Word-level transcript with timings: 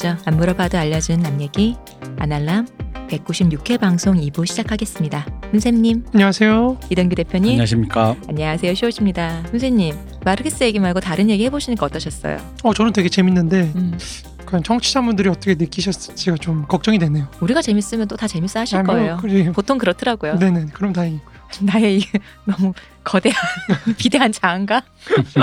얘기죠. 0.00 0.16
안 0.24 0.36
물어봐도 0.36 0.78
알려주는 0.78 1.20
남 1.20 1.40
얘기. 1.40 1.76
아날람 2.18 2.66
196회 3.08 3.78
방송 3.78 4.14
2부 4.16 4.46
시작하겠습니다. 4.46 5.26
문쌤님, 5.52 6.06
안녕하세요. 6.14 6.78
이동규 6.90 7.14
대표님. 7.16 7.50
안녕하십니까. 7.50 8.16
안녕하세요. 8.28 8.74
쇼우십니다. 8.74 9.42
문쌤님, 9.50 9.94
마르크스 10.24 10.64
얘기 10.64 10.78
말고 10.80 11.00
다른 11.00 11.28
얘기 11.28 11.44
해보시니까 11.44 11.84
어떠셨어요? 11.86 12.38
어 12.62 12.72
저는 12.74 12.92
되게 12.92 13.08
재밌는데 13.08 13.72
음, 13.76 13.98
그냥 14.46 14.62
청취자분들이 14.62 15.28
어떻게 15.28 15.54
느끼셨을지가 15.54 16.36
좀 16.38 16.64
걱정이 16.66 16.98
되네요. 16.98 17.28
우리가 17.40 17.60
재밌으면 17.62 18.08
또 18.08 18.16
다 18.16 18.26
재밌어 18.26 18.60
하실 18.60 18.78
아, 18.78 18.82
뭐, 18.82 18.94
거예요. 18.94 19.18
그래. 19.20 19.52
보통 19.52 19.76
그렇더라고요. 19.78 20.38
네네. 20.38 20.66
그럼 20.72 20.92
다행이고. 20.92 21.30
나의 21.62 21.98
이 21.98 22.04
너무 22.46 22.72
거대한 23.02 23.36
비대한 23.98 24.30
자아인가? 24.30 24.82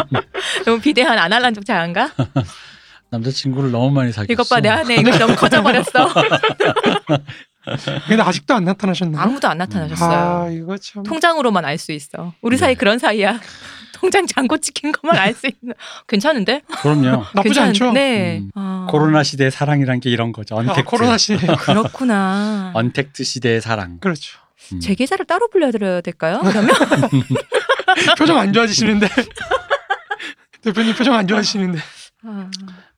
너무 0.66 0.80
비대한 0.80 1.18
아날란족 1.20 1.66
자아인가? 1.66 2.12
남자친구를 3.12 3.72
너무 3.72 3.92
많이 3.92 4.12
사귀었어. 4.12 4.34
이것 4.34 4.50
봐 4.50 4.60
내 4.60 4.70
안에 4.70 4.96
이거 4.96 5.18
너무 5.18 5.36
커져버렸어. 5.36 6.14
근데 8.08 8.22
아직도 8.23 8.54
안 8.54 8.64
나타나셨나요? 8.66 9.22
아무도 9.22 9.48
안 9.48 9.58
나타나셨어요. 9.58 10.18
아 10.45 10.50
이거 10.50 10.78
참. 10.78 11.04
통장으로만 11.04 11.66
알 11.66 11.78
수 11.78 11.92
있어. 11.92 12.34
우리 12.42 12.56
네. 12.56 12.59
사이 12.59 12.76
그런 12.76 12.98
사이야. 13.00 13.40
통장 13.94 14.28
잔고 14.28 14.58
찍힌 14.59 14.92
것만 14.92 15.18
알 15.18 15.34
수 15.34 15.48
있는. 15.48 15.73
괜찮은데? 16.08 16.62
그럼요. 16.81 17.23
나쁘지 17.34 17.59
않죠? 17.59 17.92
네. 17.94 18.40
음. 18.40 18.52
아, 18.56 18.88
코로나 18.90 19.24
시대의 19.24 19.52
사랑이란 19.52 20.00
게 20.00 20.09
이런 20.09 20.31
거죠. 20.31 20.56
아, 20.56 20.59
언택트. 20.59 20.84
코로나 20.84 21.18
시대. 21.18 21.48
그렇구나. 21.58 22.72
언택트 22.76 23.24
시대의 23.24 23.59
사랑. 23.62 24.00
그렇죠. 24.00 24.38
음. 24.74 24.80
제 24.80 24.94
계좌를 24.96 25.26
따로 25.26 25.50
불려드려야 25.50 26.02
될까요? 26.02 26.42
그러면 26.44 26.70
표정 28.18 28.38
안 28.38 28.53
좋아지시는데. 28.53 29.08
대표님 30.62 30.94
표정 30.96 31.14
안 31.16 31.28
좋아지시는데. 31.28 31.80
아, 32.26 32.50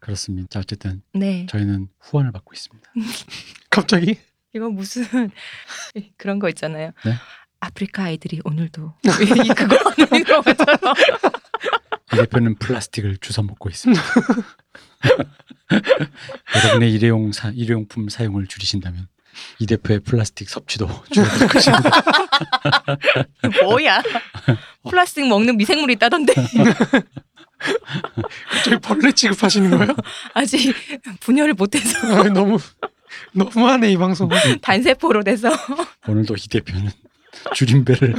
그렇습니다. 0.10 0.48
자, 0.50 0.60
어쨌든 0.60 1.04
네. 1.14 1.46
저희는 1.50 1.88
후원을 2.00 2.32
받고 2.32 2.54
있습니다. 2.54 2.92
갑자기. 3.70 4.18
이거 4.56 4.70
무슨 4.70 5.06
그런 6.18 6.40
거 6.40 6.50
있잖아요. 6.50 6.92
네? 7.06 7.14
아프리카 7.60 8.06
아이들이 8.06 8.42
오늘도 8.44 8.96
이 9.04 9.50
그거 9.50 9.76
하는 10.10 10.24
것처럼 10.24 10.96
이 12.14 12.16
대표는 12.16 12.56
플라스틱을 12.56 13.18
주워 13.18 13.46
먹고 13.46 13.70
있습니다. 13.70 14.02
여러분의 16.56 16.92
일회용 16.94 17.32
사, 17.32 17.50
일회용품 17.50 18.10
사용을 18.10 18.48
줄이신다면 18.48 19.08
이 19.60 19.68
대표의 19.68 20.00
플라스틱 20.00 20.50
섭취도 20.50 20.88
줄어들 21.12 21.48
것입니다. 21.48 21.90
뭐야? 23.64 24.02
플라스틱 24.90 25.28
먹는 25.28 25.58
미생물이 25.58 25.94
있다던데 25.94 26.34
저희 28.66 28.80
벌레 28.80 29.12
취급하시는 29.12 29.70
거예요? 29.70 29.96
아직 30.34 30.74
분열을 31.20 31.54
못해서 31.54 31.98
아, 32.16 32.24
너무 32.24 32.58
너무하네 33.34 33.92
이 33.92 33.98
방송. 33.98 34.30
단세포로 34.62 35.24
돼서 35.24 35.50
오늘도 36.08 36.36
이 36.36 36.48
대표는 36.50 36.92
줄임배를 37.56 38.16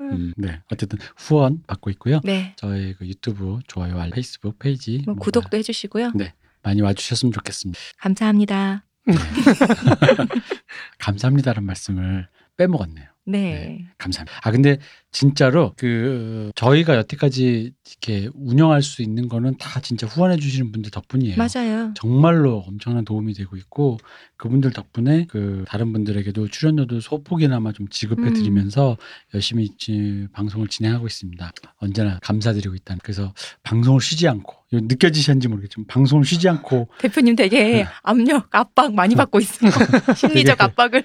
음, 0.00 0.32
네 0.36 0.60
어쨌든 0.70 0.98
후원 1.16 1.62
받고 1.66 1.90
있고요. 1.90 2.20
네. 2.24 2.54
저희 2.56 2.94
그 2.94 3.06
유튜브 3.06 3.58
좋아요, 3.66 3.98
알 3.98 4.10
페이스북 4.10 4.58
페이지 4.58 5.02
뭐뭐 5.06 5.18
구독도 5.20 5.56
해주시고요. 5.56 6.12
네. 6.14 6.34
많이 6.62 6.80
와주셨으면 6.82 7.32
좋겠습니다. 7.32 7.78
감사합니다. 7.98 8.84
감사합니다라는 10.98 11.64
말씀을 11.64 12.28
빼먹었네요. 12.56 13.06
네. 13.28 13.84
감사합니다. 13.98 14.40
아 14.44 14.50
근데 14.52 14.78
진짜로 15.10 15.72
그 15.76 16.52
저희가 16.54 16.94
여태까지 16.96 17.72
이렇게 17.90 18.28
운영할 18.34 18.82
수 18.82 19.02
있는 19.02 19.28
거는 19.28 19.56
다 19.58 19.80
진짜 19.80 20.06
후원해 20.06 20.36
주시는 20.36 20.70
분들 20.72 20.90
덕분이에요. 20.92 21.36
맞아요. 21.36 21.92
정말로 21.96 22.58
엄청난 22.66 23.04
도움이 23.04 23.34
되고 23.34 23.56
있고 23.56 23.98
그분들 24.36 24.72
덕분에 24.72 25.26
그 25.28 25.64
다른 25.66 25.92
분들에게도 25.92 26.48
출연료도 26.48 27.00
소폭이나마 27.00 27.72
좀 27.72 27.88
지급해 27.88 28.32
드리면서 28.32 28.96
열심히 29.34 29.70
지- 29.76 30.28
방송을 30.32 30.68
진행하고 30.68 31.06
있습니다. 31.06 31.52
언제나 31.78 32.18
감사드리고 32.22 32.74
있다. 32.76 32.96
그래서 33.02 33.32
방송을 33.64 34.00
쉬지 34.00 34.28
않고 34.28 34.54
느껴지셨는지 34.70 35.48
모르겠지만 35.48 35.86
방송을 35.86 36.24
쉬지 36.24 36.48
않고 36.48 36.88
대표님 36.98 37.34
되게 37.36 37.62
네. 37.62 37.86
압력, 38.02 38.48
압박 38.50 38.94
많이 38.94 39.14
받고 39.14 39.40
있어. 39.40 39.66
심리적 40.16 40.60
압박을 40.60 41.02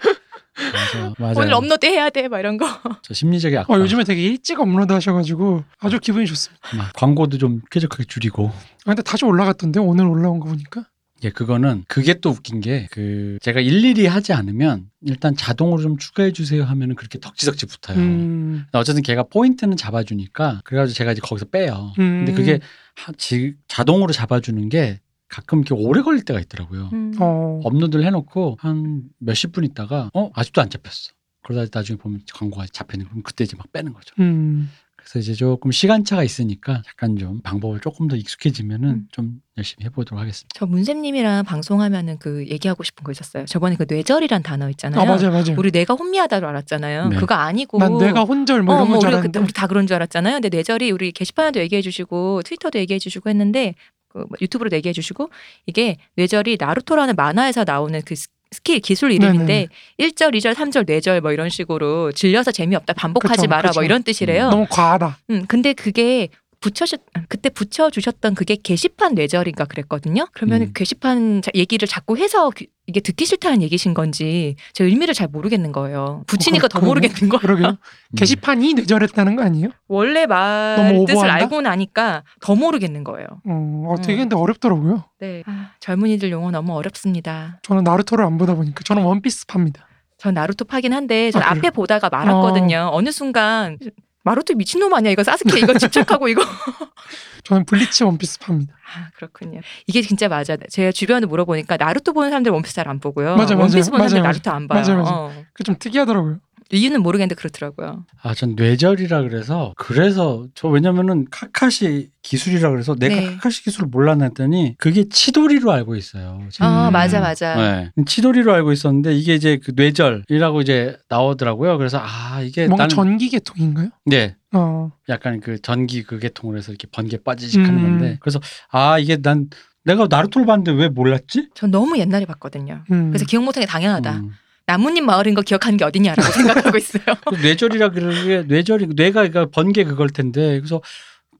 맞아, 0.55 1.13
맞아요. 1.19 1.33
오늘 1.37 1.53
업로드 1.53 1.85
해야 1.85 2.09
돼, 2.09 2.27
막 2.27 2.39
이런 2.39 2.57
거. 2.57 2.65
저 3.03 3.13
심리적인 3.13 3.57
압박. 3.59 3.73
어, 3.75 3.79
요즘에 3.79 4.03
되게 4.03 4.21
일찍 4.23 4.59
업로드 4.59 4.91
하셔가지고 4.91 5.63
아주 5.79 5.99
기분이 5.99 6.25
좋습니다. 6.25 6.77
막 6.77 6.91
광고도 6.93 7.37
좀 7.37 7.61
쾌적하게 7.71 8.03
줄이고. 8.05 8.47
아, 8.49 8.85
근데 8.85 9.01
다시 9.01 9.25
올라갔던데 9.25 9.79
오늘 9.79 10.05
올라온 10.05 10.39
거 10.39 10.47
보니까. 10.49 10.85
예, 11.23 11.29
그거는 11.29 11.83
그게 11.87 12.15
또 12.15 12.31
웃긴 12.31 12.61
게 12.61 12.87
그 12.89 13.37
제가 13.41 13.59
일일이 13.59 14.07
하지 14.07 14.33
않으면 14.33 14.89
일단 15.05 15.35
자동으로 15.35 15.79
좀 15.79 15.97
추가해 15.99 16.31
주세요 16.33 16.63
하면은 16.63 16.95
그렇게 16.95 17.19
덕지덕지 17.19 17.67
붙어요. 17.67 17.97
음. 17.99 18.65
어쨌든 18.71 19.03
걔가 19.03 19.23
포인트는 19.23 19.77
잡아주니까 19.77 20.61
그래가지고 20.63 20.95
제가 20.95 21.11
이제 21.11 21.21
거기서 21.23 21.45
빼요. 21.51 21.93
음. 21.99 22.25
근데 22.25 22.31
그게 22.33 22.59
하- 22.95 23.11
지- 23.19 23.53
자동으로 23.67 24.11
잡아주는 24.13 24.67
게 24.69 24.99
가끔 25.31 25.59
이렇게 25.59 25.73
오래 25.73 26.01
걸릴 26.01 26.23
때가 26.23 26.39
있더라고요. 26.41 26.89
음. 26.93 27.13
어. 27.19 27.61
업로드를 27.63 28.05
해놓고 28.05 28.57
한 28.59 29.03
몇십 29.17 29.53
분 29.53 29.63
있다가 29.63 30.11
어 30.13 30.29
아직도 30.35 30.61
안 30.61 30.69
잡혔어. 30.69 31.13
그러다 31.43 31.69
나중에 31.73 31.97
보면 31.97 32.21
광고가 32.33 32.65
잡히는 32.71 33.07
그럼 33.07 33.23
그때 33.23 33.45
이제 33.45 33.55
막 33.57 33.71
빼는 33.71 33.93
거죠. 33.93 34.13
음. 34.19 34.69
그래서 34.97 35.17
이제 35.17 35.33
조금 35.33 35.71
시간차가 35.71 36.23
있으니까 36.23 36.83
약간 36.87 37.17
좀 37.17 37.41
방법을 37.41 37.79
조금 37.79 38.07
더 38.07 38.15
익숙해지면은 38.15 38.89
음. 38.89 39.07
좀 39.11 39.41
열심히 39.57 39.85
해보도록 39.85 40.19
하겠습니다. 40.19 40.49
저 40.53 40.67
문쌤님이랑 40.67 41.43
방송하면은 41.45 42.19
그 42.19 42.45
얘기하고 42.47 42.83
싶은 42.83 43.03
거 43.03 43.11
있었어요. 43.11 43.45
저번에 43.45 43.77
그 43.77 43.85
뇌절이란 43.89 44.43
단어 44.43 44.69
있잖아요. 44.69 45.01
아 45.01 45.05
맞아요 45.05 45.31
맞아요. 45.31 45.55
우리 45.57 45.71
뇌가 45.71 45.95
혼미하다로 45.95 46.47
알았잖아요. 46.47 47.07
네. 47.07 47.15
그거 47.15 47.33
아니고. 47.33 47.79
난 47.79 47.97
내가 47.97 48.21
혼절 48.23 48.61
뭐 48.61 48.75
어, 48.75 48.77
이런 48.77 48.87
뭐 48.89 48.95
건줄 48.97 49.07
우리 49.07 49.15
알았는데. 49.15 49.39
그때 49.39 49.43
우리 49.43 49.53
다 49.53 49.65
그런 49.65 49.87
줄 49.87 49.95
알았잖아요. 49.95 50.35
근데 50.35 50.49
뇌절이 50.49 50.91
우리 50.91 51.11
게시판에도 51.13 51.59
얘기해 51.61 51.81
주시고 51.81 52.43
트위터도 52.43 52.77
얘기해 52.77 52.99
주시고 52.99 53.29
했는데 53.29 53.73
그뭐 54.13 54.25
유튜브로도 54.41 54.75
얘기해 54.77 54.93
주시고 54.93 55.29
이게 55.65 55.97
뇌절이 56.15 56.57
나루토라는 56.59 57.15
만화에서 57.15 57.63
나오는 57.65 58.01
그 58.05 58.15
스- 58.15 58.27
스킬 58.53 58.79
기술 58.81 59.13
이름인데 59.13 59.45
네네. 59.45 59.67
1절, 60.09 60.35
2절, 60.35 60.53
3절, 60.53 60.85
4절 60.85 61.21
뭐 61.21 61.31
이런 61.31 61.47
식으로 61.49 62.11
질려서 62.11 62.51
재미없다 62.51 62.93
반복하지 62.93 63.43
그쵸, 63.43 63.47
마라 63.47 63.69
그쵸. 63.69 63.79
뭐 63.79 63.85
이런 63.85 64.03
뜻이래요. 64.03 64.49
너무 64.49 64.67
과하다. 64.69 65.17
음, 65.29 65.45
근데 65.47 65.71
그게 65.71 66.27
붙여주 66.61 66.97
그때 67.27 67.49
붙여 67.49 67.89
주셨던 67.89 68.35
그게 68.35 68.55
게시판 68.55 69.15
뇌절인가 69.15 69.65
그랬거든요. 69.65 70.27
그러면 70.31 70.61
음. 70.61 70.71
게시판 70.73 71.41
자- 71.41 71.51
얘기를 71.55 71.87
자꾸 71.87 72.17
해서 72.17 72.51
그- 72.55 72.65
이게 72.85 72.99
듣기 72.99 73.25
싫다는 73.25 73.61
얘기신 73.63 73.93
건지 73.95 74.55
제 74.73 74.83
의미를 74.83 75.13
잘 75.15 75.27
모르겠는 75.27 75.71
거예요. 75.71 76.23
붙이니까 76.27 76.65
어, 76.65 76.67
더. 76.67 76.79
모르겠는 76.79 77.29
거예요. 77.29 77.39
그러게요. 77.39 77.67
음. 77.69 78.15
게시판이 78.15 78.75
뇌절했다는 78.75 79.35
거 79.37 79.43
아니에요? 79.43 79.69
원래 79.87 80.25
말 80.27 81.03
뜻을? 81.07 81.27
알고 81.29 81.61
나니까 81.61 82.23
더 82.41 82.55
모르겠는 82.55 83.03
거예요. 83.03 83.27
어, 83.47 83.85
어, 83.89 83.95
되게 84.01 84.13
음. 84.19 84.29
근데 84.29 84.35
어렵더라고요. 84.35 85.03
네, 85.19 85.41
아, 85.47 85.71
젊은이들 85.79 86.29
용어 86.31 86.51
너무 86.51 86.73
어렵습니다. 86.75 87.59
저는 87.63 87.83
나루토를 87.83 88.23
안 88.23 88.37
보다 88.37 88.53
보니까 88.53 88.83
저는 88.83 89.01
원피스 89.03 89.47
팝니다. 89.47 89.87
전 90.19 90.35
나루토 90.35 90.65
파긴 90.65 90.93
한데 90.93 91.31
전 91.31 91.41
아? 91.41 91.49
앞에 91.51 91.71
보다가 91.71 92.09
말았거든요. 92.11 92.91
어느 92.93 93.11
순간 93.11 93.79
나루토 94.23 94.53
미친놈 94.55 94.93
아니야 94.93 95.11
이거 95.11 95.23
사스케 95.23 95.59
이거 95.59 95.73
집착하고 95.77 96.27
이거 96.27 96.43
저는 97.43 97.65
블리치 97.65 98.03
원피스 98.03 98.39
팝니다. 98.39 98.73
아 98.95 99.09
그렇군요. 99.15 99.61
이게 99.87 100.01
진짜 100.01 100.27
맞아. 100.27 100.55
제가 100.69 100.91
주변에 100.91 101.25
물어보니까 101.25 101.77
나루토 101.77 102.13
보는 102.13 102.29
사람들 102.29 102.51
원피스 102.51 102.75
잘 102.75 102.87
안 102.87 102.99
보고요. 102.99 103.35
맞아, 103.35 103.55
맞아. 103.55 103.57
원피스 103.57 103.89
보는 103.91 104.09
사람들 104.09 104.21
맞아, 104.21 104.27
나루토 104.27 104.51
안 104.51 104.67
봐요. 104.67 104.79
맞아, 104.79 104.95
맞아. 104.95 105.11
어. 105.11 105.43
그 105.53 105.63
좀 105.63 105.75
특이하더라고요. 105.79 106.37
이유는 106.77 107.01
모르겠는데 107.01 107.35
그렇더라고요. 107.35 108.05
아, 108.21 108.33
전 108.33 108.55
뇌절이라 108.55 109.23
그래서 109.23 109.73
그래서 109.77 110.47
저 110.55 110.67
왜냐면은 110.67 111.25
카카시 111.29 112.09
기술이라 112.21 112.69
그래서 112.69 112.95
내가 112.95 113.15
네. 113.15 113.25
카카시 113.35 113.63
기술을 113.63 113.89
몰랐나 113.89 114.25
했더니 114.25 114.75
그게 114.77 115.07
치도리로 115.09 115.71
알고 115.71 115.95
있어요. 115.95 116.41
아 116.59 116.87
음. 116.87 116.93
맞아 116.93 117.19
맞아. 117.19 117.55
네. 117.55 117.91
치도리로 118.05 118.53
알고 118.53 118.71
있었는데 118.71 119.13
이게 119.15 119.35
이제 119.35 119.59
그 119.63 119.73
뇌절이라고 119.75 120.61
이제 120.61 120.97
나오더라고요. 121.09 121.77
그래서 121.77 121.99
아 122.01 122.41
이게 122.41 122.67
뭔가 122.67 122.83
나는 122.83 122.95
전기 122.95 123.29
계통인가요? 123.29 123.89
네 124.05 124.35
어. 124.53 124.91
약간 125.09 125.39
그 125.39 125.61
전기 125.61 126.03
그 126.03 126.19
계통으로 126.19 126.57
해서 126.57 126.71
이렇게 126.71 126.87
번개 126.91 127.17
빠지직 127.17 127.59
하는 127.61 127.77
음. 127.77 127.83
건데 127.83 128.17
그래서 128.21 128.39
아 128.69 128.99
이게 128.99 129.17
난 129.17 129.49
내가 129.83 130.07
나루토를 130.09 130.45
봤는데 130.45 130.71
왜 130.73 130.89
몰랐지? 130.89 131.49
전 131.55 131.71
너무 131.71 131.97
옛날에 131.97 132.25
봤거든요. 132.25 132.83
음. 132.91 133.09
그래서 133.09 133.25
기억 133.25 133.43
못하는 133.43 133.65
게 133.65 133.71
당연하다. 133.71 134.17
음. 134.17 134.31
나뭇잎 134.71 135.03
마을인 135.03 135.33
거 135.33 135.41
기억하는 135.41 135.77
게 135.77 135.83
어디냐라고 135.83 136.21
생각하고 136.31 136.77
있어요. 136.77 137.03
그 137.27 137.35
뇌절이라 137.35 137.89
그러게 137.89 138.43
뇌절이 138.47 138.87
뇌가 138.95 139.27
그러니까 139.27 139.45
번개 139.51 139.83
그걸 139.83 140.09
텐데 140.09 140.59
그래서 140.59 140.81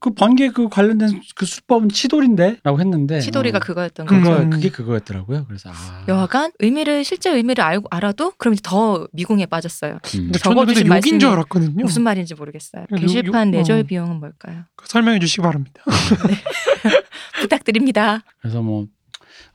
그 0.00 0.12
번개 0.12 0.48
그 0.50 0.68
관련된 0.68 1.20
그 1.36 1.46
수법은 1.46 1.88
치돌인데라고 1.88 2.80
했는데 2.80 3.20
치돌이가 3.20 3.58
어, 3.58 3.60
그거였던 3.60 4.06
음. 4.06 4.22
거죠. 4.24 4.36
그거 4.36 4.50
그게 4.50 4.68
그거였더라고요. 4.68 5.46
그래서 5.46 5.70
아, 5.72 6.04
여하간 6.08 6.52
의미를 6.58 7.04
실제 7.04 7.30
의미를 7.30 7.62
알고 7.64 7.86
알아도 7.90 8.32
그럼 8.36 8.52
이제 8.54 8.60
더 8.64 9.06
미궁에 9.12 9.46
빠졌어요. 9.46 9.92
음. 9.94 10.00
근데 10.24 10.38
적어주신 10.40 10.88
욕인 10.88 11.20
줄 11.20 11.28
알았거든요. 11.30 11.84
무슨 11.84 12.02
말인지 12.02 12.34
모르겠어요. 12.34 12.82
요- 12.90 12.96
게시판 12.96 13.54
요- 13.54 13.58
내절 13.58 13.80
어. 13.80 13.82
비용은 13.84 14.16
뭘까요? 14.18 14.64
그거 14.76 14.88
설명해 14.88 15.20
주시기 15.20 15.40
바랍니다. 15.40 15.82
부탁드립니다. 17.40 18.22
그래서 18.40 18.60
뭐 18.60 18.86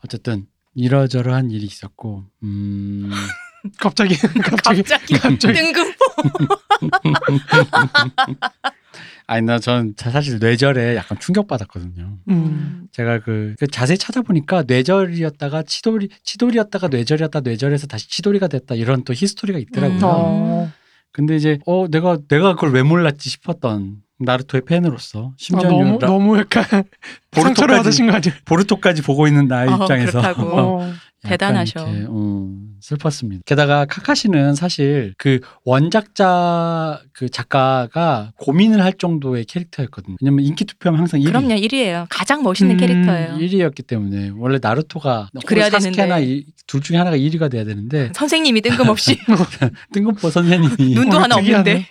어쨌든 0.04 0.46
이러저러한 0.76 1.52
일이 1.52 1.66
있었고 1.66 2.24
음, 2.44 3.12
갑자기 3.80 4.16
갑자기 4.18 4.84
갑자기 4.84 5.14
갑자기 5.20 5.54
뜬금 5.54 5.94
아니 9.30 9.46
나 9.46 9.60
전 9.60 9.94
사실 9.98 10.40
뇌절에 10.40 10.96
약간 10.96 11.20
충격 11.20 11.48
받았거든요. 11.48 12.18
음. 12.30 12.88
제가 12.94 13.20
그, 13.20 13.56
그 13.60 13.68
자세히 13.68 13.98
찾아보니까 13.98 14.64
뇌절이었다가 14.66 15.64
치돌이 15.64 16.08
치돌이었다가 16.24 16.88
뇌절이었다 16.88 17.42
뇌절에서 17.42 17.88
다시 17.88 18.10
치돌이가 18.10 18.48
됐다 18.48 18.76
이런 18.76 19.04
또 19.04 19.14
히스토리가 19.14 19.60
있더라고요. 19.60 19.98
음. 19.98 20.02
어. 20.04 20.72
근데 21.12 21.36
이제 21.36 21.60
어 21.66 21.88
내가 21.90 22.18
내가 22.30 22.54
그걸 22.56 22.72
왜 22.72 22.84
몰랐지 22.84 23.30
싶었던 23.30 23.98
나루토의 24.20 24.62
팬으로서 24.66 25.32
아, 25.34 25.36
심지어 25.38 25.70
너무 25.70 26.00
라- 26.00 26.08
너무 26.08 26.38
약간 26.38 26.64
보르토까지 27.32 27.78
받으신 27.84 28.08
거 28.08 28.14
아니에요? 28.14 28.34
보르토까지 28.46 29.02
보고 29.02 29.28
있는 29.28 29.48
나의 29.48 29.70
어, 29.70 29.76
입장에서 29.82 30.22
그렇다고. 30.22 30.58
어. 30.58 30.94
대단하셔. 31.24 31.82
이렇게, 31.86 32.06
어, 32.08 32.48
슬펐습니다. 32.82 33.44
게다가 33.46 33.86
카카시는 33.86 34.56
사실 34.56 35.14
그 35.18 35.40
원작자 35.66 37.02
그 37.14 37.30
작가가 37.30 38.32
고민을 38.38 38.84
할 38.84 38.94
정도의 38.94 39.46
캐릭터였거든요. 39.46 40.18
왜냐면 40.22 40.46
인기 40.46 40.66
투표하면 40.66 41.00
항상 41.00 41.20
1위. 41.20 41.26
그럼요 41.28 41.50
1위예요. 41.56 42.06
가장 42.10 42.44
멋있는 42.44 42.76
음, 42.76 42.78
캐릭터예요. 42.78 43.38
1위였기 43.38 43.86
때문에 43.88 44.32
원래 44.38 44.60
나루토가 44.62 45.30
그래야 45.46 45.70
사스케나 45.70 46.16
되는데. 46.18 46.34
이- 46.34 46.46
둘 46.68 46.82
중에 46.82 46.98
하나가 46.98 47.16
1위가 47.18 47.50
돼야 47.50 47.64
되는데 47.64 48.12
선생님이 48.16 48.62
뜬금없이 48.62 49.18
뜬금포 49.94 50.30
선생님이 50.30 50.94
눈도 50.96 51.18
어, 51.18 51.22
하나. 51.22 51.36
없는데. 51.38 51.88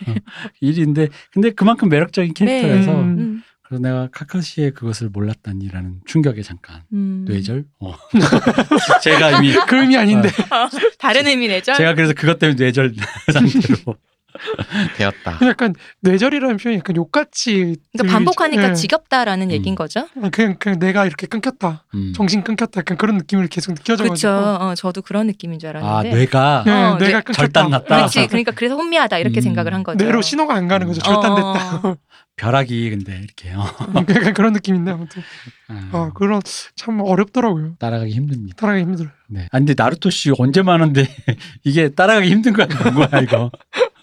1위인데 0.62 1.10
근데 1.32 1.50
그만큼 1.50 1.88
매력적인 1.88 2.34
캐릭터라서 2.34 2.92
음. 2.92 3.18
음. 3.18 3.42
그래서 3.68 3.82
내가 3.82 4.08
카카시의 4.12 4.72
그것을 4.72 5.08
몰랐다니라는 5.08 6.00
충격에 6.06 6.42
잠깐 6.42 6.82
음. 6.92 7.24
뇌절. 7.28 7.64
어. 7.80 7.94
제가 9.02 9.38
이미 9.38 9.54
그 9.66 9.76
의미 9.76 9.96
아닌데. 9.96 10.28
다른 10.98 11.26
의미 11.26 11.48
내죠. 11.48 11.74
제가 11.74 11.94
그래서 11.94 12.12
그것 12.14 12.38
때문에 12.38 12.56
뇌절 12.56 12.94
상태로 13.32 13.96
되었다. 14.98 15.38
약간 15.48 15.74
뇌절이라는 16.02 16.58
표현이 16.58 16.78
약간 16.78 16.94
욕같이. 16.96 17.76
그러니까. 17.92 18.12
반복하니까 18.14 18.70
예. 18.70 18.74
지겹다라는 18.74 19.46
음. 19.48 19.50
얘기인 19.50 19.74
거죠. 19.74 20.06
그냥 20.30 20.56
그냥 20.58 20.78
내가 20.78 21.06
이렇게 21.06 21.26
끊겼다. 21.26 21.84
음. 21.94 22.12
정신 22.14 22.44
끊겼다. 22.44 22.80
약간 22.80 22.98
그런 22.98 23.16
느낌을 23.16 23.48
계속 23.48 23.72
느껴져가지고. 23.72 24.08
그렇죠. 24.28 24.28
어, 24.60 24.74
저도 24.74 25.00
그런 25.02 25.26
느낌인 25.26 25.58
줄아 25.58 25.80
알았는데. 25.80 26.16
뇌가 26.16 26.64
예, 26.66 26.70
어, 26.70 26.74
내가 26.74 26.98
뇌- 26.98 27.12
끊겼다. 27.12 27.32
절단 27.32 27.70
났다. 27.70 27.96
그렇지. 27.96 28.26
그러니까 28.26 28.52
그래서 28.52 28.76
혼미하다 28.76 29.18
이렇게 29.18 29.40
음. 29.40 29.42
생각을 29.42 29.72
한 29.74 29.82
거죠. 29.82 30.04
뇌로 30.04 30.20
신호가 30.20 30.54
안 30.54 30.68
가는 30.68 30.86
거죠. 30.86 31.00
음. 31.00 31.02
절단됐다. 31.14 31.96
벼락이 32.36 32.90
근데 32.90 33.18
이렇게 33.18 33.50
어. 33.54 33.64
약간 33.96 34.34
그런 34.34 34.52
느낌인데 34.52 34.90
아무튼. 34.90 35.22
아, 35.68 35.90
아 35.92 36.12
그런 36.14 36.42
참 36.74 37.00
어렵더라고요. 37.00 37.76
따라가기 37.78 38.12
힘듭니다. 38.12 38.56
따라가기 38.56 38.84
힘들어요. 38.84 39.12
네. 39.28 39.48
아 39.50 39.58
근데 39.58 39.74
나루토 39.76 40.10
씨 40.10 40.30
언제 40.38 40.62
많은데 40.62 41.06
이게 41.64 41.88
따라가기 41.88 42.30
힘든 42.30 42.52
거야 42.52 42.66
뭐야 42.92 43.22
이거. 43.22 43.50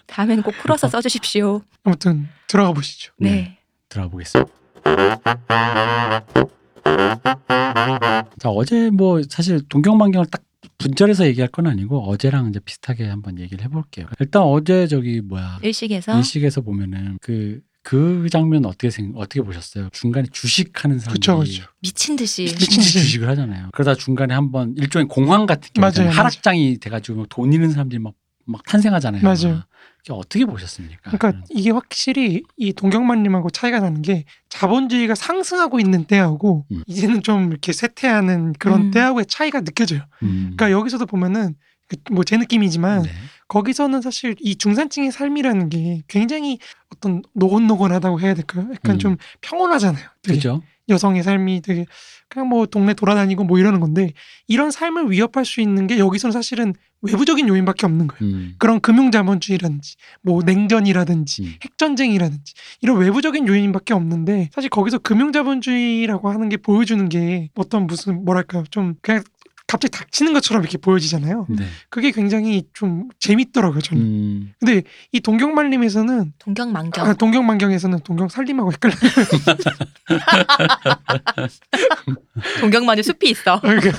다음에는 0.06 0.42
꼭 0.42 0.52
풀어서 0.60 0.88
써주십시오. 0.88 1.62
아무튼 1.84 2.28
들어가 2.48 2.72
보시죠. 2.72 3.12
네. 3.18 3.30
네. 3.30 3.58
들어가 3.88 4.08
보겠습니다. 4.08 4.52
자 8.38 8.48
어제 8.48 8.90
뭐 8.90 9.22
사실 9.28 9.60
동경만경을 9.68 10.26
딱 10.26 10.42
분절해서 10.78 11.26
얘기할 11.26 11.48
건 11.50 11.68
아니고 11.68 12.10
어제랑 12.10 12.48
이제 12.48 12.58
비슷하게 12.58 13.06
한번 13.06 13.38
얘기를 13.38 13.64
해볼게요. 13.64 14.06
일단 14.18 14.42
어제 14.42 14.88
저기 14.88 15.20
뭐야 15.20 15.60
일식에서 15.62 16.16
일식에서 16.16 16.62
보면은 16.62 17.18
그. 17.22 17.60
그 17.84 18.26
장면 18.30 18.64
어떻게 18.64 18.88
생 18.90 19.12
어떻게 19.14 19.42
보셨어요? 19.42 19.90
중간에 19.92 20.26
주식하는 20.32 20.98
사람들이 20.98 21.20
그쵸, 21.20 21.38
그쵸. 21.38 21.62
미친 21.82 22.16
듯이 22.16 22.44
미친 22.44 22.80
듯이. 22.82 22.92
주식을 22.94 23.28
하잖아요. 23.28 23.68
그러다 23.72 23.94
중간에 23.94 24.34
한번 24.34 24.74
일종의 24.78 25.06
공황 25.06 25.44
같은 25.44 25.70
게 25.72 25.80
맞아요, 25.80 25.90
있잖아요. 25.90 26.08
맞아요. 26.08 26.18
하락장이 26.18 26.78
돼가지고 26.78 27.18
막돈 27.20 27.52
잃는 27.52 27.72
사람들이 27.72 28.00
막, 28.00 28.14
막 28.46 28.62
탄생하잖아요. 28.64 29.22
맞아요. 29.22 29.62
그게 29.98 30.12
어떻게 30.14 30.46
보셨습니까? 30.46 31.10
그러니까 31.10 31.44
이게 31.50 31.70
확실히 31.70 32.42
이 32.56 32.72
동경만님하고 32.72 33.50
차이가 33.50 33.80
나는 33.80 34.00
게 34.00 34.24
자본주의가 34.48 35.14
상승하고 35.14 35.78
있는 35.78 36.04
때하고 36.04 36.64
음. 36.72 36.82
이제는 36.86 37.22
좀 37.22 37.50
이렇게 37.50 37.72
쇠퇴하는 37.72 38.54
그런 38.58 38.80
음. 38.80 38.90
때하고의 38.92 39.26
차이가 39.26 39.60
느껴져요. 39.60 40.00
음. 40.22 40.54
그러니까 40.56 40.70
여기서도 40.70 41.04
보면은 41.04 41.54
뭐 42.10 42.24
제 42.24 42.36
느낌이지만 42.36 43.02
네. 43.02 43.10
거기서는 43.48 44.00
사실 44.00 44.34
이 44.40 44.56
중산층의 44.56 45.12
삶이라는 45.12 45.68
게 45.68 46.02
굉장히 46.08 46.58
어떤 46.94 47.22
노곤노곤하다고 47.34 48.20
해야 48.20 48.34
될까요? 48.34 48.66
약간 48.72 48.96
음. 48.96 48.98
좀 48.98 49.16
평온하잖아요. 49.42 50.04
그죠? 50.26 50.62
여성의 50.88 51.22
삶이 51.22 51.62
되게 51.62 51.86
그냥 52.28 52.48
뭐 52.48 52.66
동네 52.66 52.94
돌아다니고 52.94 53.44
뭐 53.44 53.58
이러는 53.58 53.80
건데 53.80 54.12
이런 54.48 54.70
삶을 54.70 55.10
위협할 55.10 55.44
수 55.44 55.60
있는 55.60 55.86
게 55.86 55.98
여기서는 55.98 56.32
사실은 56.32 56.74
외부적인 57.00 57.48
요인밖에 57.48 57.86
없는 57.86 58.06
거예요. 58.06 58.34
음. 58.34 58.54
그런 58.58 58.80
금융자본주의라든지 58.80 59.96
뭐 60.22 60.42
냉전이라든지 60.42 61.42
음. 61.42 61.54
핵전쟁이라든지 61.62 62.54
이런 62.80 62.98
외부적인 62.98 63.46
요인밖에 63.46 63.94
없는데 63.94 64.50
사실 64.52 64.70
거기서 64.70 64.98
금융자본주의라고 64.98 66.30
하는 66.30 66.48
게 66.48 66.56
보여주는 66.56 67.08
게 67.08 67.50
어떤 67.54 67.86
무슨 67.86 68.24
뭐랄까요 68.24 68.64
좀 68.70 68.94
그냥 69.02 69.22
갑자기 69.66 69.92
닥치는 69.92 70.34
것처럼 70.34 70.62
이렇게 70.62 70.78
보여지잖아요. 70.78 71.46
네. 71.48 71.64
그게 71.88 72.10
굉장히 72.10 72.64
좀 72.74 73.08
재밌더라고요 73.18 73.80
저는. 73.80 74.02
음. 74.02 74.52
근데 74.60 74.82
이 75.10 75.20
동경만림에서는 75.20 76.34
동경만경. 76.38 77.06
아 77.06 77.14
동경만경에서는 77.14 78.00
동경살림하고 78.00 78.72
헷갈려. 78.72 78.94
동경만의 82.60 83.02
숲이 83.02 83.30
있어. 83.30 83.60
이게 83.64 83.90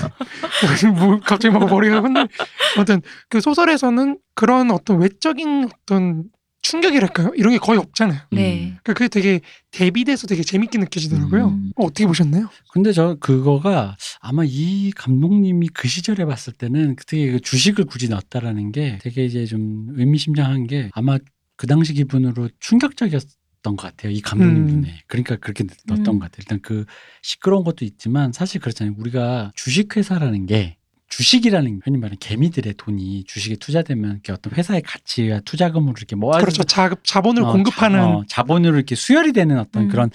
뭐 0.88 1.18
갑자기 1.20 1.52
막 1.52 1.68
머리가 1.68 2.00
혼날. 2.00 2.28
아무튼 2.76 3.02
그 3.28 3.40
소설에서는 3.40 4.18
그런 4.34 4.70
어떤 4.70 5.00
외적인 5.00 5.68
어떤 5.82 6.24
충격이랄까요? 6.70 7.32
이런 7.36 7.52
게 7.52 7.58
거의 7.58 7.78
없잖아요. 7.78 8.20
네. 8.32 8.76
그러니까 8.82 8.92
그게 8.94 9.08
되게 9.08 9.40
대비돼서 9.70 10.26
되게 10.26 10.42
재밌게 10.42 10.78
느껴지더라고요. 10.78 11.48
음. 11.48 11.72
어, 11.76 11.84
어떻게 11.84 12.06
보셨나요? 12.06 12.48
근데 12.72 12.92
저 12.92 13.16
그거가 13.20 13.96
아마 14.20 14.42
이 14.44 14.90
감독님이 14.96 15.68
그 15.68 15.88
시절에 15.88 16.24
봤을 16.24 16.52
때는 16.52 16.96
되게 17.06 17.32
그 17.32 17.40
주식을 17.40 17.84
굳이 17.84 18.08
넣었다라는 18.08 18.72
게 18.72 18.98
되게 19.02 19.24
이제 19.24 19.46
좀 19.46 19.88
의미심장한 19.90 20.66
게 20.66 20.90
아마 20.94 21.18
그 21.56 21.66
당시 21.66 21.92
기분으로 21.94 22.48
충격적이었 22.60 23.22
던 23.62 23.74
것 23.74 23.82
같아요. 23.82 24.12
이 24.12 24.20
감독님 24.20 24.56
음. 24.56 24.66
눈에. 24.66 24.94
그러니까 25.08 25.34
그렇게 25.36 25.64
넣었던 25.86 26.06
음. 26.06 26.18
것 26.20 26.26
같아요. 26.26 26.36
일단 26.38 26.60
그 26.62 26.84
시끄러운 27.22 27.64
것도 27.64 27.84
있지만 27.84 28.30
사실 28.32 28.60
그렇잖아요. 28.60 28.94
우리가 28.96 29.50
주식회사라는 29.56 30.46
게 30.46 30.76
주식이라는 31.08 31.80
흔히 31.84 31.98
말하는 31.98 32.18
개미들의 32.18 32.74
돈이 32.76 33.24
주식에 33.24 33.56
투자되면 33.56 34.12
이렇게 34.12 34.32
어떤 34.32 34.52
회사의 34.52 34.82
가치와 34.82 35.40
투자금으로 35.40 35.94
이렇게 35.96 36.16
모아져 36.16 36.40
그렇죠. 36.40 36.64
자, 36.64 36.90
자본을 37.04 37.44
어, 37.44 37.52
공급하는 37.52 37.98
자, 37.98 38.06
어, 38.06 38.24
자본으로 38.28 38.76
이렇게 38.76 38.94
수혈이 38.94 39.32
되는 39.32 39.58
어떤 39.58 39.84
음. 39.84 39.88
그런 39.88 40.10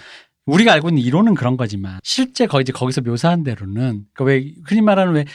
우리가 0.46 0.74
알고 0.74 0.90
있는 0.90 1.02
이론은 1.02 1.36
그런 1.36 1.56
거지만 1.56 2.00
실제 2.04 2.46
거기 2.46 2.64
이제 2.64 2.72
거기서 2.72 3.02
묘사한 3.02 3.44
대로는 3.44 4.06
그왜 4.14 4.54
흔히 4.66 4.82
말하는 4.82 5.14
왜 5.14 5.26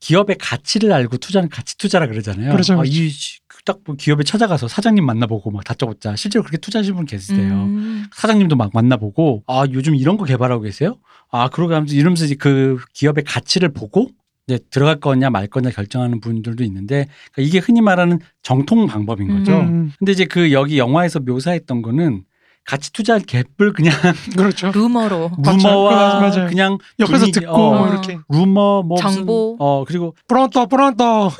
기업의 0.00 0.36
가치를 0.38 0.92
알고 0.92 1.18
투자는 1.18 1.48
가치 1.48 1.76
투자라 1.76 2.06
그러잖아요. 2.06 2.52
그렇죠, 2.52 2.74
아, 2.74 2.76
그렇죠. 2.76 2.90
이딱 3.62 3.80
뭐 3.84 3.96
기업에 3.96 4.22
찾아가서 4.22 4.68
사장님 4.68 5.04
만나보고 5.04 5.50
막 5.50 5.64
다짜고짜 5.64 6.16
실제로 6.16 6.42
그렇게 6.42 6.56
투자하시는 6.56 6.96
분 6.96 7.04
계세요. 7.04 7.64
음. 7.64 8.06
사장님도 8.14 8.56
막 8.56 8.70
만나보고 8.72 9.44
아 9.46 9.64
요즘 9.72 9.94
이런 9.94 10.16
거 10.16 10.24
개발하고 10.24 10.62
계세요? 10.62 10.96
아 11.30 11.48
그러고 11.48 11.74
하면서 11.74 11.94
이러면서 11.94 12.24
이제 12.24 12.34
그 12.34 12.78
기업의 12.94 13.24
가치를 13.24 13.72
보고 13.72 14.08
이제 14.50 14.58
들어갈 14.70 14.98
거냐 14.98 15.30
말 15.30 15.46
거냐 15.46 15.70
결정하는 15.70 16.20
분들도 16.20 16.64
있는데 16.64 17.06
그러니까 17.32 17.48
이게 17.48 17.58
흔히 17.60 17.80
말하는 17.80 18.18
정통 18.42 18.88
방법인 18.88 19.28
거죠. 19.38 19.60
음, 19.60 19.92
근데 19.98 20.10
이제 20.12 20.24
그 20.24 20.50
여기 20.52 20.76
영화에서 20.78 21.20
묘사했던 21.20 21.82
거는 21.82 22.24
가치 22.64 22.92
투자할 22.92 23.22
갭을 23.22 23.72
그냥 23.74 23.92
그렇죠. 24.36 24.72
루머로 24.72 25.30
맞아요. 25.38 25.56
루머와 25.58 26.20
맞아요. 26.20 26.48
그냥 26.48 26.78
옆에서 26.98 27.18
분위기, 27.20 27.40
듣고 27.40 27.52
어, 27.52 27.74
뭐 27.74 27.86
어. 27.86 27.88
이렇게 27.92 28.18
루머 28.28 28.82
뭐 28.82 28.98
무슨- 29.02 29.10
정보. 29.18 29.56
어 29.60 29.84
그리고 29.86 30.14
프론터 30.26 30.66
프론터 30.66 31.30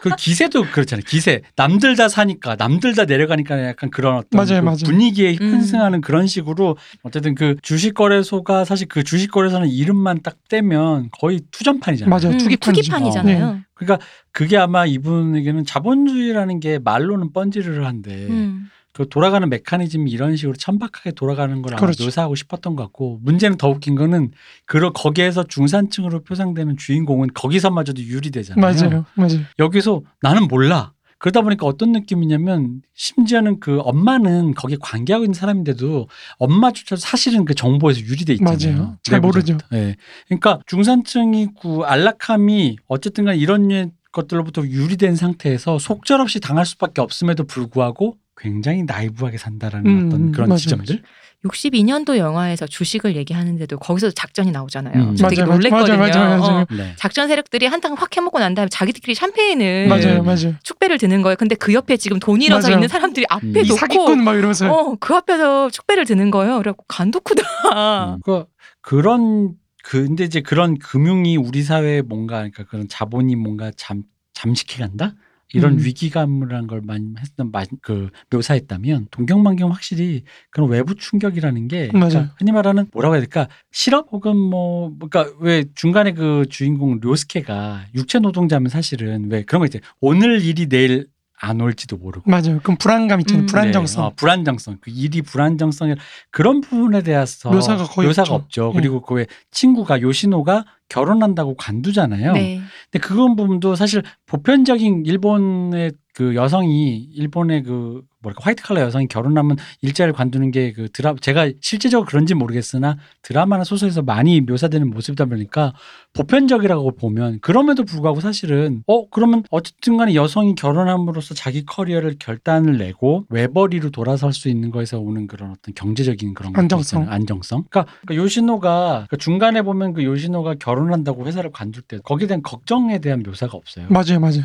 그 0.00 0.10
기세도 0.16 0.64
그렇잖아요. 0.72 1.02
기세 1.06 1.42
남들 1.56 1.96
다 1.96 2.08
사니까 2.08 2.56
남들 2.56 2.94
다 2.94 3.04
내려가니까 3.04 3.62
약간 3.64 3.90
그런 3.90 4.16
어떤 4.16 4.28
맞아요, 4.36 4.60
그 4.60 4.64
맞아요. 4.64 4.78
분위기에 4.84 5.36
음. 5.40 5.54
환승하는 5.54 6.00
그런 6.00 6.26
식으로 6.26 6.76
어쨌든 7.02 7.34
그 7.34 7.56
주식 7.62 7.94
거래소가 7.94 8.64
사실 8.64 8.88
그 8.88 9.02
주식 9.04 9.30
거래소는 9.30 9.68
이름만 9.68 10.20
딱 10.22 10.36
떼면 10.48 11.10
거의 11.18 11.40
투전판이잖아요. 11.50 12.10
맞아요. 12.10 12.36
음. 12.36 12.58
투기판이잖아요. 12.58 13.60
그러니까 13.74 14.04
그게 14.32 14.56
아마 14.56 14.86
이분에게는 14.86 15.64
자본주의라는 15.64 16.60
게 16.60 16.78
말로는 16.78 17.32
번지르르 17.32 17.84
한데 17.84 18.26
음. 18.28 18.70
그 18.98 19.08
돌아가는 19.08 19.48
메커니즘이 19.48 20.10
이런 20.10 20.34
식으로 20.34 20.56
천박하게 20.56 21.12
돌아가는 21.12 21.62
걸 21.62 21.76
그렇죠. 21.76 22.02
묘사하고 22.02 22.34
싶었던 22.34 22.74
것 22.74 22.82
같고 22.82 23.20
문제는 23.22 23.56
더 23.56 23.68
웃긴 23.68 23.94
거는 23.94 24.32
그런 24.66 24.92
거기에서 24.92 25.44
중산층으로 25.44 26.24
표상되는 26.24 26.76
주인공은 26.76 27.28
거기서마저도 27.32 28.02
유리되잖아요. 28.02 28.60
맞아요, 28.60 29.04
맞아요. 29.14 29.38
여기서 29.60 30.02
나는 30.20 30.48
몰라. 30.48 30.94
그러다 31.18 31.42
보니까 31.42 31.64
어떤 31.64 31.92
느낌이냐면 31.92 32.82
심지어는 32.94 33.60
그 33.60 33.78
엄마는 33.82 34.54
거기에 34.54 34.78
관계하고 34.80 35.24
있는 35.24 35.34
사람인데도 35.34 36.08
엄마조차도 36.38 36.98
사실은 36.98 37.44
그 37.44 37.54
정보에서 37.54 38.00
유리돼 38.00 38.32
있잖아요. 38.32 38.76
맞아요. 38.76 38.98
잘. 39.04 39.20
모르죠. 39.20 39.58
예. 39.74 39.94
그러니까 40.26 40.58
중산층이 40.66 41.50
그 41.62 41.82
안락함이 41.84 42.78
어쨌든 42.88 43.26
간 43.26 43.36
이런 43.36 43.92
것들로부터 44.10 44.62
유리된 44.66 45.14
상태에서 45.14 45.78
속절없이 45.78 46.40
당할 46.40 46.66
수밖에 46.66 47.00
없음에도 47.00 47.44
불구하고 47.44 48.16
굉장히 48.38 48.84
나이브하게 48.84 49.36
산다라는 49.38 49.90
음, 49.90 50.06
어떤 50.06 50.20
음, 50.20 50.32
그런 50.32 50.48
맞아요, 50.48 50.58
지점들. 50.58 51.02
62년도 51.44 52.16
영화에서 52.16 52.66
주식을 52.66 53.14
얘기하는데도 53.14 53.78
거기서 53.78 54.10
작전이 54.10 54.50
나오잖아요. 54.50 55.10
음. 55.10 55.16
저 55.16 55.28
되게 55.28 55.44
놀랬거든요. 55.44 55.96
맞아요, 55.96 56.40
맞아요. 56.40 56.60
어, 56.62 56.66
네. 56.74 56.94
작전 56.96 57.28
세력들이 57.28 57.66
한탕 57.66 57.94
확 57.94 58.16
해먹고 58.16 58.40
난 58.40 58.54
다음에 58.54 58.68
자기들끼리 58.68 59.14
샴페인을 59.14 59.86
맞아요, 59.88 60.14
네. 60.14 60.20
맞아요. 60.20 60.54
축배를 60.64 60.98
드는 60.98 61.22
거예요. 61.22 61.36
근데 61.36 61.54
그 61.54 61.72
옆에 61.74 61.96
지금 61.96 62.18
돈 62.18 62.42
잃어서. 62.42 62.72
있는 62.72 62.88
사람들이 62.88 63.26
앞에 63.28 63.46
음. 63.46 63.56
이 63.56 63.68
놓고 63.68 63.76
사기꾼 63.76 64.24
막 64.24 64.34
이러면서 64.34 64.72
어, 64.72 64.96
그 64.98 65.14
앞에서 65.14 65.70
축배를 65.70 66.04
드는 66.06 66.30
거예요. 66.32 66.58
그래갖고 66.58 66.84
간도쿠다. 66.88 68.14
음. 68.14 68.20
그 68.24 68.44
그런 68.80 69.54
근데 69.84 70.24
이제 70.24 70.40
그런 70.40 70.76
금융이 70.78 71.36
우리 71.36 71.62
사회에 71.62 72.02
뭔가 72.02 72.38
그러니까 72.38 72.64
그런 72.64 72.88
자본이 72.88 73.36
뭔가 73.36 73.70
잠 73.76 74.02
잠식해 74.34 74.78
간다 74.78 75.14
이런 75.54 75.74
음. 75.74 75.78
위기감이라는 75.84 76.66
걸 76.66 76.82
많이 76.82 77.14
했던 77.18 77.50
마- 77.50 77.64
그 77.80 78.10
묘사했다면 78.30 79.08
동경만경 79.10 79.70
확실히 79.72 80.24
그런 80.50 80.68
외부 80.68 80.94
충격이라는 80.94 81.68
게. 81.68 81.88
그러니까 81.88 82.34
흔히 82.38 82.52
말하는 82.52 82.86
뭐라고 82.92 83.14
해야 83.14 83.20
될까 83.22 83.48
실업 83.72 84.08
혹은 84.12 84.36
뭐 84.36 84.94
그러니까 84.98 85.34
왜 85.40 85.64
중간에 85.74 86.12
그 86.12 86.44
주인공 86.50 87.00
료스케가 87.00 87.86
육체 87.94 88.18
노동자면 88.18 88.68
사실은 88.68 89.30
왜 89.30 89.42
그런 89.42 89.60
거 89.60 89.66
있지 89.66 89.80
오늘 90.00 90.42
일이 90.42 90.68
내일 90.68 91.06
안 91.40 91.60
올지도 91.60 91.96
모르고 91.98 92.28
맞아요. 92.28 92.58
그럼 92.64 92.76
불안감 92.78 93.20
있잖아요. 93.20 93.44
음. 93.44 93.46
불안정성. 93.46 94.02
네, 94.02 94.06
어, 94.08 94.12
불안정성. 94.16 94.78
그 94.80 94.90
일이 94.90 95.22
불안정성 95.22 95.94
그런 96.30 96.60
부분에 96.60 97.02
대해서 97.02 97.48
묘사가 97.50 97.84
거의 97.84 98.08
묘사가 98.08 98.34
없죠. 98.34 98.66
없죠. 98.66 98.72
예. 98.74 98.80
그리고 98.80 99.00
그왜 99.02 99.26
친구가 99.52 100.00
요시노가 100.02 100.64
결혼한다고 100.88 101.54
관두잖아요. 101.56 102.32
네. 102.32 102.60
근데 102.90 103.06
그건 103.06 103.36
부분도 103.36 103.74
사실 103.74 104.02
보편적인 104.26 105.04
일본의 105.06 105.92
그 106.14 106.34
여성이 106.34 106.96
일본의 107.14 107.62
그 107.62 108.02
뭐랄까 108.20 108.44
화이트 108.44 108.62
칼라 108.64 108.80
여성이 108.80 109.06
결혼하면 109.06 109.56
일자리를 109.82 110.12
관두는 110.12 110.50
게 110.50 110.72
그 110.72 110.88
드라 110.92 111.14
제가 111.20 111.50
실제적으로 111.60 112.06
그런지 112.06 112.34
모르겠으나 112.34 112.96
드라마나 113.22 113.64
소설에서 113.64 114.02
많이 114.02 114.40
묘사되는 114.40 114.90
모습이다 114.90 115.24
보니까 115.26 115.72
보편적이라고 116.14 116.96
보면 116.96 117.38
그럼에도 117.40 117.84
불구하고 117.84 118.20
사실은 118.20 118.82
어 118.86 119.08
그러면 119.08 119.44
어쨌든 119.50 119.96
간에 119.96 120.14
여성이 120.14 120.54
결혼함으로써 120.54 121.34
자기 121.34 121.64
커리어를 121.64 122.16
결단을 122.18 122.78
내고 122.78 123.24
외벌이로 123.30 123.90
돌아설 123.90 124.32
수 124.32 124.48
있는 124.48 124.70
거에서 124.70 124.98
오는 124.98 125.26
그런 125.26 125.50
어떤 125.50 125.74
경제적인 125.74 126.34
그런 126.34 126.52
안정성. 126.56 127.08
안정성. 127.08 127.64
그러니까, 127.70 127.92
그러니까 128.02 128.22
요시노가 128.24 129.06
그 129.10 129.16
중간에 129.16 129.62
보면 129.62 129.94
그 129.94 130.04
요시노가 130.04 130.56
결혼 130.58 130.77
한다고 130.92 131.26
회사를 131.26 131.50
관둘 131.50 131.82
때 131.82 131.98
거기에 131.98 132.28
대한 132.28 132.42
걱정에 132.42 132.98
대한 132.98 133.22
묘사가 133.22 133.56
없어요. 133.56 133.86
맞아요, 133.90 134.20
맞아요. 134.20 134.44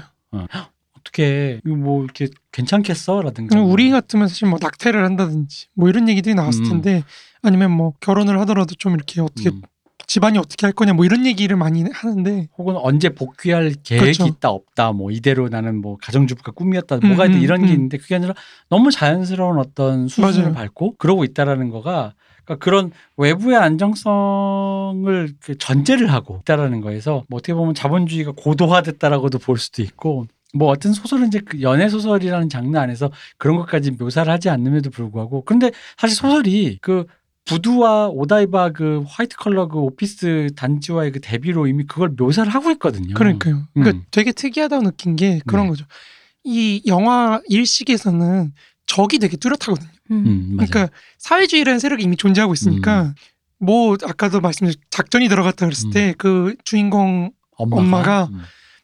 어떻게 0.98 1.60
이거 1.66 1.76
뭐 1.76 2.04
이렇게 2.04 2.30
괜찮겠어라든가. 2.52 3.62
우리 3.62 3.90
같으면 3.92 4.28
사실 4.28 4.48
뭐 4.48 4.58
낙태를 4.62 5.04
한다든지 5.04 5.68
뭐 5.74 5.90
이런 5.90 6.08
얘기들이 6.10 6.34
나왔을 6.34 6.64
음. 6.64 6.70
텐데 6.70 7.04
아니면 7.42 7.72
뭐 7.72 7.94
결혼을 8.00 8.40
하더라도 8.42 8.76
좀 8.76 8.96
이렇게 8.96 9.22
어떻게 9.22 9.50
음. 9.50 9.62
집안이 10.08 10.38
어떻게 10.38 10.66
할 10.66 10.74
거냐 10.74 10.94
뭐 10.94 11.06
이런 11.06 11.26
얘기를 11.26 11.56
많이 11.56 11.84
하는데 11.84 12.48
혹은 12.58 12.76
언제 12.78 13.10
복귀할 13.10 13.74
계획이 13.84 14.18
그렇죠. 14.18 14.28
있다 14.28 14.50
없다 14.50 14.92
뭐 14.92 15.12
이대로 15.12 15.50
나는 15.50 15.80
뭐 15.82 15.98
가정주부가 16.02 16.52
꿈이었다 16.52 16.98
음, 16.98 17.08
뭐가 17.08 17.26
있다 17.26 17.38
음, 17.38 17.42
이런 17.42 17.62
게 17.62 17.68
음. 17.68 17.74
있는데 17.74 17.98
그게 17.98 18.16
아니라 18.16 18.34
너무 18.70 18.92
자연스러운 18.92 19.58
어떤 19.60 20.08
수준을 20.08 20.52
맞아요. 20.52 20.54
밟고 20.54 20.96
그러고 20.98 21.24
있다라는 21.24 21.70
거가 21.70 22.14
그러니까 22.46 22.64
그런 22.64 22.92
외부의 23.18 23.58
안정성을 23.58 25.34
그 25.40 25.58
전제를 25.58 26.12
하고 26.12 26.40
있다라는 26.42 26.82
거에서 26.82 27.24
뭐 27.30 27.38
어떻게 27.38 27.54
보면 27.54 27.74
자본주의가 27.74 28.34
고도화됐다라고도 28.36 29.40
볼 29.40 29.58
수도 29.58 29.82
있고 29.82 30.28
뭐 30.54 30.70
어떤 30.70 30.94
소설은 30.94 31.28
이제 31.28 31.40
그 31.40 31.62
연애 31.62 31.90
소설이라는 31.90 32.50
장르 32.50 32.78
안에서 32.78 33.12
그런 33.38 33.58
것까지 33.58 33.92
묘사를 33.92 34.32
하지 34.32 34.50
않음에도 34.50 34.90
불구하고 34.90 35.44
그런데 35.46 35.72
사실 35.98 36.16
소설이 36.16 36.78
그 36.82 37.06
부두와 37.46 38.08
오다이바 38.10 38.72
그 38.72 39.04
화이트 39.06 39.36
컬러 39.38 39.68
그 39.68 39.80
오피스 39.80 40.50
단지와의 40.56 41.12
그 41.12 41.20
대비로 41.20 41.68
이미 41.68 41.84
그걸 41.86 42.10
묘사를 42.10 42.50
하고 42.54 42.72
있거든요. 42.72 43.14
그러니까요. 43.16 43.64
그러니까 43.74 43.98
음. 43.98 44.06
되게 44.12 44.32
특이하다고 44.32 44.84
느낀 44.84 45.16
게 45.16 45.42
그런 45.46 45.66
네. 45.66 45.70
거죠. 45.72 45.86
이 46.46 46.82
영화 46.88 47.42
일식에서는 47.48 48.54
적이 48.86 49.20
되게 49.20 49.38
뚜렷하거든요. 49.38 49.90
음. 50.12 50.26
음. 50.26 50.58
그러니까 50.58 50.90
사회주의라는 51.18 51.80
세력이 51.80 52.04
이미 52.04 52.18
존재하고 52.18 52.54
있으니까 52.54 53.14
뭐 53.60 53.96
아까도 54.04 54.42
말씀드린 54.42 54.80
작전이 54.90 55.30
들어갔다 55.30 55.66
그랬을 55.66 55.88
음. 55.88 55.92
때그 55.92 56.56
주인공 56.66 57.32
엄마가 57.58 58.30
음, 58.32 58.42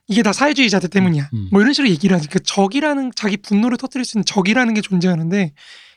이게 0.08 0.24
다 0.24 0.32
사회주의자들 0.32 0.90
때문이야. 0.90 1.30
음. 1.34 1.50
뭐 1.52 1.62
이런 1.62 1.74
식으로 1.74 1.90
얘기를 1.92 2.16
하니까 2.16 2.40
적이라는 2.40 3.12
자기 3.16 3.38
분노를 3.38 3.78
터뜨릴 3.78 4.06
수 4.06 4.18
있는 4.18 4.26
적이라는 4.26 4.74
게 4.74 4.82
존재하는데 4.82 5.54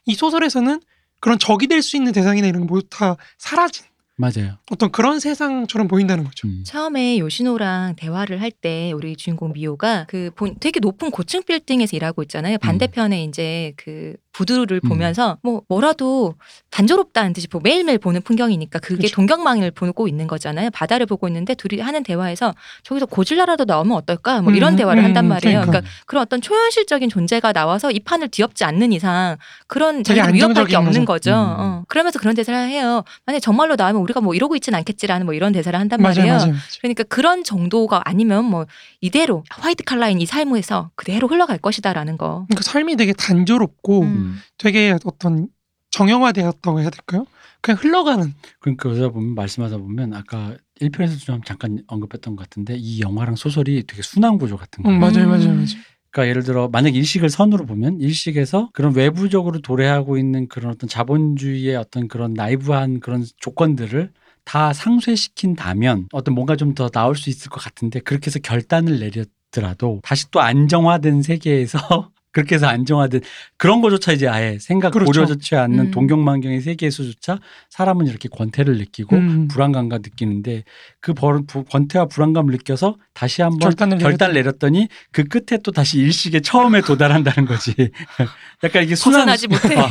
이 0.07 0.15
소설에서는 0.15 0.81
그런 1.21 1.39
적이 1.39 1.69
될 1.69 1.83
수 1.83 1.97
있는 1.97 2.13
대상이나 2.13 2.49
이런 2.49 2.63
게 2.63 2.67
모두 2.67 2.87
다 2.91 3.17
사라진 3.39 3.87
맞아요. 4.17 4.59
어떤 4.71 4.93
그런 4.93 5.19
세상처럼 5.21 5.89
보인다는 5.89 6.25
거죠. 6.25 6.47
음. 6.49 6.63
처음에 6.65 7.19
요시노랑 7.19 7.97
대화를 7.97 8.41
할 8.41 8.51
때 8.53 8.93
우리 8.95 9.17
주인공 9.17 9.53
미호가 9.53 10.05
그 10.09 10.31
본- 10.37 10.55
되게 10.61 10.79
높은 10.79 11.11
고층 11.11 11.43
빌딩에서 11.43 11.97
일하고 11.97 12.23
있잖아요. 12.23 12.59
반대편에 12.59 13.25
이제 13.25 13.73
그 13.77 14.15
부두를 14.33 14.81
음. 14.85 14.89
보면서 14.89 15.37
뭐 15.43 15.63
뭐라도 15.69 16.35
단조롭다는 16.71 17.33
듯이 17.35 17.49
보- 17.49 17.61
매일매일 17.61 17.99
보는 17.99 18.23
풍경이니까 18.23 18.79
그게 18.79 19.03
그쵸. 19.03 19.17
동경망을 19.17 19.71
보고 19.73 20.09
있는 20.09 20.27
거잖아요. 20.27 20.71
바다를 20.71 21.05
보고 21.07 21.29
있는데 21.29 21.55
둘이 21.55 21.81
하는 21.81 22.03
대화에서 22.03 22.55
저기서 22.83 23.07
고질라라도 23.07 23.65
나오면 23.67 23.97
어떨까? 23.97 24.41
뭐 24.41 24.53
이런 24.53 24.73
음, 24.75 24.77
대화를 24.77 25.03
음, 25.03 25.05
한단 25.05 25.29
말이에요. 25.29 25.61
그러니까. 25.61 25.71
그러니까 25.81 25.91
그런 26.07 26.23
어떤 26.23 26.41
초현실적인 26.41 27.11
존재가 27.11 27.53
나와서 27.53 27.91
이 27.91 28.01
판을 28.01 28.29
뒤엎지 28.29 28.65
않는 28.65 28.93
이상 28.93 29.37
그런 29.67 30.03
자기를 30.03 30.33
위협할 30.35 30.65
게 30.67 30.77
없는 30.77 31.05
거죠. 31.05 31.31
음. 31.33 31.37
어. 31.37 31.85
그러면서 31.89 32.19
그런 32.19 32.35
대사를 32.35 32.59
해요. 32.71 33.05
만약 33.27 33.41
정말로 33.41 33.77
나오면 33.77 34.01
우리가 34.01 34.21
뭐 34.23 34.35
이러고 34.35 34.57
있진 34.57 34.75
않겠지라는 34.75 35.27
뭐 35.27 35.35
이런 35.35 35.53
대사를 35.53 35.79
한단 35.79 36.01
맞아요, 36.01 36.17
말이에요. 36.17 36.37
맞아요. 36.37 36.55
그러니까 36.81 37.03
그런 37.05 37.45
정도가 37.45 38.01
아니면 38.07 38.45
뭐 38.47 38.65
이대로 39.03 39.45
화이트 39.51 39.85
칼라인 39.85 40.21
이 40.21 40.27
삶에서 40.27 40.91
그대로 40.95 41.29
흘러갈 41.29 41.59
것이다라는 41.59 42.17
거. 42.17 42.47
그러니까 42.49 42.63
삶이 42.63 42.97
되게 42.97 43.13
단조롭고 43.13 44.22
음. 44.23 44.37
되게 44.59 44.97
어떤 45.05 45.49
정형화되었다고 45.91 46.81
해야 46.81 46.91
될까요? 46.91 47.27
그냥 47.61 47.79
흘러가는 47.81 48.35
그러니까 48.61 48.89
그러다 48.89 49.09
보면 49.11 49.35
말씀하다 49.35 49.77
보면 49.79 50.15
아까 50.15 50.57
1편에서 50.81 51.19
좀 51.19 51.43
잠깐 51.45 51.79
언급했던 51.87 52.35
것 52.35 52.43
같은데 52.45 52.75
이 52.77 53.01
영화랑 53.01 53.37
소설이 53.37 53.85
되게 53.87 54.03
순환 54.03 54.39
구조 54.39 54.57
같은 54.57 54.83
거예요. 54.83 54.97
음, 54.97 55.01
맞아요, 55.01 55.25
음. 55.25 55.29
맞아요, 55.31 55.49
맞아요. 55.55 55.67
그러니까 56.11 56.29
예를 56.31 56.43
들어 56.43 56.69
만약 56.69 56.95
일식을 56.97 57.31
선으로 57.31 57.65
보면 57.67 58.01
일식에서 58.01 58.71
그런 58.73 58.95
외부적으로 58.95 59.61
도래하고 59.61 60.19
있는 60.19 60.49
그런 60.49 60.73
어떤 60.73 60.89
자본주의의 60.89 61.77
어떤 61.77 62.09
그런 62.09 62.35
나이브한 62.35 63.01
그런 63.01 63.25
조건들을 63.39 64.13
다 64.45 64.73
상쇄시킨다면 64.73 66.09
어떤 66.13 66.35
뭔가 66.35 66.57
좀 66.57 66.75
더 66.75 66.89
나올 66.89 67.15
수 67.17 67.29
있을 67.31 67.51
것 67.51 67.63
같은데 67.63 68.01
그렇게 68.01 68.27
해서 68.27 68.39
결단을 68.41 68.99
내렸더라도 68.99 70.01
다시 70.03 70.31
또 70.31 70.41
안정화된 70.41 71.23
세계에서 71.23 71.79
그렇게 72.33 72.55
해서 72.55 72.67
안정화된 72.67 73.21
그런 73.59 73.81
거조차 73.83 74.13
이제 74.13 74.27
아예 74.27 74.59
생각 74.59 74.93
그렇죠. 74.93 75.07
고려조차 75.13 75.63
않는 75.65 75.79
음. 75.87 75.91
동경만경의 75.91 76.61
세계에서조차 76.63 77.39
사람은 77.71 78.07
이렇게 78.07 78.29
권태를 78.31 78.79
느끼고 78.79 79.17
음. 79.17 79.49
불안감과 79.49 79.99
느끼는데 79.99 80.65
그 81.01 81.13
벌- 81.13 81.45
부- 81.47 81.65
권태와 81.65 82.07
불안감을 82.07 82.53
느껴서 82.53 82.97
다시 83.13 83.43
한번 83.43 83.59
결단을 83.61 83.99
결단을 83.99 84.35
내렸더니 84.35 84.89
그 85.13 85.25
끝에 85.25 85.59
또 85.63 85.73
다시 85.73 85.99
일식의 85.99 86.41
처음에 86.43 86.81
도달한다는 86.81 87.47
거지. 87.47 87.75
약간 88.65 88.83
이게 88.85 88.95
순환 88.95 89.27
벗어나지 89.27 89.49
못해. 89.49 89.77
어, 89.77 89.89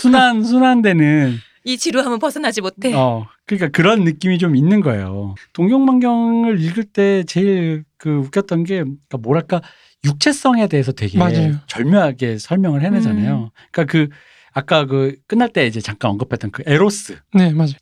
순환 0.00 0.42
순환되는 0.42 1.38
이 1.64 1.76
지루함은 1.78 2.18
벗어나지 2.18 2.60
못해. 2.60 2.92
어 2.94 3.26
그러니까 3.46 3.68
그런 3.68 4.02
느낌이 4.04 4.38
좀 4.38 4.56
있는 4.56 4.80
거예요. 4.80 5.34
동경만경을 5.52 6.60
읽을 6.60 6.84
때 6.84 7.22
제일 7.24 7.84
그 7.98 8.10
웃겼던 8.16 8.64
게 8.64 8.76
그러니까 8.82 9.18
뭐랄까 9.18 9.60
육체성에 10.04 10.68
대해서 10.68 10.92
되게 10.92 11.18
맞아요. 11.18 11.58
절묘하게 11.66 12.38
설명을 12.38 12.82
해내잖아요. 12.82 13.50
그러니까 13.70 13.92
그 13.92 14.08
아까 14.52 14.84
그 14.86 15.16
끝날 15.26 15.48
때 15.52 15.66
이제 15.66 15.80
잠깐 15.80 16.10
언급했던 16.12 16.50
그 16.50 16.62
에로스 16.66 17.18
네, 17.34 17.52
맞아요. 17.52 17.72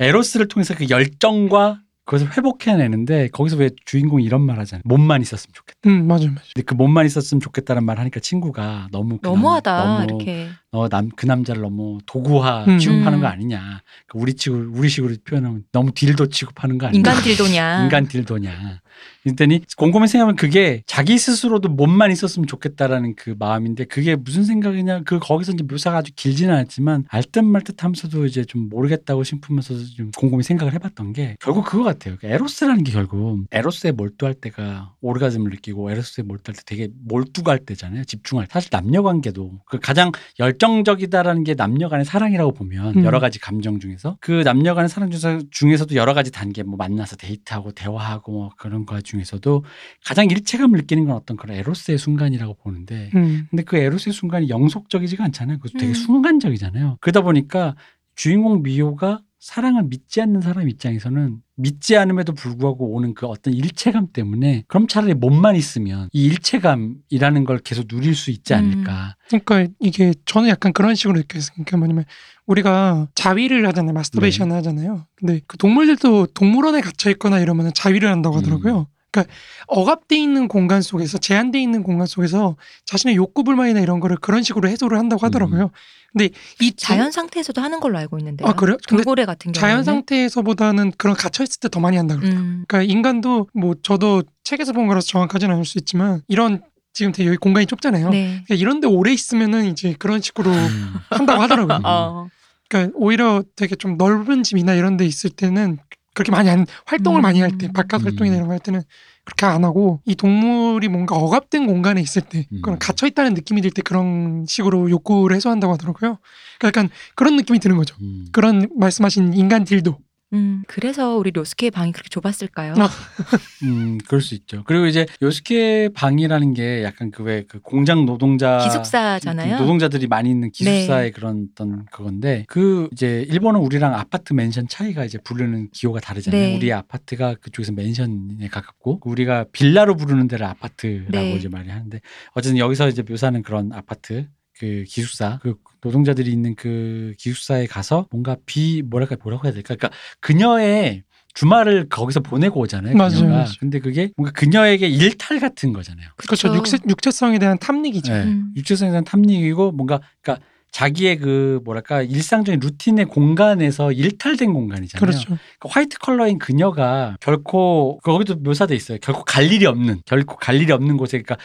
에로스를 0.00 0.48
통해서 0.48 0.74
그 0.74 0.86
열정과 0.90 1.80
그것을 2.04 2.36
회복해내는데 2.36 3.28
거기서 3.28 3.56
왜 3.56 3.70
주인공이 3.84 4.24
이런 4.24 4.42
말 4.42 4.58
하잖아요. 4.60 4.82
몸만 4.84 5.22
있었으면 5.22 5.52
좋겠다. 5.52 5.78
음, 5.86 6.06
맞아요, 6.06 6.26
맞아요. 6.26 6.46
근데 6.54 6.64
그 6.64 6.74
몸만 6.74 7.04
있었으면 7.04 7.40
좋겠다는 7.40 7.84
말 7.84 7.98
하니까 7.98 8.20
친구가 8.20 8.88
너무 8.92 9.18
그 9.18 9.26
너무하다 9.26 9.84
너무, 9.84 10.04
이렇게. 10.04 10.48
너남그 10.76 11.24
남자를 11.24 11.62
너무 11.62 11.98
도구화 12.04 12.64
음. 12.68 12.78
취급하는 12.78 13.20
거 13.20 13.26
음. 13.26 13.32
아니냐. 13.32 13.58
그러니까 14.06 14.14
우리 14.14 14.34
식으로 14.36 14.70
우리 14.72 14.88
식으로 14.88 15.14
표현하면 15.24 15.64
너무 15.72 15.92
딜도 15.92 16.28
취급하는 16.28 16.76
거 16.76 16.86
아니냐. 16.86 16.98
인간 16.98 17.22
딜도냐. 17.22 17.84
인간 17.84 18.06
딜도냐. 18.06 18.80
그랬더니 19.22 19.62
곰곰이 19.76 20.08
생각하면 20.08 20.36
그게 20.36 20.82
자기 20.86 21.18
스스로도 21.18 21.68
몸만 21.68 22.12
있었으면 22.12 22.46
좋겠다라는 22.46 23.14
그 23.16 23.34
마음인데 23.38 23.84
그게 23.84 24.16
무슨 24.16 24.44
생각이냐. 24.44 25.02
그 25.04 25.18
거기서 25.18 25.52
이제 25.52 25.64
묘사가 25.64 25.98
아주 25.98 26.12
길지는 26.14 26.54
않았지만 26.54 27.04
알듯 27.08 27.44
말듯 27.44 27.82
하면서도 27.82 28.26
이제 28.26 28.44
좀 28.44 28.68
모르겠다고 28.68 29.24
싶으면서도 29.24 29.80
좀 29.96 30.10
곰곰이 30.16 30.42
생각을 30.42 30.72
해봤던 30.74 31.12
게 31.12 31.36
결국 31.40 31.64
그거 31.64 31.84
같아요. 31.84 32.16
그러니까 32.16 32.28
에로스라는 32.28 32.84
게 32.84 32.92
결국 32.92 33.44
에로스에 33.50 33.92
몰두할 33.92 34.34
때가 34.34 34.94
오르가즘을 35.00 35.50
느끼고 35.50 35.90
에로스에 35.90 36.24
몰두할 36.24 36.56
때 36.56 36.62
되게 36.64 36.88
몰두할 37.04 37.58
때잖아요. 37.60 38.04
집중할 38.04 38.46
때. 38.46 38.52
사실 38.52 38.70
남녀 38.70 39.02
관계도 39.02 39.60
그 39.66 39.78
가장 39.80 40.12
열정 40.38 40.65
적이다라는 40.84 41.44
게 41.44 41.54
남녀 41.54 41.88
간의 41.88 42.04
사랑이라고 42.04 42.52
보면 42.52 42.98
음. 42.98 43.04
여러 43.04 43.20
가지 43.20 43.38
감정 43.38 43.80
중에서 43.80 44.16
그 44.20 44.42
남녀 44.44 44.74
간의 44.74 44.88
사랑 44.88 45.10
중에서 45.10 45.40
중에서도 45.50 45.94
여러 45.94 46.14
가지 46.14 46.30
단계 46.30 46.62
뭐 46.62 46.76
만나서 46.76 47.16
데이트하고 47.16 47.72
대화하고 47.72 48.32
뭐 48.32 48.50
그런 48.56 48.86
거 48.86 49.00
중에서도 49.00 49.64
가장 50.04 50.30
일체감을 50.30 50.78
느끼는 50.80 51.06
건 51.06 51.16
어떤 51.16 51.36
그런 51.36 51.56
에로스의 51.56 51.98
순간이라고 51.98 52.54
보는데 52.54 53.10
음. 53.14 53.46
근데 53.50 53.62
그 53.62 53.76
에로스의 53.76 54.12
순간이 54.12 54.48
영속적이지가 54.48 55.24
않잖아요. 55.24 55.58
그것도 55.58 55.78
되게 55.78 55.92
음. 55.92 55.94
순간적이잖아요. 55.94 56.98
그러다 57.00 57.22
보니까 57.22 57.74
주인공 58.14 58.62
미호가 58.62 59.20
사랑을 59.38 59.84
믿지 59.84 60.20
않는 60.20 60.40
사람 60.40 60.68
입장에서는 60.68 61.40
믿지 61.56 61.96
않음에도 61.96 62.34
불구하고 62.34 62.94
오는 62.94 63.14
그 63.14 63.26
어떤 63.26 63.54
일체감 63.54 64.08
때문에 64.12 64.64
그럼 64.68 64.86
차라리 64.86 65.14
몸만 65.14 65.56
있으면 65.56 66.08
이 66.12 66.26
일체감이라는 66.26 67.44
걸 67.44 67.58
계속 67.58 67.88
누릴 67.88 68.14
수 68.14 68.30
있지 68.30 68.52
음. 68.54 68.58
않을까. 68.58 69.16
그러니까 69.28 69.66
이게 69.80 70.12
저는 70.26 70.50
약간 70.50 70.72
그런 70.72 70.94
식으로 70.94 71.18
느꼈어요. 71.18 71.54
그러니까 71.54 71.76
뭐냐면 71.78 72.04
우리가 72.46 73.08
자위를 73.14 73.66
하잖아요. 73.68 73.94
마스터베이션 73.94 74.52
하잖아요. 74.52 75.06
근데 75.16 75.40
그 75.46 75.56
동물들도 75.56 76.26
동물원에 76.28 76.82
갇혀 76.82 77.10
있거나 77.10 77.40
이러면 77.40 77.72
자위를 77.74 78.10
한다고 78.10 78.36
하더라고요. 78.36 78.86
그러니까 79.10 79.34
억압돼 79.68 80.16
있는 80.16 80.48
공간 80.48 80.82
속에서 80.82 81.16
제한돼 81.16 81.60
있는 81.60 81.82
공간 81.82 82.06
속에서 82.06 82.56
자신의 82.84 83.16
욕구 83.16 83.44
불만이나 83.44 83.80
이런 83.80 83.98
거를 83.98 84.16
그런 84.16 84.42
식으로 84.42 84.68
해소를 84.68 84.98
한다고 84.98 85.24
하더라고요. 85.24 85.70
근데 86.16 86.30
이 86.60 86.70
두- 86.70 86.76
자연 86.76 87.10
상태에서도 87.12 87.60
하는 87.60 87.78
걸로 87.80 87.98
알고 87.98 88.18
있는데. 88.18 88.44
아 88.46 88.54
그래요? 88.54 88.76
근데 88.88 89.02
돌고래 89.02 89.26
같은 89.26 89.52
경우는 89.52 89.60
자연 89.60 89.84
상태에서보다는 89.84 90.92
그런 90.96 91.14
갇혀 91.14 91.42
있을 91.44 91.60
때 91.60 91.68
더 91.68 91.80
많이 91.80 91.96
한다 91.96 92.14
그러더라고요. 92.16 92.42
음. 92.50 92.64
그러니까 92.66 92.90
인간도 92.90 93.48
뭐 93.52 93.74
저도 93.82 94.22
책에서 94.44 94.72
본 94.72 94.86
거라서 94.86 95.06
정확하지는 95.08 95.54
않을 95.54 95.64
수 95.66 95.76
있지만 95.78 96.22
이런 96.28 96.62
지금 96.94 97.12
되게 97.12 97.28
여기 97.28 97.36
공간이 97.36 97.66
좁잖아요. 97.66 98.08
네. 98.10 98.26
그러니까 98.46 98.54
이런데 98.54 98.86
오래 98.86 99.12
있으면은 99.12 99.66
이제 99.66 99.94
그런 99.98 100.22
식으로 100.22 100.50
음. 100.50 100.94
한다고 101.10 101.42
하더라고요. 101.42 101.80
어. 101.84 102.28
그러니까 102.68 102.92
오히려 102.96 103.42
되게 103.56 103.74
좀 103.76 103.96
넓은 103.98 104.42
집이나 104.42 104.74
이런 104.74 104.96
데 104.96 105.04
있을 105.04 105.28
때는 105.30 105.78
그렇게 106.14 106.32
많이 106.32 106.48
안 106.48 106.64
활동을 106.86 107.20
음. 107.20 107.22
많이 107.22 107.40
할 107.40 107.58
때 107.58 107.70
바깥 107.72 108.00
음. 108.00 108.06
활동이나 108.06 108.36
이런 108.36 108.46
거 108.48 108.52
할 108.54 108.60
때는 108.60 108.82
그렇게 109.26 109.44
안 109.44 109.64
하고 109.64 110.00
이 110.06 110.14
동물이 110.14 110.88
뭔가 110.88 111.16
억압된 111.16 111.66
공간에 111.66 112.00
있을 112.00 112.22
때 112.22 112.46
음. 112.52 112.62
그런 112.62 112.78
갇혀 112.78 113.06
있다는 113.08 113.34
느낌이 113.34 113.60
들 113.60 113.70
때 113.72 113.82
그런 113.82 114.46
식으로 114.48 114.88
욕구를 114.88 115.36
해소한다고 115.36 115.72
하더라고요. 115.74 116.18
그러니까 116.58 116.80
약간 116.80 116.88
그런 117.16 117.36
느낌이 117.36 117.58
드는 117.58 117.76
거죠. 117.76 117.96
음. 118.00 118.26
그런 118.32 118.68
말씀하신 118.76 119.34
인간 119.34 119.64
딜도 119.64 119.98
음. 120.32 120.62
그래서 120.66 121.16
우리 121.16 121.30
로스케의 121.30 121.70
방이 121.70 121.92
그렇게 121.92 122.08
좁았을까요? 122.08 122.74
아. 122.78 122.88
음, 123.62 123.98
그럴 124.06 124.20
수 124.20 124.34
있죠. 124.34 124.64
그리고 124.66 124.86
이제 124.86 125.06
요스케 125.22 125.90
방이라는 125.94 126.52
게 126.54 126.82
약간 126.82 127.10
그 127.12 127.22
왜 127.22 127.44
그 127.48 127.60
공장 127.60 128.06
노동자 128.06 128.58
기숙사잖아요. 128.58 129.58
노동자들이 129.58 130.08
많이 130.08 130.28
있는 130.30 130.50
기숙사의 130.50 131.04
네. 131.06 131.10
그런 131.12 131.48
어떤 131.52 131.86
그건데 131.92 132.44
그 132.48 132.88
이제 132.92 133.24
일본은 133.28 133.60
우리랑 133.60 133.94
아파트 133.94 134.32
맨션 134.32 134.66
차이가 134.68 135.04
이제 135.04 135.18
부르는 135.18 135.70
기호가 135.70 136.00
다르잖아요. 136.00 136.40
네. 136.40 136.56
우리 136.56 136.72
아파트가 136.72 137.34
그쪽에서 137.36 137.72
맨션에 137.72 138.48
가깝고 138.50 139.00
우리가 139.04 139.46
빌라로 139.52 139.96
부르는 139.96 140.26
데를 140.28 140.46
아파트라고 140.46 141.10
네. 141.12 141.36
이제 141.36 141.48
말이 141.48 141.68
하는데 141.70 142.00
어쨌든 142.34 142.58
여기서 142.58 142.88
이제 142.88 143.02
묘사하는 143.08 143.42
그런 143.42 143.72
아파트 143.72 144.26
그 144.58 144.84
기숙사 144.86 145.38
그 145.42 145.56
노동자들이 145.82 146.30
있는 146.30 146.54
그 146.54 147.14
기숙사에 147.18 147.66
가서 147.66 148.06
뭔가 148.10 148.36
비 148.46 148.82
뭐랄까 148.82 149.16
뭐라고 149.22 149.44
해야 149.44 149.52
될까 149.52 149.74
그러니까 149.74 149.96
그녀의 150.20 151.04
주말을 151.34 151.90
거기서 151.90 152.20
보내고 152.20 152.60
오잖아요. 152.60 152.96
맞아요, 152.96 153.16
그녀가. 153.16 153.34
맞아요. 153.36 153.50
근데 153.60 153.78
그게 153.78 154.10
뭔가 154.16 154.32
그녀에게 154.32 154.88
일탈 154.88 155.38
같은 155.38 155.74
거잖아요. 155.74 156.08
그렇죠. 156.16 156.54
육체, 156.54 156.78
육체성에 156.88 157.38
대한 157.38 157.58
탐닉이죠. 157.58 158.12
네. 158.12 158.22
음. 158.24 158.52
육체성에 158.56 158.90
대한 158.90 159.04
탐닉이고 159.04 159.72
뭔가 159.72 160.00
그러니까 160.22 160.44
자기의 160.72 161.18
그 161.18 161.60
뭐랄까 161.64 162.02
일상적인 162.02 162.60
루틴의 162.60 163.06
공간에서 163.06 163.92
일탈된 163.92 164.52
공간이잖아요. 164.52 165.00
그렇죠. 165.00 165.24
그러니까 165.26 165.68
화이트 165.68 165.98
컬러인 165.98 166.38
그녀가 166.38 167.16
결코 167.20 167.98
거기도 168.02 168.36
묘사돼 168.36 168.74
있어요. 168.74 168.98
결코 169.02 169.22
갈 169.24 169.52
일이 169.52 169.66
없는 169.66 170.00
결코 170.06 170.36
갈 170.36 170.56
일이 170.56 170.72
없는 170.72 170.96
곳에 170.96 171.20
그러니까 171.20 171.36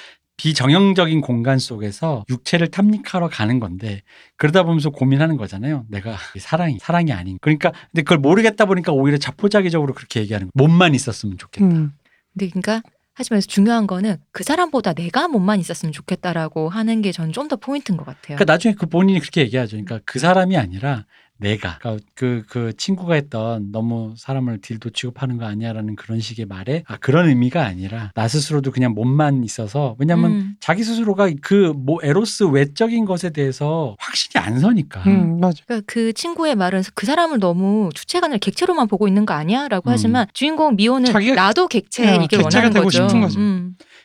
비정형적인 0.41 1.21
공간 1.21 1.59
속에서 1.59 2.25
육체를 2.27 2.69
탐닉하러 2.69 3.29
가는 3.29 3.59
건데 3.59 4.01
그러다 4.37 4.63
보면서 4.63 4.89
고민하는 4.89 5.37
거잖아요. 5.37 5.85
내가 5.87 6.17
사랑이 6.39 6.79
사랑이 6.79 7.13
아닌. 7.13 7.37
그러니까 7.41 7.71
근데 7.91 8.01
그걸 8.01 8.17
모르겠다 8.17 8.65
보니까 8.65 8.91
오히려 8.91 9.19
자포자기적으로 9.19 9.93
그렇게 9.93 10.19
얘기하는 10.21 10.47
거. 10.47 10.51
몸만 10.55 10.95
있었으면 10.95 11.37
좋겠다. 11.37 11.67
음. 11.67 11.91
근데 12.33 12.49
그러니까 12.49 12.81
하지만 13.13 13.39
중요한 13.39 13.85
거는 13.85 14.17
그 14.31 14.43
사람보다 14.43 14.93
내가 14.93 15.27
몸만 15.27 15.59
있었으면 15.59 15.93
좋겠다라고 15.93 16.69
하는 16.69 17.03
게 17.03 17.11
저는 17.11 17.33
좀더 17.33 17.57
포인트인 17.57 17.95
것 17.97 18.05
같아요. 18.05 18.37
그러니까 18.37 18.45
나중에 18.45 18.73
그 18.73 18.87
본인이 18.87 19.19
그렇게 19.19 19.41
얘기하죠. 19.41 19.77
그러니까 19.77 19.99
그 20.05 20.17
사람이 20.17 20.57
아니라 20.57 21.05
내가 21.41 21.77
그러니까 21.79 22.05
그, 22.15 22.43
그 22.47 22.73
친구가 22.77 23.15
했던 23.15 23.71
너무 23.71 24.13
사람을 24.17 24.61
딜도 24.61 24.91
취급하는 24.91 25.37
거 25.37 25.45
아니야라는 25.45 25.95
그런 25.97 26.19
식의 26.21 26.45
말에 26.45 26.83
아 26.87 26.97
그런 26.97 27.27
의미가 27.27 27.65
아니라 27.65 28.11
나 28.15 28.27
스스로도 28.27 28.71
그냥 28.71 28.93
몸만 28.93 29.43
있어서 29.43 29.95
왜냐면 29.99 30.31
음. 30.31 30.55
자기 30.59 30.83
스스로가 30.83 31.29
그 31.41 31.73
뭐 31.73 31.99
에로스 32.03 32.43
외적인 32.43 33.05
것에 33.05 33.31
대해서 33.31 33.95
확신이 33.99 34.43
안 34.43 34.59
서니까 34.59 35.01
음, 35.07 35.39
맞아. 35.39 35.63
그러니까 35.65 35.85
그 35.91 36.13
친구의 36.13 36.55
말은 36.55 36.83
그 36.93 37.05
사람을 37.05 37.39
너무 37.39 37.89
주체가 37.93 38.25
아니라 38.25 38.37
객체로만 38.39 38.87
보고 38.87 39.07
있는 39.07 39.25
거 39.25 39.33
아니야라고 39.33 39.89
음. 39.89 39.91
하지만 39.91 40.27
주인공 40.33 40.75
미호는 40.75 41.11
나도 41.35 41.67
객체 41.67 42.07
어, 42.07 42.15
이게 42.15 42.37
객체가 42.37 42.43
원하는 42.43 42.73
되고 42.73 42.85
거죠. 42.85 43.07
싶은 43.09 43.21
거죠. 43.21 43.39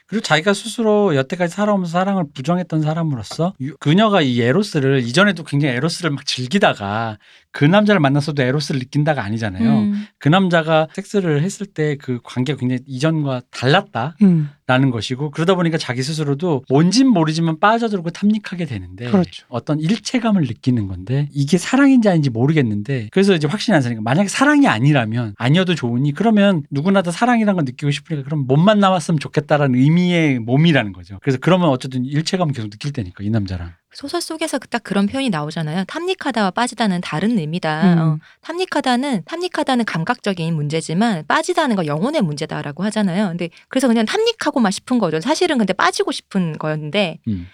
음. 0.07 0.09
그리고 0.09 0.23
자기가 0.23 0.55
스스로 0.55 1.17
여태까지 1.17 1.53
살아오면서 1.55 1.91
사랑을 1.93 2.25
부정했던 2.33 2.83
사람으로서 2.83 3.55
유- 3.61 3.77
그녀가 3.79 4.21
이 4.21 4.41
에로스를 4.41 5.01
이전에도 5.01 5.43
굉장히 5.45 5.75
에로스를 5.77 6.11
막 6.11 6.25
즐기다가 6.25 7.19
그 7.57 7.65
남자를 7.65 8.01
만났어도 8.01 8.43
에로스를 8.43 8.81
느낀다가 8.81 9.25
아니잖아요. 9.25 9.79
음. 9.79 10.07
그 10.19 10.29
남자가 10.29 10.89
섹스를 10.93 11.43
했을 11.43 11.65
때 11.65 11.97
그 11.97 12.21
관계가 12.23 12.59
굉장히 12.59 12.83
이전과 12.87 13.43
달랐다. 13.51 14.17
음, 14.23 14.51
라는 14.67 14.91
것이고 14.91 15.31
그러다 15.31 15.55
보니까 15.55 15.79
자기 15.79 16.03
스스로도 16.03 16.65
뭔진 16.69 17.09
모르지만 17.09 17.61
빠져들고 17.61 18.11
탐닉하게 18.11 18.65
되는데 18.67 19.11
그렇죠. 19.11 19.47
어떤 19.49 19.79
일체감을 19.79 20.43
느끼는 20.43 20.89
건데 20.89 21.29
이게 21.33 21.57
사랑인지 21.57 22.09
아닌지 22.09 22.31
모르겠는데 22.31 23.09
그래서 23.13 23.35
이제 23.35 23.47
확신이 23.47 23.77
안 23.77 23.83
서니까 23.83 24.03
만약에 24.03 24.29
사랑이 24.29 24.67
아니라면 24.67 25.35
아니어도 25.39 25.75
좋으니 25.75 26.13
그러면 26.13 26.63
누구나 26.71 27.03
다 27.03 27.13
사랑이라는 27.13 27.55
걸 27.55 27.65
느끼고 27.65 27.91
싶으니까 27.93 28.25
그럼 28.25 28.47
몸만 28.47 28.81
남았으면 28.81 29.21
좋겠다라는 29.21 29.79
의미의 29.79 30.41
몸이라는 30.41 30.93
거죠. 30.93 31.19
그래서 31.23 31.39
그러면 31.41 31.69
어쨌든 31.69 32.05
일체감을 32.05 32.53
계속 32.53 32.71
느낄 32.71 32.93
테니까 32.93 33.23
이 33.23 33.31
남자랑. 33.31 33.73
소설 33.97 34.21
속에서 34.21 34.59
딱 34.59 34.85
그런 34.85 35.07
표현이 35.07 35.31
나오잖아요. 35.31 35.85
탐닉하다와 35.87 36.51
빠지다는 36.51 37.01
다른 37.01 37.39
의미다. 37.39 37.95
음. 37.95 37.99
어, 37.99 38.19
탐닉하다는 38.43 39.23
탐닉하다는 39.25 39.87
감각적인 39.87 40.55
문제지만 40.55 41.25
빠지다는 41.27 41.77
건 41.77 41.87
영혼의 41.87 42.21
문제다라고 42.21 42.85
하잖아요. 42.85 43.29
근데 43.29 43.49
그래서 43.69 43.89
그냥 43.89 44.05
탐닉하고만 44.05 44.71
싶은 44.71 44.99
거죠. 44.99 45.21
사실은 45.21 45.57
근데 45.57 45.73
빠지고 45.73 46.13
싶은 46.13 46.59
거였는데 46.59 47.19
음. 47.29 47.47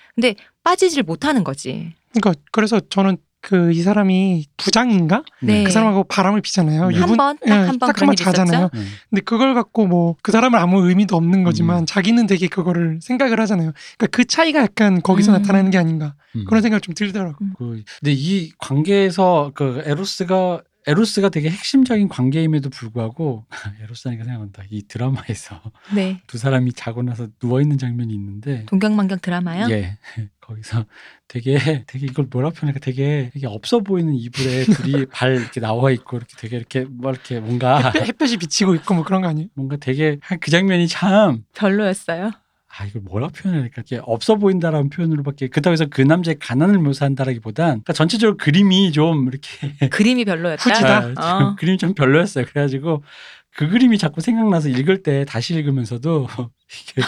빠지질 0.64 1.04
못하는 1.04 1.44
거지. 1.44 1.94
그러니까 2.12 2.34
그래서 2.50 2.80
저는 2.80 3.18
그 3.40 3.72
이 3.72 3.82
사람이 3.82 4.46
부장인가? 4.56 5.24
네. 5.42 5.64
그 5.64 5.72
사람하고 5.72 6.04
바람을 6.04 6.42
피잖아요. 6.42 6.88
네. 6.90 6.96
유분- 6.96 7.10
한 7.10 7.16
번, 7.16 7.38
예, 7.44 7.50
딱한번딱 7.50 7.96
그런 7.96 8.08
한번 8.10 8.16
자잖아요. 8.16 8.70
네. 8.72 8.80
근데 9.10 9.20
그걸 9.22 9.54
갖고 9.54 9.86
뭐 9.86 10.14
그 10.22 10.30
사람은 10.30 10.58
아무 10.60 10.86
의미도 10.88 11.16
없는 11.16 11.42
거지만 11.42 11.80
음. 11.80 11.86
자기는 11.86 12.26
되게 12.28 12.46
그거를 12.46 13.00
생각을 13.02 13.40
하잖아요. 13.40 13.72
그러니까 13.98 14.16
그 14.16 14.24
차이가 14.26 14.60
약간 14.62 15.02
거기서 15.02 15.32
음. 15.32 15.42
나타나는 15.42 15.70
게 15.72 15.78
아닌가 15.78 16.14
음. 16.36 16.44
그런 16.46 16.62
생각이 16.62 16.82
좀 16.82 16.94
들더라고. 16.94 17.44
그, 17.58 17.82
근데 18.00 18.12
이 18.12 18.50
관계에서 18.58 19.52
그 19.54 19.82
에로스가 19.84 20.62
에로스가 20.86 21.28
되게 21.28 21.48
핵심적인 21.48 22.08
관계임에도 22.08 22.68
불구하고 22.70 23.46
에로스하니까 23.82 24.24
생각난다. 24.24 24.64
이 24.70 24.82
드라마에서 24.88 25.60
네. 25.94 26.20
두 26.26 26.38
사람이 26.38 26.72
자고 26.72 27.02
나서 27.02 27.28
누워 27.38 27.60
있는 27.60 27.78
장면이 27.78 28.12
있는데 28.12 28.64
동경만경 28.66 29.20
드라마요. 29.20 29.68
예. 29.70 29.96
거기서 30.40 30.84
되게 31.28 31.84
되게 31.86 32.06
이걸 32.06 32.26
뭐라 32.28 32.50
표현할까 32.50 32.80
되게 32.80 33.30
되게 33.32 33.46
없어 33.46 33.78
보이는 33.78 34.12
이불에 34.12 34.64
둘이 34.64 35.06
발 35.06 35.36
이렇게 35.36 35.60
나와 35.60 35.92
있고 35.92 36.16
이렇게 36.16 36.34
되게 36.36 36.56
이렇게 36.56 36.84
뭐 36.84 37.12
이렇게 37.12 37.38
뭔가 37.38 37.78
햇볕, 37.78 38.08
햇볕이 38.08 38.36
비치고 38.38 38.74
있고 38.74 38.94
뭐 38.94 39.04
그런 39.04 39.22
거 39.22 39.28
아니에요? 39.28 39.48
뭔가 39.54 39.76
되게 39.76 40.18
그 40.40 40.50
장면이 40.50 40.88
참 40.88 41.44
별로였어요. 41.54 42.32
아 42.74 42.86
이걸 42.86 43.02
뭐라 43.02 43.28
표현해야 43.28 43.62
될까? 43.62 43.82
이게 43.84 44.00
없어 44.02 44.36
보인다라는 44.36 44.88
표현으로밖에 44.88 45.48
그렇다고 45.48 45.72
해서 45.72 45.86
그 45.90 46.00
남자의 46.00 46.38
가난을 46.38 46.78
묘사한다라기보단 46.78 47.66
그러니까 47.66 47.92
전체적으로 47.92 48.38
그림이 48.38 48.92
좀 48.92 49.28
이렇게 49.28 49.88
그림이 49.90 50.24
별로였다. 50.24 50.62
후지다. 50.70 50.96
아, 51.16 51.38
좀 51.38 51.46
어. 51.48 51.56
그림이 51.56 51.76
좀 51.76 51.94
별로였어요. 51.94 52.46
그래가지고 52.46 53.02
그 53.54 53.68
그림이 53.68 53.98
자꾸 53.98 54.22
생각나서 54.22 54.70
읽을 54.70 55.02
때 55.02 55.26
다시 55.26 55.54
읽으면서도 55.54 56.28
이게 56.88 57.02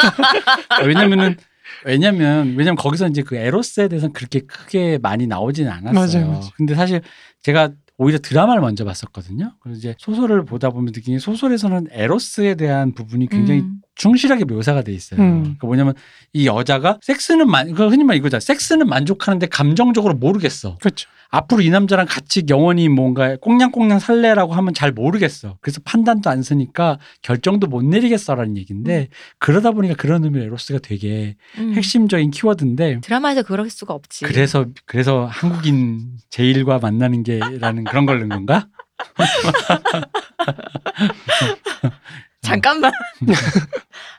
왜냐면은 0.86 1.36
왜냐면 1.84 2.54
왜냐면 2.56 2.76
거기서 2.76 3.08
이제 3.08 3.20
그 3.20 3.36
에로스에 3.36 3.88
대해서는 3.88 4.14
그렇게 4.14 4.40
크게 4.40 4.98
많이 5.02 5.26
나오지는 5.26 5.70
않았어요. 5.70 5.92
맞아요, 5.92 6.32
맞아요. 6.32 6.50
근데 6.56 6.74
사실 6.74 7.02
제가 7.42 7.72
오히려 7.96 8.18
드라마를 8.18 8.60
먼저 8.60 8.84
봤었거든요. 8.84 9.52
그래서 9.60 9.78
이제 9.78 9.94
소설을 9.98 10.44
보다 10.44 10.70
보면 10.70 10.92
게 10.92 11.18
소설에서는 11.18 11.88
에로스에 11.90 12.56
대한 12.56 12.92
부분이 12.92 13.28
굉장히 13.28 13.60
음. 13.60 13.80
충실하게 13.94 14.44
묘사가 14.44 14.82
돼 14.82 14.92
있어요. 14.92 15.20
음. 15.20 15.42
그러니까 15.42 15.66
뭐냐면 15.66 15.94
이 16.32 16.46
여자가 16.46 16.98
섹스는 17.02 17.48
만, 17.48 17.72
그 17.72 17.88
흔히 17.88 18.02
말 18.02 18.16
이거잖아. 18.16 18.40
섹스는 18.40 18.88
만족하는데 18.88 19.46
감정적으로 19.46 20.14
모르겠어. 20.14 20.76
그렇죠. 20.78 21.08
앞으로 21.34 21.62
이 21.62 21.70
남자랑 21.70 22.06
같이 22.08 22.44
영원히 22.48 22.88
뭔가 22.88 23.36
꽁냥꽁냥 23.36 23.98
살래라고 23.98 24.54
하면 24.54 24.72
잘 24.72 24.92
모르겠어. 24.92 25.58
그래서 25.60 25.80
판단도 25.84 26.30
안 26.30 26.42
쓰니까 26.42 26.98
결정도 27.22 27.66
못 27.66 27.84
내리겠어라는 27.84 28.56
얘기인데 28.56 29.08
그러다 29.38 29.72
보니까 29.72 29.96
그런 29.96 30.22
의미로 30.24 30.44
에로스가 30.44 30.78
되게 30.80 31.34
음. 31.58 31.74
핵심적인 31.74 32.30
키워드인데 32.30 33.00
드라마에서 33.00 33.42
그럴 33.42 33.68
수가 33.68 33.94
없지. 33.94 34.24
그래서 34.24 34.66
그래서 34.86 35.26
한국인 35.26 36.18
제일과 36.30 36.78
만나는 36.78 37.24
게라는 37.24 37.82
그런 37.84 38.06
걸 38.06 38.20
넣은 38.20 38.28
건가? 38.28 38.68
잠깐만. 42.42 42.92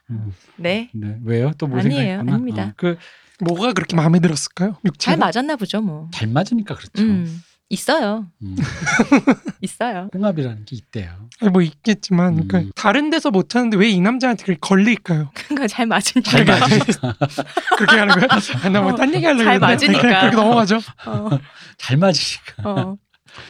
음. 0.10 0.34
네. 0.58 0.89
네. 0.93 1.17
왜요? 1.23 1.54
또뭐 1.58 1.80
아니에요. 1.80 2.19
아닙니다. 2.19 2.63
어, 2.63 2.73
그잘 2.75 2.97
뭐가 3.41 3.74
그렇게 3.74 3.95
마음에 3.95 4.19
들었을까요? 4.19 4.78
육체가. 4.86 5.12
잘 5.12 5.17
맞았나 5.17 5.56
보죠, 5.56 5.82
뭐. 5.82 6.10
맞으니까 6.28 6.76
그렇죠. 6.76 7.02
음. 7.02 7.41
있어요. 7.69 8.28
음. 8.43 8.56
있어요. 9.60 10.10
홍합이라는 10.13 10.65
게 10.65 10.76
있대요. 10.76 11.12
아니, 11.41 11.50
뭐 11.52 11.62
있겠지만 11.63 12.38
음. 12.38 12.48
그러니까 12.48 12.71
다른 12.76 13.10
데서 13.10 13.32
못하는데 13.32 13.76
왜 13.78 13.89
이 13.89 14.00
남자한테 14.00 14.43
그렇게 14.45 14.60
걸릴까요? 14.62 15.32
그러니까 15.34 15.67
잘 15.67 15.86
맞으니까. 15.88 16.30
잘 16.32 16.45
맞. 16.45 16.60
그렇게 17.78 17.98
하는 17.98 18.13
거야? 18.15 18.28
아, 18.63 18.69
나뭐딴 18.69 19.13
얘기 19.15 19.26
하려고 19.26 19.43
잘 19.43 19.54
했는데 19.56 19.74
맞으니까. 19.74 20.02
그냥 20.02 20.19
그렇게 20.21 20.36
넘어가죠. 20.38 20.80
어, 21.08 21.30
잘 21.78 21.98
맞으니까. 21.98 22.63
어. 22.69 22.95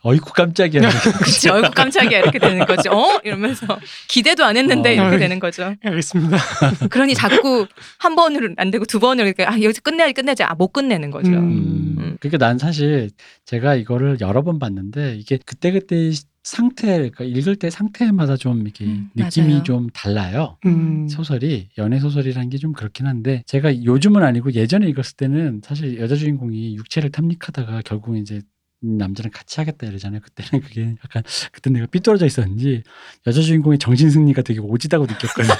어이쿠 0.04 0.34
깜짝이야. 0.34 0.82
그치, 1.24 1.50
얼굴 1.50 1.72
깜짝이야. 1.72 2.20
이렇게 2.20 2.40
되는 2.40 2.64
거지. 2.68 2.90
어? 2.90 3.20
이러면서. 3.24 3.66
기대도 4.08 4.44
안 4.46 4.58
했는데 4.58 4.90
어. 4.92 4.94
이렇게 4.94 5.16
어. 5.16 5.20
되는 5.20 5.40
거죠. 5.40 5.76
알겠습니다. 5.84 6.38
그러니 6.90 7.14
자꾸 7.16 7.68
한 8.00 8.16
번으로 8.16 8.54
안 8.58 8.72
되고 8.72 8.86
두 8.86 9.00
번으로 9.00 9.28
이렇게, 9.28 9.44
아, 9.46 9.54
여기서 9.54 9.82
끝내야지, 9.82 10.14
끝내야지. 10.14 10.44
아, 10.44 10.54
못 10.56 10.70
끝내는 10.70 11.12
거죠. 11.12 11.30
음. 11.32 11.36
음. 11.36 11.96
음. 12.00 12.18
그러니까 12.20 12.46
난 12.46 12.58
사실 12.58 13.10
제가 13.46 13.76
이거를 13.76 14.18
여러 14.22 14.44
번 14.44 14.60
봤는데 14.60 15.16
이게 15.16 15.38
그때그때 15.46 16.12
상태, 16.44 16.88
그러니까 17.10 17.24
읽을 17.24 17.56
때 17.56 17.72
상태마다 17.72 18.38
좀 18.38 18.62
이렇게 18.62 18.86
음, 18.86 19.10
느낌이 19.16 19.48
맞아요. 19.50 19.64
좀 19.64 19.90
달라요. 19.90 20.58
음. 20.68 21.08
소설이 21.10 21.70
연애 21.80 22.00
소설이라는 22.00 22.50
게 22.52 22.56
좀 22.60 22.72
그렇긴 22.74 23.08
한데 23.08 23.44
제가 23.48 23.84
요즘은 23.84 24.24
아니고 24.24 24.54
예전에 24.54 24.88
읽었을 24.88 25.18
때는 25.18 25.62
사실 25.64 26.00
여자 26.00 26.16
주인공이 26.16 26.76
육체를 26.78 27.12
탐닉하다가 27.12 27.82
결국 27.84 28.16
이제 28.18 28.42
남자랑 28.86 29.32
같이 29.34 29.60
하겠다 29.60 29.88
이러잖아요. 29.88 30.22
그때는 30.22 30.66
그게 30.66 30.96
약간 31.04 31.24
그때 31.52 31.70
내가 31.70 31.86
삐뚤어져 31.88 32.26
있었는지 32.26 32.84
여자 33.28 33.42
주인공의 33.42 33.80
정신 33.80 34.10
승리가 34.10 34.42
되게 34.42 34.60
오지다고 34.60 35.06
느꼈거든요. 35.06 35.54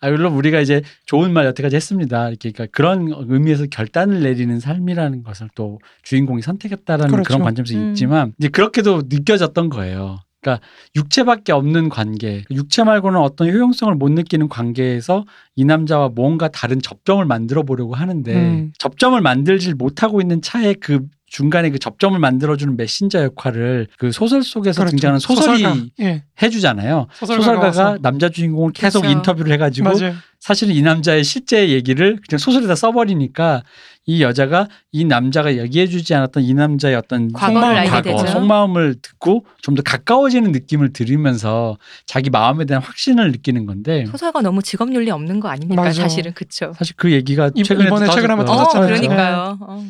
아 0.00 0.10
물론 0.10 0.34
우리가 0.34 0.60
이제 0.60 0.82
좋은 1.06 1.32
말 1.32 1.46
여태까지 1.46 1.76
했습니다. 1.76 2.28
이렇게 2.28 2.52
그러니까 2.52 2.76
그런 2.76 3.08
의미에서 3.12 3.66
결단을 3.66 4.22
내리는 4.22 4.60
삶이라는 4.60 5.22
것을 5.22 5.48
또 5.54 5.78
주인공이 6.02 6.42
선택했다라는 6.42 7.10
그렇죠. 7.10 7.28
그런 7.28 7.42
관점에서 7.42 7.76
음. 7.76 7.90
있지만 7.90 8.34
이제 8.38 8.48
그렇게도 8.48 9.04
느껴졌던 9.08 9.70
거예요. 9.70 10.20
그러니까 10.40 10.64
육체밖에 10.94 11.52
없는 11.52 11.88
관계, 11.88 12.44
육체 12.50 12.84
말고는 12.84 13.18
어떤 13.20 13.50
효용성을 13.50 13.94
못 13.94 14.10
느끼는 14.12 14.48
관계에서 14.48 15.24
이 15.56 15.64
남자와 15.64 16.10
뭔가 16.10 16.48
다른 16.48 16.80
접점을 16.80 17.24
만들어 17.24 17.62
보려고 17.64 17.94
하는데 17.94 18.34
음. 18.34 18.72
접점을 18.78 19.20
만들질 19.20 19.74
못하고 19.74 20.20
있는 20.20 20.40
차에 20.40 20.74
그 20.74 21.00
중간에 21.30 21.70
그 21.70 21.78
접점을 21.78 22.18
만들어주는 22.18 22.76
메신저 22.76 23.22
역할을 23.22 23.88
그 23.98 24.12
소설 24.12 24.42
속에서 24.42 24.80
그렇죠. 24.80 24.90
등장하는 24.92 25.18
소설이 25.20 25.62
소설가. 25.62 25.86
예. 26.00 26.24
해주잖아요. 26.42 27.06
소설가가, 27.14 27.72
소설가가. 27.72 27.98
남자 28.00 28.28
주인공을 28.30 28.72
계속 28.72 29.00
그렇죠. 29.02 29.16
인터뷰를 29.18 29.52
해가지고 29.52 29.90
맞아요. 29.90 30.14
사실은 30.40 30.74
이 30.74 30.82
남자의 30.82 31.24
실제 31.24 31.68
얘기를 31.70 32.18
그냥 32.26 32.38
소설에다 32.38 32.74
써버리니까 32.76 33.62
이 34.06 34.22
여자가 34.22 34.68
이 34.92 35.04
남자가 35.04 35.54
얘기해주지 35.56 36.14
않았던 36.14 36.42
이 36.44 36.54
남자의 36.54 36.94
어떤 36.96 37.30
과거를 37.32 37.84
과거, 37.84 38.02
되죠. 38.02 38.26
속마음을 38.26 38.94
듣고 39.02 39.44
좀 39.60 39.74
더 39.74 39.82
가까워지는 39.82 40.50
느낌을 40.52 40.92
들으면서 40.94 41.76
자기 42.06 42.30
마음에 42.30 42.64
대한 42.64 42.82
확신을 42.82 43.32
느끼는 43.32 43.66
건데 43.66 44.06
소설가 44.10 44.40
너무 44.40 44.62
직업 44.62 44.92
윤리 44.94 45.10
없는 45.10 45.40
거 45.40 45.48
아닙니까? 45.48 45.82
맞아. 45.82 46.02
사실은 46.02 46.32
그쵸. 46.32 46.72
사실 46.78 46.94
그 46.96 47.12
얘기가 47.12 47.50
이- 47.54 47.62
최근에 47.64 47.86
이번에 47.88 48.06
최근에 48.06 48.28
한번 48.28 48.48
어, 48.48 48.56
터졌잖아요. 48.56 48.86
그러니까요. 48.88 49.58
어. 49.60 49.84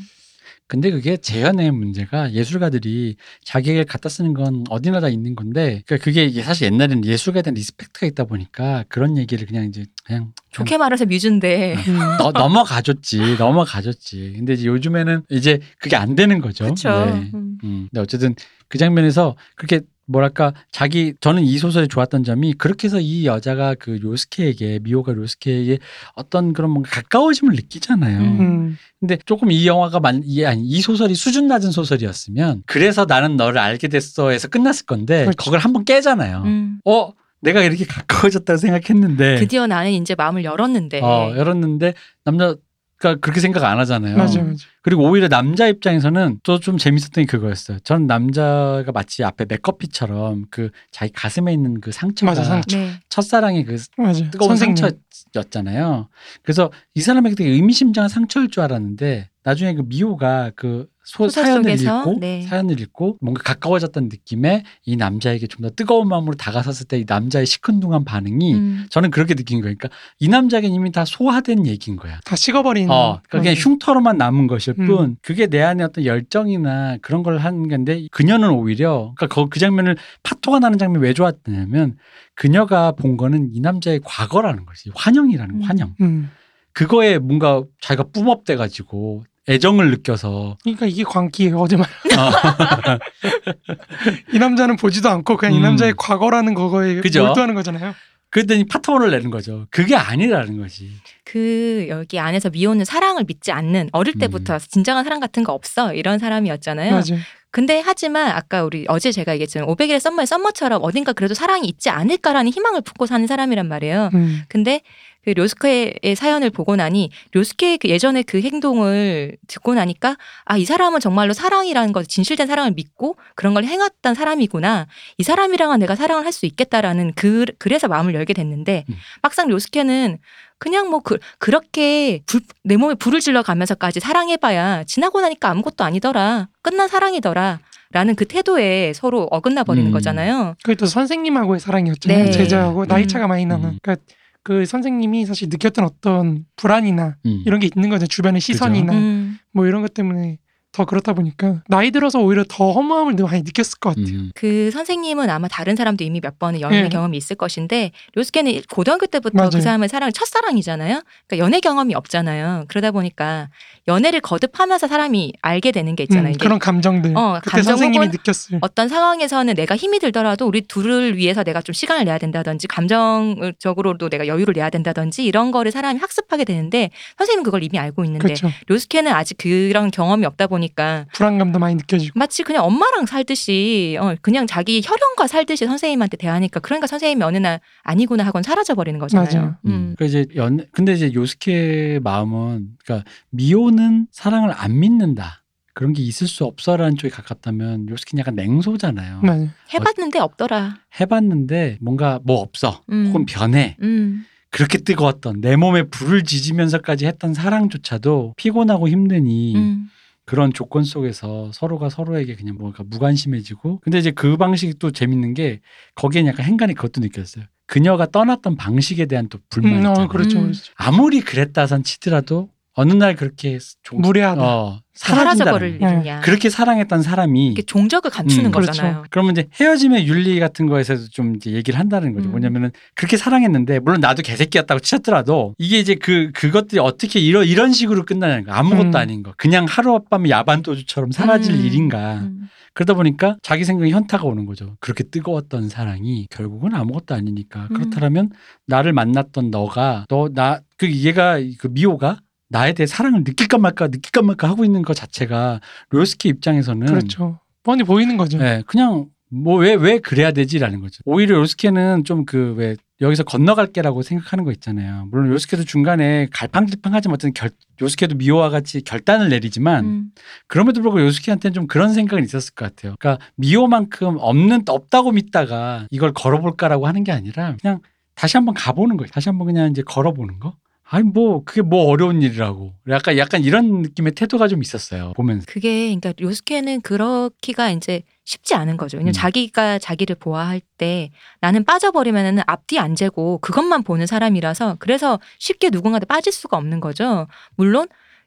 근데 0.69 0.91
그게 0.91 1.17
재현의 1.17 1.71
문제가 1.73 2.31
예술가들이 2.33 3.17
자기를 3.43 3.87
갖다 3.87 4.11
쓰는 4.11 4.35
건 4.35 4.65
어디나 4.69 5.01
다 5.01 5.09
있는 5.09 5.35
건데 5.35 5.83
그러니까 5.87 6.05
그게 6.05 6.31
사실 6.43 6.67
옛날에는 6.67 7.07
예술가에 7.07 7.41
대한 7.41 7.55
respect가 7.55 8.07
있다 8.07 8.25
보니까 8.25 8.85
그런 8.89 9.17
얘기를 9.17 9.47
그냥 9.47 9.65
이제 9.65 9.87
그냥 10.05 10.35
좀 10.53 10.67
좋게 10.67 10.77
말해서 10.77 11.07
뮤즈인데. 11.07 11.75
음. 11.75 11.99
너, 12.19 12.33
넘어가줬지 12.33 13.37
넘어가줬지 13.39 14.35
근데 14.37 14.53
이제 14.53 14.67
요즘에는 14.67 15.23
이제 15.31 15.59
그게 15.79 15.97
안 15.97 16.15
되는 16.15 16.41
거죠 16.41 16.67
그쵸. 16.67 16.91
네. 16.91 17.31
음. 17.33 17.59
음. 17.65 17.89
근데 17.91 18.01
어쨌든 18.03 18.35
그 18.69 18.77
장면에서 18.77 19.37
그렇게 19.57 19.81
뭐랄까 20.09 20.55
자기 20.73 21.15
저는 21.21 21.45
이 21.45 21.59
소설이 21.59 21.87
좋았던 21.87 22.25
점이 22.25 22.55
그렇게 22.55 22.87
해서 22.87 22.99
이 22.99 23.27
여자가 23.27 23.75
그 23.79 24.01
요스케에게 24.03 24.81
미호가 24.83 25.13
요스케에게 25.15 25.79
어떤 26.15 26.53
그런 26.53 26.71
뭔가 26.71 26.91
가까워짐을 26.91 27.55
느끼잖아요. 27.55 28.19
음. 28.19 28.41
음. 28.41 28.79
근데 28.99 29.19
조금 29.27 29.53
이 29.53 29.67
영화가 29.67 30.01
만, 30.01 30.23
이, 30.25 30.45
아니, 30.45 30.63
이 30.63 30.81
소설이 30.81 31.15
수준 31.15 31.47
낮은 31.47 31.71
소설이었으면 31.71 32.63
그래서 32.67 33.05
나는 33.07 33.37
너를 33.37 33.59
알게 33.59 33.89
됐어에서 33.89 34.49
끝났을 34.49 34.87
건데 34.87 35.25
그렇죠. 35.25 35.45
그걸 35.45 35.61
한번 35.61 35.85
깨잖아요. 35.85 36.43
음. 36.45 36.81
어 36.85 37.13
내가 37.41 37.63
이렇게 37.63 37.85
가까워졌다고 37.85 38.57
생각했는데 38.57 39.37
드디어 39.37 39.67
나는 39.67 39.93
이제 39.93 40.15
마음을 40.17 40.43
열었는데. 40.45 41.01
네. 41.01 41.07
어 41.07 41.35
열었는데 41.37 41.95
남자 42.25 42.57
가 42.99 43.15
그렇게 43.15 43.41
생각 43.41 43.63
안 43.63 43.79
하잖아요. 43.79 44.17
맞아요, 44.17 44.43
맞아요. 44.43 44.57
그리고 44.83 45.09
오히려 45.09 45.29
남자 45.29 45.69
입장에서는 45.69 46.41
또 46.43 46.59
좀 46.59 46.79
재밌었던 46.79 47.25
게 47.25 47.27
그거였어요. 47.27 47.79
전 47.85 48.07
남자가 48.09 48.85
마치 48.93 49.23
앞에 49.23 49.45
맥커피처럼 49.49 50.47
그 50.51 50.71
자기 50.91 51.13
가슴에 51.13 51.53
있는 51.53 51.81
그 51.81 51.93
상처가 51.93 52.33
맞아, 52.33 52.43
상처. 52.43 52.77
네. 52.77 52.91
첫사랑의 53.09 53.65
그 53.65 53.77
맞아요. 53.97 54.31
뜨거운 54.33 54.57
선생님. 54.57 54.77
상처였잖아요. 54.77 56.09
그래서 56.43 56.73
이 56.95 57.01
사람에게 57.01 57.37
되게 57.37 57.51
의미심장한 57.51 58.09
상처일 58.09 58.49
줄 58.51 58.63
알았는데 58.65 59.29
나중에 59.45 59.75
그 59.75 59.83
미호가 59.87 60.51
그 60.57 60.89
소, 61.09 61.25
소설 61.25 61.45
사연을 61.47 61.79
속에서, 61.79 62.01
읽고 62.01 62.21
네. 62.21 62.43
사연을 62.43 62.79
읽고 62.81 63.17
뭔가 63.23 63.43
가까워졌다는 63.43 64.11
느낌에 64.11 64.63
이 64.85 64.97
남자에게 64.97 65.47
좀 65.47 65.63
더 65.63 65.71
뜨거운 65.71 66.07
마음으로 66.09 66.37
다가섰을 66.37 66.87
때 66.87 66.99
이 67.01 67.05
남자의 67.09 67.47
시큰둥한 67.47 68.05
반응이 68.05 68.55
음. 68.55 68.87
저는 68.91 69.11
그렇게 69.11 69.35
느낀 69.35 69.61
거예요. 69.63 69.75
그러니까 69.79 69.89
이 70.19 70.29
남자에게 70.29 70.69
이미 70.69 70.93
다 70.93 71.05
소화된 71.07 71.67
얘기인 71.67 71.97
거야. 71.97 72.21
다 72.25 72.37
식어버린. 72.37 72.91
어, 72.91 73.21
그러니까 73.27 73.51
그냥 73.51 73.55
흉터로만 73.55 74.19
남은 74.19 74.49
것일 74.49 74.75
음. 74.81 74.87
뿐, 74.87 75.17
그게 75.23 75.47
내 75.47 75.63
안에 75.63 75.83
어떤 75.83 76.05
열정이나 76.05 76.99
그런 77.01 77.23
걸 77.23 77.39
하는 77.39 77.69
건데, 77.69 78.07
그녀는 78.11 78.51
오히려, 78.51 79.15
그러니까 79.17 79.29
그, 79.29 79.49
그 79.49 79.59
장면을, 79.59 79.97
파토가 80.23 80.59
나는 80.59 80.77
장면이 80.79 81.03
왜 81.03 81.15
좋았냐면, 81.15 81.97
그녀가 82.35 82.93
본 82.93 83.17
거는 83.17 83.51
이 83.55 83.61
남자의 83.61 84.01
과거라는 84.05 84.67
거지. 84.67 84.91
환영이라는 84.95 85.59
거, 85.59 85.65
음. 85.65 85.69
환영. 85.69 85.95
음. 86.03 86.31
그거에 86.73 87.19
뭔가 87.19 87.63
자기가 87.81 88.09
뿜업돼가지고, 88.13 89.25
애정을 89.49 89.91
느껴서, 89.91 90.57
그러니까 90.63 90.87
이게 90.87 91.05
광기예요. 91.05 91.59
어제 91.59 91.77
말. 91.77 91.87
어, 91.87 92.99
이 94.33 94.39
남자는 94.39 94.77
보지도 94.77 95.09
않고 95.09 95.37
그냥 95.37 95.55
이 95.55 95.59
음. 95.59 95.63
남자의 95.63 95.95
과거라는 95.97 96.55
거에 96.55 96.97
그죠? 96.97 97.27
몰두하는 97.27 97.55
거잖아요. 97.55 97.95
그랬더니 98.31 98.65
파토를 98.67 99.11
내는 99.11 99.31
거죠. 99.31 99.67
그게 99.71 99.97
아니라는 99.97 100.59
거지. 100.59 100.93
그 101.25 101.87
여기 101.89 102.19
안에서 102.19 102.51
미호는 102.51 102.85
사랑을 102.85 103.25
믿지 103.27 103.53
않는 103.53 103.89
어릴 103.93 104.17
음. 104.17 104.19
때부터 104.19 104.59
진정한 104.59 105.05
사랑 105.05 105.19
같은 105.21 105.45
거 105.45 105.53
없어 105.55 105.95
이런 105.95 106.19
사람이었잖아요. 106.19 106.91
맞아요. 106.91 107.23
근데 107.51 107.83
하지만 107.83 108.31
아까 108.31 108.63
우리 108.63 108.85
어제 108.89 109.11
제가 109.11 109.33
얘기했지만 109.33 109.67
500일의 109.69 109.99
썸머의 110.01 110.27
썸머처럼 110.27 110.81
어딘가 110.83 111.15
그래도 111.15 111.33
사랑이 111.33 111.67
있지 111.67 111.89
않을까라는 111.89 112.53
희망을 112.53 112.83
품고 112.83 113.07
사는 113.07 113.27
사람이란 113.27 113.67
말이에요. 113.67 114.11
음. 114.13 114.43
근데 114.49 114.83
그 115.29 115.33
료스케의 115.37 116.17
사연을 116.17 116.49
보고 116.49 116.75
나니 116.75 117.11
료스케의 117.33 117.77
그 117.79 117.89
예전에 117.89 118.23
그 118.23 118.41
행동을 118.41 119.37
듣고 119.47 119.75
나니까 119.75 120.17
아 120.45 120.57
이 120.59 120.65
사람은 120.65 120.99
정말로 121.01 121.33
사랑이라는 121.35 121.93
것 121.93 122.09
진실된 122.09 122.47
사랑을 122.47 122.73
믿고 122.73 123.17
그런 123.37 123.55
걸 123.55 123.65
행했던 123.65 124.15
사람이구나 124.15 124.87
이 125.19 125.23
사람이랑은 125.23 125.79
내가 125.81 125.95
사랑을 125.95 126.25
할 126.25 126.33
수 126.33 126.47
있겠다라는 126.47 127.13
그 127.17 127.47
그래서 127.59 127.89
마음을 127.89 128.15
열게 128.15 128.33
됐는데 128.33 128.85
음. 128.89 128.95
막상 129.23 129.49
료스케는 129.49 130.19
그냥 130.59 130.89
뭐 130.91 131.01
그, 131.01 131.19
그렇게 131.39 132.21
불, 132.27 132.43
내 132.65 132.77
몸에 132.77 132.95
불을 132.95 133.21
질러 133.21 133.43
가면서까지 133.43 133.99
사랑해봐야 134.01 134.85
지나고 134.85 135.21
나니까 135.21 135.49
아무것도 135.51 135.85
아니더라 135.85 136.49
끝난 136.63 136.87
사랑이더라 136.87 137.59
라는 137.91 138.15
그 138.15 138.25
태도에 138.27 138.93
서로 138.95 139.27
어긋나 139.31 139.65
버리는 139.65 139.89
음. 139.89 139.93
거잖아요. 139.93 140.55
그게 140.63 140.75
또 140.75 140.87
선생님하고의 140.87 141.59
사랑이었잖아요. 141.61 142.25
네. 142.27 142.31
제자하고 142.31 142.87
나이 142.87 143.09
차가 143.09 143.27
많이 143.27 143.47
나는. 143.47 143.71
음. 143.71 143.79
그러니까 143.83 144.05
그 144.43 144.65
선생님이 144.65 145.27
사실 145.27 145.49
느꼈던 145.51 145.85
어떤 145.85 146.47
불안이나 146.57 147.17
음. 147.27 147.43
이런 147.47 147.61
게 147.61 147.69
있는 147.75 147.91
거죠. 147.91 148.07
주변의 148.07 148.41
시선이나 148.41 148.93
음. 148.93 149.39
뭐 149.53 149.67
이런 149.67 149.83
것 149.83 149.95
때문에 149.95 150.39
더 150.79 150.85
그렇다 150.85 151.13
보니까 151.13 151.61
나이 151.67 151.91
들어서 151.91 152.21
오히려 152.21 152.45
더 152.49 152.71
허무함을 152.71 153.15
많이 153.15 153.43
느꼈을 153.43 153.81
것 153.81 153.97
같아요. 153.97 154.15
음. 154.15 154.31
그 154.37 154.71
선생님은 154.71 155.29
아마 155.29 155.49
다른 155.49 155.75
사람도 155.75 156.05
이미 156.05 156.21
몇 156.21 156.39
번의 156.39 156.61
연애 156.61 156.83
네. 156.83 156.89
경험이 156.89 157.17
있을 157.17 157.35
것인데 157.35 157.91
료스케는 158.15 158.63
고등학교 158.71 159.07
때부터 159.07 159.37
맞아요. 159.37 159.51
그 159.51 159.61
사람의 159.61 159.89
사랑 159.89 160.13
첫사랑이잖아요. 160.13 161.03
그러니까 161.27 161.45
연애 161.45 161.59
경험이 161.59 161.97
없잖아요. 161.97 162.67
그러다 162.69 162.93
보니까 162.93 163.49
연애를 163.89 164.21
거듭하면서 164.21 164.87
사람이 164.87 165.33
알게 165.43 165.73
되는 165.73 165.97
게 165.97 166.05
있잖아요. 166.05 166.35
음, 166.35 166.39
그런 166.39 166.61
감정들. 166.61 167.17
어, 167.17 167.41
그때 167.43 167.57
감정 167.57 167.73
선생님이 167.77 168.09
느꼈을. 168.09 168.59
어떤 168.61 168.89
상황에서는 168.89 169.55
내가 169.55 169.77
힘이 169.77 169.99
들더라도 169.99 170.47
우리 170.47 170.61
둘을 170.61 171.17
위해서 171.17 171.43
내가 171.43 171.61
좀 171.61 171.73
시간을 171.73 172.05
내야 172.05 172.19
된다든지 172.19 172.69
감정적으로도 172.69 174.11
내가 174.11 174.29
여유를 174.29 174.55
내야 174.55 174.71
된다든지 174.71 175.25
이런 175.25 175.51
거를 175.51 175.73
사람이 175.73 175.99
학습하게 175.99 176.45
되는데 176.45 176.91
선생님은 177.17 177.43
그걸 177.43 177.65
이미 177.65 177.81
알고 177.81 178.05
있는데 178.05 178.23
그렇죠. 178.23 178.49
료스케는 178.69 179.11
아직 179.13 179.39
그런 179.39 179.91
경험이 179.91 180.25
없다 180.27 180.47
보니 180.47 180.68
까 180.75 181.07
불안감도 181.13 181.59
많이 181.59 181.75
느껴지고. 181.77 182.19
마치 182.19 182.43
그냥 182.43 182.65
엄마랑 182.65 183.07
살듯이 183.07 183.97
어 184.01 184.15
그냥 184.21 184.47
자기 184.47 184.81
혈연과 184.85 185.27
살듯이 185.27 185.67
선생님한테 185.67 186.17
대하니까 186.17 186.61
그러니까 186.61 186.87
선생님이 186.87 187.23
어느 187.25 187.39
날 187.39 187.61
아니구나 187.83 188.25
하고는 188.25 188.43
사라져 188.43 188.75
버리는 188.75 188.99
거잖아요. 188.99 189.31
맞아요. 189.33 189.57
음. 189.67 189.95
그러니까 189.97 190.05
이제 190.05 190.27
연 190.37 190.67
근데 190.73 190.93
이제 190.93 191.13
요스케의 191.13 192.01
마음은 192.01 192.69
그러니까 192.85 193.09
미호는 193.31 194.09
사랑을 194.13 194.53
안 194.55 194.79
믿는다. 194.79 195.45
그런 195.75 195.93
게 195.93 196.03
있을 196.03 196.27
수 196.27 196.45
없어라는 196.45 196.97
쪽에 196.97 197.09
가깝다면 197.09 197.89
요스케는 197.89 198.21
약간 198.21 198.35
냉소잖아요. 198.35 199.21
맞아요. 199.23 199.49
해봤는데 199.73 200.19
없더라. 200.19 200.79
해봤는데 201.01 201.79
뭔가 201.81 202.19
뭐 202.25 202.41
없어. 202.41 202.83
음. 202.91 203.07
혹은 203.07 203.27
변해. 203.27 203.77
음. 203.83 204.25
그렇게 204.51 204.79
뜨거웠던 204.79 205.41
내 205.41 205.57
몸에 205.57 205.85
불을 205.85 206.25
지지면서까지 206.25 207.07
했던 207.07 207.35
사랑조차도 207.35 208.35
피곤하고 208.37 208.89
힘드니 208.89 209.55
음. 209.57 209.91
그런 210.29 210.53
조건 210.53 210.85
속에서 210.85 211.51
서로가 211.55 211.89
서로에게 211.89 212.37
그냥 212.37 212.57
뭔가 212.59 212.85
무관심해지고 212.85 213.81
근데 213.81 213.99
이제 213.99 214.11
그 214.11 214.37
방식이 214.37 214.75
또 214.79 214.91
재밌는 214.91 215.33
게 215.33 215.61
거기엔 215.95 216.27
약간 216.27 216.45
행간에 216.45 216.75
그것도 216.75 217.01
느꼈어요. 217.01 217.47
그녀가 217.67 218.05
떠났던 218.05 218.57
방식에 218.57 219.07
대한 219.07 219.31
또 219.31 219.39
불만 219.49 219.73
음, 219.73 219.79
있잖아요. 219.79 220.05
어, 220.05 220.09
그렇죠. 220.09 220.39
음. 220.39 220.43
그렇죠. 220.45 220.73
아무리 220.77 221.23
그랬다선 221.23 221.83
치더라도 221.83 222.51
어느 222.79 222.93
날 222.93 223.17
그렇게 223.17 223.59
종, 223.83 224.01
무례하다. 224.01 224.41
어, 224.41 224.81
사라져 224.95 225.21
사라진다는 225.21 225.53
버릴 225.53 225.79
거예요. 225.81 225.95
일이냐. 225.97 226.21
그렇게 226.21 226.49
사랑했던 226.49 227.03
사람이 227.03 227.47
이렇게 227.47 227.63
종적을 227.63 228.11
감추는 228.11 228.47
음, 228.47 228.53
거잖아요. 228.53 229.05
그러면 229.11 229.33
이제 229.33 229.49
헤어짐의 229.61 230.07
윤리 230.07 230.39
같은 230.39 230.67
거에서도 230.67 231.09
좀 231.11 231.35
이제 231.35 231.51
얘기를 231.51 231.79
한다는 231.79 232.15
거죠. 232.15 232.29
음. 232.29 232.31
뭐냐면은 232.33 232.71
그렇게 232.95 233.17
사랑했는데 233.17 233.81
물론 233.81 234.01
나도 234.01 234.23
개새끼였다고 234.23 234.79
치셨더라도 234.81 235.55
이게 235.59 235.81
이제 235.81 235.97
그 235.97 236.31
그것들이 236.33 236.81
어떻게 236.81 237.19
이런 237.19 237.47
이런 237.47 237.73
식으로 237.73 238.05
끝나는 238.05 238.45
거 238.45 238.53
아무것도 238.53 238.91
음. 238.91 238.97
아닌 238.97 239.23
거 239.25 239.35
그냥 239.37 239.67
하룻밤 239.69 240.29
야반도주처럼 240.29 241.11
사라질 241.11 241.55
음. 241.55 241.61
일인가 241.65 242.15
음. 242.19 242.49
그러다 242.75 242.95
보니까 242.95 243.37
자기 243.43 243.65
생각에 243.65 243.91
현타가 243.91 244.25
오는 244.25 244.47
거죠. 244.47 244.77
그렇게 244.79 245.03
뜨거웠던 245.03 245.69
사랑이 245.69 246.29
결국은 246.31 246.75
아무것도 246.75 247.13
아니니까 247.15 247.67
음. 247.73 247.77
그렇다면 247.77 248.31
나를 248.67 248.93
만났던 248.93 249.51
너가 249.51 250.05
너 250.09 250.29
나 250.33 250.61
그 250.79 250.91
얘가 250.93 251.39
그 251.59 251.67
미호가 251.71 252.21
나에 252.49 252.73
대해 252.73 252.87
사랑을 252.87 253.25
느낄까 253.25 253.59
말까 253.59 253.89
느낄까 253.89 254.23
말까 254.23 254.49
하고 254.49 254.65
있는 254.65 254.83
것 254.83 254.95
자체가 254.95 255.61
로스키 255.91 256.29
입장에서는 256.29 256.87
그렇죠. 256.87 257.39
뻔히 257.63 257.83
보이는 257.85 258.17
거죠. 258.17 258.39
네, 258.39 258.63
그냥 258.67 259.07
뭐 259.31 259.61
왜 259.63 259.75
왜 259.75 259.99
그래야 259.99 260.33
되지라는 260.33 260.81
거죠. 260.81 261.03
오히려 261.05 261.39
요스케는 261.39 262.05
좀 262.05 262.25
그 262.25 262.55
왜 262.57 262.77
여기서 263.01 263.23
건너갈게라고 263.23 264.03
생각하는 264.03 264.45
거 264.45 264.51
있잖아요. 264.53 265.07
물론 265.13 265.31
요스케도 265.33 265.63
중간에 265.65 266.27
갈팡질팡하지만 266.33 267.15
어떤 267.15 267.33
결, 267.33 267.51
요스케도 267.81 268.17
미호와 268.17 268.51
같이 268.51 268.81
결단을 268.81 269.29
내리지만 269.29 269.85
음. 269.85 270.05
그럼에도 270.49 270.81
불구하고 270.83 271.07
요스케한테는 271.07 271.55
좀 271.55 271.67
그런 271.69 271.93
생각은 271.95 272.25
있었을 272.25 272.55
것 272.55 272.65
같아요. 272.75 272.97
그러니까 272.99 273.25
미호만큼 273.37 274.17
없는 274.19 274.63
없다고 274.67 275.13
믿다가 275.13 275.87
이걸 275.93 276.13
걸어볼까라고 276.13 276.89
하는 276.89 277.05
게 277.05 277.13
아니라 277.13 277.55
그냥 277.61 277.79
다시 278.17 278.37
한번 278.37 278.55
가보는 278.57 278.97
거예요. 278.97 279.09
다시 279.13 279.29
한번 279.29 279.47
그냥 279.47 279.71
이제 279.71 279.83
걸어보는 279.87 280.41
거. 280.41 280.57
아니 280.91 281.05
뭐 281.05 281.45
그게 281.45 281.61
뭐 281.61 281.85
어려운 281.87 282.23
일이라고. 282.23 282.73
약간 282.89 283.19
약간 283.19 283.43
이런 283.43 283.83
느낌의 283.83 284.13
태도가 284.13 284.49
좀 284.49 284.63
있었어요. 284.63 285.13
보면서. 285.17 285.45
그게 285.47 285.95
그러니까 285.95 286.15
료스케는 286.19 286.81
그렇기가 286.81 287.71
이제 287.71 288.03
쉽지 288.25 288.55
않은 288.55 288.77
거죠. 288.79 288.97
왜냐면 288.97 289.11
음. 289.11 289.13
자기가 289.13 289.79
자기를 289.79 290.17
보아할 290.17 290.61
때 290.79 291.11
나는 291.41 291.65
빠져버리면은 291.65 292.43
앞뒤 292.47 292.79
안 292.79 292.95
재고 292.95 293.39
그것만 293.39 293.83
보는 293.83 294.07
사람이라서 294.07 294.77
그래서 294.79 295.19
쉽게 295.39 295.69
누군가한테 295.71 296.07
빠질 296.07 296.33
수가 296.33 296.57
없는 296.57 296.81
거죠. 296.81 297.27
물론 297.57 297.87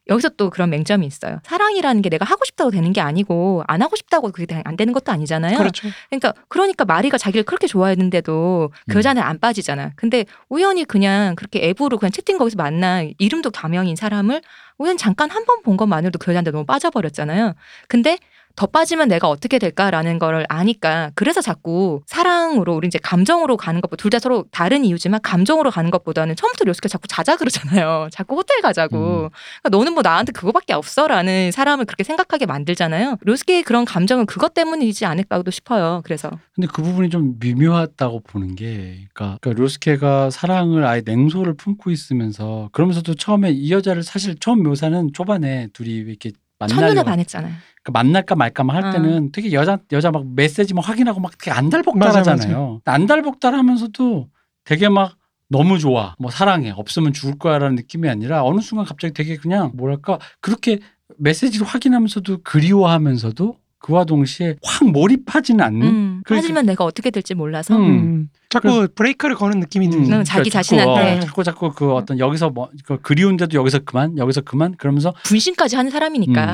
여기서 0.10 0.30
또 0.30 0.50
그런 0.50 0.70
맹점이 0.72 1.06
있어요. 1.06 1.40
사랑이라는 1.44 2.02
게 2.02 2.10
내가 2.10 2.26
하고 2.26 2.44
싶다고 2.44 2.72
되는 2.72 2.92
게 2.92 3.02
아니고 3.02 3.64
안 3.68 3.82
하고 3.82 3.96
싶다고 3.96 4.32
그게 4.32 4.62
안 4.66 4.76
되는 4.76 4.94
것도 4.94 5.12
아니잖아요. 5.12 5.58
그렇죠. 5.58 5.88
그러니까 6.10 6.34
그러니까 6.48 6.86
마리가 6.86 7.18
자기를 7.18 7.44
그렇게 7.44 7.68
좋아했는데도 7.68 8.72
그 8.88 8.94
음. 8.94 8.98
여자는 8.98 9.22
안 9.22 9.40
빠지잖아. 9.40 9.92
근데 9.96 10.26
우연히 10.50 10.86
그냥 10.86 11.36
그렇게 11.36 11.70
앱으로 11.70 11.98
그냥 11.98 12.12
채팅 12.12 12.38
거기서 12.38 12.58
만나 12.58 13.04
이름도 13.20 13.52
가명인 13.52 13.96
사람을 13.96 14.42
우연 14.80 14.98
잠깐 14.98 15.30
한 15.30 15.46
번 15.46 15.62
본 15.64 15.78
것만으로도 15.78 16.18
그 16.18 16.32
여자한테 16.32 16.50
너무 16.52 16.66
빠져버렸잖아요. 16.66 17.54
근데 17.88 18.18
더 18.56 18.66
빠지면 18.68 19.08
내가 19.08 19.30
어떻게 19.30 19.60
될까라는 19.60 20.20
거를 20.20 20.46
아니까 20.50 21.12
그래서 21.16 21.42
자꾸 21.42 22.02
사랑으로 22.06 22.76
우리 22.76 22.88
이제 22.88 23.00
감정으로 23.02 23.58
가는 23.58 23.82
것보다 23.82 24.00
둘 24.02 24.12
다 24.12 24.20
서로 24.20 24.44
다른 24.52 24.84
이유지만 24.84 25.22
감정으로 25.22 25.72
가는 25.72 25.90
것보다는 25.90 26.36
처음부터 26.36 26.66
료스케 26.66 26.90
자꾸 26.90 27.08
자자 27.08 27.38
그러잖아요. 27.38 28.10
자꾸 28.12 28.36
호텔 28.36 28.60
가자고. 28.62 28.98
음. 28.98 29.30
그러니까 29.62 29.70
너는 29.70 29.94
뭐 29.94 30.02
나한테 30.04 30.34
그거밖에 30.34 30.74
없어라는 30.74 31.52
사람을 31.52 31.86
그렇게 31.86 32.04
생각하게 32.04 32.46
만들잖아요. 32.46 33.18
료스케의 33.22 33.64
그런 33.64 33.86
감정은 33.86 34.26
그것 34.26 34.54
때문이지 34.54 35.06
않을까도 35.06 35.50
싶어요. 35.50 36.02
그래서 36.04 36.30
근데 36.54 36.68
그 36.74 36.82
부분이 36.82 37.10
좀 37.10 37.36
미묘하다고 37.40 38.20
보는 38.28 38.56
게, 38.56 39.08
그러니까, 39.14 39.38
그러니까 39.40 39.62
로스케가 39.62 40.30
사랑을 40.30 40.84
아예 40.86 41.02
냉소를 41.06 41.54
품고 41.54 41.90
있으면서 41.90 42.68
그러면서도 42.74 43.16
처음에 43.16 43.52
이 43.52 43.72
여자를 43.72 44.04
사실 44.04 44.36
처음 44.40 44.62
묘사는 44.64 45.14
초반에 45.14 45.68
둘이 45.72 45.90
이렇게 45.92 46.32
첫눈에 46.68 46.82
만나려고 46.88 47.06
반했잖아요. 47.06 47.54
그 47.84 47.92
만날까 47.92 48.36
말까만 48.36 48.76
할 48.76 48.86
어. 48.90 48.92
때는 48.92 49.32
되게 49.32 49.52
여자 49.54 49.80
여자 49.92 50.12
막 50.12 50.26
메시지 50.36 50.74
막 50.74 50.88
확인하고 50.88 51.20
막 51.20 51.32
되게 51.38 51.52
안달복달하잖아요. 51.52 52.82
안달복달하면서도 52.86 54.28
되게 54.64 54.90
막 54.90 55.16
너무 55.48 55.80
좋아, 55.80 56.16
뭐 56.20 56.32
사랑해, 56.32 56.72
없으면 56.72 57.12
죽을 57.12 57.38
거야라는 57.38 57.76
느낌이 57.76 58.08
아니라 58.08 58.44
어느 58.44 58.62
순간 58.62 58.86
갑자기 58.86 59.14
되게 59.14 59.36
그냥 59.36 59.72
뭐랄까 59.76 60.20
그렇게 60.40 60.80
메시지를 61.18 61.66
확인하면서도 61.68 62.44
그리워하면서도 62.44 63.58
그와 63.80 64.06
동시에 64.06 64.56
확 64.64 64.88
몰입하지는 64.90 65.66
않는. 65.66 65.82
음, 65.88 66.22
그- 66.24 66.36
하지만 66.36 66.68
내가 66.68 66.86
어떻게 66.86 67.10
될지 67.10 67.34
몰라서 67.34 67.76
음. 67.76 67.82
음. 67.84 68.30
자꾸 68.48 68.88
브레이크를 68.94 69.36
거는 69.36 69.60
느낌이 69.60 69.88
음. 69.88 69.94
응, 69.94 70.24
자기 70.24 70.50
그러니까 70.50 70.62
자신한테. 70.62 71.20
자꾸, 71.22 71.42
어, 71.42 71.44
자꾸 71.44 71.44
자꾸 71.44 71.74
그 71.74 71.94
어떤 71.94 72.20
여기서 72.20 72.52
뭐그 72.52 73.00
그리운데도 73.02 73.58
여기서 73.58 73.80
그만, 73.80 74.18
여기서 74.20 74.42
그만 74.42 74.76
그러면서 74.78 75.14
분신까지 75.24 75.76
하는 75.76 75.90
사람이니까. 75.90 76.54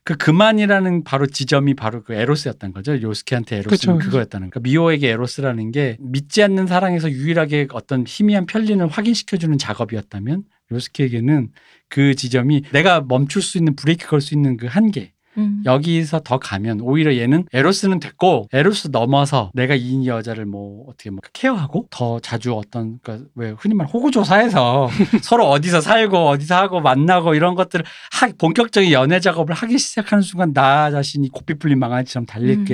음. 0.00 0.04
그 0.04 0.16
그만이라는 0.16 1.04
바로 1.04 1.26
지점이 1.26 1.74
바로 1.74 2.02
그 2.02 2.14
에로스였던 2.14 2.72
거죠. 2.72 3.00
요스케한테 3.00 3.58
에로스는 3.58 3.98
그쵸. 3.98 4.06
그거였다는 4.10 4.50
그러니까 4.50 4.60
미호에게 4.60 5.08
에로스라는 5.10 5.70
게 5.72 5.96
믿지 6.00 6.42
않는 6.42 6.66
사랑에서 6.66 7.10
유일하게 7.10 7.68
어떤 7.72 8.04
희미한 8.06 8.46
편리를 8.46 8.86
확인시켜주는 8.86 9.56
작업이었다면 9.58 10.44
요스케에게는 10.72 11.50
그 11.88 12.14
지점이 12.14 12.62
내가 12.72 13.00
멈출 13.02 13.42
수 13.42 13.58
있는 13.58 13.76
브레이크 13.76 14.08
걸 14.08 14.20
수 14.20 14.34
있는 14.34 14.56
그 14.56 14.66
한계 14.66 15.12
음. 15.38 15.62
여기서 15.64 16.20
더 16.20 16.38
가면 16.38 16.80
오히려 16.80 17.14
얘는 17.16 17.44
에로스는 17.52 18.00
됐고 18.00 18.48
에로스 18.52 18.88
넘어서 18.90 19.50
내가 19.54 19.74
이 19.74 20.06
여자를 20.06 20.44
뭐 20.46 20.84
어떻게 20.88 21.10
뭐 21.10 21.20
케어하고 21.32 21.86
더 21.90 22.18
자주 22.20 22.54
어떤 22.54 22.98
그러니까 23.00 23.28
왜 23.34 23.54
흔히 23.56 23.74
말 23.74 23.86
호구조사해서 23.86 24.88
서로 25.22 25.48
어디서 25.48 25.80
살고 25.80 26.16
어디서 26.28 26.56
하고 26.56 26.80
만나고 26.80 27.34
이런 27.34 27.54
것들을 27.54 27.84
하, 28.12 28.28
본격적인 28.36 28.90
연애 28.92 29.20
작업을 29.20 29.54
하기 29.54 29.78
시작하는 29.78 30.22
순간 30.22 30.52
나 30.52 30.90
자신이 30.90 31.28
고삐 31.28 31.54
풀린 31.54 31.78
망아지처럼 31.78 32.26
달릴 32.26 32.58
음. 32.58 32.64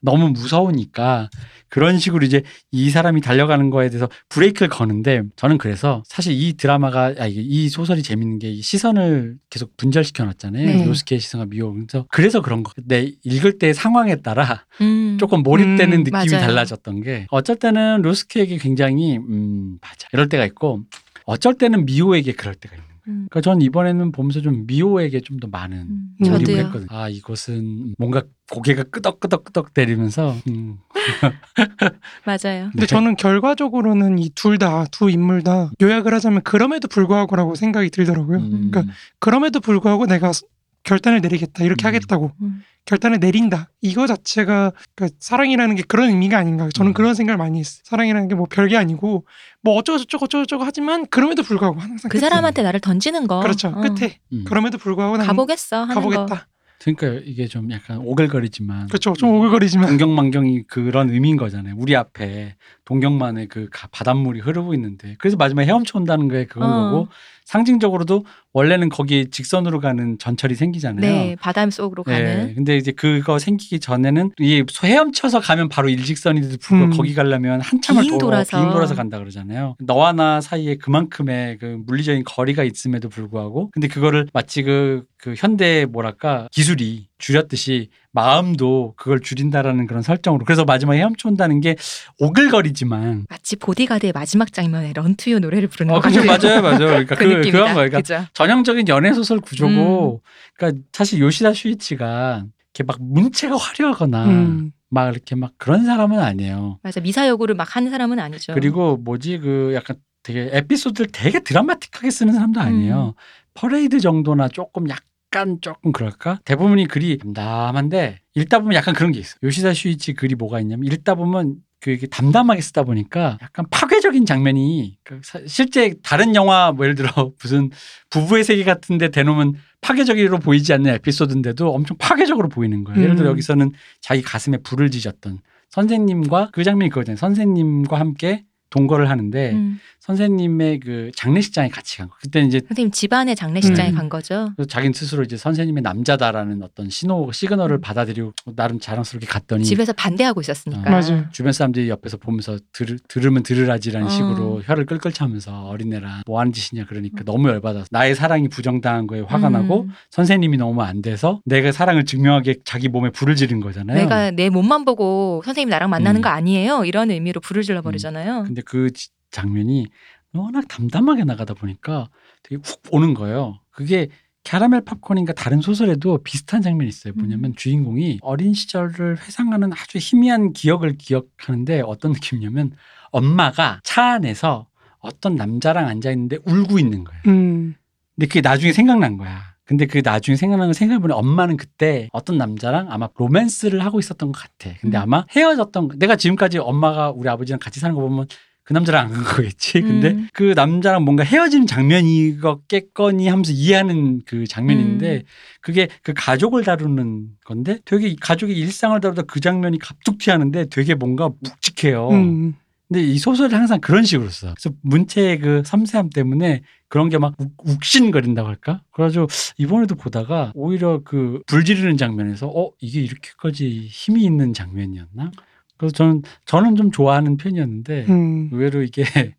게 0.00 0.06
너무 0.06 0.30
무서우니까 0.30 1.28
그런 1.68 1.98
식으로 1.98 2.24
이제 2.24 2.42
이 2.70 2.90
사람이 2.90 3.20
달려가는 3.20 3.70
거에 3.70 3.90
대해서 3.90 4.08
브레이크를 4.28 4.68
거는데 4.68 5.22
저는 5.34 5.58
그래서 5.58 6.02
사실 6.06 6.32
이 6.32 6.54
드라마가 6.54 7.14
아, 7.18 7.26
이 7.26 7.68
소설이 7.68 8.02
재밌는 8.02 8.38
게이 8.38 8.62
시선을 8.62 9.36
계속 9.50 9.76
분절시켜 9.76 10.24
놨잖아요. 10.24 10.64
네. 10.64 10.86
요스케의 10.86 11.20
시선과 11.20 11.46
미호. 11.46 11.72
그래서 11.74 12.06
그래서 12.10 12.40
그런 12.40 12.62
거. 12.62 12.72
내 12.84 13.12
읽을 13.24 13.58
때 13.58 13.72
상황에 13.72 14.16
따라 14.22 14.64
음. 14.80 15.16
조금 15.18 15.42
몰입되는 15.42 15.92
음, 15.92 16.04
느낌이 16.04 16.12
맞아요. 16.30 16.46
달라졌던 16.46 17.02
게 17.02 17.26
어쩔 17.30 17.56
때는 17.56 18.02
로스케에게 18.02 18.58
굉장히 18.58 19.16
음 19.18 19.78
맞아 19.80 20.06
이럴 20.12 20.28
때가 20.28 20.44
있고 20.46 20.82
어쩔 21.24 21.54
때는 21.54 21.84
미호에게 21.86 22.32
그럴 22.32 22.54
때가 22.54 22.76
있는 22.76 22.86
거예요. 22.86 22.95
음. 23.08 23.26
그러니까 23.30 23.40
전 23.40 23.60
이번에는 23.62 24.12
보면서 24.12 24.40
좀 24.40 24.64
미호에게 24.66 25.20
좀 25.20 25.38
더 25.40 25.48
많은 25.48 25.76
음. 25.78 26.10
몰입을 26.18 26.38
저도요. 26.40 26.56
했거든요. 26.58 26.86
아 26.90 27.08
이곳은 27.08 27.94
뭔가 27.98 28.22
고개가 28.50 28.84
끄덕끄덕끄덕 28.84 29.74
때리면서 29.74 30.34
음, 30.48 30.78
맞아요. 32.24 32.70
근데 32.72 32.80
네. 32.80 32.86
저는 32.86 33.16
결과적으로는 33.16 34.18
이 34.18 34.30
둘 34.34 34.58
다 34.58 34.84
두 34.90 35.10
인물 35.10 35.42
다 35.42 35.70
요약을 35.82 36.12
하자면 36.14 36.42
그럼에도 36.42 36.88
불구하고라고 36.88 37.54
생각이 37.54 37.90
들더라고요. 37.90 38.38
음, 38.38 38.70
그러니까 38.70 38.92
그럼에도 39.18 39.60
불구하고 39.60 40.06
내가 40.06 40.32
스- 40.32 40.44
결단을 40.86 41.20
내리겠다 41.20 41.64
이렇게 41.64 41.84
음. 41.84 41.88
하겠다고 41.88 42.32
음. 42.40 42.62
결단을 42.86 43.18
내린다 43.18 43.68
이거 43.82 44.06
자체가 44.06 44.72
그러니까 44.94 45.16
사랑이라는 45.20 45.74
게 45.74 45.82
그런 45.82 46.08
의미가 46.10 46.38
아닌가 46.38 46.68
저는 46.72 46.92
음. 46.92 46.94
그런 46.94 47.14
생각을 47.14 47.36
많이 47.36 47.58
했어요 47.58 47.82
사랑이라는 47.84 48.28
게 48.28 48.34
뭐 48.36 48.46
별게 48.48 48.76
아니고 48.76 49.26
뭐 49.62 49.74
어쩌고 49.74 49.98
저쩌고 49.98 50.24
어쩌고 50.26 50.44
저쩌고 50.44 50.64
하지만 50.64 51.06
그럼에도 51.06 51.42
불구하고 51.42 51.80
항상 51.80 52.08
그 52.08 52.18
끝에 52.18 52.20
사람한테 52.20 52.62
나를 52.62 52.80
던지는 52.80 53.26
거. 53.26 53.40
그렇죠 53.40 53.68
어. 53.68 53.80
끝에 53.80 54.18
음. 54.32 54.44
그럼에도 54.46 54.78
불구하고 54.78 55.16
난 55.16 55.26
가보겠어 55.26 55.82
하는 55.84 55.94
거. 55.94 56.00
가보겠다 56.00 56.46
그러니까 56.78 57.20
이게 57.24 57.48
좀 57.48 57.70
약간 57.72 57.96
오글거리지만 57.98 58.86
그렇죠 58.88 59.14
좀 59.14 59.30
오글거리지만 59.30 59.88
동경만경이 59.88 60.64
그런 60.68 61.10
의미인 61.10 61.36
거잖아요. 61.36 61.74
우리 61.78 61.96
앞에 61.96 62.54
동경만의 62.86 63.48
그 63.48 63.68
가- 63.70 63.88
바닷물이 63.92 64.40
흐르고 64.40 64.72
있는데 64.74 65.16
그래서 65.18 65.36
마지막에 65.36 65.66
헤엄쳐 65.68 65.98
온다는 65.98 66.28
게 66.28 66.46
그건 66.46 66.70
어. 66.70 66.90
거고 66.90 67.08
상징적으로도 67.44 68.24
원래는 68.52 68.88
거기에 68.88 69.26
직선으로 69.30 69.78
가는 69.80 70.18
전철이 70.18 70.54
생기잖아요. 70.56 71.00
네, 71.00 71.36
바다 71.38 71.68
속으로 71.70 72.02
네, 72.06 72.12
가는. 72.12 72.54
근데 72.56 72.76
이제 72.76 72.90
그거 72.92 73.38
생기기 73.38 73.78
전에는 73.80 74.32
이 74.40 74.64
헤엄쳐서 74.82 75.40
가면 75.40 75.68
바로 75.68 75.88
일직선인데도 75.88 76.56
불구하고 76.60 76.92
음. 76.94 76.96
거기 76.96 77.14
가려면 77.14 77.60
한참을 77.60 78.02
긴 78.02 78.12
돌아- 78.18 78.18
돌아서. 78.44 78.60
긴 78.60 78.70
돌아서 78.70 78.94
간다 78.96 79.18
그러잖아요. 79.18 79.76
너와 79.80 80.12
나 80.12 80.40
사이에 80.40 80.76
그만큼의 80.76 81.58
그 81.58 81.78
물리적인 81.86 82.24
거리가 82.24 82.64
있음에도 82.64 83.08
불구하고 83.08 83.70
근데 83.72 83.86
그거를 83.88 84.26
마치 84.32 84.62
그, 84.62 85.04
그 85.18 85.34
현대 85.36 85.86
뭐랄까 85.86 86.48
기술이 86.50 87.06
줄였듯이 87.18 87.88
마음도 88.12 88.94
그걸 88.96 89.20
줄인다라는 89.20 89.86
그런 89.86 90.02
설정으로 90.02 90.44
그래서 90.44 90.64
마지막에 90.64 90.98
헤엄쳐 90.98 91.28
온다는 91.28 91.60
게 91.60 91.76
오글거리지만 92.18 93.26
마치 93.28 93.56
보디가드의 93.56 94.12
마지막 94.12 94.52
장면에 94.52 94.92
Run 94.92 95.10
to 95.10 95.22
You 95.22 95.40
노래를 95.40 95.68
부르는 95.68 95.94
어, 95.94 96.00
거 96.00 96.08
그죠. 96.08 96.24
맞아요, 96.24 96.62
맞아요. 96.62 96.78
그러니까 96.78 97.14
그, 97.14 97.24
그. 97.24 97.50
그런 97.50 97.74
거예요. 97.74 97.90
그러니까 97.90 97.98
그죠? 97.98 98.24
전형적인 98.34 98.88
연애 98.88 99.12
소설 99.12 99.40
구조고, 99.40 100.22
음. 100.22 100.28
그러니까 100.56 100.82
사실 100.92 101.20
요시다 101.20 101.52
슈이치가 101.52 102.44
이렇게 102.74 102.84
막 102.86 102.96
문체가 103.00 103.56
화려하거나 103.56 104.24
음. 104.26 104.72
막 104.90 105.10
이렇게 105.10 105.34
막 105.34 105.52
그런 105.58 105.84
사람은 105.84 106.18
아니에요. 106.18 106.78
맞아 106.82 107.00
미사여구를 107.00 107.54
막 107.54 107.76
하는 107.76 107.90
사람은 107.90 108.18
아니죠. 108.18 108.54
그리고 108.54 108.96
뭐지 108.96 109.38
그 109.38 109.72
약간 109.74 109.96
되게 110.22 110.48
에피소드를 110.52 111.10
되게 111.12 111.40
드라마틱하게 111.40 112.10
쓰는 112.10 112.34
사람도 112.34 112.60
음. 112.60 112.66
아니에요. 112.66 113.14
퍼레이드 113.54 114.00
정도나 114.00 114.48
조금 114.48 114.88
약 114.90 115.00
간 115.36 115.58
조금 115.60 115.92
그럴까? 115.92 116.40
대부분이 116.44 116.86
글이 116.86 117.18
담담한데 117.18 118.20
읽다 118.36 118.60
보면 118.60 118.74
약간 118.74 118.94
그런 118.94 119.12
게 119.12 119.20
있어. 119.20 119.32
요 119.34 119.36
요시다 119.44 119.74
슈이치 119.74 120.14
글이 120.14 120.34
뭐가 120.34 120.60
있냐면 120.60 120.86
읽다 120.90 121.14
보면 121.14 121.56
그 121.80 121.90
이게 121.90 122.06
담담하게 122.06 122.62
쓰다 122.62 122.84
보니까 122.84 123.36
약간 123.42 123.66
파괴적인 123.70 124.24
장면이 124.24 124.96
그 125.04 125.20
사- 125.22 125.40
실제 125.46 125.94
다른 126.02 126.34
영화 126.34 126.72
뭐 126.72 126.86
예를 126.86 126.94
들어 126.94 127.10
무슨 127.42 127.70
부부의 128.10 128.44
세계 128.44 128.64
같은데 128.64 129.10
대놓으면 129.10 129.54
파괴적으로 129.82 130.38
보이지 130.38 130.72
않는 130.72 130.94
에피소드인데도 130.94 131.70
엄청 131.72 131.96
파괴적으로 131.98 132.48
보이는 132.48 132.82
거예요. 132.82 133.02
예를 133.02 133.14
들어 133.16 133.28
음. 133.28 133.32
여기서는 133.32 133.72
자기 134.00 134.22
가슴에 134.22 134.56
불을 134.58 134.90
지졌던 134.90 135.38
선생님과 135.68 136.50
그 136.52 136.64
장면이 136.64 136.88
그거잖아요. 136.90 137.16
선생님과 137.18 138.00
함께 138.00 138.44
동거를 138.76 139.08
하는데 139.08 139.52
음. 139.52 139.80
선생님의 140.00 140.80
그 140.80 141.10
장례식장에 141.16 141.68
같이 141.68 141.98
간 141.98 142.08
거. 142.08 142.14
그때 142.20 142.40
이제 142.40 142.60
선생님 142.68 142.92
집안의 142.92 143.34
장례식장에 143.34 143.90
음. 143.90 143.94
간 143.96 144.08
거죠. 144.08 144.50
그래서 144.54 144.68
자기는 144.68 144.92
스스로 144.92 145.24
이제 145.24 145.36
선생님의 145.36 145.82
남자다라는 145.82 146.62
어떤 146.62 146.90
신호 146.90 147.32
시그널을 147.32 147.78
음. 147.78 147.80
받아들이고 147.80 148.32
나름 148.54 148.78
자랑스럽게 148.78 149.26
갔더니 149.26 149.64
집에서 149.64 149.92
반대하고 149.92 150.40
있었으니까. 150.40 150.82
아, 150.86 150.90
맞아요. 150.90 151.24
주변 151.32 151.52
사람들이 151.52 151.88
옆에서 151.88 152.18
보면서 152.18 152.58
들, 152.72 152.98
들으면 153.08 153.42
들으라지라는 153.42 154.06
어. 154.06 154.10
식으로 154.10 154.62
혀를 154.64 154.86
끌끌 154.86 155.12
차면서 155.12 155.66
어린애랑 155.66 156.22
뭐 156.26 156.38
하는 156.38 156.52
짓이냐 156.52 156.86
그러니까 156.86 157.24
너무 157.24 157.48
열받아서 157.48 157.86
나의 157.90 158.14
사랑이 158.14 158.48
부정당한 158.48 159.08
거에 159.08 159.22
화가 159.22 159.48
음. 159.48 159.52
나고 159.52 159.88
선생님이 160.10 160.56
너무 160.58 160.82
안 160.82 161.02
돼서 161.02 161.40
내가 161.44 161.72
사랑을 161.72 162.04
증명하게 162.04 162.58
자기 162.64 162.88
몸에 162.88 163.10
불을 163.10 163.34
지른 163.34 163.58
거잖아요. 163.60 163.96
내가 163.96 164.30
내 164.30 164.50
몸만 164.50 164.84
보고 164.84 165.42
선생님 165.44 165.68
나랑 165.68 165.90
만나는 165.90 166.20
음. 166.20 166.22
거 166.22 166.28
아니에요. 166.28 166.84
이런 166.84 167.10
의미로 167.10 167.40
불을 167.40 167.62
질러 167.62 167.82
버리잖아요. 167.82 168.44
근데 168.46 168.62
그 168.66 168.90
지- 168.92 169.08
장면이 169.30 169.86
워낙 170.34 170.68
담담하게 170.68 171.24
나가다 171.24 171.54
보니까 171.54 172.10
되게 172.42 172.60
훅 172.62 172.82
오는 172.90 173.14
거예요. 173.14 173.58
그게 173.70 174.08
캐러멜 174.44 174.82
팝콘인가 174.84 175.32
다른 175.32 175.60
소설에도 175.60 176.18
비슷한 176.22 176.60
장면이 176.62 176.88
있어요. 176.88 177.14
뭐냐면 177.16 177.52
음. 177.52 177.54
주인공이 177.56 178.18
어린 178.22 178.52
시절을 178.54 179.18
회상하는 179.18 179.72
아주 179.72 179.98
희미한 179.98 180.52
기억을 180.52 180.96
기억하는데 180.98 181.80
어떤 181.84 182.12
느낌이냐면 182.12 182.72
엄마가 183.10 183.80
차 183.82 184.04
안에서 184.12 184.68
어떤 185.00 185.34
남자랑 185.36 185.88
앉아 185.88 186.10
있는데 186.12 186.38
울고 186.44 186.78
있는 186.78 187.02
거예요. 187.04 187.22
음. 187.26 187.74
근데 188.14 188.26
그게 188.26 188.40
나중에 188.40 188.72
생각난 188.72 189.16
거야. 189.16 189.40
근데 189.64 189.86
그 189.86 190.00
나중에 190.04 190.36
생각난 190.36 190.68
걸 190.68 190.74
생각해보니 190.74 191.12
엄마는 191.12 191.56
그때 191.56 192.08
어떤 192.12 192.38
남자랑 192.38 192.86
아마 192.92 193.08
로맨스를 193.16 193.84
하고 193.84 193.98
있었던 193.98 194.30
것 194.30 194.38
같아. 194.40 194.76
근데 194.80 194.96
음. 194.96 195.02
아마 195.02 195.24
헤어졌던, 195.34 195.88
거- 195.88 195.96
내가 195.96 196.14
지금까지 196.14 196.58
엄마가 196.58 197.10
우리 197.10 197.28
아버지랑 197.28 197.58
같이 197.58 197.80
사는 197.80 197.94
거 197.96 198.00
보면 198.00 198.26
그 198.66 198.72
남자랑 198.72 199.06
안 199.06 199.12
간 199.12 199.22
거겠지. 199.24 199.80
근데 199.80 200.10
음. 200.10 200.28
그 200.32 200.52
남자랑 200.56 201.04
뭔가 201.04 201.22
헤어지는 201.22 201.66
장면이겠거니 201.68 203.28
하면서 203.28 203.52
이해하는 203.52 204.22
그 204.26 204.46
장면인데 204.46 205.14
음. 205.16 205.22
그게 205.60 205.88
그 206.02 206.12
가족을 206.14 206.64
다루는 206.64 207.28
건데 207.44 207.78
되게 207.84 208.08
이 208.08 208.16
가족의 208.16 208.56
일상을 208.56 208.98
다루다 209.00 209.22
그 209.22 209.40
장면이 209.40 209.78
갑툭 209.78 210.18
튀 210.18 210.30
하는데 210.30 210.66
되게 210.66 210.94
뭔가 210.94 211.30
묵직해요. 211.40 212.08
음. 212.10 212.54
근데 212.88 213.02
이 213.02 213.18
소설이 213.18 213.52
항상 213.54 213.80
그런 213.80 214.04
식으로 214.04 214.28
써. 214.30 214.54
그래서 214.54 214.74
문체의 214.82 215.38
그 215.40 215.62
섬세함 215.64 216.10
때문에 216.10 216.62
그런 216.88 217.08
게 217.08 217.18
막 217.18 217.34
욱신거린다고 217.58 218.46
할까? 218.48 218.82
그래가지고 218.92 219.26
이번에도 219.58 219.96
보다가 219.96 220.52
오히려 220.54 221.00
그 221.04 221.40
불지르는 221.46 221.96
장면에서 221.96 222.46
어 222.48 222.70
이게 222.80 223.00
이렇게까지 223.00 223.88
힘이 223.90 224.24
있는 224.24 224.52
장면이었나? 224.52 225.32
그래서 225.76 225.92
저는 225.92 226.22
저는 226.44 226.76
좀 226.76 226.90
좋아하는 226.90 227.36
편이었는데 227.36 228.06
음. 228.08 228.50
의외로 228.52 228.82
이게 228.82 229.04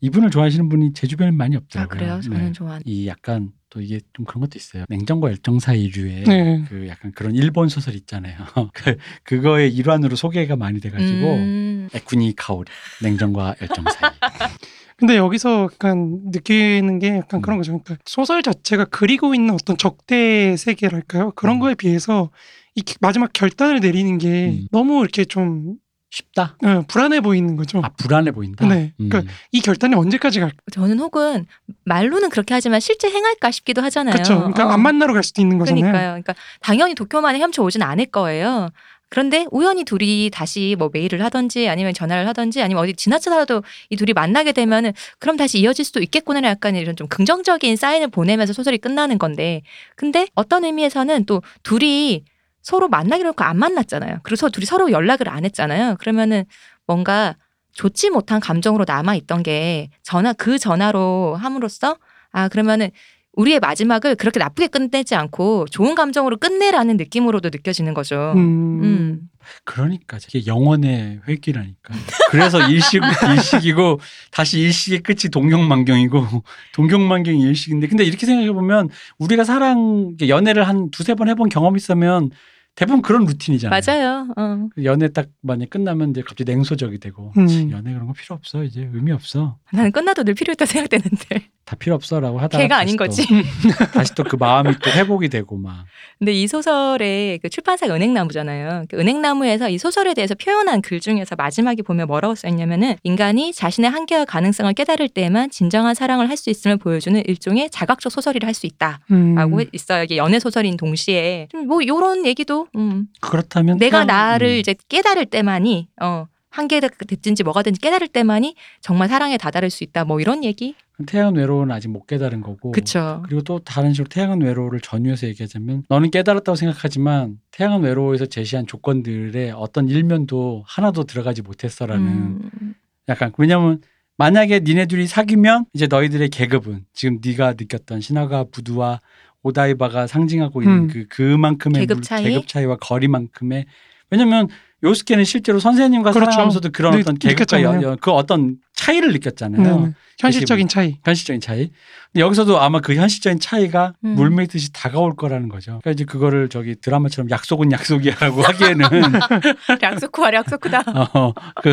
이분을 0.00 0.30
좋아하시는 0.30 0.68
분이 0.68 0.92
제 0.94 1.06
주변에 1.06 1.30
많이 1.30 1.56
아 1.56 1.58
없더라고요. 1.58 1.98
그래요? 1.98 2.20
저는 2.22 2.38
네. 2.46 2.52
좋아하는. 2.52 2.82
이 2.86 3.06
약간 3.06 3.52
또 3.68 3.80
이게 3.80 4.00
좀 4.14 4.24
그런 4.24 4.40
것도 4.40 4.52
있어요. 4.56 4.84
냉정과 4.88 5.28
열정 5.28 5.58
사이류의 5.60 6.24
네. 6.24 6.64
그 6.68 6.88
약간 6.88 7.12
그런 7.12 7.34
일본 7.34 7.68
소설 7.68 7.94
있잖아요. 7.94 8.36
그 8.74 8.96
그거의 9.22 9.72
일환으로 9.74 10.16
소개가 10.16 10.56
많이 10.56 10.80
돼가지고 10.80 11.34
음. 11.34 11.88
에쿠니 11.94 12.34
카오리 12.36 12.70
냉정과 13.02 13.56
열정 13.60 13.84
사이. 13.84 14.10
근데 14.96 15.16
여기서 15.16 15.70
약간 15.72 16.20
느끼는 16.26 16.98
게 16.98 17.16
약간 17.16 17.40
음. 17.40 17.42
그런 17.42 17.56
거죠. 17.58 17.72
그러니까 17.72 17.96
소설 18.04 18.42
자체가 18.42 18.86
그리고 18.86 19.34
있는 19.34 19.54
어떤 19.54 19.78
적대 19.78 20.56
세계랄까요? 20.56 21.30
그런 21.32 21.56
음. 21.56 21.60
거에 21.60 21.74
비해서 21.74 22.30
이 22.74 22.82
마지막 23.00 23.32
결단을 23.32 23.80
내리는 23.80 24.18
게 24.18 24.48
음. 24.48 24.66
너무 24.70 25.00
이렇게 25.00 25.24
좀 25.24 25.76
쉽다. 26.10 26.56
어, 26.64 26.82
불안해 26.88 27.20
보이는 27.20 27.56
거죠. 27.56 27.80
아 27.84 27.88
불안해 27.90 28.32
보인다. 28.32 28.66
네. 28.66 28.92
음. 28.98 29.08
그러니까 29.08 29.32
이 29.52 29.60
결단이 29.60 29.94
언제까지 29.94 30.40
갈까? 30.40 30.56
저는 30.72 30.98
혹은 30.98 31.46
말로는 31.84 32.30
그렇게 32.30 32.52
하지만 32.54 32.80
실제 32.80 33.08
행할까 33.08 33.50
싶기도 33.50 33.80
하잖아요. 33.82 34.12
그렇죠. 34.12 34.38
그러니까 34.38 34.66
어. 34.66 34.70
안 34.70 34.80
만나러 34.82 35.14
갈 35.14 35.22
수도 35.22 35.40
있는 35.40 35.58
거잖아요. 35.58 35.80
그러니까요. 35.80 36.10
그러니까 36.10 36.34
당연히 36.60 36.94
도쿄만에 36.94 37.38
헤엄쳐 37.38 37.62
오진 37.62 37.82
않을 37.82 38.06
거예요. 38.06 38.70
그런데 39.08 39.44
우연히 39.50 39.84
둘이 39.84 40.30
다시 40.32 40.76
뭐 40.78 40.88
메일을 40.92 41.22
하던지 41.24 41.68
아니면 41.68 41.92
전화를 41.92 42.28
하던지 42.28 42.62
아니면 42.62 42.82
어디 42.82 42.94
지나치다가도 42.94 43.62
이 43.90 43.96
둘이 43.96 44.12
만나게 44.12 44.52
되면은 44.52 44.92
그럼 45.18 45.36
다시 45.36 45.58
이어질 45.58 45.84
수도 45.84 46.00
있겠구나 46.00 46.40
약간 46.48 46.76
이런 46.76 46.94
좀 46.94 47.08
긍정적인 47.08 47.74
사인을 47.76 48.08
보내면서 48.08 48.52
소설이 48.52 48.78
끝나는 48.78 49.18
건데 49.18 49.62
근데 49.96 50.28
어떤 50.36 50.64
의미에서는 50.64 51.24
또 51.26 51.42
둘이 51.64 52.24
서로 52.62 52.88
만나기로 52.88 53.30
했고 53.30 53.44
안 53.44 53.58
만났잖아요. 53.58 54.20
그래서 54.22 54.48
둘이 54.48 54.66
서로 54.66 54.90
연락을 54.90 55.28
안 55.28 55.44
했잖아요. 55.44 55.96
그러면은 55.98 56.44
뭔가 56.86 57.36
좋지 57.72 58.10
못한 58.10 58.40
감정으로 58.40 58.84
남아 58.86 59.14
있던 59.16 59.42
게 59.42 59.90
전화 60.02 60.32
그 60.32 60.58
전화로 60.58 61.36
함으로써 61.36 61.96
아 62.32 62.48
그러면은 62.48 62.90
우리의 63.34 63.60
마지막을 63.60 64.16
그렇게 64.16 64.38
나쁘게 64.38 64.68
끝내지 64.68 65.14
않고 65.14 65.66
좋은 65.70 65.94
감정으로 65.94 66.36
끝내라는 66.36 66.96
느낌으로도 66.96 67.50
느껴지는 67.50 67.94
거죠. 67.94 68.32
음. 68.36 68.82
음. 68.82 69.20
그러니까 69.64 70.18
이게 70.18 70.46
영혼의 70.46 71.20
회귀라니까. 71.26 71.94
그래서 72.30 72.60
일식 72.68 73.00
일식이고 73.02 74.00
다시 74.30 74.60
일식의 74.60 75.00
끝이 75.00 75.30
동경만경이고 75.32 76.26
동경만경이 76.74 77.42
일식인데 77.42 77.86
근데 77.88 78.04
이렇게 78.04 78.26
생각해 78.26 78.52
보면 78.52 78.88
우리가 79.18 79.44
사랑 79.44 80.16
연애를 80.26 80.68
한 80.68 80.90
두세 80.90 81.14
번 81.14 81.28
해본 81.28 81.48
경험 81.48 81.74
이 81.74 81.78
있으면 81.78 82.30
대부분 82.76 83.02
그런 83.02 83.24
루틴이잖아요. 83.26 83.80
맞아요. 83.86 84.28
어. 84.38 84.68
연애 84.84 85.08
딱 85.12 85.26
만약 85.42 85.68
끝나면 85.70 86.10
이제 86.10 86.22
갑자기 86.22 86.50
냉소적이 86.50 86.98
되고 86.98 87.32
음. 87.36 87.70
연애 87.70 87.92
그런 87.92 88.06
거 88.06 88.12
필요 88.14 88.34
없어 88.36 88.64
이제 88.64 88.88
의미 88.92 89.12
없어 89.12 89.58
나는 89.72 89.92
끝나도 89.92 90.24
늘 90.24 90.32
필요했다 90.34 90.64
생각되는데 90.64 91.48
다 91.66 91.76
필요 91.76 91.94
없어라고 91.94 92.38
하다가 92.38 92.62
걔가 92.62 92.78
아닌 92.78 92.96
또- 92.96 93.04
거지. 93.04 93.22
다시 93.92 94.14
또 94.14 94.24
그 94.24 94.36
마음이 94.36 94.74
또 94.82 94.90
회복이 94.90 95.28
되고 95.28 95.56
막 95.58 95.84
근데 96.18 96.32
이 96.32 96.46
소설의 96.46 97.38
그 97.40 97.48
출판사가 97.48 97.94
은행나무잖아요. 97.94 98.84
그 98.88 98.96
은행나무에서 98.98 99.68
이 99.68 99.76
소설에 99.78 100.14
대해서 100.14 100.34
표현한 100.34 100.80
글 100.82 101.00
중에서 101.00 101.36
마지막에 101.36 101.82
보면 101.82 102.06
뭐라고 102.06 102.34
써있냐면은 102.34 102.96
인간이 103.02 103.52
자신의 103.52 103.90
한계와 103.90 104.24
가능성을 104.24 104.72
깨달을 104.74 105.08
때에만 105.10 105.50
진정한 105.50 105.94
사랑을 105.94 106.28
할 106.28 106.36
수 106.40 106.48
있음을 106.48 106.78
보여주는 106.78 107.20
일종의 107.26 107.68
자각적 107.68 108.10
소설이라 108.10 108.46
할 108.46 108.54
수 108.54 108.66
있다. 108.66 109.00
음. 109.10 109.34
라고 109.34 109.60
있어요. 109.72 110.04
이게 110.04 110.16
연애 110.16 110.38
소설인 110.38 110.76
동시에 110.78 111.48
좀뭐 111.50 111.80
요런 111.86 112.24
얘기도 112.26 112.59
음, 112.76 113.08
그렇다면 113.20 113.78
내가 113.78 114.04
나를 114.04 114.48
음. 114.48 114.58
이제 114.58 114.74
깨달을 114.88 115.26
때만이 115.26 115.88
어 116.00 116.26
한계가 116.50 116.88
됐든지 117.06 117.44
뭐가 117.44 117.62
됐든지 117.62 117.80
깨달을 117.80 118.08
때만이 118.08 118.54
정말 118.80 119.08
사랑에 119.08 119.36
다다를 119.36 119.70
수 119.70 119.84
있다. 119.84 120.04
뭐 120.04 120.20
이런 120.20 120.44
얘기. 120.44 120.74
태양은 121.06 121.36
외로워는 121.36 121.74
아직 121.74 121.88
못 121.88 122.06
깨달은 122.06 122.42
거고 122.42 122.72
그쵸. 122.72 123.22
그리고 123.24 123.42
또 123.42 123.58
다른 123.60 123.94
식으로 123.94 124.08
태양은 124.08 124.42
외로워를 124.42 124.80
전유해서 124.80 125.26
얘기하자면 125.28 125.84
너는 125.88 126.10
깨달았다고 126.10 126.56
생각하지만 126.56 127.38
태양은 127.52 127.80
외로워에서 127.80 128.26
제시한 128.26 128.66
조건들의 128.66 129.52
어떤 129.52 129.88
일면도 129.88 130.64
하나도 130.66 131.04
들어가지 131.04 131.40
못했어라는 131.40 132.06
음, 132.06 132.74
약간 133.08 133.32
왜냐면 133.38 133.80
만약에 134.18 134.60
니네들이 134.60 135.06
사귀면 135.06 135.64
이제 135.72 135.86
너희들의 135.86 136.28
계급은 136.28 136.84
지금 136.92 137.20
네가 137.24 137.54
느꼈던 137.58 138.02
신화가 138.02 138.44
부두와 138.52 139.00
오다이바가 139.42 140.06
상징하고 140.06 140.62
있는 140.62 140.76
음. 140.84 140.88
그 140.88 141.06
그만큼의 141.08 141.80
계급 141.82 141.96
물- 141.98 142.02
차이? 142.02 142.24
계급 142.24 142.46
차이와 142.48 142.76
거리만큼의 142.76 143.66
왜냐면 144.10 144.48
요스케는 144.82 145.24
실제로 145.24 145.58
선생님과 145.60 146.12
그렇죠. 146.12 146.30
살아가면서도 146.30 146.70
그런 146.72 146.94
느- 146.94 147.00
어떤 147.00 147.18
계급과. 147.18 147.62
여- 147.62 147.96
그 148.00 148.10
어떤 148.12 148.56
차이를 148.74 149.12
느꼈잖아요. 149.12 149.62
네네. 149.62 149.92
현실적인 150.18 150.68
차이. 150.68 150.98
현실적인 151.04 151.40
차이. 151.40 151.70
근데 152.12 152.22
여기서도 152.22 152.58
아마 152.60 152.80
그 152.80 152.94
현실적인 152.94 153.40
차이가 153.40 153.94
음. 154.04 154.14
물밀듯이 154.14 154.72
다가올 154.72 155.16
거라는 155.16 155.48
거죠. 155.48 155.80
그러니까 155.82 155.90
이제 155.92 156.04
그거를 156.04 156.48
저기 156.48 156.76
드라마처럼 156.80 157.30
약속은 157.30 157.72
약속이야라고 157.72 158.42
하기에는 158.42 158.86
약속쿠와 159.82 160.32
약속쿠다. 160.32 160.82
어, 161.14 161.32
그 161.62 161.72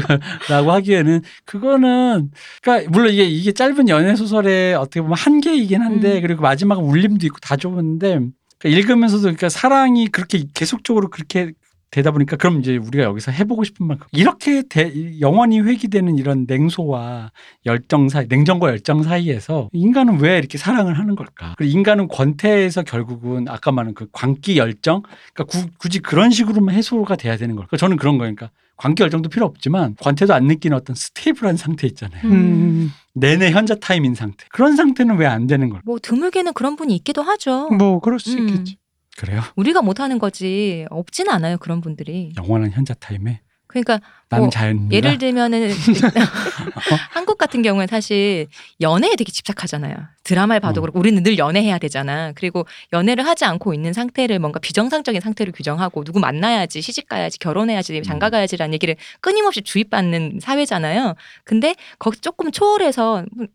라고 0.50 0.72
하기에는 0.74 1.22
그거는 1.46 2.32
그러니까 2.62 2.90
물론 2.92 3.14
이게 3.14 3.26
이게 3.26 3.52
짧은 3.52 3.90
연애 3.90 4.16
소설의 4.16 4.76
어떻게 4.76 5.02
보면 5.02 5.18
한계이긴 5.18 5.82
한데 5.82 6.18
음. 6.18 6.22
그리고 6.22 6.42
마지막은 6.42 6.84
울림도 6.84 7.26
있고 7.28 7.38
다 7.40 7.56
좋은데 7.56 8.20
그러니까 8.60 8.80
읽으면서도 8.80 9.22
그러니까 9.24 9.50
사랑이 9.50 10.08
그렇게 10.08 10.44
계속적으로 10.54 11.10
그렇게 11.10 11.52
되다 11.98 12.12
보니까 12.12 12.36
그럼 12.38 12.60
이제 12.60 12.78
우리가 12.78 13.04
여기서 13.06 13.32
해보고 13.32 13.64
싶은 13.64 13.88
만큼 13.88 14.08
이렇게 14.12 14.62
대- 14.70 15.20
영원히 15.20 15.60
회귀되는 15.60 16.16
이런 16.18 16.46
냉소와 16.48 17.32
열정 17.66 18.08
사이, 18.08 18.28
냉정과 18.30 18.70
열정 18.70 19.02
사이에서 19.02 19.70
인간은 19.74 20.20
왜 20.20 20.38
이렇게 20.38 20.60
사랑을 20.60 21.00
하는 21.00 21.16
걸까? 21.16 21.56
그리고 21.58 21.76
인간은 21.76 22.08
권태에서 22.08 22.84
결국은 22.84 23.48
아까 23.50 23.72
말한 23.72 23.96
그 23.96 24.08
광기 24.12 24.58
열정, 24.58 25.02
그러니까 25.34 25.46
구- 25.46 25.68
굳이 25.80 25.98
그런 26.00 26.30
식으로만 26.30 26.76
해소가 26.76 27.16
돼야 27.16 27.36
되는 27.36 27.56
걸까? 27.56 27.78
저는 27.78 27.98
그런 27.98 28.20
거니까 28.20 28.52
광기 28.76 29.02
열정도 29.02 29.28
필요 29.30 29.48
없지만 29.48 29.96
권태도 30.00 30.36
안 30.36 30.46
느끼는 30.46 30.78
어떤 30.78 30.96
stable한 30.96 31.58
상태 31.58 31.88
있잖아요. 31.88 32.22
음. 32.26 32.32
음. 32.32 32.92
내내 33.16 33.50
현자 33.50 33.74
타임인 33.74 34.14
상태. 34.14 34.46
그런 34.52 34.76
상태는 34.76 35.18
왜 35.18 35.26
안 35.26 35.48
되는 35.48 35.70
걸까? 35.70 35.82
뭐 35.84 35.98
드물게는 36.00 36.54
그런 36.54 36.76
분이 36.76 36.96
있기도 36.98 37.24
하죠. 37.24 37.70
뭐 37.70 38.00
그럴 38.00 38.20
수 38.20 38.38
음. 38.38 38.48
있겠지. 38.50 38.78
그래요? 39.18 39.42
우리가 39.56 39.82
못하는 39.82 40.20
거지 40.20 40.86
없진 40.90 41.28
않아요 41.30 41.58
그런 41.58 41.82
분들이. 41.82 42.34
영원한 42.38 42.72
현자 42.72 42.94
타임에 42.94 43.42
그러니까 43.82 44.00
나는 44.30 44.50
뭐? 44.76 44.90
예를 44.92 45.18
들면은 45.18 45.70
한국 47.12 47.38
같은 47.38 47.62
경우에 47.62 47.88
사실 47.88 48.48
연애에 48.82 49.16
되게 49.16 49.32
집착하잖아요. 49.32 49.96
드라마를 50.24 50.60
봐도 50.60 50.80
어. 50.80 50.82
그렇고 50.82 51.00
우리는 51.00 51.24
늘 51.24 51.38
연애해야 51.38 51.78
되잖아. 51.78 52.34
그리고 52.36 52.66
연애를 52.92 53.26
하지 53.26 53.46
않고 53.46 53.74
있는 53.74 53.94
상태를 53.94 54.40
뭔가 54.40 54.60
비정상적인 54.60 55.22
상태로 55.22 55.54
규정하고 55.54 56.04
누구 56.04 56.20
만나야지 56.20 56.82
시집 56.82 57.08
가야지 57.08 57.40
결혼해야지 57.40 58.02
장가 58.04 58.28
음. 58.28 58.32
가야지라는 58.32 58.74
얘기를 58.74 58.96
끊임없이 59.22 59.62
주입받는 59.62 60.40
사회잖아요. 60.42 61.16
근데 61.46 61.76
거기 61.98 62.20
조금 62.20 62.52
초월해서 62.52 63.24
뭐 63.32 63.48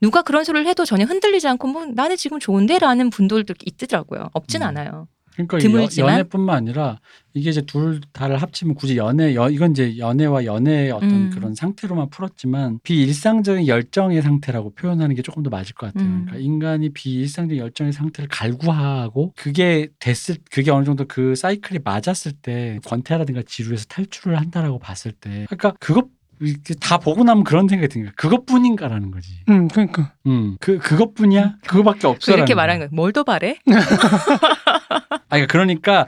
누가 0.00 0.22
그런 0.22 0.44
소리를 0.44 0.66
해도 0.68 0.84
전혀 0.84 1.04
흔들리지 1.04 1.48
않고 1.48 1.66
뭐 1.68 1.86
나는 1.86 2.16
지금 2.16 2.38
좋은데라는 2.38 3.10
분들도 3.10 3.52
있더라고요. 3.64 4.30
없진 4.32 4.62
음. 4.62 4.68
않아요. 4.68 5.08
그러니까 5.34 5.58
이 5.58 5.62
드물지만. 5.62 6.08
여, 6.08 6.14
연애뿐만 6.14 6.56
아니라 6.56 7.00
이게 7.34 7.50
이제 7.50 7.60
둘 7.62 8.00
다를 8.12 8.36
합치면 8.40 8.74
굳이 8.76 8.96
연애 8.96 9.34
여, 9.34 9.50
이건 9.50 9.72
이제 9.72 9.98
연애와 9.98 10.44
연애의 10.44 10.92
어떤 10.92 11.10
음. 11.10 11.30
그런 11.30 11.54
상태로만 11.54 12.10
풀었지만 12.10 12.78
비일상적인 12.84 13.66
열정의 13.66 14.22
상태라고 14.22 14.74
표현하는 14.74 15.16
게 15.16 15.22
조금 15.22 15.42
더 15.42 15.50
맞을 15.50 15.74
것 15.74 15.88
같아요. 15.92 16.08
음. 16.08 16.24
그러니까 16.26 16.36
인간이 16.38 16.90
비일상적인 16.90 17.60
열정의 17.60 17.92
상태를 17.92 18.28
갈구하고 18.28 19.32
그게 19.36 19.88
됐을 19.98 20.36
그게 20.50 20.70
어느 20.70 20.84
정도 20.84 21.04
그 21.06 21.34
사이클이 21.34 21.80
맞았을 21.82 22.32
때 22.40 22.78
권태라든가 22.84 23.42
지루에서 23.46 23.86
탈출을 23.86 24.38
한다라고 24.38 24.78
봤을 24.78 25.12
때 25.12 25.46
그러니까 25.48 25.72
그것 25.80 26.06
이렇게 26.40 26.74
다 26.74 26.98
보고 26.98 27.24
나면 27.24 27.44
그런 27.44 27.68
생각이 27.68 27.92
드는 27.92 28.06
거야. 28.06 28.12
그것뿐인가라는 28.16 29.10
거지. 29.10 29.30
음, 29.48 29.68
그러니까. 29.68 30.12
음, 30.26 30.56
그 30.60 30.78
그것뿐이야. 30.78 31.56
그거밖에 31.66 32.06
없어. 32.06 32.34
이렇게 32.34 32.54
말하는 32.54 32.80
거예요. 32.80 32.90
뭘더 32.92 33.22
바래? 33.24 33.56
아니 35.34 35.48
그러니까 35.48 36.06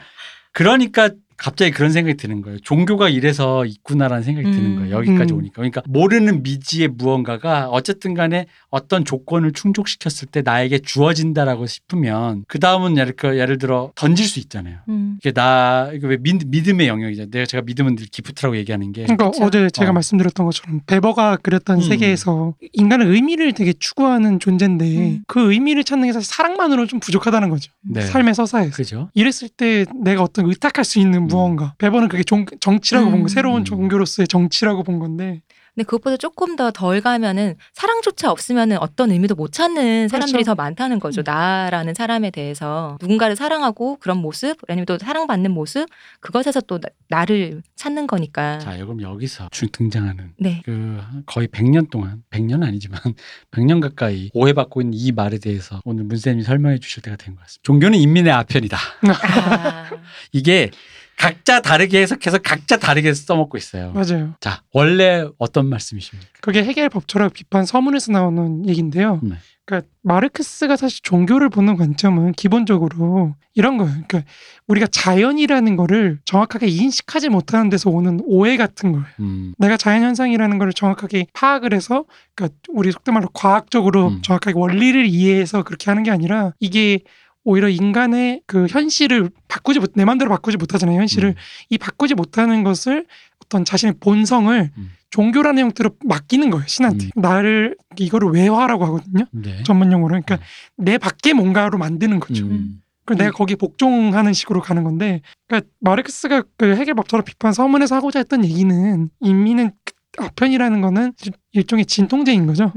그러니까 0.53 1.11
갑자기 1.37 1.71
그런 1.71 1.93
생각이 1.93 2.17
드는 2.17 2.43
거예요. 2.43 2.59
종교가 2.61 3.09
이래서 3.09 3.65
있구나라는 3.65 4.23
생각이 4.23 4.51
드는 4.51 4.65
음. 4.65 4.77
거예요. 4.79 4.97
여기까지 4.97 5.33
음. 5.33 5.39
오니까. 5.39 5.55
그러니까 5.57 5.83
모르는 5.87 6.43
미지의 6.43 6.89
무언가가 6.89 7.69
어쨌든 7.69 8.15
간에 8.15 8.47
어떤 8.71 9.05
조건을 9.05 9.53
충족시켰을 9.53 10.29
때 10.31 10.43
나에게 10.43 10.79
주어진다라고 10.79 11.67
싶으면 11.67 12.45
그 12.49 12.59
다음은 12.59 12.97
예를, 12.97 13.15
그 13.17 13.39
예를 13.39 13.59
들어 13.59 13.93
던질 13.95 14.27
수 14.27 14.39
있잖아요. 14.41 14.79
음. 14.89 15.19
이게 15.21 15.33
나 15.33 15.91
이거 15.93 16.09
왜 16.09 16.17
믿, 16.17 16.43
믿음의 16.47 16.89
영역이잖아요. 16.89 17.31
내가 17.31 17.47
제가 17.47 17.63
믿음은 17.63 17.97
늘 17.97 18.07
기프트라고 18.07 18.57
얘기하는 18.57 18.93
게 18.93 19.03
그러니까 19.03 19.31
그쵸. 19.31 19.45
어제 19.45 19.69
제가 19.71 19.91
어. 19.91 19.93
말씀드렸던 19.93 20.47
것처럼 20.47 20.81
베버가 20.87 21.37
그렸던 21.39 21.79
음. 21.79 21.83
세계에서 21.83 22.55
인간은 22.73 23.13
의미를 23.13 23.53
되게 23.53 23.73
추구하는 23.73 24.41
존재인데 24.41 24.85
음. 24.97 25.23
그 25.27 25.53
의미를 25.53 25.85
찾는 25.85 26.09
게 26.09 26.13
사실 26.13 26.33
사랑만으로는 26.33 26.89
좀 26.89 27.01
부족하다는 27.01 27.51
거죠. 27.51 27.71
네. 27.83 28.01
삶의 28.01 28.35
서사에서. 28.35 28.77
그죠? 28.77 29.11
이랬을 29.15 29.49
때 29.57 29.85
내가 30.03 30.23
어떤 30.23 30.47
의탁할 30.47 30.85
수 30.85 30.99
있는 30.99 31.26
무언가. 31.29 31.75
베버는 31.79 32.09
그게 32.09 32.23
종- 32.25 32.47
정치라고 32.61 33.11
본 33.11 33.21
거, 33.21 33.25
음. 33.27 33.29
새로운 33.29 33.63
음. 33.63 33.65
종교로서의 33.65 34.29
정치라고 34.29 34.83
본 34.83 34.99
건데. 34.99 35.43
근데 35.75 35.85
그것보다 35.85 36.17
조금 36.17 36.57
더 36.57 36.71
덜 36.71 37.03
가면은 37.03 37.55
사랑조차 37.75 38.31
없으면은 38.31 38.79
어떤 38.79 39.11
의미도 39.11 39.35
못 39.35 39.53
찾는 39.53 40.09
사람들이 40.09 40.43
그렇죠. 40.43 40.53
더 40.53 40.55
많다는 40.55 40.99
거죠. 40.99 41.21
음. 41.21 41.25
나라는 41.27 41.93
사람에 41.93 42.31
대해서 42.31 42.97
누군가를 43.03 43.37
사랑하고 43.37 43.99
그런 44.01 44.17
모습 44.17 44.57
아니면 44.69 44.87
또 44.87 44.97
사랑받는 44.97 45.51
모습 45.51 45.87
그것에서 46.21 46.63
또 46.63 46.81
나, 47.11 47.27
를 47.27 47.61
찾는 47.75 48.07
거니까. 48.07 48.59
자, 48.59 48.75
그럼 48.79 49.03
여기서 49.03 49.49
주 49.51 49.67
등장하는 49.71 50.33
네. 50.39 50.63
그 50.65 50.99
거의 51.27 51.47
100년 51.49 51.91
동안 51.91 52.23
100년 52.31 52.63
아니지만 52.65 52.99
100년 53.53 53.83
가까이 53.83 54.31
오해받고 54.33 54.81
있는 54.81 54.97
이 54.97 55.13
말에 55.13 55.37
대해서 55.37 55.83
오늘 55.85 56.05
문쌤이 56.05 56.43
설명해 56.43 56.79
주실 56.79 57.03
때가 57.03 57.19
된 57.19 57.35
것 57.35 57.43
같습니다. 57.43 57.61
종교는 57.65 57.99
인민의 57.99 58.33
아편이다. 58.33 58.79
아, 59.13 59.91
이게 60.33 60.71
각자 61.17 61.61
다르게 61.61 62.01
해석해서 62.03 62.39
각자 62.39 62.77
다르게 62.77 63.13
써먹고 63.15 63.57
있어요. 63.57 63.93
맞아요. 63.93 64.35
자, 64.41 64.63
원래 64.73 65.27
어떤 65.39 65.67
말씀이십니까? 65.67 66.31
그게 66.41 66.63
해겔 66.63 66.89
법철학 66.91 67.33
비판 67.33 67.65
서문에서 67.65 68.13
나오는 68.13 68.69
얘기인데요. 68.69 69.21
네. 69.23 69.37
그러니까 69.65 69.89
마르크스가 70.03 70.77
사실 70.77 71.03
종교를 71.03 71.49
보는 71.49 71.77
관점은 71.77 72.33
기본적으로 72.33 73.35
이런 73.55 73.79
거예요. 73.79 73.93
그러니까 74.07 74.31
우리가 74.69 74.87
자연이라는 74.87 75.75
거를 75.75 76.21
정확하게 76.25 76.69
인식하지 76.69 77.31
못하는 77.31 77.69
데서 77.69 77.91
오는 77.91 78.21
오해 78.25 78.57
같은 78.57 78.93
거예요. 78.93 79.07
음, 79.19 79.55
내가 79.59 79.77
자연 79.77 80.03
현상이라는 80.03 80.59
거를 80.59 80.73
정확하게 80.73 81.27
파악을 81.33 81.75
해서 81.75 82.05
그러니까 82.37 82.57
우리 82.69 82.93
속된 82.93 83.13
말로 83.13 83.29
과학적으로 83.33 84.09
음. 84.09 84.23
정확하게 84.23 84.57
원리를 84.57 85.05
이해해서 85.07 85.65
그렇게 85.65 85.91
하는 85.91 86.05
게 86.05 86.13
아니라 86.13 86.53
이게 86.61 87.01
오히려 87.47 87.69
인간의 87.69 88.43
그 88.47 88.67
현실을 88.67 89.31
바꾸지 89.47 89.79
못, 89.79 89.93
내 89.95 90.05
마음대로 90.05 90.29
바꾸지 90.31 90.57
못하잖아요. 90.57 90.99
현실을 90.99 91.31
음. 91.31 91.35
이 91.71 91.79
바꾸지 91.79 92.15
못하는 92.15 92.65
것을 92.65 93.07
어떤 93.45 93.65
자신의 93.65 93.95
본성을 94.01 94.71
음. 94.77 94.91
종교라는 95.11 95.63
형태로 95.63 95.91
맡기는 96.05 96.51
거예요. 96.51 96.67
신한테 96.67 97.11
나를 97.15 97.77
이거를 97.97 98.31
외화라고 98.31 98.85
하거든요. 98.87 99.27
네. 99.31 99.63
전문 99.63 99.93
용어로 99.93 100.09
그러니까 100.09 100.41
내 100.77 100.99
밖에 100.99 101.33
뭔가로 101.33 101.79
만드는 101.79 102.19
거죠. 102.19 102.45
음, 102.45 102.83
그래서 103.05 103.23
내가 103.23 103.37
거기에 103.37 103.55
복종하는 103.55 104.33
식으로 104.33 104.61
가는 104.61 104.83
건데, 104.83 105.23
그러니까 105.47 105.71
마르크스가 105.79 106.43
그 106.57 106.75
해결 106.75 106.97
법처럼 106.97 107.25
비판 107.25 107.53
서문에서 107.53 107.95
하고자 107.95 108.19
했던 108.19 108.45
얘기는 108.45 109.09
인민은 109.21 109.71
그 109.85 109.95
아편이라는 110.25 110.81
거는 110.81 111.13
일종의 111.53 111.87
진통제인 111.87 112.47
거죠. 112.47 112.73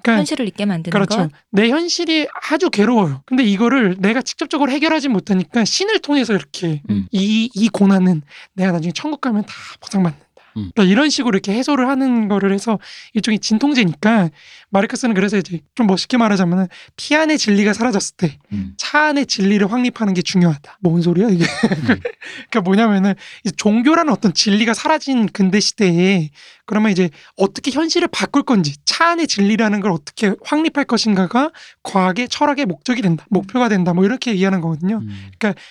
음. 0.00 0.02
그러니까 0.02 0.18
현실을 0.20 0.48
잊게 0.48 0.64
만드는 0.64 0.92
그렇죠. 0.92 1.16
것. 1.16 1.30
내 1.50 1.68
현실이 1.68 2.28
아주 2.50 2.70
괴로워요. 2.70 3.22
근데 3.26 3.42
이거를 3.44 3.96
내가 3.98 4.22
직접적으로 4.22 4.70
해결하지 4.70 5.08
못하니까 5.08 5.64
신을 5.64 6.00
통해서 6.00 6.32
이렇게 6.34 6.82
음. 6.90 7.06
이, 7.10 7.50
이 7.54 7.68
고난은 7.68 8.22
내가 8.54 8.72
나중에 8.72 8.92
천국 8.92 9.20
가면 9.20 9.44
다 9.44 9.52
보상받는다. 9.80 10.29
음. 10.56 10.70
그러니까 10.74 10.84
이런 10.84 11.10
식으로 11.10 11.36
이렇게 11.36 11.52
해소를 11.52 11.88
하는 11.88 12.28
거를 12.28 12.52
해서 12.52 12.78
일종의 13.14 13.38
진통제니까 13.40 14.30
마르크스는 14.70 15.14
그래서 15.14 15.36
이제 15.36 15.60
좀 15.74 15.86
멋있게 15.86 16.16
말하자면 16.16 16.68
피 16.96 17.14
안의 17.14 17.38
진리가 17.38 17.72
사라졌을 17.72 18.16
때 18.16 18.38
음, 18.52 18.74
차 18.76 19.06
안의 19.06 19.26
진리를 19.26 19.70
확립하는 19.70 20.14
게 20.14 20.22
중요하다. 20.22 20.78
뭔 20.80 21.02
소리야 21.02 21.28
이게? 21.28 21.44
음. 21.44 22.00
그러니까 22.50 22.60
뭐냐면은 22.64 23.14
종교라는 23.56 24.12
어떤 24.12 24.32
진리가 24.32 24.74
사라진 24.74 25.26
근대 25.26 25.60
시대에 25.60 26.30
그러면 26.66 26.92
이제 26.92 27.10
어떻게 27.36 27.72
현실을 27.72 28.08
바꿀 28.08 28.44
건지 28.44 28.76
차 28.84 29.10
안의 29.10 29.26
진리라는 29.26 29.80
걸 29.80 29.90
어떻게 29.90 30.34
확립할 30.44 30.84
것인가가 30.84 31.50
과학의 31.82 32.28
철학의 32.28 32.66
목적이 32.66 33.02
된다. 33.02 33.26
목표가 33.28 33.68
된다. 33.68 33.92
뭐 33.92 34.04
이렇게 34.04 34.30
얘기하는 34.30 34.60
거거든요. 34.60 35.00
음. 35.02 35.30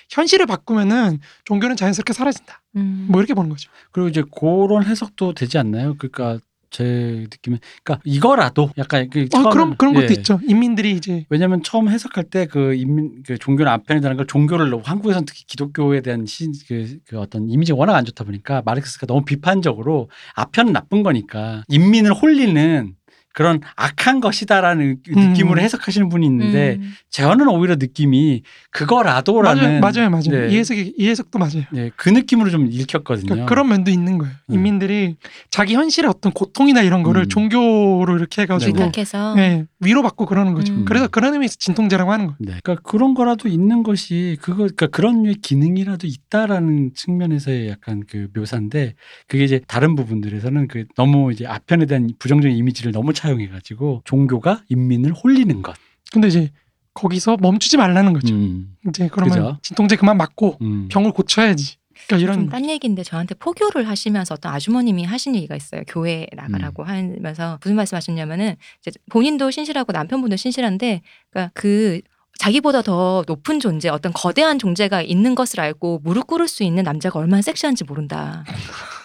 현실을 0.09 0.45
바꾸면은 0.45 1.19
종교는 1.45 1.77
자연스럽게 1.77 2.13
사라진다. 2.13 2.58
음. 2.75 3.07
뭐 3.09 3.19
이렇게 3.19 3.33
보는 3.33 3.49
거죠. 3.49 3.69
그리고 3.91 4.09
이제 4.09 4.23
그런 4.39 4.83
해석도 4.85 5.33
되지 5.33 5.57
않나요? 5.57 5.95
그러니까 5.97 6.39
제 6.71 7.25
느낌은 7.31 7.57
그러니까 7.83 7.99
이거라도 8.05 8.69
약간 8.77 9.09
그 9.09 9.25
어, 9.33 9.49
그런 9.49 9.71
처음에는- 9.71 9.77
그런 9.79 9.93
것도 9.95 10.05
예. 10.09 10.13
있죠. 10.13 10.39
인민들이 10.47 10.91
이제 10.91 11.25
왜냐하면 11.29 11.63
처음 11.63 11.89
해석할 11.89 12.25
때 12.25 12.45
그 12.45 12.75
인민 12.75 13.23
그 13.25 13.39
종교는 13.39 13.71
아편이라는 13.71 14.17
걸 14.17 14.27
종교를 14.27 14.69
너무 14.69 14.83
한국에서는 14.85 15.25
특히 15.25 15.45
기독교에 15.47 16.01
대한 16.01 16.27
시, 16.27 16.47
그, 16.67 16.97
그 17.07 17.17
어떤 17.19 17.49
이미지가 17.49 17.75
워낙 17.75 17.95
안 17.95 18.05
좋다 18.05 18.23
보니까 18.23 18.61
마르크스가 18.65 19.07
너무 19.07 19.25
비판적으로 19.25 20.11
아편은 20.35 20.71
나쁜 20.71 21.01
거니까 21.01 21.63
인민을 21.69 22.13
홀리는 22.13 22.93
그런 23.39 23.61
악한 23.77 24.19
것이다라는 24.19 24.97
음. 25.15 25.29
느낌으로 25.29 25.61
해석하시는 25.61 26.09
분이 26.09 26.25
있는데 26.25 26.75
음. 26.81 26.93
저는 27.09 27.47
오히려 27.47 27.77
느낌이 27.77 28.43
그거라도라는 28.71 29.79
맞아요, 29.79 30.09
맞아요, 30.09 30.09
맞아요. 30.09 30.47
네. 30.47 30.53
이 30.53 30.57
해석이 30.57 30.95
이 30.97 31.07
해석도 31.07 31.39
맞아요. 31.39 31.63
네, 31.71 31.89
그 31.95 32.09
느낌으로 32.09 32.49
좀 32.49 32.67
읽혔거든요. 32.69 33.27
그러니까 33.27 33.45
그런 33.45 33.69
면도 33.69 33.91
있는 33.91 34.17
거예요. 34.17 34.33
음. 34.49 34.55
인민들이 34.55 35.15
자기 35.51 35.75
현실의 35.75 36.09
어떤 36.09 36.33
고통이나 36.33 36.81
이런 36.81 37.01
거를 37.01 37.21
음. 37.21 37.29
종교로 37.29 38.17
이렇게 38.17 38.41
해가지고 38.41 38.77
생각해서 38.77 39.35
네, 39.35 39.67
위로받고 39.79 40.25
그러는 40.25 40.53
거죠. 40.53 40.73
음. 40.73 40.83
그래서 40.83 41.07
그런 41.07 41.31
의미에서 41.31 41.55
진통제라고 41.59 42.11
하는 42.11 42.25
거예요. 42.25 42.37
네. 42.41 42.59
그러니까 42.61 42.89
그런 42.89 43.13
거라도 43.13 43.47
있는 43.47 43.83
것이 43.83 44.37
그거 44.41 44.63
그러니까 44.63 44.87
그런 44.87 45.23
류의 45.23 45.35
기능이라도 45.35 46.07
있다라는 46.07 46.91
측면에서의 46.93 47.69
약간 47.69 48.03
그 48.05 48.27
묘사인데 48.35 48.95
그게 49.29 49.45
이제 49.45 49.61
다른 49.65 49.95
부분들에서는 49.95 50.67
그 50.67 50.83
너무 50.97 51.31
이제 51.31 51.47
아편에 51.47 51.85
대한 51.85 52.09
부정적인 52.19 52.57
이미지를 52.57 52.91
너무 52.91 53.13
차 53.13 53.28
용해 53.29 53.47
가지고 53.49 54.01
종교가 54.05 54.63
인민을 54.69 55.13
홀리는 55.13 55.61
것. 55.61 55.75
근데 56.11 56.27
이제 56.27 56.51
거기서 56.93 57.37
멈추지 57.39 57.77
말라는 57.77 58.13
거죠. 58.13 58.33
음. 58.33 58.75
이제 58.87 59.07
그러면 59.11 59.37
그죠. 59.37 59.57
진통제 59.61 59.95
그만 59.95 60.17
맞고 60.17 60.57
음. 60.61 60.87
병을 60.89 61.11
고쳐야지. 61.11 61.77
그러니까 62.07 62.23
이런 62.23 62.49
좀딴 62.49 62.69
얘기인데 62.69 63.03
저한테 63.03 63.35
포교를 63.35 63.87
하시면서 63.87 64.33
어떤 64.35 64.53
아주머님이 64.53 65.03
하신 65.03 65.35
얘기가 65.35 65.55
있어요. 65.55 65.83
교회 65.87 66.27
나가라고 66.35 66.83
음. 66.83 66.87
하면서 66.87 67.59
무슨 67.61 67.75
말씀하셨냐면은 67.75 68.55
이제 68.81 68.91
본인도 69.11 69.51
신실하고 69.51 69.91
남편분도 69.91 70.35
신실한데 70.35 71.01
그러니까 71.29 71.51
그 71.53 72.01
자기보다 72.39 72.81
더 72.81 73.23
높은 73.27 73.59
존재, 73.59 73.89
어떤 73.89 74.13
거대한 74.13 74.59
존재가 74.59 75.01
있는 75.01 75.35
것을 75.35 75.59
알고 75.59 75.99
무릎 76.03 76.27
꿇을 76.27 76.47
수 76.47 76.63
있는 76.63 76.83
남자가 76.83 77.19
얼마나 77.19 77.41
섹시한지 77.41 77.83
모른다. 77.83 78.45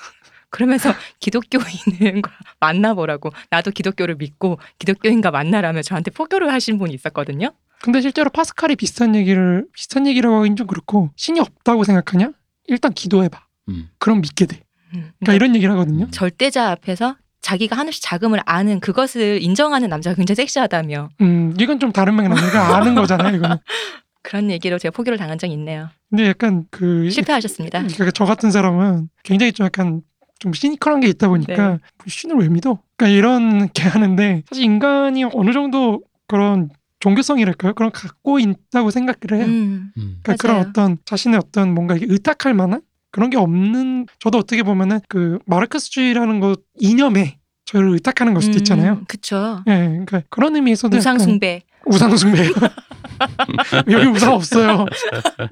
그러면서 0.54 0.94
기독교인을 1.18 2.22
만나보라고 2.60 3.32
나도 3.50 3.72
기독교를 3.72 4.14
믿고 4.14 4.58
기독교인과 4.78 5.32
만나라며 5.32 5.82
저한테 5.82 6.12
포교를 6.12 6.52
하신 6.52 6.78
분이 6.78 6.94
있었거든요. 6.94 7.50
근데 7.82 8.00
실제로 8.00 8.30
파스칼이 8.30 8.76
비슷한 8.76 9.16
얘기를 9.16 9.66
비슷한 9.74 10.06
얘기라고 10.06 10.36
하긴 10.36 10.54
좀 10.54 10.68
그렇고 10.68 11.10
신이 11.16 11.40
없다고 11.40 11.82
생각하냐? 11.82 12.30
일단 12.68 12.92
기도해봐. 12.94 13.44
음. 13.70 13.88
그럼 13.98 14.20
믿게 14.20 14.46
돼. 14.46 14.60
음. 14.94 15.10
그러니까 15.18 15.34
이런 15.34 15.56
얘기를 15.56 15.72
하거든요. 15.74 16.08
절대자 16.12 16.70
앞에서 16.70 17.16
자기가 17.40 17.76
하늘씩 17.76 18.02
자금을 18.02 18.40
아는 18.46 18.78
그것을 18.78 19.42
인정하는 19.42 19.88
남자가 19.88 20.14
굉장히 20.14 20.36
섹시하다며 20.36 21.10
음, 21.20 21.54
이건 21.58 21.80
좀 21.80 21.90
다른 21.92 22.14
맥락. 22.14 22.36
내가 22.36 22.76
아는 22.76 22.94
거잖아요, 22.94 23.36
이거는. 23.36 23.56
그런 24.22 24.50
얘기로 24.50 24.78
제가 24.78 24.92
포교를 24.96 25.18
당한 25.18 25.36
적이 25.36 25.52
있네요. 25.54 25.90
근데 26.08 26.28
약간 26.28 26.64
그 26.70 27.10
실패하셨습니다. 27.10 27.80
그러니까 27.80 28.10
저 28.12 28.24
같은 28.24 28.50
사람은 28.50 29.10
굉장히 29.24 29.52
좀 29.52 29.66
약간 29.66 30.00
좀 30.44 30.52
시니컬한 30.52 31.00
게 31.00 31.08
있다 31.08 31.28
보니까 31.28 31.54
네. 31.54 31.68
뭐 31.70 32.06
신을 32.06 32.36
왜 32.36 32.48
믿어? 32.50 32.78
그러니까 32.98 33.16
이런 33.16 33.72
게 33.72 33.82
하는데 33.82 34.42
사실 34.46 34.62
인간이 34.62 35.24
어느 35.24 35.54
정도 35.54 36.02
그런 36.28 36.68
종교성이랄까요? 37.00 37.72
그런 37.72 37.90
갖고 37.90 38.38
있다고 38.38 38.90
생각을 38.90 39.16
해요. 39.32 39.46
음. 39.46 39.90
음. 39.96 40.18
그러니까 40.22 40.34
그런. 40.36 40.56
어떤 40.58 40.98
자신의 41.06 41.38
어떤 41.38 41.72
뭔가 41.74 41.96
의탁할 41.98 42.52
만한 42.52 42.82
그런 43.10 43.30
게 43.30 43.38
없는 43.38 44.04
저도 44.18 44.36
어떻게 44.36 44.62
보면은 44.62 45.00
그 45.08 45.38
마르크스주의라는 45.46 46.40
것 46.40 46.60
이념에 46.78 47.38
저를 47.64 47.90
의탁하는 47.94 48.34
걸 48.34 48.42
수도 48.42 48.58
있잖아요. 48.58 48.92
음, 48.94 49.04
그쵸. 49.08 49.62
예, 49.66 49.72
그러니까 49.72 50.22
그런 50.28 50.54
의미에서도 50.56 50.96
우상숭배. 50.96 51.62
우상숭배 51.86 52.48
여기 53.90 54.06
우상 54.06 54.34
없어요. 54.34 54.86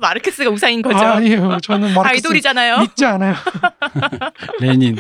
마르크스가 0.01 0.51
우상인 0.51 0.83
거죠. 0.83 0.99
아, 0.99 1.17
아니에요. 1.17 1.59
저는 1.63 1.95
마르크스 1.95 2.27
아이돌이잖아요. 2.27 2.81
믿지 2.81 3.05
않아요. 3.05 3.35
레닌. 4.61 4.97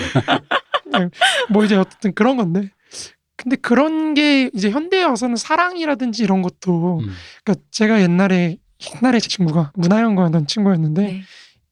뭐 1.48 1.64
이제 1.64 1.76
어쨌든 1.76 2.14
그런 2.14 2.36
건데. 2.36 2.70
근데 3.36 3.56
그런 3.56 4.14
게 4.14 4.50
이제 4.54 4.70
현대에 4.70 5.02
와서는 5.02 5.36
사랑이라든지 5.36 6.22
이런 6.22 6.42
것도 6.42 7.00
음. 7.00 7.12
그러니까 7.42 7.64
제가 7.72 8.00
옛날에 8.00 8.58
옛날에 8.96 9.18
제 9.18 9.28
친구가 9.28 9.72
문화연구하던 9.74 10.46
친구였는데 10.46 11.02
네. 11.02 11.22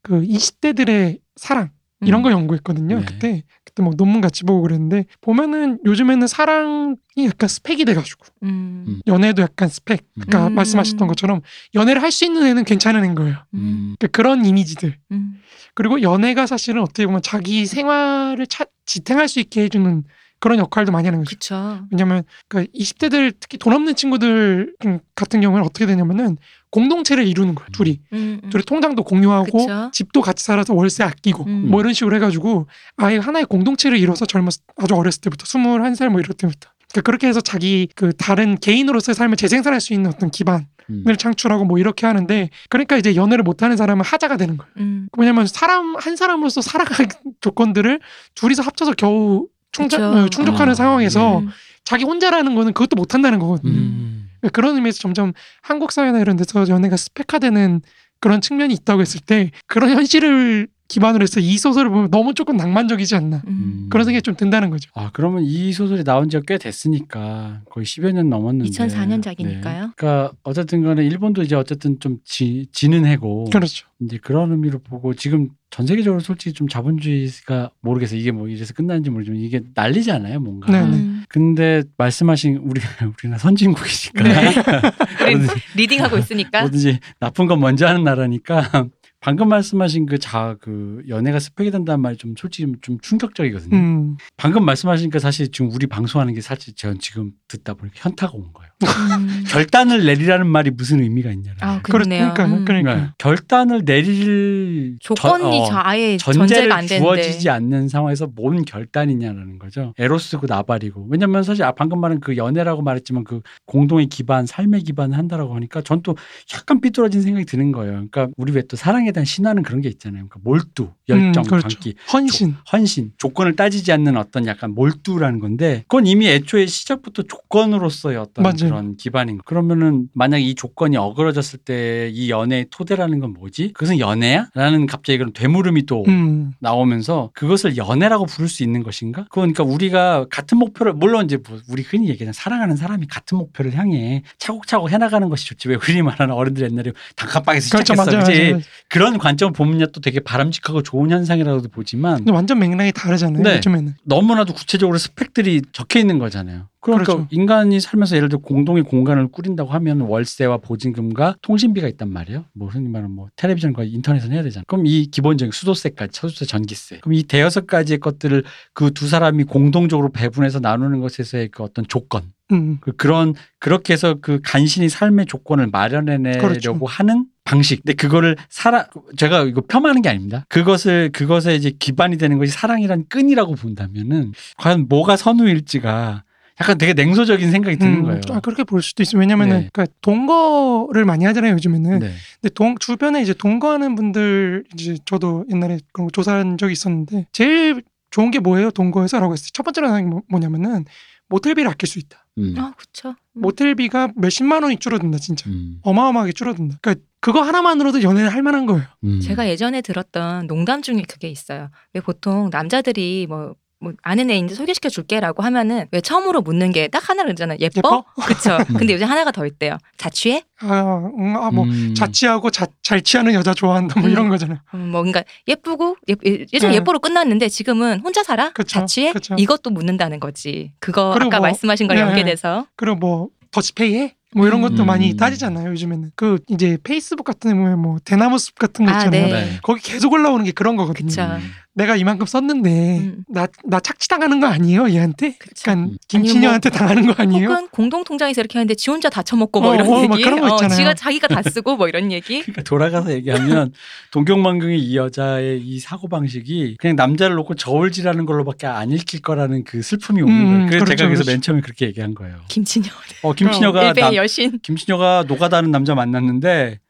그 0.02 0.20
20대들의 0.22 1.20
사랑 1.36 1.70
이런 2.00 2.20
음. 2.20 2.22
거 2.24 2.30
연구했거든요. 2.32 2.98
네. 2.98 3.04
그때 3.04 3.44
그때 3.70 3.82
뭐 3.82 3.92
논문 3.96 4.20
같이 4.20 4.44
보고 4.44 4.62
그랬는데 4.62 5.06
보면은 5.20 5.78
요즘에는 5.84 6.26
사랑이 6.26 6.96
약간 7.24 7.48
스펙이 7.48 7.84
돼가지고 7.84 8.26
음. 8.42 8.84
음. 8.88 9.00
연애도 9.06 9.42
약간 9.42 9.68
스펙. 9.68 10.04
그러니까 10.14 10.48
음. 10.48 10.54
말씀하셨던 10.54 11.06
것처럼 11.08 11.40
연애를 11.74 12.02
할 12.02 12.10
수 12.10 12.24
있는 12.24 12.44
애는 12.44 12.64
괜찮은 12.64 13.04
애인 13.04 13.14
거예요. 13.14 13.36
음. 13.54 13.94
그러니까 13.98 14.08
그런 14.08 14.44
이미지들. 14.44 14.96
음. 15.12 15.40
그리고 15.74 16.02
연애가 16.02 16.46
사실은 16.46 16.82
어떻게 16.82 17.06
보면 17.06 17.22
자기 17.22 17.64
생활을 17.66 18.46
차, 18.48 18.64
지탱할 18.84 19.28
수 19.28 19.38
있게 19.38 19.62
해주는 19.62 20.02
그런 20.40 20.58
역할도 20.58 20.90
많이 20.90 21.06
하는 21.06 21.20
거죠. 21.20 21.36
그쵸. 21.36 21.80
왜냐면 21.92 22.24
그 22.48 22.64
20대들 22.74 23.34
특히 23.38 23.58
돈 23.58 23.74
없는 23.74 23.94
친구들 23.94 24.74
같은 25.14 25.40
경우는 25.40 25.64
어떻게 25.64 25.86
되냐면은 25.86 26.38
공동체를 26.70 27.26
이루는 27.26 27.54
거예요. 27.54 27.68
둘이. 27.72 28.00
음, 28.14 28.40
음. 28.42 28.50
둘이 28.50 28.64
통장도 28.64 29.04
공유하고 29.04 29.58
그쵸. 29.58 29.90
집도 29.92 30.22
같이 30.22 30.44
살아서 30.44 30.74
월세 30.74 31.04
아끼고 31.04 31.44
음. 31.44 31.70
뭐 31.70 31.80
이런 31.80 31.92
식으로 31.92 32.16
해가지고 32.16 32.66
아예 32.96 33.18
하나의 33.18 33.44
공동체를 33.44 33.98
이뤄서 33.98 34.24
젊었 34.26 34.54
아주 34.76 34.94
어렸을 34.94 35.20
때부터 35.20 35.44
21살 35.44 36.08
뭐 36.08 36.20
이럴 36.20 36.34
때부터 36.34 36.70
그러니까 36.90 37.02
그렇게 37.02 37.28
해서 37.28 37.40
자기 37.40 37.88
그 37.94 38.12
다른 38.16 38.56
개인으로서의 38.56 39.14
삶을 39.14 39.36
재생산할 39.36 39.80
수 39.80 39.92
있는 39.92 40.10
어떤 40.10 40.30
기반을 40.30 40.64
음. 40.90 41.04
창출하고 41.16 41.64
뭐 41.64 41.78
이렇게 41.78 42.06
하는데 42.06 42.50
그러니까 42.68 42.96
이제 42.96 43.14
연애를 43.14 43.44
못하는 43.44 43.76
사람은 43.76 44.04
하자가 44.04 44.36
되는 44.36 44.56
거예요. 44.56 44.72
음. 44.78 45.08
왜냐면 45.18 45.46
사람 45.46 45.94
한 45.96 46.16
사람으로서 46.16 46.62
살아갈 46.62 47.08
조건들을 47.40 48.00
둘이서 48.34 48.62
합쳐서 48.62 48.94
겨우 48.94 49.48
충족, 49.72 49.96
그쵸. 49.98 50.28
충족하는 50.30 50.72
아, 50.72 50.74
상황에서 50.74 51.38
음. 51.40 51.48
자기 51.84 52.04
혼자라는 52.04 52.54
거는 52.54 52.72
그것도 52.72 52.96
못한다는 52.96 53.38
거거든요. 53.38 53.72
음. 53.72 54.30
그런 54.52 54.74
의미에서 54.76 54.98
점점 55.00 55.32
한국 55.62 55.92
사회나 55.92 56.18
이런 56.20 56.36
데서 56.36 56.68
연애가 56.68 56.96
스펙화되는 56.96 57.82
그런 58.20 58.40
측면이 58.40 58.74
있다고 58.74 59.00
했을 59.00 59.20
때 59.20 59.50
그런 59.66 59.90
현실을 59.90 60.68
기반으로 60.90 61.22
해서 61.22 61.38
이 61.38 61.56
소설을 61.56 61.88
보면 61.88 62.10
너무 62.10 62.34
조금 62.34 62.56
낭만적이지 62.56 63.14
않나 63.14 63.42
음. 63.46 63.86
그런 63.90 64.04
생각이 64.04 64.22
좀 64.22 64.34
든다는 64.34 64.70
거죠. 64.70 64.90
아 64.94 65.10
그러면 65.12 65.44
이 65.44 65.72
소설이 65.72 66.02
나온 66.02 66.28
지가 66.28 66.42
꽤 66.46 66.58
됐으니까 66.58 67.62
거의 67.70 67.86
10여 67.86 68.10
년 68.12 68.28
넘었는데 68.28 68.68
2004년 68.70 69.22
작이니까요. 69.22 69.82
네. 69.86 69.92
그러니까 69.96 70.32
어쨌든 70.42 70.82
간에 70.82 71.06
일본도 71.06 71.42
이제 71.42 71.54
어쨌든 71.54 72.00
좀 72.00 72.18
지, 72.24 72.66
지는 72.72 73.06
해고 73.06 73.44
그렇죠. 73.52 73.86
이제 74.00 74.18
그런 74.18 74.50
의미로 74.50 74.80
보고 74.80 75.14
지금 75.14 75.50
전 75.70 75.86
세계적으로 75.86 76.20
솔직히 76.20 76.52
좀 76.52 76.66
자본주의가 76.66 77.70
모르겠어 77.80 78.16
이게 78.16 78.32
뭐 78.32 78.48
이래서 78.48 78.74
끝나는지 78.74 79.10
모르지만 79.10 79.38
이게 79.38 79.60
난리잖아요 79.74 80.40
뭔가. 80.40 80.72
네, 80.72 80.84
네. 80.84 80.96
음. 80.96 81.24
근데 81.28 81.84
말씀하신 81.98 82.56
우리 82.64 82.80
우리나 83.22 83.38
선진국이니까 83.38 84.24
네. 84.24 85.34
리딩하고 85.76 86.18
있으니까 86.18 86.62
뭐든지 86.62 86.98
나쁜 87.20 87.46
건 87.46 87.60
먼저 87.60 87.86
하는 87.86 88.02
나라니까 88.02 88.88
방금 89.20 89.48
말씀하신 89.48 90.06
그 90.06 90.18
자 90.18 90.56
그 90.60 91.02
연애가 91.08 91.38
스펙이 91.38 91.70
된다는 91.70 92.00
말이 92.00 92.16
좀 92.16 92.34
솔직히 92.38 92.72
좀 92.80 92.98
충격적이거든요. 93.00 93.76
음, 93.76 94.16
방금 94.36 94.64
말씀하시니까 94.64 95.18
사실 95.18 95.52
지금 95.52 95.70
우리 95.72 95.86
방송하는 95.86 96.32
게 96.34 96.40
사실 96.40 96.74
제가 96.74 96.94
지금 96.98 97.32
듣다 97.48 97.74
보니까 97.74 97.96
현타가 98.02 98.32
온 98.34 98.52
거예요. 98.52 98.69
음. 98.82 99.44
결단을 99.50 100.04
내리라는 100.06 100.46
말이 100.46 100.70
무슨 100.70 101.00
의미가 101.00 101.30
있냐는. 101.30 101.56
아 101.60 101.80
그렇- 101.82 101.98
그러네요. 102.00 102.32
그러니까 102.34 102.44
음. 102.58 102.64
그러니까 102.64 102.90
그러니까 102.92 103.14
결단을 103.18 103.84
내릴 103.84 104.96
조건이 105.00 105.42
전- 105.42 105.52
어, 105.52 105.64
저 105.66 105.76
아예 105.82 106.16
전제를 106.16 106.72
안 106.72 106.86
되는데 106.86 106.98
주어지지 107.22 107.50
않는 107.50 107.88
상황에서 107.88 108.28
뭔 108.34 108.64
결단이냐라는 108.64 109.58
거죠. 109.58 109.92
에로스고 109.98 110.46
나발이고. 110.46 111.08
왜냐면 111.10 111.42
사실 111.42 111.64
아, 111.64 111.72
방금 111.72 112.00
말한 112.00 112.20
그 112.20 112.36
연애라고 112.36 112.82
말했지만 112.82 113.24
그 113.24 113.40
공동의 113.66 114.06
기반, 114.06 114.46
삶의 114.46 114.82
기반을 114.82 115.16
한다라고 115.16 115.54
하니까 115.54 115.82
전 115.82 116.00
또 116.02 116.16
약간 116.54 116.80
삐뚤어진 116.80 117.20
생각이 117.20 117.44
드는 117.44 117.72
거예요. 117.72 117.92
그러니까 117.92 118.28
우리 118.38 118.52
왜 118.52 118.62
또 118.62 118.76
사랑에 118.76 119.10
대한 119.12 119.24
신화는 119.26 119.62
그런 119.64 119.80
게 119.82 119.88
있잖아요. 119.90 120.26
그러니까 120.28 120.38
몰두, 120.42 120.90
열정, 121.08 121.42
음, 121.44 121.48
그렇죠. 121.48 121.68
광기. 121.68 121.94
헌신. 122.12 122.54
헌신, 122.72 123.12
조건을 123.18 123.56
따지지 123.56 123.90
않는 123.92 124.16
어떤 124.16 124.46
약간 124.46 124.74
몰두라는 124.74 125.40
건데 125.40 125.84
그건 125.88 126.06
이미 126.06 126.28
애초에 126.28 126.66
시작부터 126.66 127.22
조건으로서의 127.24 128.16
어떤 128.16 128.42
맞아요. 128.44 128.69
그런 128.70 128.96
기반인 128.96 129.36
거. 129.38 129.42
그러면은 129.44 130.08
만약 130.14 130.38
이 130.38 130.54
조건이 130.54 130.96
어그러졌을 130.96 131.58
때 131.58 131.90
이 132.12 132.30
연애의 132.30 132.66
토대라는 132.70 133.20
건 133.20 133.32
뭐지? 133.32 133.72
그것은 133.72 133.98
연애야? 133.98 134.48
라는 134.54 134.86
갑자기 134.86 135.18
그런 135.18 135.32
되물음이 135.32 135.86
또 135.86 136.04
음, 136.08 136.52
나오면서 136.60 137.30
그것을 137.34 137.76
연애라고 137.76 138.26
부를 138.26 138.48
수 138.48 138.62
있는 138.62 138.82
것인가? 138.82 139.26
그러니까 139.30 139.62
우리가 139.64 140.26
같은 140.30 140.58
목표를 140.58 140.92
물론 140.94 141.24
이제 141.24 141.38
뭐 141.48 141.58
우리 141.68 141.82
흔히 141.82 142.08
얘기하는 142.08 142.32
사랑하는 142.32 142.76
사람이 142.76 143.06
같은 143.06 143.38
목표를 143.38 143.74
향해 143.74 144.22
차곡차곡 144.38 144.90
해나가는 144.90 145.28
것이 145.28 145.46
좋지 145.46 145.68
왜 145.68 145.76
흔히 145.80 146.02
말하는 146.02 146.34
어른들 146.34 146.64
옛날에 146.70 146.92
단칸방에서 147.16 147.70
그렇죠, 147.70 147.94
시작했어 147.94 148.10
맞아요, 148.18 148.26
그지 148.26 148.50
맞아요. 148.52 148.62
그런 148.88 149.18
관점 149.18 149.52
보면요 149.52 149.86
또 149.86 150.00
되게 150.00 150.20
바람직하고 150.20 150.82
좋은 150.82 151.10
현상이라고도 151.10 151.68
보지만 151.68 152.16
근데 152.18 152.32
완전 152.32 152.58
맥락이 152.58 152.92
다르잖아요. 152.92 153.42
네. 153.42 153.56
요즘에는. 153.56 153.94
너무나도 154.04 154.54
구체적으로 154.54 154.98
스펙들이 154.98 155.62
적혀 155.72 155.98
있는 156.00 156.18
거잖아요. 156.18 156.68
그러니까 156.80 157.14
그렇죠. 157.14 157.28
인간이 157.30 157.80
살면서 157.80 158.16
예를 158.16 158.28
들어 158.28 158.40
공동의 158.40 158.84
공간을 158.84 159.28
꾸린다고 159.28 159.70
하면 159.70 160.02
월세와 160.02 160.58
보증금과 160.58 161.36
통신비가 161.42 161.88
있단 161.88 162.12
말이에요. 162.12 162.44
뭐 162.54 162.68
흔히 162.68 162.88
말하는 162.88 163.14
뭐 163.14 163.28
텔레비전과 163.36 163.84
인터넷은 163.84 164.32
해야 164.32 164.42
되잖아. 164.42 164.64
그럼 164.66 164.86
이 164.86 165.06
기본적인 165.06 165.52
수도세까지 165.52 166.12
서수세, 166.12 166.44
전기세. 166.44 166.98
그럼 167.00 167.14
이 167.14 167.22
대여섯 167.22 167.66
가지의 167.66 167.98
것들을 167.98 168.44
그 168.74 168.90
두 169.00 169.08
사람이 169.08 169.44
공동적으로 169.44 170.10
배분해서 170.10 170.60
나누는 170.60 171.00
것에서의 171.00 171.48
그 171.48 171.62
어떤 171.62 171.86
조건. 171.88 172.22
음, 172.52 172.78
그 172.80 172.92
그런 172.92 173.34
그렇게 173.58 173.94
해서 173.94 174.16
그 174.20 174.40
간신히 174.44 174.90
삶의 174.90 175.24
조건을 175.24 175.68
마련해내려고 175.68 176.48
그렇죠. 176.48 176.78
하는 176.84 177.24
방식. 177.44 177.82
근데 177.82 177.94
그거를 177.94 178.36
사랑 178.50 178.84
제가 179.16 179.44
이거 179.44 179.62
폄하하는 179.62 180.02
게 180.02 180.10
아닙니다. 180.10 180.44
그것을 180.50 181.10
그것에 181.12 181.54
이제 181.54 181.72
기반이 181.78 182.18
되는 182.18 182.36
것이 182.36 182.52
사랑이란 182.52 183.06
끈이라고 183.08 183.54
본다면은 183.54 184.32
과연 184.58 184.86
뭐가 184.88 185.16
선우일지가 185.16 186.24
약간 186.60 186.78
되게 186.78 186.92
냉소적인 186.94 187.50
생각이 187.50 187.76
드는 187.76 187.94
음, 187.98 188.02
거예요. 188.04 188.20
아, 188.30 188.40
그렇게 188.40 188.64
볼 188.64 188.82
수도 188.82 189.02
있어요. 189.02 189.20
왜냐면은 189.20 189.60
네. 189.60 189.70
그러니까 189.72 189.94
동거를 190.02 191.04
많이 191.04 191.24
하잖아요. 191.24 191.52
요즘에는. 191.54 191.98
네. 192.00 192.12
근데 192.40 192.54
동 192.54 192.76
주변에 192.78 193.22
이제 193.22 193.32
동거하는 193.34 193.94
분들 193.94 194.64
이제 194.74 194.96
저도 195.04 195.44
옛날에 195.50 195.78
그런 195.92 196.06
거 196.06 196.10
조사한 196.12 196.58
적이 196.58 196.72
있었는데 196.72 197.26
제일 197.32 197.82
좋은 198.10 198.30
게 198.30 198.38
뭐예요? 198.40 198.70
동거에서라고 198.70 199.32
했을 199.32 199.46
때 199.46 199.50
첫 199.54 199.62
번째로 199.62 199.88
하는 199.88 200.04
게 200.04 200.08
뭐- 200.10 200.22
뭐냐면은 200.28 200.84
모텔비를 201.28 201.70
아낄 201.70 201.88
수 201.88 201.98
있다. 202.00 202.26
음. 202.38 202.54
아 202.58 202.72
그렇죠. 202.76 203.14
모텔비가 203.34 204.10
몇십만 204.16 204.62
원이 204.64 204.78
줄어든다 204.78 205.18
진짜. 205.18 205.48
음. 205.48 205.78
어마어마하게 205.82 206.32
줄어든다. 206.32 206.78
그러니까 206.82 207.04
그거 207.20 207.42
하나만으로도 207.42 208.02
연애를 208.02 208.32
할 208.32 208.42
만한 208.42 208.66
거예요. 208.66 208.84
음. 209.04 209.20
제가 209.20 209.48
예전에 209.48 209.80
들었던 209.82 210.46
농담 210.46 210.82
중에 210.82 211.02
그게 211.08 211.28
있어요. 211.28 211.68
왜 211.94 212.00
보통 212.00 212.48
남자들이 212.50 213.26
뭐, 213.28 213.54
뭐 213.82 213.92
아는 214.02 214.30
애인데 214.30 214.54
소개시켜 214.54 214.90
줄게라고 214.90 215.42
하면은 215.42 215.86
왜 215.90 216.00
처음으로 216.02 216.42
묻는 216.42 216.70
게 216.70 216.86
딱 216.88 217.08
하나를 217.08 217.34
잖아요 217.34 217.56
예뻐? 217.60 217.78
예뻐? 217.78 218.04
그쵸. 218.26 218.56
음. 218.70 218.74
근데 218.76 218.92
요즘 218.94 219.06
하나가 219.08 219.30
더 219.30 219.46
있대요. 219.46 219.78
자취해? 219.96 220.44
아, 220.60 221.10
음, 221.18 221.36
아, 221.36 221.50
뭐 221.50 221.64
음. 221.64 221.94
자취하고 221.94 222.50
자, 222.50 222.66
잘 222.82 223.00
취하는 223.02 223.32
여자 223.32 223.54
좋아한다 223.54 224.00
뭐 224.00 224.08
음. 224.08 224.12
이런 224.12 224.28
거잖아요. 224.28 224.58
음, 224.74 224.90
뭐 224.90 225.00
그러니까 225.02 225.24
예쁘고 225.48 225.96
예, 226.10 226.14
예- 226.26 226.46
예전 226.52 226.70
네. 226.72 226.76
예뻐로 226.76 226.98
끝났는데 226.98 227.48
지금은 227.48 228.00
혼자 228.00 228.22
살아? 228.22 228.50
그쵸, 228.52 228.80
자취해? 228.80 229.12
그쵸. 229.12 229.34
이것도 229.38 229.70
묻는다는 229.70 230.20
거지. 230.20 230.72
그거 230.80 231.12
아까 231.14 231.24
뭐- 231.38 231.40
말씀하신 231.40 231.86
거 231.88 231.94
네, 231.94 232.00
연계돼서 232.00 232.66
그리고 232.76 232.96
뭐 232.96 233.28
더치페이 233.52 233.94
해? 233.96 234.14
뭐 234.32 234.46
이런 234.46 234.60
것도 234.62 234.84
음. 234.84 234.86
많이 234.86 235.16
따지잖아요 235.16 235.70
요즘에는. 235.70 236.12
그 236.14 236.38
이제 236.48 236.78
페이스북 236.84 237.24
같은 237.24 237.50
데 237.50 237.56
보면 237.56 237.80
뭐 237.80 237.96
대나무 238.04 238.38
숲 238.38 238.54
같은 238.58 238.84
거 238.84 238.92
아, 238.92 238.98
있잖아요. 238.98 239.26
네. 239.26 239.32
네. 239.32 239.58
거기 239.62 239.80
계속 239.82 240.12
올라오는 240.12 240.44
게 240.44 240.52
그런 240.52 240.76
거거든요. 240.76 241.08
그쵸. 241.08 241.28
음. 241.72 241.74
내가 241.74 241.96
이만큼 241.96 242.26
썼는데 242.26 242.98
음. 242.98 243.24
나 243.28 243.46
나 243.64 243.78
착취당하는 243.78 244.40
거 244.40 244.46
아니에요 244.48 244.90
얘한테? 244.90 245.36
약간 245.66 245.78
음. 245.84 245.96
김치녀한테 246.08 246.70
당하는 246.70 247.06
거 247.06 247.14
아니에요? 247.16 247.48
혹은 247.48 247.68
공동 247.68 248.02
통장에서 248.04 248.40
이렇게 248.40 248.58
하는데 248.58 248.74
지 248.74 248.90
혼자 248.90 249.08
다 249.08 249.22
처먹고 249.22 249.60
뭐 249.60 249.70
어, 249.70 249.74
이런 249.74 249.88
어, 249.88 249.98
얘기. 249.98 250.08
막 250.08 250.16
그런 250.16 250.40
거 250.40 250.48
있잖아요. 250.54 250.76
지가 250.76 250.94
자기가 250.94 251.28
다 251.28 251.42
쓰고 251.42 251.76
뭐 251.76 251.88
이런 251.88 252.10
얘기. 252.12 252.40
그러니까 252.42 252.62
돌아가서 252.62 253.12
얘기하면 253.12 253.72
동경만경의 254.10 254.78
이 254.80 254.96
여자의 254.96 255.60
이 255.60 255.78
사고 255.78 256.08
방식이 256.08 256.76
그냥 256.78 256.96
남자를 256.96 257.36
놓고 257.36 257.54
저울질하는 257.54 258.26
걸로밖에 258.26 258.66
안 258.66 258.90
읽힐 258.90 259.20
거라는 259.22 259.64
그 259.64 259.82
슬픔이 259.82 260.22
오는 260.22 260.34
음, 260.34 260.44
거예요. 260.44 260.66
그래서 260.66 260.84
그렇죠, 260.84 260.96
제가 260.96 261.08
그래서 261.08 261.22
그렇죠. 261.22 261.30
맨 261.32 261.40
처음에 261.42 261.60
그렇게 261.60 261.86
얘기한 261.86 262.14
거예요. 262.14 262.36
김치녀. 262.48 262.88
어 263.22 263.32
일베의 263.32 263.94
남, 263.94 264.14
여신. 264.16 264.58
김신녀가 264.62 265.24
노가다하는 265.28 265.70
남자 265.70 265.94
만났는데 265.94 266.80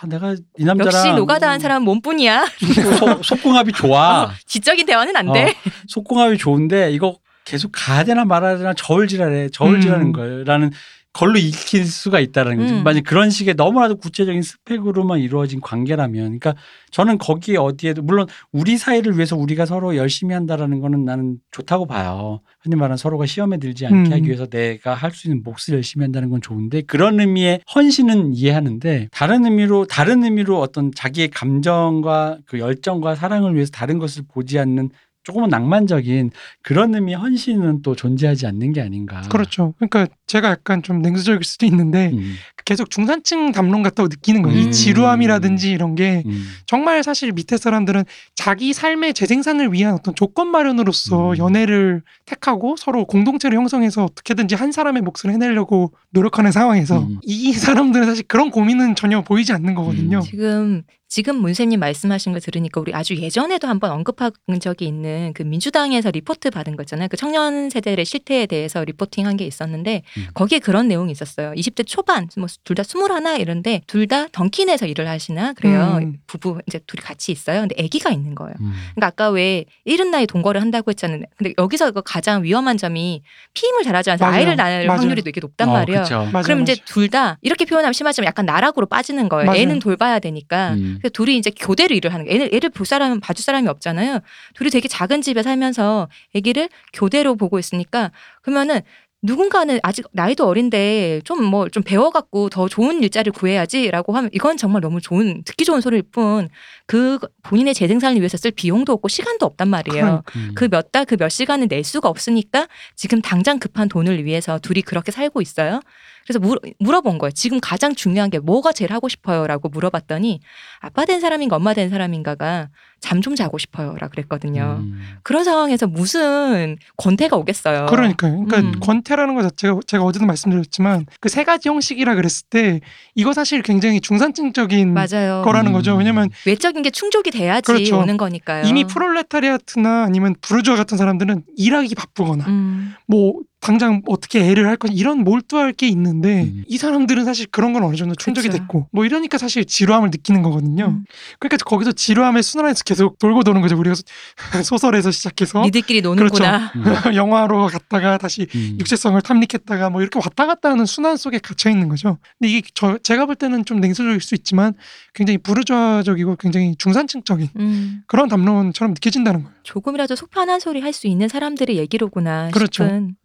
아, 0.00 0.06
내가 0.06 0.34
이 0.58 0.64
남자랑 0.64 0.94
역시 0.94 1.12
노가다한 1.14 1.60
사람은 1.60 1.84
몸뿐이야. 1.84 2.46
소, 2.98 3.22
속궁합이 3.22 3.72
좋아. 3.72 4.24
어, 4.24 4.30
지적인 4.46 4.86
대화는 4.86 5.16
안 5.16 5.32
돼. 5.32 5.50
어, 5.50 5.70
속궁합이 5.88 6.38
좋은데 6.38 6.92
이거 6.92 7.18
계속 7.44 7.70
가야 7.72 8.04
되나 8.04 8.24
말아야 8.24 8.58
되나 8.58 8.74
저울질하래. 8.74 9.50
저울질하는 9.50 10.06
음. 10.06 10.12
거라는 10.12 10.72
걸로 11.16 11.38
읽힐 11.38 11.84
수가 11.84 12.20
있다라는 12.20 12.58
거죠. 12.58 12.74
음. 12.76 12.84
만약 12.84 13.04
그런 13.04 13.30
식의 13.30 13.54
너무나도 13.54 13.96
구체적인 13.96 14.42
스펙으로만 14.42 15.20
이루어진 15.20 15.60
관계라면, 15.60 16.38
그러니까 16.38 16.54
저는 16.90 17.18
거기에 17.18 17.56
어디에도 17.56 18.02
물론 18.02 18.26
우리 18.52 18.76
사이를 18.78 19.16
위해서 19.16 19.36
우리가 19.36 19.66
서로 19.66 19.96
열심히 19.96 20.34
한다라는 20.34 20.80
거는 20.80 21.04
나는 21.04 21.38
좋다고 21.50 21.86
봐요. 21.86 22.40
흔히 22.60 22.76
말하는 22.76 22.96
서로가 22.96 23.26
시험에 23.26 23.58
들지 23.58 23.86
않게 23.86 24.10
음. 24.10 24.12
하기 24.12 24.26
위해서 24.26 24.46
내가 24.46 24.94
할 24.94 25.16
수 25.16 25.28
있는 25.28 25.42
몫을 25.42 25.74
열심히 25.76 26.04
한다는 26.04 26.28
건 26.28 26.42
좋은데 26.42 26.82
그런 26.82 27.18
의미의 27.18 27.60
헌신은 27.74 28.34
이해하는데 28.34 29.08
다른 29.12 29.46
의미로 29.46 29.86
다른 29.86 30.22
의미로 30.24 30.60
어떤 30.60 30.92
자기의 30.94 31.28
감정과 31.28 32.40
그 32.44 32.58
열정과 32.58 33.14
사랑을 33.14 33.54
위해서 33.54 33.70
다른 33.70 33.98
것을 33.98 34.24
보지 34.28 34.58
않는 34.58 34.90
조금은 35.26 35.48
낭만적인 35.48 36.30
그런 36.62 36.94
의미의 36.94 37.18
헌신은 37.18 37.82
또 37.82 37.96
존재하지 37.96 38.46
않는 38.46 38.72
게 38.72 38.80
아닌가. 38.80 39.22
그렇죠. 39.22 39.74
그러니까 39.76 40.06
제가 40.28 40.50
약간 40.50 40.84
좀 40.84 41.02
냉소적일 41.02 41.42
수도 41.42 41.66
있는데 41.66 42.12
음, 42.14 42.36
계속 42.64 42.90
중산층 42.90 43.50
담론 43.50 43.82
같다고 43.82 44.06
느끼는 44.06 44.42
거예요. 44.42 44.56
음. 44.56 44.68
이 44.68 44.70
지루함이라든지 44.70 45.72
이런 45.72 45.96
게 45.96 46.22
음. 46.26 46.46
정말 46.66 47.02
사실 47.02 47.32
밑에 47.32 47.56
사람들은 47.56 48.04
자기 48.36 48.72
삶의 48.72 49.14
재생산을 49.14 49.72
위한 49.72 49.94
어떤 49.94 50.14
조건 50.14 50.46
마련으로서 50.46 51.32
음. 51.32 51.38
연애를 51.38 52.02
택하고 52.24 52.76
서로 52.78 53.04
공동체를 53.04 53.58
형성해서 53.58 54.04
어떻게든지 54.04 54.54
한 54.54 54.70
사람의 54.70 55.02
몫을 55.02 55.34
해내려고 55.34 55.92
노력하는 56.10 56.52
상황에서 56.52 57.00
음. 57.00 57.18
이 57.24 57.52
사람들은 57.52 58.06
사실 58.06 58.24
그런 58.28 58.52
고민은 58.52 58.94
전혀 58.94 59.22
보이지 59.22 59.52
않는 59.52 59.74
거거든요. 59.74 60.18
음. 60.18 60.22
지금 60.22 60.82
지금 61.08 61.36
문세님 61.36 61.78
말씀하신 61.78 62.32
걸 62.32 62.40
들으니까 62.40 62.80
우리 62.80 62.92
아주 62.92 63.14
예전에도 63.16 63.68
한번 63.68 63.92
언급한 63.92 64.32
적이 64.60 64.86
있는 64.86 65.32
그 65.34 65.42
민주당에서 65.44 66.10
리포트 66.10 66.50
받은 66.50 66.74
거 66.76 66.82
있잖아요. 66.82 67.06
그 67.08 67.16
청년 67.16 67.70
세대의 67.70 68.04
실태에 68.04 68.46
대해서 68.46 68.82
reporting 68.84 69.24
한 69.26 69.36
게 69.36 69.44
있었는데 69.46 70.02
음. 70.16 70.26
거기에 70.34 70.58
그런 70.58 70.88
내용이 70.88 71.12
있었어요. 71.12 71.52
20대 71.52 71.86
초반 71.86 72.26
뭐 72.38 72.46
둘 72.64 72.74
다 72.74 72.82
스물하나 72.82 73.36
이런데 73.36 73.82
둘 73.86 74.06
다 74.08 74.26
던킨에서 74.32 74.86
일을 74.86 75.08
하시나 75.08 75.52
그래요. 75.52 75.98
음. 76.00 76.16
부부 76.26 76.60
이제 76.66 76.78
둘이 76.86 77.00
같이 77.02 77.32
있어요. 77.32 77.60
근데 77.60 77.74
아기가 77.82 78.10
있는 78.10 78.34
거예요. 78.34 78.54
음. 78.60 78.72
그러니까 78.94 79.06
아까 79.08 79.30
왜 79.30 79.64
이른 79.84 80.10
나이 80.10 80.26
동거를 80.26 80.60
한다고 80.60 80.90
했잖아요. 80.90 81.20
근데 81.36 81.52
여기서 81.58 81.90
그 81.92 82.02
가장 82.04 82.42
위험한 82.44 82.78
점이 82.78 83.22
피임을 83.54 83.82
잘하지 83.84 84.10
않아서 84.10 84.24
맞아요. 84.24 84.36
아이를 84.38 84.56
낳을 84.56 84.86
맞아요. 84.86 85.00
확률이 85.00 85.22
되게 85.22 85.40
높단 85.40 85.68
어, 85.68 85.72
말이에요. 85.72 86.02
그쵸. 86.02 86.28
맞아요, 86.32 86.42
그럼 86.44 86.62
이제 86.62 86.72
맞아요. 86.72 86.84
둘다 86.86 87.38
이렇게 87.42 87.64
표현하면 87.64 87.92
심하지만 87.92 88.26
약간 88.26 88.46
나락으로 88.46 88.86
빠지는 88.86 89.28
거예요. 89.28 89.46
맞아요. 89.46 89.60
애는 89.60 89.78
돌봐야 89.80 90.18
되니까. 90.18 90.74
음. 90.96 90.98
그래서 91.00 91.12
둘이 91.12 91.36
이제 91.36 91.50
교대로 91.50 91.94
일을 91.94 92.12
하는 92.12 92.26
거예요. 92.26 92.36
애를, 92.36 92.54
애를 92.54 92.70
볼 92.70 92.86
사람은 92.86 93.20
봐줄 93.20 93.44
사람이 93.44 93.68
없잖아요. 93.68 94.20
둘이 94.54 94.70
되게 94.70 94.88
작은 94.88 95.22
집에 95.22 95.42
살면서 95.42 96.08
아기를 96.34 96.68
교대로 96.92 97.36
보고 97.36 97.58
있으니까 97.58 98.10
그러면은 98.42 98.80
누군가는 99.22 99.80
아직 99.82 100.06
나이도 100.12 100.46
어린데 100.46 101.22
좀뭐 101.24 101.70
좀 101.70 101.82
배워갖고 101.82 102.48
더 102.50 102.68
좋은 102.68 103.02
일자리를 103.02 103.32
구해야지라고 103.32 104.12
하면 104.12 104.30
이건 104.32 104.56
정말 104.56 104.82
너무 104.82 105.00
좋은 105.00 105.42
듣기 105.44 105.64
좋은 105.64 105.80
소리일 105.80 106.04
뿐 106.12 106.48
그 106.86 107.18
본인의 107.42 107.74
재생산을 107.74 108.18
위해서 108.18 108.36
쓸 108.36 108.52
비용도 108.52 108.92
없고 108.92 109.08
시간도 109.08 109.44
없단 109.44 109.68
말이에요. 109.68 110.22
그러니까. 110.24 110.32
음. 110.36 110.52
그몇달그몇 110.54 111.30
시간을 111.30 111.68
낼 111.68 111.84
수가 111.84 112.08
없으니까 112.08 112.68
지금 112.94 113.20
당장 113.20 113.58
급한 113.58 113.88
돈을 113.88 114.24
위해서 114.24 114.58
둘이 114.58 114.82
그렇게 114.82 115.10
살고 115.12 115.42
있어요. 115.42 115.80
그래서 116.26 116.40
물, 116.40 116.58
물어본 116.80 117.18
거예요. 117.18 117.30
지금 117.30 117.60
가장 117.60 117.94
중요한 117.94 118.30
게 118.30 118.38
뭐가 118.38 118.72
제일 118.72 118.92
하고 118.92 119.08
싶어요 119.08 119.46
라고 119.46 119.68
물어봤더니 119.68 120.40
아빠 120.80 121.04
된 121.04 121.20
사람인가 121.20 121.56
엄마 121.56 121.72
된 121.74 121.88
사람인가가 121.90 122.68
잠 123.00 123.20
좀 123.20 123.34
자고 123.36 123.58
싶어요 123.58 123.94
라 123.98 124.08
그랬거든요. 124.08 124.78
음. 124.80 125.00
그런 125.22 125.44
상황에서 125.44 125.86
무슨 125.86 126.76
권태가 126.96 127.36
오겠어요. 127.36 127.86
그러니까요. 127.86 128.44
그러니까 128.44 128.58
음. 128.58 128.80
권태라는 128.80 129.34
것 129.34 129.42
자체가 129.42 129.78
제가 129.86 130.02
어제도 130.04 130.26
말씀드렸지만 130.26 131.06
그 131.20 131.28
세 131.28 131.44
가지 131.44 131.68
형식이라 131.68 132.14
그랬을 132.14 132.46
때 132.48 132.80
이거 133.14 133.32
사실 133.34 133.60
굉장히 133.62 134.00
중산층적인 134.00 134.92
맞아요. 134.94 135.42
거라는 135.44 135.70
음. 135.70 135.72
거죠. 135.74 135.94
왜냐면 135.94 136.30
외적인 136.46 136.82
게 136.82 136.90
충족이 136.90 137.30
돼야지 137.30 137.66
그렇죠. 137.66 137.98
오는 137.98 138.16
거니까요. 138.16 138.64
이미 138.66 138.84
프롤레타리아트나 138.84 140.04
아니면 140.04 140.34
부르주아 140.40 140.76
같은 140.76 140.96
사람들은 140.96 141.42
일하기 141.56 141.94
바쁘거나 141.94 142.44
음, 142.46 142.94
뭐 143.06 143.34
당장 143.66 144.00
어떻게 144.06 144.40
애를 144.48 144.68
할 144.68 144.76
거냐 144.76 144.94
이런 144.94 145.24
몰두할 145.24 145.72
게 145.72 145.88
있는데 145.88 146.44
음. 146.44 146.64
이 146.68 146.78
사람들은 146.78 147.24
사실 147.24 147.46
그런 147.50 147.72
건 147.72 147.82
어느 147.82 147.96
정도 147.96 148.14
충족이 148.14 148.48
그쵸. 148.48 148.58
됐고 148.60 148.88
뭐 148.92 149.04
이러니까 149.04 149.38
사실 149.38 149.64
지루함을 149.64 150.10
느끼는 150.10 150.42
거거든요. 150.42 150.86
음. 150.86 151.04
그러니까 151.40 151.56
거기서 151.64 151.92
지루함의 151.92 152.42
순환에서 152.44 152.84
계속 152.84 153.18
돌고 153.18 153.42
도는 153.42 153.60
거죠. 153.62 153.76
우리가 153.76 153.94
소- 153.96 154.04
소설에서 154.62 155.10
시작해서 155.10 155.62
니들끼리 155.62 156.00
노는구나. 156.02 156.72
음. 156.76 156.84
영화로 157.16 157.66
갔다가 157.66 158.18
다시 158.18 158.46
음. 158.54 158.76
육체성을 158.78 159.20
탐닉했다가 159.20 159.90
뭐 159.90 160.00
이렇게 160.00 160.18
왔다 160.20 160.46
갔다 160.46 160.70
하는 160.70 160.86
순환 160.86 161.16
속에 161.16 161.38
갇혀 161.38 161.68
있는 161.70 161.88
거죠. 161.88 162.18
근데 162.38 162.52
이게 162.52 162.68
저 162.74 162.98
제가 162.98 163.26
볼 163.26 163.34
때는 163.34 163.64
좀 163.64 163.80
냉소적일 163.80 164.20
수 164.20 164.34
있지만 164.36 164.74
굉장히 165.14 165.38
부르주아적이고 165.38 166.36
굉장히 166.36 166.76
중산층적인 166.78 167.48
음, 167.58 168.02
그런 168.06 168.28
담론처럼 168.28 168.92
느껴진다는 168.94 169.42
거예요. 169.42 169.56
조금이라도 169.64 170.14
속 170.14 170.30
편한 170.30 170.60
소리 170.60 170.80
할 170.80 170.92
수 170.92 171.08
있는 171.08 171.28
사람들의 171.28 171.76
얘기로구나 171.76 172.50
그렇죠. 172.52 172.84
싶은. 172.84 173.16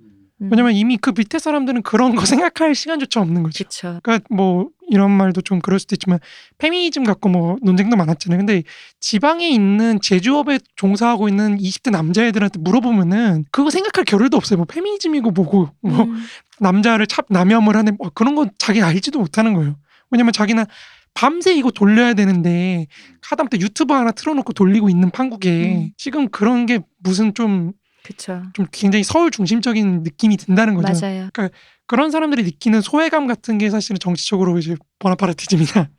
음. 0.41 0.49
왜냐면 0.51 0.73
이미 0.73 0.97
그 0.97 1.11
밑에 1.15 1.39
사람들은 1.39 1.83
그런 1.83 2.15
거 2.15 2.25
생각할 2.25 2.73
시간조차 2.73 3.21
없는 3.21 3.43
거죠. 3.43 3.63
그렇죠. 3.63 3.99
그러니까 4.03 4.25
뭐 4.29 4.69
이런 4.89 5.11
말도 5.11 5.41
좀 5.41 5.59
그럴 5.61 5.79
수도 5.79 5.95
있지만 5.95 6.19
페미니즘 6.57 7.03
갖고 7.03 7.29
뭐 7.29 7.57
논쟁도 7.61 7.95
많았잖아요. 7.95 8.39
근데 8.39 8.63
지방에 8.99 9.47
있는 9.47 9.99
제조업에 10.01 10.59
종사하고 10.75 11.29
있는 11.29 11.57
20대 11.57 11.91
남자애들한테 11.91 12.59
물어보면은 12.59 13.45
그거 13.51 13.69
생각할 13.69 14.03
겨를도 14.05 14.35
없어요. 14.37 14.57
뭐 14.57 14.65
페미니즘이고 14.65 15.31
뭐고 15.31 15.69
뭐 15.81 16.03
음. 16.03 16.23
남자를 16.59 17.07
찹 17.07 17.23
남염을 17.29 17.75
하는 17.75 17.95
뭐 17.97 18.09
그런 18.13 18.35
건 18.35 18.49
자기 18.57 18.81
알지도 18.81 19.19
못하는 19.19 19.53
거예요. 19.53 19.75
왜냐면 20.09 20.33
자기는 20.33 20.65
밤새 21.13 21.53
이거 21.53 21.71
돌려야 21.71 22.13
되는데 22.13 22.87
하다못해 23.21 23.59
유튜브 23.59 23.93
하나 23.93 24.11
틀어놓고 24.11 24.53
돌리고 24.53 24.89
있는 24.89 25.09
판국에 25.11 25.75
음. 25.75 25.91
지금 25.97 26.29
그런 26.29 26.65
게 26.65 26.79
무슨 26.99 27.33
좀, 27.33 27.73
그쵸. 28.03 28.41
좀 28.53 28.65
굉장히 28.71 29.03
서울 29.03 29.31
중심적인 29.31 30.03
느낌이 30.03 30.37
든다는 30.37 30.75
거죠. 30.75 30.93
맞아요. 30.99 31.29
그런 31.87 32.09
사람들이 32.11 32.43
느끼는 32.43 32.81
소외감 32.81 33.27
같은 33.27 33.57
게 33.57 33.69
사실은 33.69 33.99
정치적으로 33.99 34.57
이제 34.57 34.75
보나파르티즘이나 34.99 35.89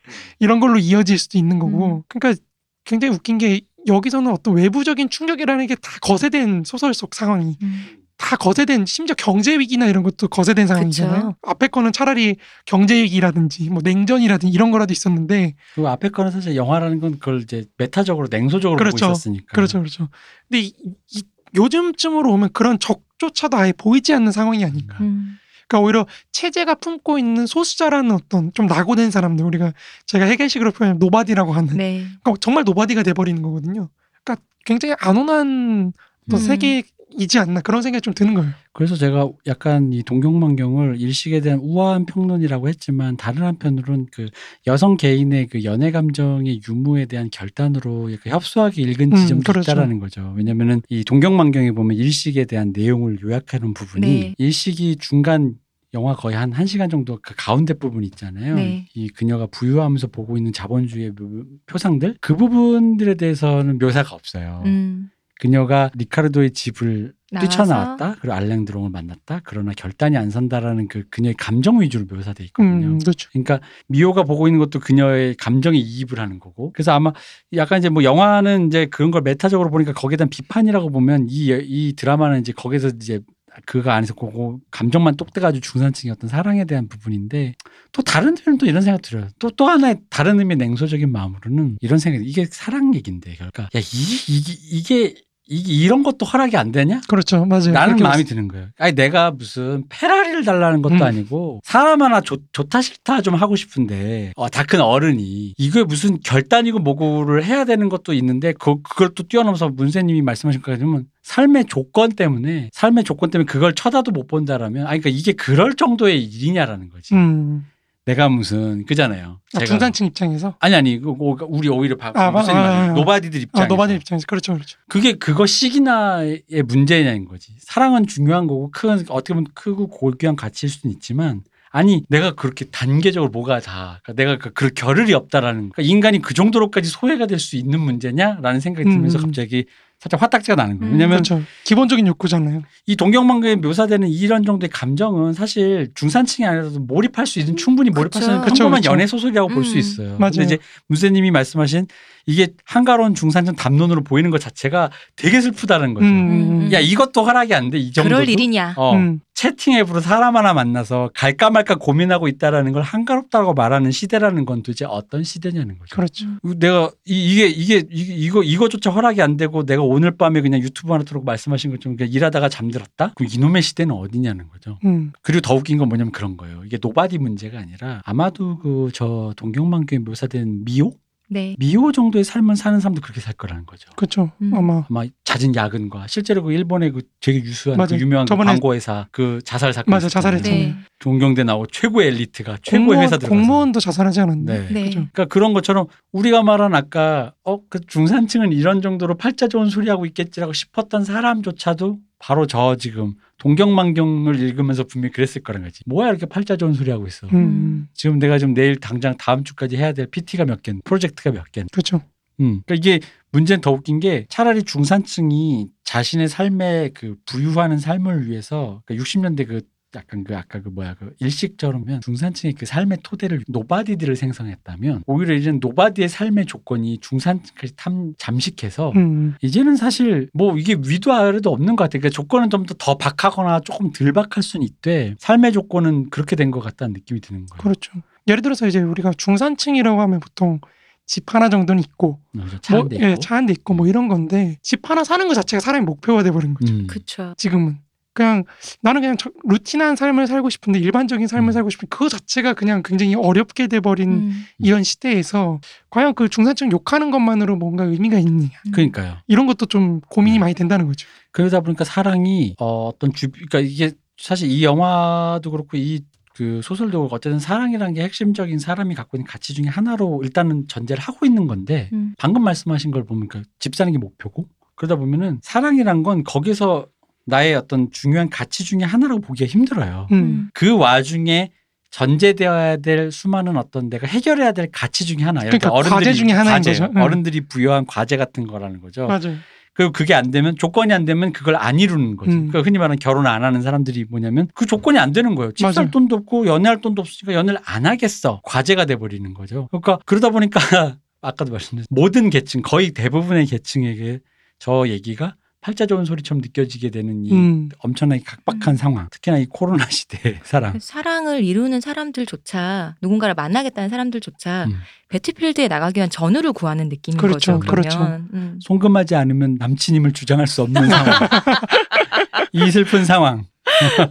이런 0.40 0.58
걸로 0.60 0.78
이어질 0.78 1.18
수도 1.18 1.38
있는 1.38 1.58
거고. 1.58 2.04
그러니까 2.08 2.40
굉장히 2.84 3.14
웃긴 3.14 3.38
게 3.38 3.60
여기서는 3.86 4.30
어떤 4.32 4.56
외부적인 4.56 5.10
충격이라는 5.10 5.66
게 5.66 5.74
다 5.76 5.90
거세된 6.00 6.62
소설 6.64 6.94
속 6.94 7.14
상황이 7.14 7.56
음. 7.62 7.98
다 8.16 8.36
거세된 8.36 8.86
심지어 8.86 9.14
경제 9.18 9.58
위기나 9.58 9.86
이런 9.86 10.04
것도 10.04 10.28
거세된 10.28 10.68
상황이잖아요. 10.68 11.34
앞에 11.42 11.66
거는 11.66 11.90
차라리 11.92 12.36
경제 12.66 13.02
위기라든지 13.02 13.68
뭐 13.68 13.80
냉전이라든지 13.82 14.54
이런 14.54 14.70
거라도 14.70 14.92
있었는데 14.92 15.54
그 15.74 15.88
앞에 15.88 16.10
거는 16.10 16.30
사실 16.30 16.54
영화라는 16.54 17.00
건 17.00 17.18
그걸 17.18 17.40
이제 17.42 17.64
메타적으로 17.78 18.28
냉소적으로 18.30 18.78
그렇죠. 18.78 18.96
보고 19.06 19.12
있었으니까. 19.12 19.52
그렇죠, 19.52 19.78
그렇죠. 19.80 20.08
근데 20.48 20.60
이, 20.60 20.72
이- 21.10 21.22
요즘쯤으로 21.54 22.32
오면 22.32 22.50
그런 22.52 22.78
적조차도 22.78 23.56
아예 23.56 23.72
보이지 23.72 24.14
않는 24.14 24.32
상황이 24.32 24.64
아닌가. 24.64 24.96
음. 25.00 25.38
그러니까 25.68 25.86
오히려 25.86 26.06
체제가 26.32 26.74
품고 26.74 27.18
있는 27.18 27.46
소수자라는 27.46 28.10
어떤 28.12 28.52
좀 28.52 28.66
낙오된 28.66 29.10
사람들 29.10 29.44
우리가 29.44 29.72
제가 30.06 30.26
헤겔식으로 30.26 30.70
표현하면 30.72 30.98
nobody라고 30.98 31.52
하는 31.52 31.76
네. 31.76 32.04
그러니까 32.22 32.34
정말 32.40 32.64
nobody가 32.64 33.02
돼버리는 33.02 33.40
거거든요. 33.40 33.88
그러니까 34.22 34.44
굉장히 34.66 34.94
안온한 34.98 35.92
또 36.30 36.36
음. 36.36 36.38
세계 36.38 36.82
이지 37.18 37.38
않나 37.38 37.60
그런 37.60 37.82
생각이 37.82 38.00
좀 38.02 38.14
드는 38.14 38.34
거예요. 38.34 38.50
그래서 38.72 38.96
제가 38.96 39.30
약간 39.46 39.92
이 39.92 40.02
동경만경을 40.02 41.00
일식에 41.00 41.40
대한 41.40 41.58
우아한 41.60 42.06
평론이라고 42.06 42.68
했지만 42.68 43.16
다른 43.16 43.42
한편으로는 43.42 44.06
그 44.12 44.28
여성 44.66 44.96
개인의 44.96 45.46
그 45.48 45.64
연애 45.64 45.90
감정의 45.90 46.60
유무에 46.68 47.06
대한 47.06 47.28
결단으로 47.30 48.12
약간 48.12 48.32
협소하게 48.32 48.82
읽은 48.82 49.12
음, 49.12 49.16
지점도 49.16 49.52
그렇죠. 49.52 49.70
있다라는 49.72 49.98
거죠. 49.98 50.32
왜냐면은 50.36 50.82
이 50.88 51.04
동경만경에 51.04 51.72
보면 51.72 51.96
일식에 51.96 52.44
대한 52.44 52.72
내용을 52.74 53.18
요약하는 53.22 53.74
부분이 53.74 54.06
네. 54.06 54.34
일식이 54.38 54.96
중간 54.96 55.54
영화 55.94 56.14
거의 56.16 56.34
한 56.36 56.50
1시간 56.52 56.90
정도 56.90 57.18
그 57.20 57.34
가운데 57.36 57.74
부분 57.74 58.02
있잖아요. 58.04 58.54
네. 58.54 58.86
이 58.94 59.08
그녀가 59.10 59.46
부유하면서 59.46 60.06
보고 60.06 60.38
있는 60.38 60.50
자본주의의 60.50 61.10
묘- 61.14 61.44
표상들 61.66 62.16
그 62.22 62.34
부분들에 62.34 63.14
대해서는 63.16 63.76
묘사가 63.78 64.14
없어요. 64.14 64.62
음. 64.64 65.10
그녀가 65.42 65.90
리카르도의 65.96 66.52
집을 66.52 67.14
나와서? 67.32 67.48
뛰쳐나왔다. 67.48 68.16
그리고 68.20 68.32
알랭드롱을 68.32 68.90
만났다. 68.90 69.40
그러나 69.42 69.72
결단이 69.76 70.16
안 70.16 70.30
선다라는 70.30 70.86
그 70.86 71.02
그녀의 71.10 71.34
감정 71.36 71.80
위주로 71.80 72.04
묘사돼 72.08 72.44
있거든요. 72.44 72.86
음, 72.86 72.98
그렇죠. 73.00 73.28
그러니까 73.32 73.58
미호가 73.88 74.22
보고 74.22 74.46
있는 74.46 74.60
것도 74.60 74.78
그녀의 74.78 75.34
감정에 75.34 75.76
이입을 75.78 76.20
하는 76.20 76.38
거고. 76.38 76.72
그래서 76.72 76.92
아마 76.92 77.12
약간 77.54 77.80
이제 77.80 77.88
뭐 77.88 78.04
영화는 78.04 78.68
이제 78.68 78.86
그런 78.86 79.10
걸 79.10 79.22
메타적으로 79.22 79.68
보니까 79.70 79.92
거기에 79.92 80.16
대한 80.16 80.30
비판이라고 80.30 80.90
보면 80.90 81.26
이, 81.28 81.48
이 81.64 81.94
드라마는 81.96 82.38
이제 82.38 82.52
거기서 82.52 82.88
이제 82.90 83.18
그거 83.66 83.90
안에서 83.90 84.14
그거 84.14 84.58
감정만 84.70 85.16
똑대가지고 85.16 85.60
중산층의 85.60 86.12
어떤 86.12 86.30
사랑에 86.30 86.64
대한 86.66 86.88
부분인데 86.88 87.54
또 87.90 88.00
다른 88.02 88.36
데는 88.36 88.58
또 88.58 88.66
이런 88.66 88.80
생각 88.82 89.02
들어요. 89.02 89.28
또 89.40 89.50
또 89.50 89.66
하나의 89.66 89.96
다른 90.08 90.38
의미의 90.38 90.56
냉소적인 90.56 91.10
마음으로는 91.10 91.78
이런 91.80 91.98
생각이 91.98 92.24
이게 92.24 92.46
사랑 92.46 92.94
얘긴데 92.94 93.34
그러니까 93.34 93.64
야 93.64 93.78
이, 93.78 93.82
이게 94.28 94.54
이게 94.70 95.14
이게 95.52 95.72
이런 95.72 96.02
것도 96.02 96.24
허락이 96.26 96.56
안 96.56 96.72
되냐? 96.72 97.00
그렇죠. 97.08 97.44
맞아요. 97.44 97.72
라는 97.72 97.96
마음이. 97.98 98.24
드는 98.24 98.48
거예요. 98.48 98.66
아니 98.78 98.94
내가 98.94 99.30
무슨 99.30 99.84
페라리를 99.88 100.44
달라는 100.44 100.80
것도 100.82 100.94
음. 100.96 101.02
아니고 101.02 101.60
사람 101.64 102.02
하나 102.02 102.20
좋, 102.20 102.40
좋다 102.52 102.80
싫다 102.82 103.20
좀 103.22 103.34
하고 103.34 103.54
싶은데 103.56 104.32
어, 104.36 104.48
다 104.48 104.62
큰 104.62 104.80
어른이 104.80 105.54
이게 105.58 105.82
무슨 105.84 106.18
결단이고 106.20 106.78
뭐고를 106.78 107.44
해야 107.44 107.64
되는 107.64 107.88
것도 107.88 108.12
있는데 108.14 108.52
그, 108.58 108.80
그걸 108.82 109.10
또 109.14 109.22
뛰어넘어서 109.24 109.68
문세님이 109.68 110.22
말씀하신 110.22 110.62
것처럼 110.62 111.04
삶의 111.22 111.66
조건 111.66 112.10
때문에 112.12 112.70
삶의 112.72 113.04
조건 113.04 113.30
때문에 113.30 113.46
그걸 113.46 113.74
쳐다도 113.74 114.12
못 114.12 114.26
본다라면 114.28 114.86
아니 114.86 115.00
그러니까 115.00 115.10
이게 115.18 115.32
그럴 115.32 115.74
정도의 115.74 116.24
일이냐라는 116.24 116.88
거지. 116.90 117.14
음. 117.14 117.66
내가 118.04 118.28
무슨 118.28 118.84
그잖아요. 118.84 119.38
아, 119.54 119.58
제가 119.60 119.64
중산층 119.64 120.06
입장에서 120.08 120.56
아니 120.58 120.74
아니 120.74 120.98
그- 121.00 121.16
그- 121.16 121.44
우리 121.48 121.68
오히려 121.68 121.96
바, 121.96 122.10
아, 122.16 122.30
무슨 122.32 122.54
아, 122.54 122.58
아, 122.58 122.62
말이에요? 122.66 122.90
아. 122.90 122.94
nobody들 122.94 123.40
입장에서 123.42 123.64
아, 123.64 123.68
nobody 123.68 123.94
입장에서 123.94 124.26
그렇죠, 124.26 124.54
그렇죠. 124.54 124.78
그게 124.88 125.12
그것이기나의 125.12 126.42
문제냐는 126.66 127.26
거지. 127.26 127.52
사랑은 127.60 128.06
중요한 128.06 128.46
거고 128.48 128.70
큰 128.72 129.04
어떻게 129.08 129.34
보면 129.34 129.46
크고 129.54 129.86
고귀한 129.88 130.34
가치일 130.34 130.70
수는 130.70 130.92
있지만 130.94 131.42
아니 131.70 132.02
내가 132.08 132.32
그렇게 132.34 132.64
단계적으로 132.66 133.30
뭐가 133.30 133.60
다 133.60 134.00
그러니까 134.02 134.12
내가 134.22 134.36
그, 134.38 134.50
그 134.52 134.70
겨를이 134.74 135.14
없다라는 135.14 135.70
그러니까 135.70 135.82
인간이 135.82 136.20
그 136.20 136.34
정도로까지 136.34 136.88
소외가 136.90 137.26
될 137.26 137.38
수 137.38 137.56
있는 137.56 137.80
문제냐라는 137.80 138.60
생각이 138.60 138.88
들면서 138.88 139.18
음, 139.18 139.20
음. 139.20 139.26
갑자기 139.26 139.64
살짝 140.02 140.20
화딱지가 140.20 140.56
나는 140.56 140.78
거예요. 140.80 140.90
음. 140.90 140.92
왜냐하면 140.94 141.22
그렇죠. 141.22 141.42
기본적인 141.62 142.08
욕구잖아요. 142.08 142.62
이 142.86 142.96
동경만경에 142.96 143.54
묘사되는 143.56 144.08
이런 144.08 144.44
정도의 144.44 144.68
감정은 144.70 145.32
사실 145.32 145.90
중산층이 145.94 146.44
아니라도 146.44 146.80
몰입할 146.80 147.24
수 147.24 147.38
있는 147.38 147.56
충분히 147.56 147.90
몰입할 147.90 148.20
수 148.20 148.28
있는 148.28 148.40
그쵸. 148.42 148.54
평범한 148.64 148.80
그쵸, 148.80 148.88
그쵸. 148.88 148.92
연애 148.92 149.06
소설이라고 149.06 149.48
볼수 149.50 149.74
음. 149.74 149.78
있어요. 149.78 150.16
맞아요. 150.18 150.32
근데 150.32 150.44
이제 150.44 150.58
문세님이 150.88 151.30
말씀하신 151.30 151.86
이게 152.26 152.48
한가로운 152.64 153.14
중산층 153.14 153.54
담론으로 153.54 154.02
보이는 154.02 154.30
것 154.30 154.40
자체가 154.40 154.90
되게 155.14 155.40
슬프다는 155.40 155.94
거죠. 155.94 156.06
음, 156.06 156.68
야 156.72 156.80
이것도 156.80 157.24
허락이 157.24 157.54
안 157.54 157.70
돼 157.70 157.78
이 157.78 157.92
정도. 157.92 158.08
그럴 158.10 158.28
일이냐. 158.28 158.74
어, 158.76 158.96
음. 158.96 159.20
채팅 159.42 159.74
앱으로 159.74 159.98
사람 160.00 160.36
하나 160.36 160.54
만나서 160.54 161.10
갈까 161.14 161.50
말까 161.50 161.74
고민하고 161.74 162.28
있다라는 162.28 162.70
걸 162.70 162.82
한가롭다고 162.82 163.54
말하는 163.54 163.90
시대라는 163.90 164.44
건 164.44 164.62
도대체 164.62 164.84
어떤 164.84 165.24
시대냐는 165.24 165.80
거죠. 165.80 165.96
그렇죠. 165.96 166.26
내가 166.58 166.92
이, 167.04 167.34
게 167.34 167.48
이게 167.48 167.78
이- 167.90 168.24
이거 168.24 168.44
이거조차 168.44 168.90
허락이 168.90 169.20
안 169.20 169.36
되고 169.36 169.64
내가 169.66 169.82
오늘 169.82 170.16
밤에 170.16 170.42
그냥 170.42 170.60
유튜브 170.60 170.92
하나 170.92 171.02
틀고 171.02 171.24
말씀하신 171.24 171.72
것처럼 171.72 171.96
그냥 171.96 172.12
일하다가 172.12 172.48
잠들었다? 172.50 173.14
그럼 173.16 173.30
이놈의 173.34 173.62
시대는 173.62 173.92
어디냐는 173.96 174.48
거죠. 174.48 174.78
음. 174.84 175.10
그리고 175.22 175.40
더 175.40 175.54
웃긴 175.56 175.76
건 175.78 175.88
뭐냐면 175.88 176.12
그런 176.12 176.36
거예요. 176.36 176.62
이게 176.64 176.78
nobody 176.80 177.18
문제가 177.18 177.58
아니라 177.58 178.00
아마도 178.04 178.58
그 178.58 178.90
저 178.94 179.32
동경만경에 179.36 180.00
묘사된 180.04 180.64
미호 180.66 180.92
네. 181.32 181.56
미호 181.58 181.92
정도의 181.92 182.24
삶을 182.24 182.56
사는 182.56 182.78
사람도 182.78 183.00
그렇게 183.00 183.20
살 183.20 183.32
거라는 183.34 183.64
거죠. 183.66 183.88
그렇죠. 183.96 184.30
음. 184.42 184.52
아마 184.54 184.84
아마 184.88 185.04
잦은 185.24 185.54
야근과 185.56 186.06
실제로 186.08 186.42
그 186.42 186.52
일본의 186.52 186.92
그 186.92 187.02
되게 187.20 187.38
유수한 187.40 187.84
그. 187.86 187.96
유명한 187.98 188.26
그 188.26 188.34
저번에- 188.34 188.46
광고 188.46 188.74
회사 188.74 189.06
그 189.10 189.40
자살 189.44 189.72
사건 189.72 189.90
맞아. 189.92 190.08
자살했잖아요. 190.08 190.60
네. 190.60 190.74
동경대 190.98 191.44
나오고 191.44 191.66
최고의 191.68 192.08
엘리트가 192.08 192.58
최고의 192.62 192.78
공무원, 192.86 193.02
회사 193.04 193.16
들어가서 193.18 193.28
공무원도 193.34 193.80
자살하지 193.80 194.20
않았나? 194.20 194.52
네. 194.52 194.68
네. 194.70 194.84
그죠. 194.84 194.98
그러니까 195.12 195.24
그런 195.26 195.52
것처럼 195.52 195.86
우리가 196.12 196.42
말한 196.42 196.74
아까 196.74 197.32
어 197.44 197.58
그 197.68 197.80
중산층은 197.86 198.52
이런 198.52 198.82
정도로 198.82 199.16
팔자 199.16 199.48
좋은 199.48 199.68
소리 199.70 199.88
하고 199.88 200.04
있겠지라고 200.06 200.52
싶었던 200.52 201.04
사람조차도 201.04 201.98
바로 202.22 202.46
저 202.46 202.76
지금 202.76 203.14
동경만경을 203.38 204.38
읽으면서 204.38 204.84
분명히 204.84 205.12
그랬을 205.12 205.42
거란 205.42 205.64
거지. 205.64 205.82
뭐야 205.86 206.08
이렇게 206.10 206.26
팔자 206.26 206.56
좋은 206.56 206.72
소리 206.72 206.92
하고 206.92 207.08
있어. 207.08 207.26
음. 207.32 207.88
지금 207.94 208.20
내가 208.20 208.38
지금 208.38 208.54
내일 208.54 208.76
당장 208.76 209.16
다음 209.16 209.42
주까지 209.42 209.76
해야 209.76 209.92
될 209.92 210.06
PT가 210.06 210.44
몇 210.44 210.62
개, 210.62 210.72
프로젝트가 210.84 211.32
몇 211.32 211.50
개. 211.50 211.64
그렇죠. 211.72 212.00
음. 212.38 212.62
그러니까 212.64 212.74
이게 212.76 213.00
문제는 213.32 213.60
더 213.60 213.72
웃긴 213.72 213.98
게 213.98 214.26
차라리 214.28 214.62
중산층이 214.62 215.66
자신의 215.82 216.28
삶에 216.28 216.90
그 216.94 217.16
부유하는 217.26 217.78
삶을 217.78 218.28
위해서 218.28 218.82
그러니까 218.84 219.04
60년대 219.04 219.48
그 219.48 219.62
약간 219.96 220.22
그 220.24 220.36
아까 220.36 220.62
그 220.62 220.68
뭐야 220.68 220.94
그 220.94 221.14
일식처럼면 221.18 222.00
중산층의 222.00 222.54
그 222.54 222.64
삶의 222.64 222.98
토대를 223.02 223.42
nobody들을 223.48 224.14
생성했다면 224.14 225.02
오히려 225.06 225.34
이제는 225.34 225.58
nobody의 225.60 226.08
삶의 226.08 226.46
조건이 226.46 226.98
중산층까지 227.00 227.74
탐 227.76 228.14
잠식해서 228.18 228.92
음. 228.94 229.34
이제는 229.42 229.76
사실 229.76 230.28
뭐 230.32 230.56
이게 230.56 230.74
위도 230.74 231.12
아래도 231.12 231.50
없는 231.50 231.74
것 231.76 231.84
같아요. 231.84 232.00
그러니까 232.00 232.14
조건은 232.14 232.50
좀더더 232.50 232.96
박하거나 232.98 233.60
조금 233.60 233.90
덜 233.92 234.12
박할 234.12 234.42
수는 234.42 234.64
있되 234.66 235.16
삶의 235.18 235.52
조건은 235.52 236.10
그렇게 236.10 236.36
된 236.36 236.52
것 236.52 236.60
같다는 236.60 236.92
느낌이 236.92 237.20
드는 237.20 237.46
거예요. 237.46 237.60
그렇죠. 237.60 237.92
예를 238.28 238.42
들어서 238.42 238.68
이제 238.68 238.78
우리가 238.80 239.12
중산층이라고 239.16 240.00
하면 240.02 240.20
보통 240.20 240.60
집 241.06 241.34
하나 241.34 241.48
정도는 241.48 241.82
있고, 241.82 242.20
그렇죠. 242.32 242.58
차 242.60 242.74
뭐, 242.74 242.82
한대 242.82 242.98
예, 243.02 243.10
있고. 243.12 243.20
차한 243.20 243.46
대 243.46 243.52
있고 243.52 243.74
뭐 243.74 243.88
이런 243.88 244.06
건데 244.06 244.58
집 244.62 244.88
하나 244.88 245.02
사는 245.02 245.26
것 245.26 245.34
자체가 245.34 245.60
사람의 245.60 245.84
목표가 245.84 246.22
돼버린 246.22 246.54
거죠. 246.54 246.72
음. 246.72 246.86
그쵸. 246.86 247.34
지금은 247.36 247.78
그냥 248.14 248.44
나는 248.82 249.00
그냥 249.00 249.16
저- 249.16 249.30
루틴한 249.44 249.96
삶을 249.96 250.26
살고 250.26 250.50
싶은데 250.50 250.78
일반적인 250.78 251.26
삶을 251.26 251.50
음. 251.50 251.52
살고 251.52 251.70
싶은데 251.70 251.88
그거 251.88 252.08
자체가 252.08 252.54
그냥 252.54 252.82
굉장히 252.84 253.14
어렵게 253.14 253.68
돼버린 253.68 254.10
음. 254.12 254.44
이런 254.58 254.82
시대에서 254.82 255.60
과연 255.90 256.14
그 256.14 256.28
중산층 256.28 256.70
욕하는 256.72 257.10
것만으로 257.10 257.56
뭔가 257.56 257.84
의미가 257.84 258.18
있느냐 258.18 258.50
그러니까요. 258.72 259.16
이런 259.26 259.46
것도 259.46 259.66
좀 259.66 260.00
고민이 260.02 260.36
네. 260.36 260.40
많이 260.40 260.54
된다는 260.54 260.86
거죠. 260.86 261.06
그러다 261.32 261.60
보니까 261.60 261.84
사랑이 261.84 262.54
어, 262.60 262.88
어떤 262.88 263.12
주 263.12 263.30
그러니까 263.30 263.60
이게 263.60 263.92
사실 264.18 264.50
이 264.50 264.62
영화도 264.62 265.50
그렇고 265.50 265.76
이그 265.78 266.60
소설도 266.62 266.98
그렇고 266.98 267.16
어쨌든 267.16 267.38
사랑이라는 267.38 267.94
게 267.94 268.02
핵심적인 268.02 268.58
사람이 268.58 268.94
갖고 268.94 269.16
있는 269.16 269.26
가치 269.26 269.54
중에 269.54 269.66
하나로 269.66 270.20
일단은 270.22 270.68
전제를 270.68 271.02
하고 271.02 271.24
있는 271.24 271.46
건데 271.46 271.88
음. 271.94 272.14
방금 272.18 272.44
말씀하신 272.44 272.90
걸 272.90 273.04
보면 273.04 273.28
그집 273.28 273.74
사는 273.74 273.90
게 273.90 273.98
목표고 273.98 274.46
그러다 274.74 274.96
보면은 274.96 275.40
사랑이란 275.42 276.02
건 276.02 276.24
거기서 276.24 276.86
나의 277.26 277.54
어떤 277.54 277.90
중요한 277.90 278.28
가치 278.28 278.64
중에 278.64 278.82
하나라고 278.82 279.20
보기가 279.20 279.48
힘들어요. 279.48 280.08
음. 280.12 280.16
음. 280.16 280.50
그 280.54 280.76
와중에 280.76 281.50
전제되어야 281.90 282.78
될 282.78 283.12
수많은 283.12 283.56
어떤 283.56 283.90
내가 283.90 284.06
해결해야 284.06 284.52
될 284.52 284.68
가치 284.72 285.04
중에 285.04 285.24
하나. 285.24 285.40
들어 285.40 285.58
그러니까 285.58 285.90
과제 285.94 286.12
중에 286.14 286.32
하나인 286.32 286.56
과제, 286.56 286.72
거죠. 286.72 286.90
응. 286.96 287.02
어른들이 287.02 287.42
부여한 287.42 287.86
과제 287.86 288.16
같은 288.16 288.46
거라는 288.46 288.80
거죠. 288.80 289.06
맞아요. 289.06 289.36
그리고 289.74 289.92
그게 289.92 290.14
안 290.14 290.30
되면 290.30 290.56
조건이 290.56 290.92
안 290.92 291.04
되면 291.04 291.32
그걸 291.32 291.56
안 291.56 291.78
이루는 291.78 292.16
거지. 292.16 292.32
음. 292.32 292.48
그러니까 292.48 292.62
흔히 292.62 292.78
말하는 292.78 292.98
결혼 292.98 293.26
안 293.26 293.44
하는 293.44 293.62
사람들이 293.62 294.06
뭐냐면 294.08 294.48
그 294.54 294.66
조건이 294.66 294.98
안 294.98 295.12
되는 295.12 295.34
거예요. 295.34 295.52
집 295.52 295.70
살. 295.72 295.90
돈도 295.90 296.16
없고 296.16 296.46
연애할 296.46 296.80
돈도 296.80 297.00
없으니까 297.00 297.34
연애를 297.38 297.60
안 297.64 297.86
하겠어. 297.86 298.40
과제가 298.44 298.86
돼 298.86 298.96
버리는 298.96 299.32
거죠. 299.34 299.68
그러니까 299.68 299.98
그러다 300.04 300.30
보니까 300.30 300.60
아까도 301.20 301.52
말씀드렸 301.52 301.86
모든 301.90 302.30
계층 302.30 302.62
거의 302.62 302.90
대부분의 302.90 303.46
계층에게 303.46 304.20
저 304.58 304.88
얘기가 304.88 305.36
팔자 305.62 305.86
좋은 305.86 306.04
소리처럼 306.04 306.40
느껴지게 306.40 306.90
되는 306.90 307.24
이 307.24 307.32
음. 307.32 307.68
엄청나게 307.78 308.22
각박한 308.26 308.76
상황. 308.76 309.06
특히나 309.12 309.38
이 309.38 309.46
코로나 309.48 309.86
시대의 309.88 310.40
사랑. 310.44 310.78
사랑을 310.80 311.44
이루는 311.44 311.80
사람들조차 311.80 312.96
누군가를 313.00 313.34
만나겠다는 313.34 313.88
사람들조차 313.88 314.64
음. 314.64 314.76
battlefield에 315.08 315.68
나가기 315.68 315.98
위한 315.98 316.10
전우를 316.10 316.52
구하는 316.52 316.88
느낌인 316.88 317.16
그렇죠, 317.16 317.60
거죠. 317.60 317.60
그러면. 317.60 317.82
그렇죠. 317.82 318.04
음. 318.34 318.58
송금하지 318.60 319.14
않으면 319.14 319.54
남친임을 319.60 320.12
주장할 320.12 320.48
수 320.48 320.62
없는 320.62 320.88
상황. 320.88 321.14
이 322.52 322.68
슬픈 322.72 323.04
상황. 323.04 323.44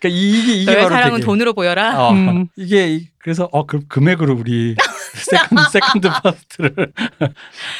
그러니까 0.00 0.08
이게 0.08 0.52
이게 0.54 0.64
너의 0.72 0.82
바로 0.84 0.88
사랑은 0.94 1.14
되게 1.18 1.24
돈으로 1.24 1.52
보여라. 1.54 2.04
어, 2.08 2.12
음. 2.12 2.48
이게 2.56 2.96
이- 2.96 3.08
그래서 3.18 3.48
어 3.52 3.64
그럼 3.66 3.84
금액으로 3.88 4.34
우리 4.34 4.74
second 5.16 5.62
second 5.72 6.08
first를 6.08 6.92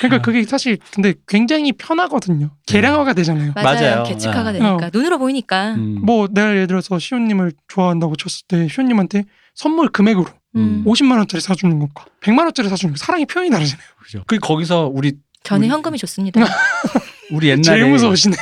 그러니까 0.00 0.22
그게 0.22 0.42
사실 0.44 0.78
근데 0.92 1.14
굉장히 1.26 1.72
편하거든요. 1.72 2.50
계량화가 2.66 3.12
되잖아요. 3.14 3.52
맞아요. 3.54 3.80
맞아요. 3.80 4.02
계측화가 4.04 4.52
네. 4.52 4.58
되니까 4.58 4.86
어. 4.86 4.90
눈으로 4.92 5.18
보이니까. 5.18 5.74
음, 5.74 6.00
뭐 6.04 6.28
내가 6.30 6.50
예를 6.50 6.66
들어서 6.66 6.98
시온님을 6.98 7.52
좋아한다고 7.68 8.16
쳤을 8.16 8.46
때 8.48 8.68
시온님한테 8.68 9.24
선물 9.54 9.88
금액으로 9.88 10.26
음. 10.56 10.84
50만 10.86 11.16
원짜리 11.18 11.40
사주는 11.40 11.78
것과 11.78 12.06
100만 12.22 12.40
원짜리 12.40 12.68
사주는 12.68 12.94
것 12.94 12.98
사랑의 12.98 13.26
표현이 13.26 13.50
다르잖아요. 13.50 13.86
그죠. 14.02 14.24
그 14.26 14.38
거기서 14.38 14.90
우리 14.92 15.14
저는 15.42 15.62
우리- 15.64 15.70
현금이 15.70 15.98
좋습니다. 15.98 16.40
우리 17.32 17.48
옛날에 17.48 17.62
제일 17.62 17.86
무서우시네. 17.90 18.36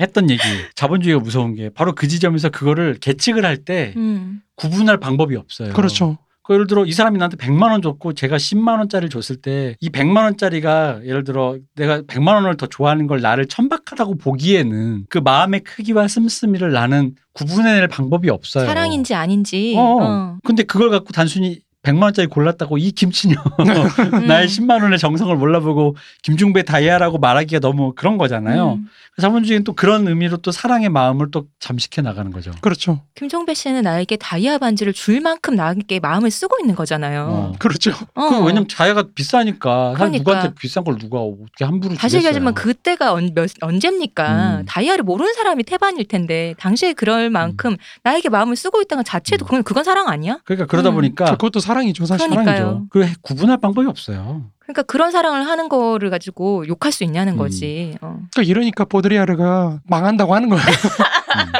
했던 0.00 0.28
얘기 0.28 0.42
자본주의가 0.74 1.20
무서운 1.20 1.54
게 1.54 1.70
바로 1.70 1.94
그 1.94 2.08
지점에서 2.08 2.48
그거를 2.50 2.98
계측을 3.00 3.44
할때 3.44 3.94
음. 3.96 4.40
구분할 4.56 4.98
방법이 4.98 5.36
없어요. 5.36 5.72
그렇죠. 5.72 6.18
그 6.44 6.52
예를 6.54 6.66
들어 6.66 6.84
이 6.84 6.92
사람이 6.92 7.16
나한테 7.18 7.36
100만 7.38 7.70
원 7.72 7.80
줬고 7.82 8.12
제가 8.12 8.36
10만 8.36 8.78
원짜리를 8.78 9.08
줬을 9.08 9.36
때 9.36 9.74
이 9.80 9.88
100만 9.88 10.24
원짜리가 10.24 11.00
예를 11.04 11.24
들어 11.24 11.56
내가 11.74 12.02
100만 12.02 12.34
원을 12.34 12.56
더 12.56 12.66
좋아하는 12.66 13.06
걸 13.06 13.20
나를 13.22 13.46
천박하다고 13.46 14.18
보기에는 14.18 15.06
그 15.08 15.18
마음의 15.18 15.60
크기와 15.60 16.06
씀씀이를 16.06 16.72
나는 16.72 17.14
구분해낼 17.32 17.88
방법이 17.88 18.28
없어요. 18.30 18.66
사랑인지 18.66 19.14
아닌지. 19.14 19.74
어. 19.76 19.98
어. 20.02 20.38
근데 20.44 20.62
그걸 20.62 20.90
갖고 20.90 21.12
단순히 21.12 21.60
100만 21.84 22.02
원짜리 22.04 22.26
골랐다고 22.26 22.78
이 22.78 22.90
김치녀 22.90 23.36
음. 23.60 24.26
나의 24.26 24.48
10만 24.48 24.82
원의 24.82 24.98
정성을 24.98 25.34
몰라보고 25.36 25.96
김중배 26.22 26.64
다이아라고 26.64 27.18
말하기가 27.18 27.60
너무 27.60 27.92
그런 27.94 28.18
거잖아요. 28.18 28.74
음. 28.74 28.88
자본주의는 29.20 29.62
또 29.62 29.74
그런 29.74 30.08
의미로 30.08 30.38
또 30.38 30.50
사랑의 30.50 30.88
마음을 30.88 31.30
또 31.30 31.46
잠식해 31.60 32.02
나가는 32.02 32.32
거죠. 32.32 32.50
그렇죠. 32.60 33.02
김종배 33.14 33.54
씨는 33.54 33.82
나에게 33.82 34.16
다이아 34.16 34.58
반지를 34.58 34.92
줄 34.92 35.20
만큼 35.20 35.54
나에게 35.54 36.00
마음을 36.00 36.32
쓰고 36.32 36.56
있는 36.60 36.74
거잖아요. 36.74 37.26
어. 37.30 37.52
그렇죠. 37.60 37.92
어. 38.14 38.28
그 38.28 38.38
왜냐면 38.40 38.66
자기가 38.66 39.04
비싸니까 39.14 39.92
그러니까. 39.94 40.18
누구한테 40.18 40.54
비싼 40.58 40.82
걸 40.82 40.98
누가 40.98 41.20
어떻게 41.20 41.64
함부로 41.64 41.94
다시 41.94 42.14
주겠어요. 42.14 42.18
얘기하지만 42.18 42.54
그때가 42.54 43.12
언, 43.12 43.32
몇, 43.34 43.50
언제입니까? 43.60 44.58
음. 44.60 44.64
다이아를 44.66 45.04
모르는 45.04 45.32
사람이 45.34 45.62
태반일 45.62 46.08
텐데 46.08 46.54
당시에 46.58 46.94
그럴 46.94 47.30
만큼 47.30 47.76
나에게 48.02 48.30
마음을 48.30 48.56
쓰고 48.56 48.80
있다는 48.82 49.04
것 49.04 49.10
자체도 49.10 49.44
음. 49.44 49.46
그건 49.46 49.62
그건 49.62 49.84
사랑 49.84 50.08
아니야? 50.08 50.38
그러니까 50.44 50.66
그러다 50.66 50.88
음. 50.88 50.94
보니까 50.96 51.24
그것도 51.32 51.60
사랑 51.60 51.73
이죠 51.82 52.06
사실. 52.06 52.28
그러니까요. 52.28 52.56
사랑이죠. 52.56 52.86
그 52.90 53.06
구분할 53.22 53.58
방법이 53.58 53.86
없어요. 53.88 54.44
그러니까 54.60 54.82
그런 54.84 55.10
사랑을 55.10 55.46
하는 55.46 55.68
거를 55.68 56.10
가지고 56.10 56.66
욕할 56.68 56.92
수 56.92 57.04
있냐는 57.04 57.34
음. 57.34 57.38
거지. 57.38 57.96
어. 58.00 58.18
그러니까 58.32 58.42
이러니까 58.42 58.84
보드리아르가 58.84 59.80
망한다고 59.84 60.34
하는 60.34 60.48
거예요. 60.48 60.64
음. 61.36 61.52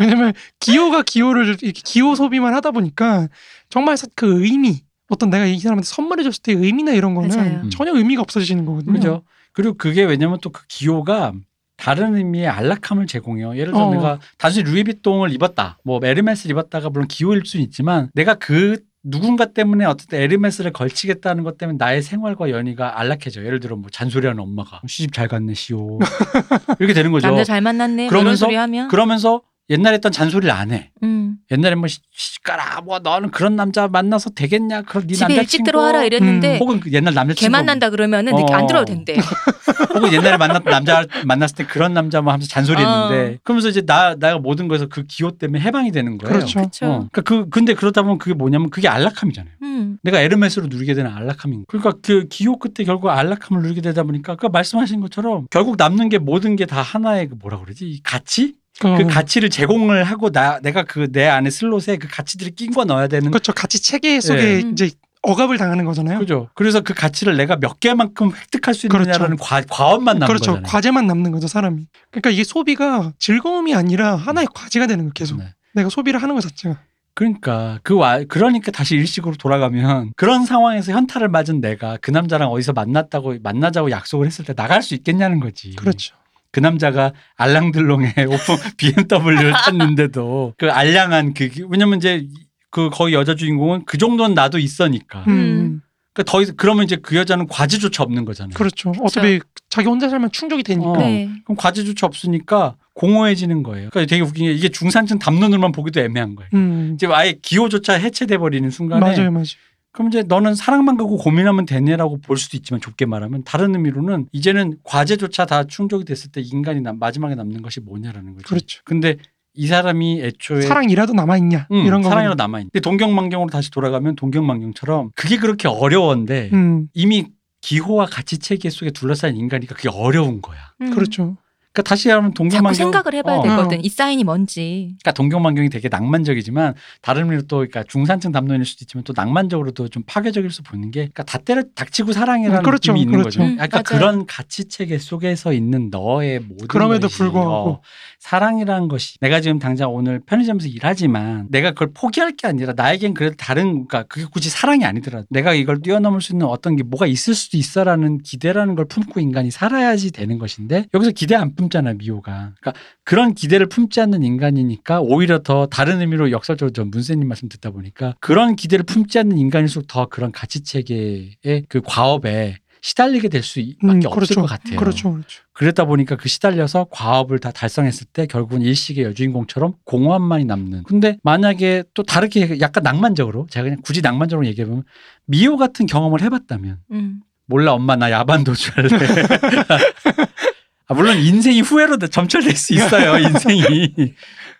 왜냐면 0.00 0.32
기호가 0.60 1.02
기호를 1.02 1.46
이렇게 1.46 1.72
기호 1.72 2.14
소비만 2.14 2.54
하다 2.54 2.72
보니까 2.72 3.28
정말 3.70 3.96
그 4.14 4.44
의미 4.44 4.82
어떤 5.08 5.30
내가 5.30 5.46
이 5.46 5.58
사람한테 5.58 5.86
선물해줬을 5.86 6.42
때 6.42 6.52
의미나 6.52 6.92
이런 6.92 7.14
거는 7.14 7.28
맞아요. 7.36 7.60
음. 7.64 7.70
전혀 7.70 7.92
의미가 7.94 8.22
없어지는 8.22 8.64
거거든요. 8.66 8.92
그죠? 8.94 9.22
그리고 9.52 9.74
그게 9.76 10.02
왜냐면 10.04 10.38
또 10.40 10.50
그 10.50 10.62
기호가 10.68 11.32
다른 11.76 12.16
의미의 12.16 12.46
안락함을 12.48 13.06
제공해요. 13.06 13.56
예를 13.56 13.72
들어 13.72 13.86
어. 13.86 13.90
내가 13.94 14.18
단순히 14.38 14.70
루이비통을 14.70 15.32
입었다, 15.32 15.78
뭐 15.84 16.00
에르메스를 16.02 16.52
입었다가 16.52 16.88
물론 16.88 17.08
기호일 17.08 17.42
수는 17.44 17.64
있지만 17.64 18.10
내가 18.14 18.34
그 18.34 18.78
누군가 19.06 19.44
때문에 19.46 19.84
어쨌든 19.84 20.18
에르메스를 20.20 20.72
걸치겠다는 20.72 21.44
것 21.44 21.58
때문에 21.58 21.76
나의 21.78 22.02
생활과 22.02 22.50
연희가 22.50 22.98
안락해져. 22.98 23.44
예를 23.44 23.60
들어 23.60 23.76
뭐 23.76 23.90
잔소리하는 23.90 24.42
엄마가 24.42 24.80
시집 24.86 25.12
잘 25.12 25.28
갔네 25.28 25.52
시오 25.54 25.98
이렇게 26.80 26.94
되는 26.94 27.12
거죠. 27.12 27.26
남자 27.26 27.44
잘 27.44 27.60
만났네. 27.60 28.04
뭐 28.04 28.08
그러면서. 28.10 28.48
그러면서 28.88 29.42
옛날에 29.70 29.94
했던 29.94 30.10
잔소리를 30.12 30.50
안 30.54 30.72
해. 30.72 30.90
음. 31.02 31.36
옛날에 31.50 31.74
뭐 31.74 31.86
시- 31.88 32.00
시가라 32.12 32.80
뭐 32.82 32.98
너는 32.98 33.30
그런 33.30 33.56
남자 33.56 33.88
만나서 33.88 34.30
되겠냐? 34.30 34.82
그런 34.82 35.06
네 35.06 35.14
집에 35.14 35.24
남자친구 35.24 35.40
일찍 35.42 35.64
들어와라 35.64 36.04
이랬는데 36.04 36.58
혹은 36.58 36.80
그 36.80 36.92
옛날 36.92 37.14
남자친구 37.14 37.40
걔 37.46 37.48
만난다 37.50 37.90
그러면은 37.90 38.34
어. 38.34 38.46
안 38.52 38.66
들어도 38.66 38.84
된대. 38.86 39.16
혹은 39.94 40.12
옛날에 40.12 40.36
만났던 40.36 40.64
남자 40.70 41.06
만났을 41.24 41.56
때 41.56 41.66
그런 41.66 41.94
남자 41.94 42.20
뭐 42.20 42.32
하면서 42.32 42.48
잔소리했는데 42.48 43.38
그러면서 43.44 43.68
이제 43.68 43.82
나 43.82 44.14
내가 44.14 44.38
모든 44.38 44.68
거에서 44.68 44.86
그 44.86 45.04
기호 45.06 45.30
때문에 45.32 45.60
해방이 45.60 45.92
되는 45.92 46.18
거예요. 46.18 46.34
그렇죠. 46.36 46.58
그렇죠. 46.58 46.86
어. 46.86 46.88
그러니까 47.12 47.22
그 47.22 47.48
근데 47.48 47.74
그러다 47.74 48.02
보면 48.02 48.18
그게 48.18 48.34
뭐냐면 48.34 48.70
그게 48.70 48.88
안락함이잖아요. 48.88 49.52
음. 49.62 49.98
내가 50.02 50.20
에르메스로 50.20 50.66
누리게 50.66 50.94
되는 50.94 51.10
안락함인 51.10 51.60
거. 51.60 51.64
그러니까 51.68 51.92
그 52.02 52.26
기호 52.28 52.58
끝에 52.58 52.84
결국 52.84 53.08
안락함을 53.10 53.62
누리게 53.62 53.80
되다 53.80 54.02
보니까 54.02 54.36
그 54.36 54.46
말씀하신 54.46 55.00
것처럼 55.00 55.46
결국 55.50 55.76
남는 55.78 56.08
게 56.08 56.18
모든 56.18 56.56
게 56.56 56.64
다 56.64 56.80
하나의 56.80 57.28
그 57.28 57.34
뭐라 57.38 57.58
그러지? 57.60 57.86
이 57.86 58.00
가치? 58.02 58.54
어. 58.82 58.96
그 58.96 59.06
가치를 59.06 59.50
제공을 59.50 60.02
하고 60.04 60.30
나 60.30 60.58
내가 60.60 60.82
그 60.84 61.08
내 61.12 61.26
안에 61.26 61.50
슬롯에 61.50 61.98
그 62.00 62.08
가치들을 62.10 62.54
끼고 62.56 62.84
넣어야 62.84 63.06
되는 63.06 63.30
그렇죠. 63.30 63.52
같이 63.52 63.80
체계 63.82 64.18
속에 64.20 64.40
네. 64.40 64.62
음. 64.62 64.72
이제 64.72 64.90
억압을 65.24 65.58
당하는 65.58 65.84
거잖아요. 65.84 66.18
그죠. 66.18 66.48
그래서 66.54 66.80
그 66.80 66.94
가치를 66.94 67.36
내가 67.36 67.56
몇 67.56 67.80
개만큼 67.80 68.30
획득할 68.32 68.74
수 68.74 68.88
그렇죠. 68.88 69.10
있느냐라는 69.10 69.36
과, 69.38 69.62
과업만 69.68 70.18
남는 70.18 70.26
그렇죠. 70.26 70.52
거잖아요. 70.52 70.62
과제만 70.64 71.06
남는 71.06 71.32
거죠, 71.32 71.48
사람이. 71.48 71.86
그러니까 72.10 72.30
이게 72.30 72.44
소비가 72.44 73.12
즐거움이 73.18 73.74
아니라 73.74 74.16
하나의 74.16 74.48
과제가 74.54 74.86
되는 74.86 75.04
거예요, 75.04 75.12
계속. 75.14 75.38
네. 75.38 75.54
내가 75.74 75.88
소비를 75.88 76.22
하는 76.22 76.34
것 76.34 76.40
자체가. 76.42 76.78
그러니까 77.14 77.78
그 77.82 77.94
와, 77.94 78.20
그러니까 78.28 78.72
다시 78.72 78.96
일식으로 78.96 79.36
돌아가면 79.36 80.12
그런 80.16 80.44
상황에서 80.44 80.92
현타를 80.92 81.28
맞은 81.28 81.60
내가 81.60 81.96
그 82.00 82.10
남자랑 82.10 82.48
어디서 82.48 82.72
만났다고 82.72 83.36
만나자고 83.42 83.90
약속을 83.90 84.26
했을 84.26 84.44
때 84.44 84.52
나갈 84.52 84.82
수 84.82 84.94
있겠냐는 84.94 85.38
거지. 85.40 85.74
그렇죠. 85.76 86.16
그 86.50 86.60
남자가 86.60 87.12
알랑들롱에 87.36 88.14
오픈 88.28 88.56
BMW를 88.78 89.52
탔는데도 89.52 90.54
그 90.56 90.70
알량한 90.70 91.34
그 91.34 91.50
왜냐면 91.68 91.98
이제 91.98 92.26
그 92.74 92.90
거기 92.90 93.14
여자 93.14 93.36
주인공은 93.36 93.84
그 93.86 93.98
정도는 93.98 94.34
나도 94.34 94.58
있으니까. 94.58 95.22
음. 95.28 95.80
그러니까 96.12 96.30
더 96.32 96.42
이상 96.42 96.56
그러면 96.56 96.82
이제 96.84 96.96
그 96.96 97.14
여자는 97.14 97.46
과제조차 97.46 98.02
없는 98.02 98.24
거잖아요. 98.24 98.54
그렇죠. 98.54 98.92
어차피 99.00 99.38
자기 99.68 99.86
혼자 99.86 100.08
살면 100.08 100.32
충족이 100.32 100.64
되니까. 100.64 100.90
어. 100.90 100.96
네. 100.96 101.30
그럼 101.44 101.56
과제조차 101.56 102.04
없으니까 102.06 102.74
공허해지는 102.94 103.62
거예요. 103.62 103.90
그러니까 103.90 104.10
되게 104.10 104.22
웃긴 104.22 104.46
게 104.46 104.52
이게 104.52 104.68
중산층 104.70 105.20
담론으로만 105.20 105.70
보기도 105.70 106.00
애매한 106.00 106.34
거예요. 106.34 106.50
음. 106.54 106.92
이제 106.96 107.06
아예 107.12 107.38
기호조차 107.40 107.92
해체돼 107.92 108.38
버리는 108.38 108.68
순간에 108.70 109.00
맞아요, 109.00 109.30
맞아요. 109.30 109.44
그럼 109.92 110.08
이제 110.08 110.24
너는 110.24 110.56
사랑만 110.56 110.96
갖고 110.96 111.16
고민하면 111.16 111.66
되네라고 111.66 112.20
볼 112.22 112.36
수도 112.38 112.56
있지만 112.56 112.80
좁게 112.80 113.06
말하면 113.06 113.44
다른 113.44 113.72
의미로는 113.76 114.26
이제는 114.32 114.78
과제조차 114.82 115.46
다 115.46 115.62
충족이 115.62 116.04
됐을 116.04 116.32
때 116.32 116.40
인간이 116.40 116.80
남- 116.80 116.98
마지막에 116.98 117.36
남는 117.36 117.62
것이 117.62 117.78
뭐냐라는 117.78 118.34
거죠. 118.34 118.48
그렇죠. 118.48 118.80
근데 118.84 119.16
이 119.54 119.66
사람이 119.66 120.20
애초에 120.22 120.62
사랑이라도 120.62 121.12
남아 121.12 121.36
있냐 121.38 121.68
음, 121.70 121.86
이런 121.86 122.02
거. 122.02 122.08
사랑이라도 122.08 122.34
남아 122.42 122.58
있는데 122.60 122.80
동경만경으로 122.80 123.50
다시 123.50 123.70
돌아가면 123.70 124.16
동경만경처럼 124.16 125.10
그게 125.14 125.36
그렇게 125.36 125.68
어려웠는데 125.68 126.50
음. 126.52 126.88
이미 126.92 127.26
기호와 127.60 128.06
가치 128.06 128.38
체계 128.38 128.68
속에 128.68 128.90
둘러싸인 128.90 129.36
인간이니까 129.36 129.74
그게 129.74 129.88
어려운 129.88 130.42
거야. 130.42 130.58
음. 130.82 130.90
그렇죠. 130.90 131.36
그러니까 131.74 131.88
다시 131.88 132.08
하면 132.08 132.26
자꾸 132.30 132.34
동경만경 132.34 132.74
생각을 132.74 133.14
해봐야 133.14 133.38
어, 133.38 133.42
되거든. 133.42 133.84
이 133.84 133.88
사인이 133.88 134.22
뭔지. 134.22 134.94
그러니까 135.02 135.10
동경만경이 135.12 135.70
되게 135.70 135.88
낭만적이지만 135.88 136.74
다른 137.02 137.24
의미로 137.24 137.42
또 137.42 137.56
그러니까 137.58 137.82
중산층 137.82 138.30
담론일 138.30 138.64
수도 138.64 138.84
있지만 138.84 139.02
또 139.02 139.12
낭만적으로도 139.16 139.88
좀 139.88 140.04
파괴적일 140.06 140.50
수 140.52 140.62
보는 140.62 140.92
게 140.92 141.00
그러니까 141.00 141.24
다 141.24 141.38
때려 141.38 141.64
닥치고 141.74 142.12
사랑이라는 142.12 142.60
음, 142.60 142.62
그렇죠, 142.62 142.92
느낌이 142.92 143.00
있는 143.00 143.18
그렇죠. 143.18 143.40
거죠. 143.40 143.42
음, 143.42 143.56
그러니까 143.56 143.78
맞아요. 143.78 143.82
그런 144.00 144.26
가치 144.26 144.66
체계 144.68 144.98
속에서 144.98 145.52
있는 145.52 145.90
너의 145.90 146.38
모든 146.38 146.68
그럼에도 146.68 147.08
것이, 147.08 147.18
불구하고. 147.18 147.70
어, 147.70 147.80
사랑이라는 148.20 148.86
것이 148.86 149.18
내가 149.18 149.40
지금 149.40 149.58
당장 149.58 149.92
오늘 149.92 150.20
편의점에서 150.20 150.68
일하지만 150.68 151.48
내가 151.50 151.72
그걸 151.72 151.90
포기할 151.92 152.36
게 152.36 152.46
아니라 152.46 152.72
나에겐 152.76 153.14
그래도 153.14 153.34
다른 153.36 153.72
그러니까 153.86 154.04
그게 154.04 154.26
굳이 154.32 154.48
사랑이 154.48 154.84
아니더라도 154.84 155.26
내가 155.28 155.54
이걸 155.54 155.82
뛰어넘을 155.82 156.20
수 156.20 156.32
있는 156.32 156.46
어떤 156.46 156.76
게 156.76 156.84
뭐가 156.84 157.06
있을 157.08 157.34
수도 157.34 157.56
있어라는 157.56 158.18
기대라는 158.18 158.76
걸 158.76 158.84
품고 158.86 159.18
인간이 159.18 159.50
살아야지 159.50 160.12
되는 160.12 160.38
것인데 160.38 160.86
여기서 160.94 161.10
기대 161.10 161.34
안 161.34 161.54
품 161.56 161.63
잖아 161.70 161.92
미호가. 161.94 162.52
그러니까 162.60 162.72
그런 163.04 163.34
기대를 163.34 163.68
품지 163.68 164.00
않는 164.00 164.22
인간이니까 164.22 165.00
오히려 165.00 165.40
더 165.40 165.66
다른 165.66 166.00
의미로 166.00 166.30
역설적으로 166.30 166.72
저 166.72 166.84
문세님 166.84 167.26
말씀 167.26 167.48
듣다 167.48 167.70
보니까 167.70 168.14
그런 168.20 168.56
기대를 168.56 168.84
품지 168.84 169.18
않는 169.18 169.38
인간일수록 169.38 169.86
더 169.86 170.06
그런 170.06 170.32
가치 170.32 170.62
체계의 170.62 171.66
그 171.68 171.80
과업에 171.84 172.58
시달리게 172.84 173.28
될 173.30 173.42
수밖에 173.42 173.76
음, 173.82 174.00
없을 174.04 174.10
그렇죠. 174.10 174.40
것 174.42 174.46
같아요. 174.46 174.78
그렇죠, 174.78 175.12
그렇죠. 175.12 175.42
그러다 175.54 175.86
보니까 175.86 176.16
그 176.16 176.28
시달려서 176.28 176.88
과업을 176.90 177.38
다 177.38 177.50
달성했을 177.50 178.06
때 178.12 178.26
결국은 178.26 178.60
일식의 178.60 179.04
여주인공처럼 179.04 179.72
공허함만이 179.84 180.44
남는. 180.44 180.82
근데 180.82 181.16
만약에 181.22 181.84
또 181.94 182.02
다르게 182.02 182.60
약간 182.60 182.82
낭만적으로 182.82 183.46
제가 183.48 183.64
그냥 183.64 183.78
굳이 183.82 184.02
낭만적으로 184.02 184.46
얘기해 184.46 184.66
보면 184.66 184.84
미호 185.24 185.56
같은 185.56 185.86
경험을 185.86 186.20
해봤다면 186.20 186.80
음. 186.90 187.22
몰라 187.46 187.72
엄마 187.72 187.96
나 187.96 188.10
야반 188.10 188.44
도주할래. 188.44 188.88
아, 190.88 190.94
물론 190.94 191.18
인생이 191.18 191.60
후회로 191.62 191.96
점철될 191.98 192.54
수 192.56 192.74
있어요 192.74 193.16
인생이. 193.18 193.92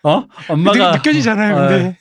어 0.03 0.25
엄마가 0.49 0.91
느, 0.91 0.95
느껴지잖아요, 0.97 1.55
어, 1.55 1.67
근데. 1.67 1.97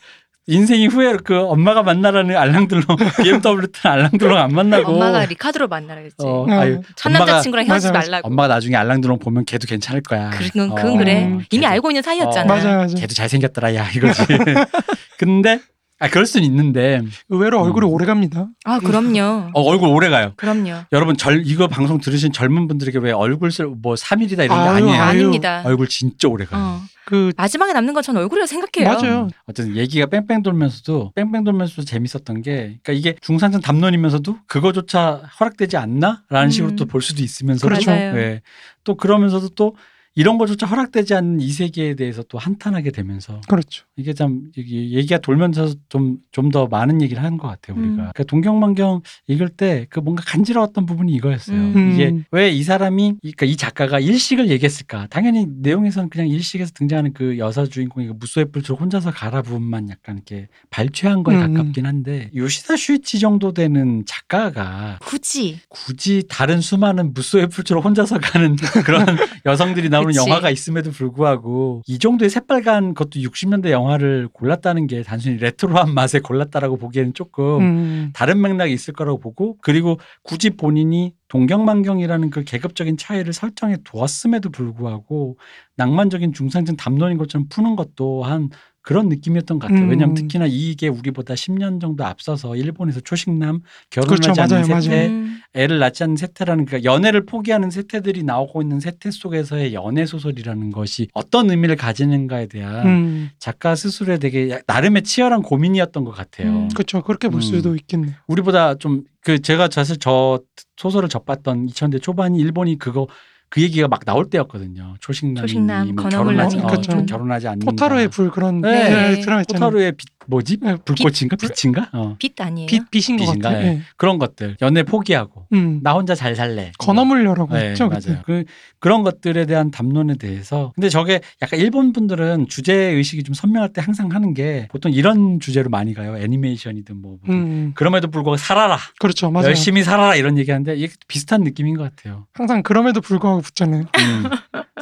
인생이 0.47 0.89
후회로 0.89 1.19
그 1.25 1.39
엄마가 1.41 1.83
만나라는 1.83 2.37
알랑들롱 2.37 2.85
BMW 3.23 3.67
탄 3.73 3.93
알랑들롱 3.93 4.37
안 4.37 4.53
만나고 4.53 4.93
엄마가 4.93 5.25
리카드로 5.25 5.69
만나라 5.69 6.01
그랬지. 6.03 6.17
어, 6.21 6.45
어. 6.47 6.51
아유, 6.51 6.81
첫 6.97 7.09
엄마가- 7.11 7.19
남자친구랑 7.27 7.65
헤어지지 7.67 7.89
맞아, 7.89 7.99
맞아. 7.99 8.11
말라고. 8.11 8.29
엄마가 8.29 8.49
나중에 8.49 8.77
알랑들롱 8.77 9.19
보면 9.21 9.47
걔도 9.47 9.67
괜찮을 9.67 10.03
거야. 10.03 10.29
그건, 10.31 10.73
어, 10.73 10.75
그건 10.75 10.99
그래. 10.99 11.25
음, 11.25 11.45
이미 11.51 11.65
걔도- 11.65 11.69
알고 11.71 11.91
있는 11.91 12.03
사이였잖아. 12.03 12.53
어, 12.53 12.57
맞아요, 12.57 12.77
맞아요. 12.77 12.95
걔도 12.95 13.15
잘생겼더라 13.15 13.75
야 13.75 13.89
이거지. 13.95 14.23
근데 15.19 15.61
아 16.01 16.09
그럴 16.09 16.27
수는 16.27 16.45
있는데 16.47 17.01
의외로 17.29 17.61
얼굴이 17.63 17.87
음. 17.87 17.93
오래 17.93 18.05
갑니다. 18.05 18.49
아, 18.65 18.79
그럼요. 18.81 19.51
어, 19.55 19.63
얼굴 19.63 19.89
오래 19.89 20.09
가요. 20.11 20.33
그럼요. 20.37 20.85
여러분 20.93 21.17
절 21.17 21.43
이거 21.47 21.69
방송 21.69 21.99
들으신 22.01 22.33
젊은 22.33 22.67
분들에게 22.69 22.99
왜 22.99 23.13
얼굴 23.13 23.53
쓸뭐 23.53 23.95
3일이다 23.95 24.45
이런 24.45 24.49
게 24.49 24.53
아유, 24.55 24.69
아니에요. 24.77 24.95
아유. 25.03 25.09
아닙니다. 25.11 25.63
얼굴 25.65 25.89
진짜 25.89 26.29
오래 26.29 26.45
가요. 26.45 26.61
어. 26.63 26.81
그 27.07 27.33
마지막에 27.37 27.73
남는 27.75 27.93
건 27.95 28.03
전 28.03 28.17
얼굴이라고 28.17 28.47
생각해요. 28.47 28.89
맞아요. 28.99 29.29
어쨌든 29.47 29.77
얘기가 29.77 30.07
뺑뺑 30.07 30.43
돌면서도 30.43 31.13
뺑뺑 31.15 31.45
돌면서도 31.45 31.85
재밌었던 31.85 32.43
게 32.43 32.79
그러니까 32.83 32.93
이게 32.93 33.15
중산층 33.21 33.61
담론이면서도 33.61 34.39
그거조차 34.47 35.23
허락되지 35.39 35.77
않나라는 35.77 36.47
음. 36.47 36.51
식으로 36.51 36.77
또 36.77 36.87
볼 36.87 37.03
수도 37.03 37.23
있으면서 37.23 37.67
그렇죠. 37.69 37.91
예. 37.93 38.43
또 38.85 38.95
그러면서도 38.97 39.51
또 39.51 39.77
이런 40.15 40.39
거조차 40.39 40.67
허락되지 40.67 41.15
않는 41.15 41.41
이 41.41 41.51
세계에 41.51 41.95
대해서 41.95 42.23
또 42.25 42.39
한탄하게 42.39 42.91
되면서 42.91 43.41
그렇죠. 43.49 43.85
이게 43.97 44.13
참 44.13 44.51
얘기가 44.57 45.19
돌면서 45.19 45.75
좀 45.89 46.19
좀 46.31 46.51
더 46.51 46.67
많은 46.67 47.03
얘기를 47.03 47.23
하는 47.23 47.37
것 47.39 47.49
같아요 47.49 47.77
우리가. 47.77 47.93
음. 47.93 47.97
그러니까 47.97 48.23
동경만경 48.25 49.01
읽을 49.27 49.49
때 49.49 49.87
그 49.91 50.01
뭔가 50.01 50.23
간지러웠던 50.27 50.87
부분이 50.87 51.13
이거였어요. 51.15 51.57
음. 51.57 51.93
이게 51.93 52.11
음. 52.11 52.25
왜이 52.31 52.63
사람이 52.63 53.17
그러니까 53.21 53.47
이 53.47 53.57
작가가 53.57 53.99
일식을 53.99 54.51
얘기했을까? 54.51 55.07
당연히 55.09 55.47
내용에서는 55.49 56.11
그냥 56.11 56.29
일식에서 56.29 56.73
등장하는 56.75 57.13
그 57.13 57.39
여자 57.39 57.65
주인공이 57.65 58.07
그 58.09 58.13
무소의 58.19 58.47
뿔처럼 58.53 58.83
혼자서 58.83 59.11
가라 59.11 59.43
부분만 59.43 59.89
약간 59.89 60.17
이렇게 60.17 60.49
발췌한 60.71 61.23
거에 61.23 61.37
음. 61.37 61.55
가깝긴 61.55 61.87
한데 61.87 62.31
요시다 62.35 62.77
슈이치 62.77 63.19
정도 63.19 63.53
되는 63.53 64.05
작가가 64.07 64.99
굳이. 65.01 65.59
굳이 65.69 66.25
다른 66.29 66.61
수많은 66.61 67.15
무소의 67.15 67.49
뿔처럼 67.49 67.83
혼자서 67.85 68.19
가는 68.19 68.57
그런 68.85 69.07
여성들이 69.47 69.89
나오 69.89 70.04
는 70.07 70.13
그치. 70.13 70.19
영화가 70.19 70.51
있음에도 70.51 70.91
불구하고 70.91 71.83
이 71.87 71.99
정도의 71.99 72.31
새빨간 72.31 72.95
것도 72.95 73.21
60년대 73.21 73.71
영화를 73.71 74.29
골랐다는 74.33 74.87
게 74.87 75.03
단순히 75.03 75.37
레트로한 75.39 75.93
맛에 75.95 76.21
골랐다라고 76.21 76.77
보기에는 76.77 77.15
조금 77.15 77.61
음. 77.61 78.11
다른 78.15 78.41
맥락이 78.41 78.73
있을 78.73 78.95
거라고 78.95 79.19
보고 79.19 79.57
그리고 79.61 79.99
굳이 80.23 80.51
본인이 80.51 81.15
동경만경이라는 81.29 82.31
그 82.31 82.45
계급적인 82.45 82.97
차이를 82.97 83.33
설정해 83.33 83.79
두었음에도 83.85 84.51
불구하고 84.51 85.39
낭만적인 85.77 86.33
중상층 86.33 86.77
담론인 86.77 87.19
것처럼 87.19 87.49
푸는 87.49 87.77
것도 87.77 88.23
한 88.23 88.51
그런 88.85 89.09
느낌이었던 89.09 89.59
것 89.59 89.67
같아요. 89.67 89.85
음. 89.85 89.91
왜냐하면 89.91 90.15
특히나 90.15 90.47
이게 90.47 90.89
우리보다 90.89 91.35
10년 91.35 91.81
정도 91.81 92.05
앞서서 92.05 92.55
일본에서 92.55 93.01
초식남 93.01 93.63
결혼하지 93.91 94.23
그렇죠. 94.23 94.43
않는 94.43 94.69
맞아요, 94.69 94.81
세태 94.81 95.07
음. 95.07 95.41
애를 95.55 95.79
낳지 95.79 96.05
않는 96.05 96.17
세태라는 96.17 96.67
그 96.67 96.85
연애를 96.85 97.25
포기하는 97.25 97.71
세태들이 97.71 98.23
나오고 98.25 98.63
있는 98.63 98.81
세태 98.81 99.11
속에서의 99.11 99.75
연애 99.75 100.05
소설이라는 100.05 100.71
것이 100.71 101.09
어떤 101.15 101.51
의미를 101.51 101.77
가지는가에 101.77 102.47
대한 102.47 102.87
음. 102.87 103.31
작가 103.39 103.75
스스로의 103.75 104.21
되게 104.21 104.61
나름의 104.67 105.03
치열한 105.03 105.43
고민이었던 105.43 106.05
것 106.05 106.13
같아요. 106.13 106.51
음. 106.51 106.69
그렇죠. 106.69 107.03
그렇게 107.03 107.29
볼 107.29 107.39
음. 107.39 107.41
수도 107.41 107.75
있겠네요. 107.75 108.15
우리보다 108.29 108.77
좀 108.77 109.05
그 109.25 109.41
제가 109.41 109.71
사실 109.73 109.97
저 109.99 110.41
소설을 110.77 111.09
접봤던 111.09 111.67
2000대 111.67 112.01
초반이 112.01 112.39
일본이 112.39 112.79
그거 112.79 113.09
그 113.55 113.63
얘기가 113.63 113.87
막 113.87 114.05
나올 114.05 114.29
때였거든요. 114.29 114.97
초식남이 114.99 115.47
초식남, 115.47 115.95
뭐 115.95 116.03
건어물남이 116.03 116.57
결혼하지, 116.57 116.91
어, 116.91 117.07
결혼하지 117.07 117.47
않는다. 117.47 117.71
포타로의 117.71 118.09
불 118.09 118.33
그런 118.33 118.61
네. 118.61 118.71
네, 118.71 119.21
드라마 119.21 119.43
있잖아요. 119.43 119.61
포타로의 119.61 119.93
빛 119.93 120.14
뭐지? 120.27 120.59
네, 120.61 120.77
불꽃인가? 120.85 121.37
빛- 121.37 121.49
빛인가? 121.55 121.89
어. 121.93 122.17
빛 122.19 122.41
아니에요? 122.41 122.67
빛 122.67 122.91
빛인 122.91 123.17
것 123.19 123.25
빛인가? 123.27 123.49
같아요. 123.51 123.67
예. 123.67 123.69
예. 123.75 123.81
그런 123.97 124.19
것들 124.19 124.57
연애 124.63 124.83
포기하고 124.83 125.47
음. 125.53 125.81
나 125.83 125.93
혼자 125.93 126.15
잘 126.15 126.35
살래. 126.37 126.73
건어물려라고 126.79 127.55
네, 127.55 127.71
했죠. 127.71 127.89
그때. 127.89 128.11
맞아요. 128.11 128.23
그 128.27 128.45
그런 128.79 129.03
것들에 129.03 129.47
대한 129.47 129.71
담론에 129.71 130.15
대해서 130.17 130.73
근데 130.75 130.89
저게 130.89 131.21
약간 131.43 131.59
일본 131.61 131.93
분들은 131.93 132.49
주제 132.49 132.75
의식이 132.75 133.23
좀 133.23 133.35
선명할 133.35 133.73
때 133.73 133.81
항상 133.81 134.13
하는 134.13 134.35
게 134.35 134.69
보통 134.71 134.93
이런 134.93 135.41
주제로 135.41 135.71
많이 135.71 135.95
가요. 135.95 136.17
애니메이션이든 136.17 137.01
뭐. 137.01 137.19
음. 137.29 137.73
그럼에도 137.75 138.09
불구하고 138.11 138.37
살아라. 138.37 138.79
그렇죠. 138.99 139.31
맞아요. 139.31 139.49
열심히 139.49 139.83
살아라 139.83 140.17
이런 140.17 140.39
얘기하는데 140.39 140.75
이게 140.77 140.93
비슷한 141.09 141.43
느낌인 141.43 141.77
것 141.77 141.83
같아요. 141.85 142.27
항상 142.35 142.63
그럼에도 142.63 143.01
불구하고 143.01 143.41
붙잖아요. 143.41 143.83
음, 143.83 144.25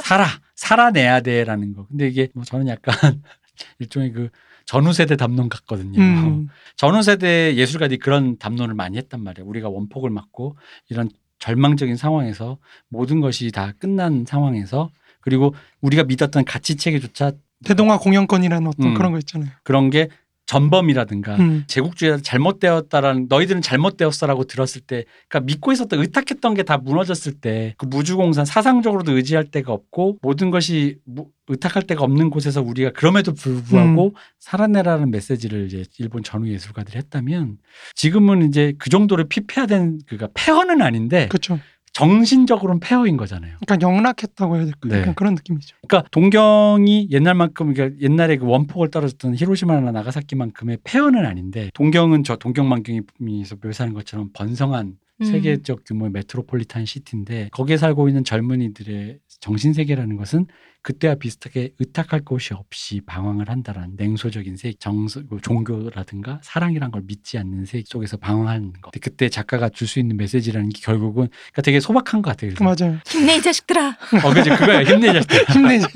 살아 0.00 0.26
살아내야 0.54 1.20
돼라는 1.20 1.74
거. 1.74 1.86
근데 1.88 2.08
이게 2.08 2.28
뭐 2.34 2.44
저는 2.44 2.68
약간 2.68 2.94
일종의 3.78 4.12
그 4.12 4.28
전후 4.72 4.94
세대 4.94 5.16
담론 5.16 5.50
같거든요. 5.50 6.00
음. 6.00 6.48
전후 6.76 7.02
세대 7.02 7.54
예술가들이 7.56 7.98
그런 7.98 8.38
담론을 8.38 8.74
많이 8.74 8.96
했단 8.96 9.22
말이에요. 9.22 9.46
우리가 9.46 9.68
원폭을 9.68 10.08
맞고 10.08 10.56
이런 10.88 11.10
절망적인 11.40 11.96
상황에서 11.96 12.56
모든 12.88 13.20
것이 13.20 13.50
다 13.50 13.72
끝난 13.78 14.24
상황에서 14.26 14.88
그리고 15.20 15.54
우리가 15.82 16.04
믿었던 16.04 16.46
가치 16.46 16.76
체계조차 16.76 17.32
대동아 17.66 17.98
공영권이라는 17.98 18.66
어떤 18.66 18.86
음. 18.86 18.94
그런 18.94 19.12
거 19.12 19.18
있잖아요. 19.18 19.50
그런 19.62 19.90
게 19.90 20.08
전범이라든가 20.52 21.36
음. 21.36 21.64
제국주의가 21.66 22.18
잘못되었다라는 22.22 23.26
너희들은 23.28 23.62
잘못되었어라고 23.62 24.44
들었을 24.44 24.82
때 24.82 25.04
그러니까 25.28 25.46
믿고 25.46 25.72
있었던 25.72 25.98
의탁했던 26.00 26.54
게 26.54 26.62
다 26.62 26.76
무너졌을 26.78 27.32
때 27.32 27.74
그 27.78 27.86
무주공산 27.86 28.44
사상적으로도 28.44 29.16
의지할 29.16 29.46
데가 29.50 29.72
없고 29.72 30.18
모든 30.22 30.50
것이 30.50 30.98
무- 31.04 31.28
의탁할 31.48 31.82
데가 31.88 32.04
없는 32.04 32.30
곳에서 32.30 32.62
우리가 32.62 32.90
그럼에도 32.92 33.32
불구하고 33.34 34.06
음. 34.08 34.12
살아내라는 34.38 35.10
메시지를 35.10 35.66
이제 35.66 35.84
일본 35.98 36.22
전후 36.22 36.48
예술가들이 36.48 36.96
했다면 36.98 37.56
지금은 37.94 38.48
이제 38.48 38.74
그 38.78 38.90
정도로 38.90 39.24
피폐화된 39.28 40.00
그가 40.06 40.28
폐허는 40.34 40.82
아닌데 40.82 41.26
그렇죠. 41.28 41.58
정신적으로는 41.92 42.80
폐허인 42.80 43.16
거잖아요. 43.16 43.56
그러니까 43.64 43.86
영락했다고 43.86 44.56
해야 44.56 44.64
될까? 44.64 44.88
네. 44.88 45.00
약간 45.00 45.14
그런 45.14 45.34
느낌이죠. 45.34 45.76
그러니까 45.86 46.08
동경이 46.10 47.08
옛날만큼 47.10 47.74
그러니까 47.74 48.00
옛날에 48.00 48.36
그 48.38 48.46
원폭을 48.46 48.90
떨어졌던 48.90 49.36
히로시마나 49.36 49.92
나가사키만큼의 49.92 50.78
폐허는 50.84 51.26
아닌데 51.26 51.70
동경은 51.74 52.24
저 52.24 52.36
동경만경에서 52.36 53.56
묘사하는 53.62 53.94
것처럼 53.94 54.30
번성한 54.32 54.96
음. 55.20 55.24
세계적 55.24 55.84
규모의 55.86 56.10
메트로폴리탄 56.12 56.86
시티인데 56.86 57.50
거기에 57.52 57.76
살고 57.76 58.08
있는 58.08 58.24
젊은이들의 58.24 59.18
정신 59.40 59.72
세계라는 59.72 60.16
것은 60.16 60.46
그때와 60.82 61.14
비슷하게 61.14 61.74
의탁할 61.78 62.22
곳이 62.24 62.54
없이 62.54 63.00
방황을 63.06 63.48
한다라는 63.48 63.94
냉소적인 63.96 64.56
세계, 64.56 64.76
정서, 64.80 65.22
그 65.28 65.40
종교라든가 65.40 66.40
사랑이란 66.42 66.90
걸 66.90 67.02
믿지 67.06 67.38
않는 67.38 67.66
세계 67.66 67.84
속에서 67.86 68.16
방황하는 68.16 68.72
것. 68.80 68.90
그때 69.00 69.28
작가가 69.28 69.68
줄 69.68 69.86
수 69.86 70.00
있는 70.00 70.16
메시지라는 70.16 70.70
게 70.70 70.80
결국은 70.82 71.28
그러니까 71.28 71.62
되게 71.62 71.78
소박한 71.78 72.22
것 72.22 72.30
같아요. 72.30 72.52
그래서. 72.54 72.64
맞아요. 72.64 72.98
힘내 73.06 73.36
이 73.36 73.42
자식들아. 73.42 73.88
어, 74.24 74.34
그지 74.34 74.50
그거야 74.50 74.82
힘내자. 74.82 75.20
힘내자. 75.52 75.86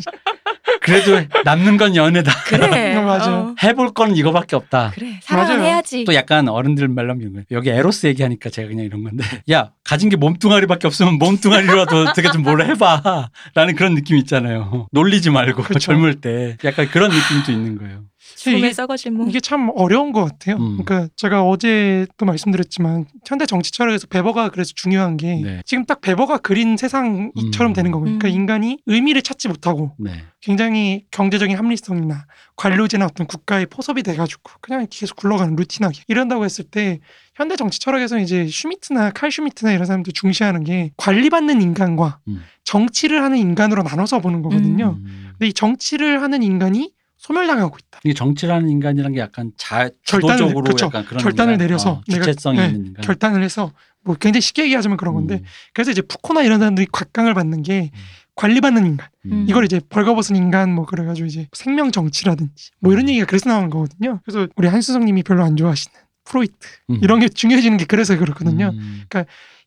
그래도 0.87 1.21
남는 1.45 1.77
건 1.77 1.97
연애다. 1.97 2.33
그래. 2.45 2.95
어, 2.97 3.03
맞아요. 3.03 3.35
어, 3.35 3.55
해볼 3.63 3.93
건 3.95 4.17
이거밖에 4.17 4.57
없다. 4.57 4.93
그래. 4.95 5.19
사랑은 5.23 5.57
맞아요. 5.59 5.63
해야지. 5.69 6.05
또 6.05 6.15
약간 6.15 6.49
어른들 6.49 6.89
말로. 6.89 7.17
여기 7.51 7.71
에로스 7.71 8.07
얘기하니까 8.09 8.51
제가 8.51 8.69
그냥 8.69 8.85
이런 8.85 9.03
건데 9.03 9.25
야 9.51 9.71
가진 9.85 10.09
게 10.09 10.17
몸뚱아리밖에 10.17 10.87
없으면 10.87 11.15
몸뚱아리라도 11.19 12.03
어떻게 12.09 12.29
좀 12.31 12.43
뭘 12.47 12.63
해봐 12.63 13.29
라는 13.55 13.75
그런 13.75 13.95
느낌 13.95 14.17
있잖아요. 14.19 14.87
놀리지 14.93 15.31
말고 15.31 15.63
그쵸. 15.65 15.79
젊을 15.81 16.21
때 16.21 16.57
약간 16.65 16.87
그런 16.89 17.11
느낌도 17.11 17.51
있는 17.51 17.77
거예요. 17.79 18.03
죽음에 18.35 18.59
이게- 18.59 18.73
썩어질 18.73 19.13
몸. 19.13 19.29
이게 19.29 19.41
참 19.41 19.71
어려운 19.75 20.13
것 20.13 20.25
같아요. 20.25 20.57
음. 20.57 20.79
그러니까 20.83 21.09
제가 21.17 21.43
어제도 21.45 22.27
말씀드렸지만 22.27 23.07
현대 23.27 23.47
정치 23.47 23.73
철학에서 23.73 24.07
베버가 24.09 24.51
그래서 24.51 24.73
중요한 24.75 25.17
게 25.17 25.41
네. 25.43 25.63
지금 25.65 25.85
딱 25.85 26.01
베버가 26.01 26.39
그린 26.39 26.77
세상처럼 26.77 27.33
음. 27.37 27.73
되는 27.73 27.91
거고요. 27.91 28.19
그러니까 28.19 28.29
음. 28.29 28.33
인간이 28.33 28.79
의미를 28.87 29.23
찾지 29.23 29.49
못하고 29.49 29.93
네. 29.99 30.11
굉장히 30.41 31.05
경제적인 31.11 31.57
합리성이나 31.57 32.27
관료제나 32.57 33.07
어떤 33.07 33.27
국가의 33.27 33.67
포섭이 33.67 34.03
돼가지고 34.03 34.43
그냥 34.61 34.87
계속 34.91 35.17
굴러가는 35.17 35.57
루틴하게 35.57 36.03
이런다고 36.09 36.45
했을 36.45 36.65
때 36.65 37.01
현대 37.35 37.57
정치 37.57 37.79
철학에서는 37.81 38.23
이제 38.23 38.47
슈미트나 38.47 39.11
칼 39.11 39.31
슈미트나 39.31 39.73
이런 39.73 39.85
사람들 39.87 40.13
중시하는 40.13 40.65
게 40.65 40.93
관리받는 40.97 41.61
인간과 41.63 42.21
음. 42.29 42.43
정치를 42.65 43.23
하는 43.23 43.39
인간으로 43.39 43.83
나눠서 43.83 44.21
보는 44.21 44.43
거거든요. 44.43 44.97
음. 45.05 45.31
근데 45.33 45.49
이 45.49 45.53
정치를 45.53 46.23
하는 46.23 46.43
인간이 46.43 46.93
소멸당하고 47.17 47.77
있다. 47.79 48.01
이게 48.05 48.15
정치라는 48.15 48.69
인간이란 48.69 49.13
게 49.13 49.21
약간 49.21 49.53
자 49.57 49.89
주도적으로 50.03 50.63
그쵸. 50.65 50.87
약간 50.87 51.05
그런 51.05 51.23
결단을 51.23 51.55
인간, 51.55 51.67
내려서 51.67 51.91
어, 51.93 52.03
내가- 52.09 52.25
주체성이 52.27 52.59
네, 52.59 52.67
있는 52.69 52.87
인간. 52.87 53.05
결단을 53.05 53.43
해서 53.43 53.73
뭐 54.03 54.15
굉장히 54.17 54.43
쉽게 54.43 54.65
얘기하자면 54.65 54.97
그런 54.97 55.15
건데 55.15 55.37
음. 55.37 55.45
그래서 55.75 55.91
이제 55.91 56.03
푸코나 56.03 56.43
이런 56.43 56.59
사람들이 56.61 56.87
각광을 56.93 57.35
받는 57.35 57.63
게 57.63 57.91
음. 57.93 57.99
관리받는 58.37 58.85
인간 58.87 59.09
음. 59.27 59.47
이걸 59.49 59.65
이제 59.65 59.81
벌거벗은 59.89 60.37
인간 60.37 60.71
뭐 60.73 60.85
그래가지고 60.85 61.27
이제 61.27 61.49
생명 61.53 61.91
정치라든지 61.91 62.71
뭐 62.81 62.93
이런 62.93 63.07
음. 63.07 63.09
얘기가 63.09 63.27
그래서 63.27 63.49
나오는 63.49 63.71
거거든요. 63.71 64.21
그래서 64.25 64.47
우리 64.57 64.69
한수성님이 64.69 65.23
별로 65.23 65.43
안 65.43 65.57
좋아하시는 65.57 65.97
프로이트 66.25 66.55
음. 66.91 66.99
이런 67.03 67.19
게 67.21 67.29
중요해지는 67.29 67.79
게 67.79 67.85
그래서 67.87 68.17
그렇거든요. 68.19 68.73
음. 68.75 69.05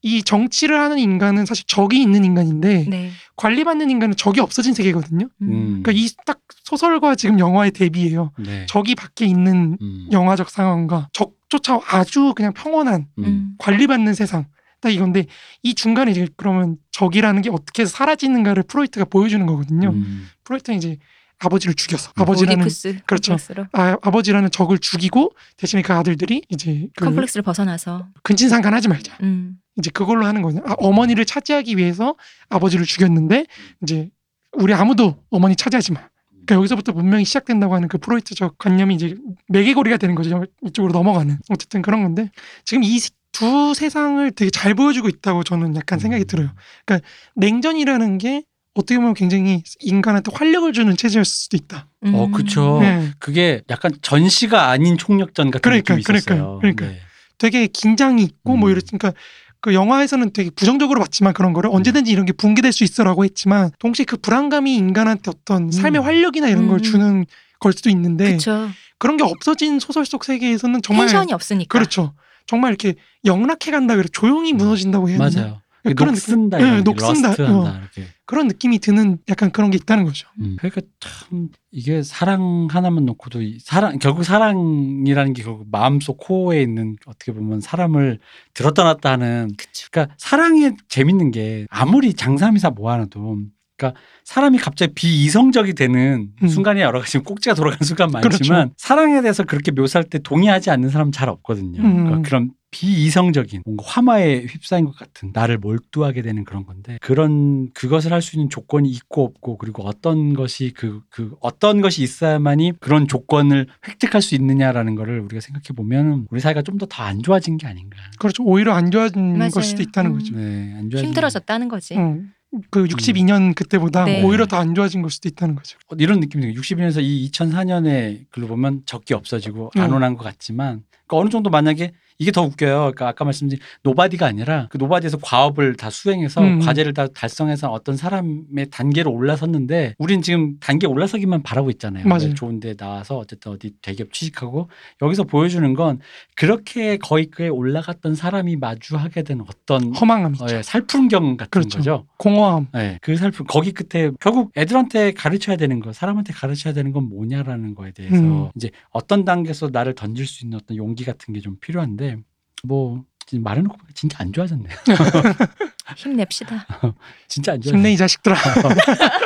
이 0.01 0.23
정치를 0.23 0.79
하는 0.79 0.97
인간은 0.97 1.45
사실 1.45 1.65
적이 1.67 2.01
있는 2.01 2.23
인간인데 2.23 2.85
네. 2.89 3.11
관리받는 3.35 3.89
인간은 3.89 4.15
적이 4.15 4.39
없어진 4.41 4.73
세계거든요. 4.73 5.27
음. 5.41 5.81
그러니까 5.83 5.91
이 5.91 6.09
딱 6.25 6.39
소설과 6.63 7.15
지금 7.15 7.39
영화의 7.39 7.71
대비예요. 7.71 8.31
네. 8.37 8.65
적이 8.67 8.95
밖에 8.95 9.25
있는 9.25 9.77
음. 9.81 10.07
영화적 10.11 10.49
상황과 10.49 11.09
적조차 11.13 11.79
아주 11.89 12.33
그냥 12.35 12.53
평온한 12.53 13.07
음. 13.17 13.23
음. 13.23 13.55
관리받는 13.57 14.13
세상. 14.13 14.45
딱 14.81 14.89
이건데 14.89 15.25
이 15.63 15.73
중간에 15.73 16.11
이제 16.11 16.27
그러면 16.37 16.77
적이라는 16.91 17.41
게 17.41 17.49
어떻게 17.49 17.81
해서 17.81 17.91
사라지는가를 17.91 18.63
프로이트가 18.63 19.05
보여주는 19.05 19.45
거거든요. 19.45 19.89
음. 19.89 20.29
프로이트는 20.45 20.77
이제 20.77 20.97
아버지를 21.39 21.73
죽여서 21.73 22.11
아버지라는 22.15 22.61
오이디푸스 22.61 22.99
그렇죠. 23.05 23.37
아, 23.73 23.97
아버지라는 24.01 24.51
적을 24.51 24.77
죽이고 24.77 25.31
대신에 25.57 25.81
그 25.81 25.93
아들들이 25.93 26.43
이제 26.49 26.87
그 26.95 27.05
컴플렉스를 27.05 27.43
벗어나서 27.43 28.07
근친상간하지 28.23 28.87
말자. 28.89 29.17
음. 29.23 29.57
이제 29.79 29.89
그걸로 29.91 30.25
하는 30.25 30.41
거냐. 30.41 30.61
아, 30.65 30.75
어머니를 30.77 31.25
차지하기 31.25 31.77
위해서 31.77 32.15
아버지를 32.49 32.85
죽였는데 32.85 33.45
이제 33.81 34.09
우리 34.53 34.73
아무도 34.73 35.17
어머니 35.29 35.55
차지하지 35.55 35.93
마. 35.93 36.01
그러니까 36.31 36.55
여기서부터 36.55 36.91
문명이 36.93 37.25
시작된다고 37.25 37.75
하는 37.75 37.87
그 37.87 37.97
프로이트적 37.97 38.57
관념이 38.57 38.95
이제 38.95 39.15
매개고리가 39.47 39.97
되는 39.97 40.15
거죠. 40.15 40.45
이쪽으로 40.65 40.93
넘어가는. 40.93 41.37
어쨌든 41.49 41.81
그런 41.81 42.03
건데 42.03 42.29
지금 42.65 42.83
이 42.83 42.99
두 43.31 43.73
세상을 43.73 44.31
되게 44.31 44.49
잘 44.51 44.73
보여주고 44.73 45.07
있다고 45.07 45.43
저는 45.43 45.75
약간 45.75 45.99
생각이 45.99 46.25
들어요. 46.25 46.49
그러니까 46.85 47.07
냉전이라는 47.35 48.17
게 48.17 48.43
어떻게 48.73 48.97
보면 48.97 49.13
굉장히 49.13 49.63
인간한테 49.79 50.31
활력을 50.33 50.73
주는 50.73 50.95
체제였을 50.95 51.25
수도 51.25 51.57
있다. 51.57 51.87
음. 52.05 52.15
어, 52.15 52.31
그쵸. 52.31 52.79
네. 52.81 53.11
그게 53.19 53.61
약간 53.69 53.91
전시가 54.01 54.69
아닌 54.69 54.97
총력전 54.97 55.51
같은 55.51 55.61
그러니까, 55.61 55.95
느낌이 55.95 56.17
있었어요. 56.17 56.59
그러니까, 56.59 56.59
그러니까. 56.59 56.85
네. 56.87 56.99
되게 57.37 57.67
긴장이 57.67 58.21
있고 58.23 58.57
뭐 58.57 58.69
음. 58.69 58.71
이러니까 58.75 59.13
그 59.61 59.73
영화에서는 59.73 60.31
되게 60.31 60.49
부정적으로 60.49 60.99
봤지만 61.01 61.33
그런 61.33 61.53
거를 61.53 61.69
언제든지 61.73 62.11
이런 62.11 62.25
게 62.25 62.33
붕괴될 62.33 62.71
수 62.71 62.83
있어라고 62.83 63.25
했지만 63.25 63.71
동시에 63.79 64.05
그 64.05 64.17
불안감이 64.17 64.75
인간한테 64.75 65.31
어떤 65.31 65.69
삶의 65.71 66.01
음. 66.01 66.05
활력이나 66.05 66.47
이런 66.47 66.67
걸 66.67 66.79
음. 66.79 66.81
주는 66.81 67.25
걸 67.59 67.73
수도 67.73 67.89
있는데 67.89 68.33
그쵸. 68.33 68.69
그런 68.97 69.17
게 69.17 69.23
없어진 69.23 69.79
소설 69.79 70.05
속 70.05 70.23
세계에서는 70.23 70.81
정말 70.81 71.07
텐션이 71.07 71.33
없으니까. 71.33 71.77
그렇죠. 71.77 72.13
정말 72.45 72.71
이렇게 72.71 72.95
영락해 73.25 73.71
간다 73.71 73.95
그래 73.95 74.07
조용히 74.11 74.53
무너진다고 74.53 75.09
해야 75.09 75.17
되나? 75.17 75.29
맞아요. 75.41 75.61
그런 75.83 76.09
녹슨다, 76.09 76.57
네, 76.57 76.81
녹슨다. 76.81 77.29
러스트한다 77.29 77.69
어. 77.69 77.79
이렇게. 77.79 78.07
그런 78.25 78.47
느낌이 78.47 78.79
드는 78.79 79.17
약간 79.29 79.51
그런 79.51 79.71
게 79.71 79.77
있다는 79.77 80.03
거죠. 80.05 80.27
음. 80.39 80.57
그러니까 80.59 80.81
참 80.99 81.49
이게 81.71 82.03
사랑 82.03 82.67
하나만 82.69 83.05
놓고도 83.05 83.41
이 83.41 83.57
사랑 83.59 83.97
결국 83.99 84.23
사랑이라는 84.23 85.33
게 85.33 85.43
결국 85.43 85.67
마음속 85.71 86.17
코어에 86.17 86.61
있는 86.61 86.95
어떻게 87.05 87.31
보면 87.31 87.61
사람을 87.61 88.19
들었다 88.53 88.83
놨다 88.83 89.11
하는 89.11 89.51
그쵸. 89.57 89.87
그러니까 89.91 90.15
사랑이 90.17 90.71
재밌는 90.89 91.31
게 91.31 91.65
아무리 91.69 92.13
장사미사 92.13 92.71
모아놔도 92.71 93.39
그러니까 93.77 93.99
사람이 94.25 94.57
갑자기 94.57 94.93
비이성적이 94.93 95.73
되는 95.73 96.29
음. 96.43 96.47
순간이 96.47 96.81
여러 96.81 96.99
가지 96.99 97.17
꼭지가 97.19 97.55
돌아가는 97.55 97.79
순간 97.83 98.11
많지만 98.11 98.31
그렇죠. 98.31 98.73
사랑에 98.77 99.21
대해서 99.21 99.43
그렇게 99.43 99.71
묘사할 99.71 100.03
때 100.03 100.19
동의하지 100.19 100.69
않는 100.69 100.89
사람 100.89 101.11
잘 101.11 101.29
없거든요. 101.29 101.81
음. 101.81 102.03
그러니까 102.03 102.27
그런 102.27 102.51
비이성적인 102.71 103.63
뭔가 103.65 103.83
화마에 103.87 104.41
휩싸인 104.45 104.85
것 104.85 104.95
같은 104.95 105.31
나를 105.33 105.57
몰두하게 105.57 106.21
되는 106.21 106.43
그런 106.43 106.65
건데 106.65 106.97
그런 107.01 107.71
그것을 107.73 108.13
할 108.13 108.19
수 108.21 108.35
있는 108.35 108.49
조건이 108.49 108.89
있고 108.89 109.23
없고 109.23 109.57
그리고 109.57 109.83
어떤 109.83 110.33
것이 110.33 110.73
그, 110.75 111.01
그 111.09 111.35
어떤 111.39 111.79
것이 111.81 112.03
있어야만이 112.03 112.73
그런 112.81 113.07
조건을 113.07 113.67
획득할 113.87 114.21
수 114.21 114.35
있느냐라는 114.35 114.95
거를 114.95 115.21
우리가 115.21 115.39
생각해 115.39 115.69
보면 115.75 116.27
우리 116.29 116.39
사회가 116.41 116.61
좀더더안 116.61 117.23
좋아진 117.23 117.57
게 117.57 117.65
아닌가. 117.65 117.97
그렇죠. 118.19 118.43
오히려 118.43 118.73
안 118.73 118.91
좋아진 118.91 119.37
맞아요. 119.37 119.51
걸 119.51 119.63
수도 119.63 119.81
있다는 119.81 120.11
음. 120.11 120.17
거죠. 120.17 120.35
네, 120.35 120.73
안 120.77 120.89
좋아진 120.89 121.07
힘들어졌다는 121.07 121.69
거지. 121.69 121.95
음. 121.97 122.33
그 122.71 122.83
62년 122.85 123.55
그때보다 123.55 124.05
네. 124.05 124.23
오히려 124.23 124.45
더 124.47 124.57
안 124.57 124.75
좋아진 124.75 125.01
걸 125.01 125.09
수도 125.11 125.29
있다는 125.29 125.55
거죠. 125.55 125.77
어, 125.87 125.95
이런 125.97 126.19
느낌이 126.19 126.41
들어요. 126.41 126.59
62년에서 126.59 127.01
이 127.01 127.29
2004년에 127.31 128.25
글로 128.31 128.47
보면 128.47 128.81
적이 128.85 129.13
없어지고 129.13 129.71
안 129.77 129.91
음. 129.91 129.95
온한 129.95 130.17
것 130.17 130.23
같지만 130.23 130.83
그러니까 131.09 131.17
어느 131.17 131.29
정도 131.29 131.49
만약에 131.49 131.91
이게 132.21 132.31
더 132.31 132.41
웃겨요. 132.43 132.79
그러니까 132.79 133.07
아까 133.07 133.23
말씀드린 133.23 133.61
nobody가 133.83 134.25
아니라 134.25 134.67
그 134.69 134.77
nobody에서 134.77 135.19
과업을 135.21 135.75
다 135.75 135.89
수행해서 135.89 136.41
음. 136.41 136.59
과제를 136.59 136.93
다 136.93 137.07
달성해서 137.07 137.71
어떤 137.71 137.95
사람의 137.95 138.67
단계로 138.69 139.09
올라섰는데 139.09 139.95
우린 139.97 140.21
지금 140.21 140.57
단계 140.59 140.85
올라서기만 140.85 141.43
바라고 141.43 141.69
있잖아요. 141.71 142.05
맞아요. 142.05 142.33
좋은 142.33 142.59
데 142.59 142.75
나와서 142.75 143.17
어쨌든 143.17 143.53
어디 143.53 143.71
대기업 143.81 144.11
취직하고 144.11 144.69
여기서 145.01 145.23
보여주는 145.23 145.73
건 145.73 145.99
그렇게 146.35 146.97
거의 146.97 147.27
그에 147.27 147.47
올라갔던 147.47 148.15
사람이 148.15 148.57
마주하게 148.57 149.23
된 149.23 149.41
어떤 149.47 149.95
허망함 149.95 150.33
있죠. 150.33 150.43
어, 150.43 150.47
예, 150.51 150.61
살풍경 150.61 151.37
같은 151.37 151.49
그렇죠. 151.49 151.77
거죠. 151.77 152.05
공허함. 152.17 152.67
네, 152.73 152.99
그 153.01 153.15
살품 153.15 153.47
거기 153.47 153.71
끝에 153.71 154.11
결국 154.19 154.51
애들한테 154.57 155.13
가르쳐야 155.13 155.55
되는 155.55 155.79
거, 155.79 155.93
사람한테 155.93 156.33
가르쳐야 156.33 156.73
되는 156.73 156.91
건 156.91 157.07
뭐냐라는 157.07 157.75
거에 157.75 157.91
대해서 157.91 158.17
음. 158.17 158.49
이제 158.57 158.71
어떤 158.89 159.23
단계에서 159.23 159.69
나를 159.71 159.95
던질 159.95 160.27
수 160.27 160.43
있는 160.43 160.59
어떤 160.61 160.75
용기 160.75 160.98
같은 161.05 161.33
게 161.33 161.41
좀 161.41 161.57
필요한데 161.59 162.17
뭐 162.63 163.03
말해놓고 163.31 163.77
보니까 163.77 163.93
진짜 163.93 164.17
안 164.21 164.33
좋아졌네요. 164.33 164.75
힘냅시다. 165.95 166.65
진짜 167.27 167.53
안 167.53 167.61
좋아졌네. 167.61 167.77
힘내 167.77 167.93
이 167.93 167.97
자식들아. 167.97 168.35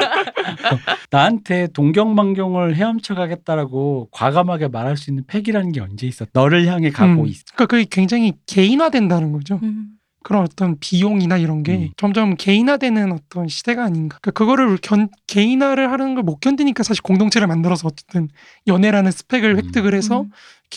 나한테 1.12 1.68
동경만경을 1.74 2.76
헤엄쳐 2.76 3.16
가겠다라고 3.16 4.10
과감하게 4.12 4.70
말할 4.70 4.98
수 4.98 5.10
있는 5.10 5.24
패기라는 5.28 5.72
게 5.72 5.82
언제 5.82 6.08
있어? 6.08 6.26
너를 6.34 6.66
향해 6.68 6.90
가고 6.90 7.24
음. 7.24 7.28
있어. 7.28 7.44
그러니까 7.56 7.66
그게 7.68 7.86
굉장히 7.90 8.34
개인화된다는 8.45 9.32
거죠. 9.32 9.60
음. 9.64 9.90
그런 10.26 10.44
어떤 10.44 10.80
비용이나 10.80 11.36
이런 11.38 11.64
게 11.64 11.76
음. 11.76 11.90
점점 11.98 12.36
개인화되는 12.38 13.12
어떤 13.12 13.50
시대가 13.50 13.84
아닌가. 13.84 14.18
그러니까 14.22 14.32
그거를 14.40 14.78
견, 14.82 15.10
개인화를 15.28 15.91
하는 15.91 16.16
걸 16.16 16.24
못 16.24 16.40
견디니까 16.40 16.84
사실 16.84 17.02
공동체를 17.04 17.48
만들어서 17.48 17.90
어쨌든 17.90 18.30
연애라는 18.68 19.12
스펙을 19.12 19.52
음. 19.52 19.58
획득을 19.58 19.94
해서 19.94 20.22
음. 20.22 20.32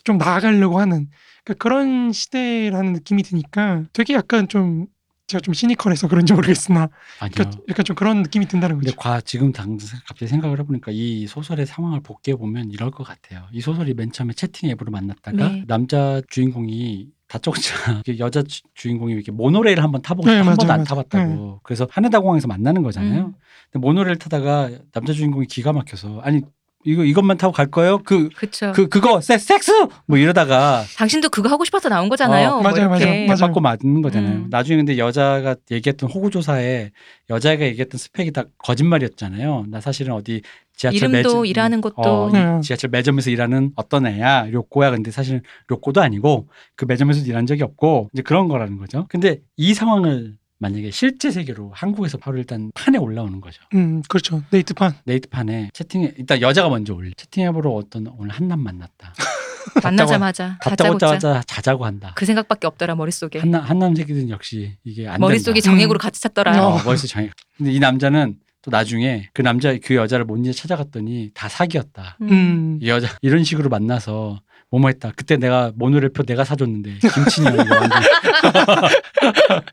좀 0.04 0.18
나아가려고 0.18 0.78
하는 0.80 1.08
그러니까 1.44 1.62
그런 1.62 2.12
시대라는 2.12 2.92
느낌이 2.94 3.22
드니까 3.22 3.84
되게 3.92 4.14
약간 4.14 4.48
좀 4.48 4.86
제가 5.28 5.40
좀 5.40 5.54
시니컬해서 5.54 6.06
그런지 6.06 6.32
모르겠으나 6.34 6.88
아니요. 7.20 7.32
그러니까 7.34 7.58
약간 7.68 7.84
좀 7.84 7.96
그런 7.96 8.22
느낌이 8.22 8.46
든다는 8.46 8.78
거죠. 8.78 8.94
과 8.96 9.20
지금 9.20 9.52
당장 9.52 9.98
갑자기 10.06 10.28
생각을 10.28 10.60
해보니까 10.60 10.92
이 10.92 11.26
소설의 11.26 11.66
상황을 11.66 12.00
복귀해 12.00 12.36
보면 12.36 12.70
이럴 12.70 12.92
것 12.92 13.02
같아요. 13.04 13.44
이 13.52 13.60
소설이 13.60 13.94
맨 13.94 14.12
처음에 14.12 14.34
채팅 14.34 14.70
앱으로 14.70 14.92
만났다가 14.92 15.36
네. 15.48 15.64
남자 15.66 16.22
주인공이 16.28 17.08
이게 18.06 18.18
여자 18.20 18.40
주- 18.44 18.62
주인공이 18.74 19.12
이렇게 19.12 19.32
모노레일 19.32 19.80
한번 19.82 20.00
타보고 20.00 20.28
네, 20.28 20.36
한 20.36 20.44
맞아요, 20.44 20.56
번도 20.58 20.72
안 20.72 20.78
맞아요. 20.78 20.84
타봤다고. 20.84 21.60
그래서 21.64 21.88
하네다 21.90 22.20
공항에서 22.20 22.46
만나는 22.46 22.84
거잖아요. 22.84 23.26
음. 23.26 23.34
근데 23.72 23.84
모노레일 23.84 24.16
타다가 24.18 24.70
남자 24.92 25.12
주인공이 25.12 25.46
기가 25.48 25.72
막혀서 25.72 26.20
아니 26.20 26.42
이거 26.86 27.04
이것만 27.04 27.36
타고 27.36 27.52
갈 27.52 27.66
거예요? 27.66 27.98
그 28.04 28.28
그쵸. 28.36 28.72
그 28.72 28.88
그거 28.88 29.20
세, 29.20 29.36
섹스 29.38 29.72
뭐 30.06 30.18
이러다가 30.18 30.84
당신도 30.96 31.30
그거 31.30 31.48
하고 31.48 31.64
싶어서 31.64 31.88
나온 31.88 32.08
거잖아요. 32.08 32.48
어, 32.48 32.52
뭐 32.54 32.62
맞아요, 32.62 32.88
이렇게. 32.88 33.04
맞아요, 33.04 33.26
맞아요. 33.26 33.40
맞고 33.40 33.60
맞는 33.60 34.02
거잖아요. 34.02 34.32
음. 34.36 34.46
나중에 34.50 34.76
근데 34.76 34.96
여자가 34.96 35.56
얘기했던 35.70 36.08
호구 36.08 36.30
조사에 36.30 36.92
여자가 37.28 37.64
얘기했던 37.64 37.98
스펙이 37.98 38.30
다 38.30 38.44
거짓말이었잖아요. 38.58 39.66
나 39.68 39.80
사실은 39.80 40.14
어디 40.14 40.42
지하철 40.76 40.96
이름도 41.10 41.16
매점, 41.16 41.46
일하는 41.46 41.80
곳도 41.80 42.02
어, 42.02 42.30
네. 42.32 42.60
지하철 42.60 42.90
매점에서 42.90 43.30
일하는 43.30 43.72
어떤 43.76 44.06
애야 44.06 44.46
료꼬야. 44.50 44.90
근데 44.90 45.10
사실 45.10 45.42
료꼬도 45.68 46.00
아니고 46.00 46.48
그 46.76 46.84
매점에서 46.84 47.24
일한 47.26 47.46
적이 47.46 47.64
없고 47.64 48.10
이제 48.12 48.22
그런 48.22 48.46
거라는 48.46 48.78
거죠. 48.78 49.06
근데 49.08 49.38
이 49.56 49.74
상황을 49.74 50.34
만약에 50.58 50.90
실제 50.90 51.30
세계로 51.30 51.70
한국에서 51.74 52.18
바로 52.18 52.38
일단 52.38 52.70
판에 52.74 52.98
올라오는 52.98 53.40
거죠. 53.40 53.62
음 53.74 54.02
그렇죠. 54.08 54.42
네이트판. 54.50 54.94
네이트판에 55.04 55.70
채팅에 55.72 56.14
일단 56.16 56.40
여자가 56.40 56.68
먼저 56.68 56.94
올려 56.94 57.10
채팅앱으로 57.16 57.74
어떤 57.74 58.06
오늘 58.18 58.30
한남 58.30 58.60
만났다. 58.60 59.12
만나자마자 59.82 60.58
다짜고짜 60.62 61.42
자자고 61.46 61.84
한다. 61.84 62.12
그 62.16 62.24
생각밖에 62.24 62.66
없더라 62.66 62.94
머릿속에. 62.94 63.38
한남 63.38 63.62
한남 63.64 63.94
새끼들은 63.94 64.30
역시 64.30 64.76
이게 64.84 65.08
안 65.08 65.20
머릿속이 65.20 65.60
된다. 65.60 65.72
정액으로 65.72 65.96
음. 65.96 65.98
같이 65.98 66.20
찼더라. 66.22 66.66
어. 66.66 66.76
어, 66.76 66.82
머릿속 66.84 67.08
정해. 67.08 67.30
근데 67.56 67.72
이 67.72 67.78
남자는 67.78 68.36
또 68.62 68.70
나중에 68.70 69.28
그 69.34 69.42
남자 69.42 69.76
그 69.82 69.94
여자를 69.94 70.24
못 70.24 70.38
이제 70.38 70.52
찾아갔더니 70.52 71.32
다 71.34 71.48
사기였다. 71.48 72.16
음. 72.22 72.28
음. 72.30 72.78
이 72.80 72.88
여자 72.88 73.08
이런 73.22 73.44
식으로 73.44 73.68
만나서 73.68 74.40
뭐뭐 74.70 74.88
했다. 74.88 75.12
그때 75.16 75.36
내가 75.36 75.72
모노레표 75.76 76.24
내가 76.24 76.44
사줬는데 76.44 76.98
김치녀 77.14 77.50
이거 77.50 77.74
완전 77.74 77.90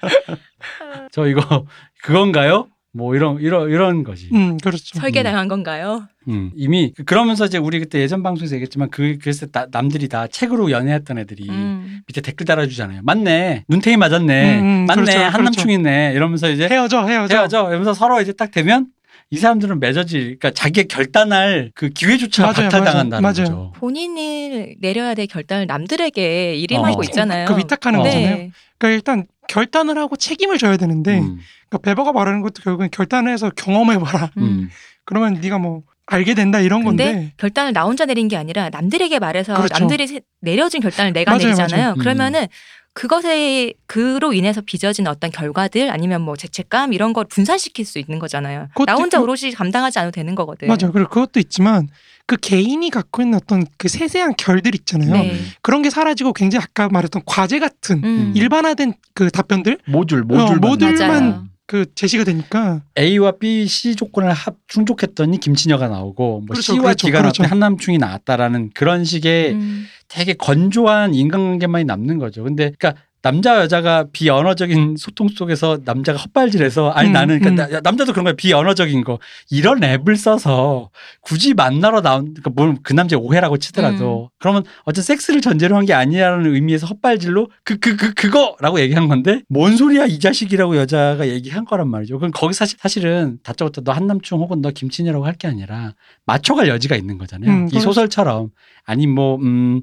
저 1.11 1.27
이거 1.27 1.65
그건가요? 2.03 2.67
뭐 2.95 3.15
이런 3.15 3.39
이런 3.39 3.69
이런 3.71 4.03
거지. 4.03 4.29
음 4.33 4.57
그렇죠. 4.57 4.99
설계당한 4.99 5.47
건가요? 5.47 6.07
음, 6.27 6.51
이미 6.55 6.93
그러면서 7.07 7.45
이제 7.45 7.57
우리 7.57 7.79
그때 7.79 7.99
예전 7.99 8.21
방송에서 8.21 8.53
얘기했지만 8.55 8.91
그 8.91 9.17
그래서 9.19 9.47
나- 9.47 9.65
남들이 9.71 10.07
다 10.07 10.27
책으로 10.27 10.69
연애했던 10.69 11.17
애들이 11.17 11.49
음. 11.49 12.01
밑에 12.07 12.21
댓글 12.21 12.45
달아주잖아요. 12.45 13.01
맞네, 13.03 13.65
눈탱이 13.67 13.97
맞았네, 13.97 14.59
음, 14.59 14.63
음, 14.63 14.85
맞네, 14.85 15.01
그렇죠, 15.01 15.17
그렇죠. 15.17 15.35
한남충이네 15.37 16.13
이러면서 16.13 16.51
이제 16.51 16.67
헤어져 16.69 17.07
헤어져. 17.07 17.35
헤어져 17.35 17.67
이러면서 17.69 17.95
서로 17.95 18.21
이제 18.21 18.31
딱 18.31 18.51
되면 18.51 18.85
이 19.33 19.37
사람들은 19.37 19.79
맺어질 19.79 20.21
그러니까 20.37 20.51
자기의 20.51 20.87
결단할 20.87 21.71
그 21.73 21.89
기회조차 21.89 22.43
맞아요, 22.43 22.69
박탈당한다는 22.69 23.21
맞아요. 23.23 23.33
거죠. 23.33 23.73
본인이 23.75 24.75
내려야 24.79 25.15
될 25.15 25.25
결단을 25.25 25.65
남들에게 25.65 26.55
일임하고 26.55 26.99
어. 26.99 27.03
있잖아요. 27.05 27.47
그 27.47 27.57
위탁하는 27.57 27.99
어. 27.99 28.03
거잖아요. 28.03 28.27
네. 28.35 28.51
그러니까 28.77 28.95
일단 28.95 29.25
결단을 29.47 29.97
하고 29.97 30.17
책임을 30.17 30.59
져야 30.59 30.77
되는데 30.77 31.17
음, 31.17 31.39
그러니까 31.67 31.77
베버가 31.89 32.11
말하는 32.11 32.41
것도 32.41 32.61
결국엔 32.63 32.91
결단을 32.91 33.33
해서 33.33 33.49
경험해봐라. 33.49 34.29
음. 34.37 34.43
음. 34.43 34.69
그러면 35.03 35.39
네가 35.41 35.57
뭐 35.57 35.81
알게 36.05 36.35
된다 36.35 36.59
이런 36.59 36.83
근데 36.83 37.05
건데 37.13 37.33
결단을 37.37 37.73
나 37.73 37.85
혼자 37.85 38.05
내린 38.05 38.27
게 38.27 38.37
아니라 38.37 38.69
남들에게 38.69 39.17
말해서 39.17 39.55
그렇죠. 39.55 39.73
남들이 39.79 40.05
세- 40.05 40.21
내려진 40.41 40.79
결단을 40.79 41.11
내가 41.11 41.31
맞아요, 41.31 41.43
내리잖아요. 41.45 41.81
맞아요. 41.81 41.93
음. 41.93 41.97
그러면은 41.97 42.45
그것에 42.93 43.73
그로 43.87 44.33
인해서 44.33 44.61
빚어진 44.61 45.07
어떤 45.07 45.31
결과들 45.31 45.89
아니면 45.89 46.21
뭐 46.21 46.35
죄책감 46.35 46.93
이런 46.93 47.11
걸 47.13 47.25
분산시킬 47.25 47.85
수 47.85 47.99
있는 47.99 48.19
거잖아요. 48.19 48.69
나 48.85 48.93
혼자 48.95 49.17
그- 49.17 49.23
오롯이 49.23 49.51
감당하지 49.53 49.99
않아도 49.99 50.11
되는 50.11 50.35
거거든. 50.35 50.67
맞아요. 50.67 50.91
그리고 50.93 51.09
그것도 51.09 51.39
있지만 51.39 51.87
그 52.25 52.37
개인이 52.37 52.87
갖고 52.89 53.21
있는 53.21 53.37
어떤 53.43 53.65
그 53.77 53.87
세세한 53.87 54.35
결들 54.37 54.75
있잖아요. 54.75 55.11
네. 55.11 55.35
그런 55.61 55.81
게 55.81 55.89
사라지고 55.89 56.33
굉장히 56.33 56.63
아까 56.63 56.87
말했던 56.87 57.23
과제 57.25 57.59
같은 57.59 58.01
음. 58.03 58.33
일반화된 58.35 58.93
그 59.13 59.29
답변들 59.29 59.79
모듈 59.87 60.21
어, 60.21 60.23
모듈 60.25 60.59
모듈만 60.59 61.07
맞아요. 61.29 61.45
그 61.65 61.85
제시가 61.95 62.23
되니까 62.23 62.83
A와 62.97 63.33
B, 63.39 63.65
C 63.67 63.95
조건을 63.95 64.31
합 64.33 64.57
충족했더니 64.67 65.39
김치녀가 65.39 65.87
나오고 65.87 66.41
뭐 66.41 66.45
그렇죠, 66.49 66.73
C와 66.73 66.83
그렇죠, 66.83 67.07
D가 67.07 67.21
그렇죠. 67.21 67.43
나왔더니 67.43 67.47
한남충이 67.47 67.97
나왔다라는 67.97 68.71
그런 68.73 69.05
식의 69.05 69.53
음. 69.53 69.85
되게 70.07 70.33
건조한 70.33 71.13
인간관계만이 71.15 71.85
남는 71.85 72.19
거죠. 72.19 72.43
근데 72.43 72.71
그러니까 72.77 73.01
남자 73.23 73.57
여자가 73.61 74.05
비언어적인 74.11 74.95
소통 74.97 75.29
속에서 75.29 75.79
남자가 75.85 76.19
헛발질해서 76.19 76.89
아니 76.91 77.07
음, 77.07 77.13
나는 77.13 77.39
그러니까 77.39 77.65
음. 77.67 77.71
나- 77.71 77.79
남자도 77.81 78.11
그런 78.11 78.25
거야 78.25 78.33
비언어적인 78.33 79.03
거 79.05 79.17
이런 79.49 79.81
앱을 79.83 80.17
써서 80.17 80.89
굳이 81.21 81.53
만나러 81.53 82.01
나온 82.01 82.33
그러니까 82.35 82.49
뭘그 82.49 82.91
남자의 82.93 83.21
오해라고 83.21 83.57
치더라도 83.57 84.29
그러면 84.39 84.63
어쨌든 84.83 85.03
섹스를 85.03 85.39
전제로 85.41 85.77
한 85.77 85.85
게 85.85 85.93
아니라는 85.93 86.53
의미에서 86.53 86.85
헛발질로 86.87 87.49
그 87.63 87.77
그 87.79 87.95
그 87.95 88.13
그, 88.13 88.29
거라고 88.29 88.79
얘기한 88.81 89.07
건데 89.07 89.41
뭔 89.47 89.77
소리야 89.77 90.05
이 90.05 90.19
자식이라고 90.19 90.75
여자가 90.77 91.27
얘기한 91.29 91.63
거란 91.65 91.89
말이죠. 91.89 92.19
그럼 92.19 92.31
거기 92.33 92.53
사실 92.53 92.77
사실은 92.79 93.39
다짜고짜 93.43 93.81
너 93.85 93.93
한남충 93.93 94.39
혹은 94.39 94.61
너 94.61 94.69
김치녀라고 94.71 95.25
할 95.25 95.33
게 95.37 95.47
아니라 95.47 95.93
맞춰갈 96.25 96.67
여지가 96.67 96.95
있는 96.97 97.17
거잖아요. 97.17 97.49
음, 97.49 97.65
이 97.67 97.71
그렇죠. 97.71 97.85
소설처럼 97.85 98.49
아니 98.85 99.07
뭐 99.07 99.37
음. 99.37 99.81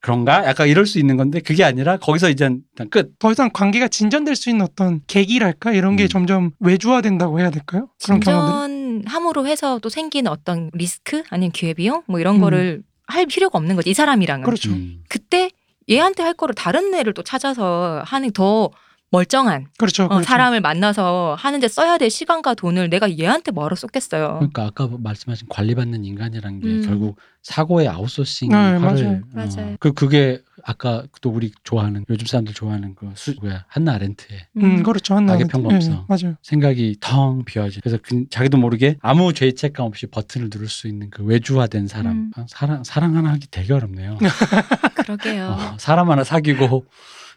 그런가? 0.00 0.46
약간 0.46 0.68
이럴 0.68 0.86
수 0.86 0.98
있는 0.98 1.16
건데 1.16 1.40
그게 1.40 1.62
아니라 1.62 1.98
거기서 1.98 2.30
이제 2.30 2.44
일단 2.46 2.88
끝. 2.90 3.18
더 3.18 3.30
이상 3.30 3.50
관계가 3.52 3.88
진전될 3.88 4.34
수 4.34 4.48
있는 4.48 4.64
어떤 4.64 5.00
계기랄까 5.06 5.72
이런 5.72 5.96
게 5.96 6.04
음. 6.04 6.08
점점 6.08 6.50
외주화된다고 6.60 7.38
해야 7.38 7.50
될까요? 7.50 7.88
그런. 8.02 8.20
진전함으로 8.20 9.46
해서 9.46 9.78
또 9.78 9.88
생기는 9.88 10.30
어떤 10.30 10.70
리스크 10.72 11.22
아니면 11.28 11.52
기회비용 11.52 12.04
뭐 12.06 12.18
이런 12.18 12.36
음. 12.36 12.40
거를 12.40 12.82
할 13.06 13.26
필요가 13.26 13.58
없는 13.58 13.76
거지 13.76 13.90
이 13.90 13.94
사람이랑은. 13.94 14.44
그렇죠. 14.44 14.70
음. 14.70 15.02
그때 15.08 15.50
얘한테 15.90 16.22
할 16.22 16.34
거를 16.34 16.54
다른 16.54 16.94
애를 16.94 17.12
또 17.12 17.22
찾아서 17.22 18.02
하는 18.06 18.30
더 18.30 18.70
멀쩡한 19.10 19.66
그렇죠. 19.76 20.04
어, 20.04 20.08
그렇죠. 20.08 20.24
사람을 20.24 20.60
만나서 20.60 21.36
하는데 21.38 21.66
써야 21.68 21.98
될 21.98 22.10
시간과 22.10 22.54
돈을 22.54 22.90
내가 22.90 23.18
얘한테 23.18 23.50
뭐하러 23.50 23.74
쏟겠어요. 23.74 24.34
그러니까 24.38 24.64
아까 24.66 24.88
말씀하신 24.98 25.48
관리받는 25.48 26.04
인간이란 26.04 26.60
게 26.60 26.66
음. 26.68 26.82
결국 26.86 27.16
사고의 27.42 27.88
아웃소싱 27.88 28.50
네, 28.50 28.54
화를 28.54 28.80
맞아요. 28.80 29.10
어, 29.10 29.20
맞아요. 29.32 29.76
그 29.80 29.92
그게 29.92 30.40
아까 30.62 31.02
또 31.20 31.30
우리 31.30 31.50
좋아하는 31.64 32.04
요즘 32.08 32.26
사람들 32.26 32.54
좋아하는 32.54 32.94
그 32.94 33.10
수, 33.16 33.34
뭐야 33.40 33.64
한나 33.66 33.94
아렌트의 33.94 34.46
음, 34.58 34.82
그렇죠. 34.84 35.16
한나. 35.16 35.36
평가 35.38 35.74
없어. 35.74 35.90
예, 35.90 36.00
맞아요. 36.06 36.36
생각이 36.42 36.96
텅 37.00 37.44
비어져. 37.44 37.80
그래서 37.80 37.98
그 38.02 38.26
자기도 38.30 38.58
모르게 38.58 38.96
아무 39.00 39.32
죄책감 39.32 39.86
없이 39.86 40.06
버튼을 40.06 40.50
누를 40.52 40.68
수 40.68 40.86
있는 40.86 41.10
그 41.10 41.24
외주화된 41.24 41.88
사람. 41.88 42.12
음. 42.12 42.30
아, 42.36 42.44
사랑 42.48 42.84
사랑 42.84 43.16
하나 43.16 43.32
하기 43.32 43.48
되게 43.50 43.72
어렵네요. 43.72 44.18
그러게요. 44.94 45.48
어, 45.48 45.76
사람 45.78 46.10
하나 46.10 46.22
사귀고 46.22 46.84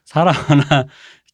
사람 0.06 0.36
하나 0.36 0.86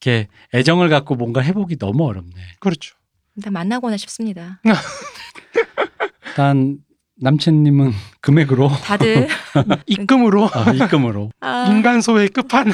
이렇게 0.02 0.28
애정을 0.54 0.90
갖고 0.90 1.16
뭔가 1.16 1.42
해보기 1.42 1.78
너무 1.78 2.08
어렵네. 2.08 2.32
그렇죠. 2.60 2.96
일단 3.36 3.54
만나고나 3.54 3.98
싶습니다. 3.98 4.62
일단 6.28 6.78
남친님은 7.22 7.92
금액으로 8.22 8.70
다들 8.70 9.28
입금으로 9.88 10.50
아, 10.54 10.72
입금으로 10.72 11.32
아, 11.42 11.68
인간소의 11.70 12.30
끝판. 12.30 12.72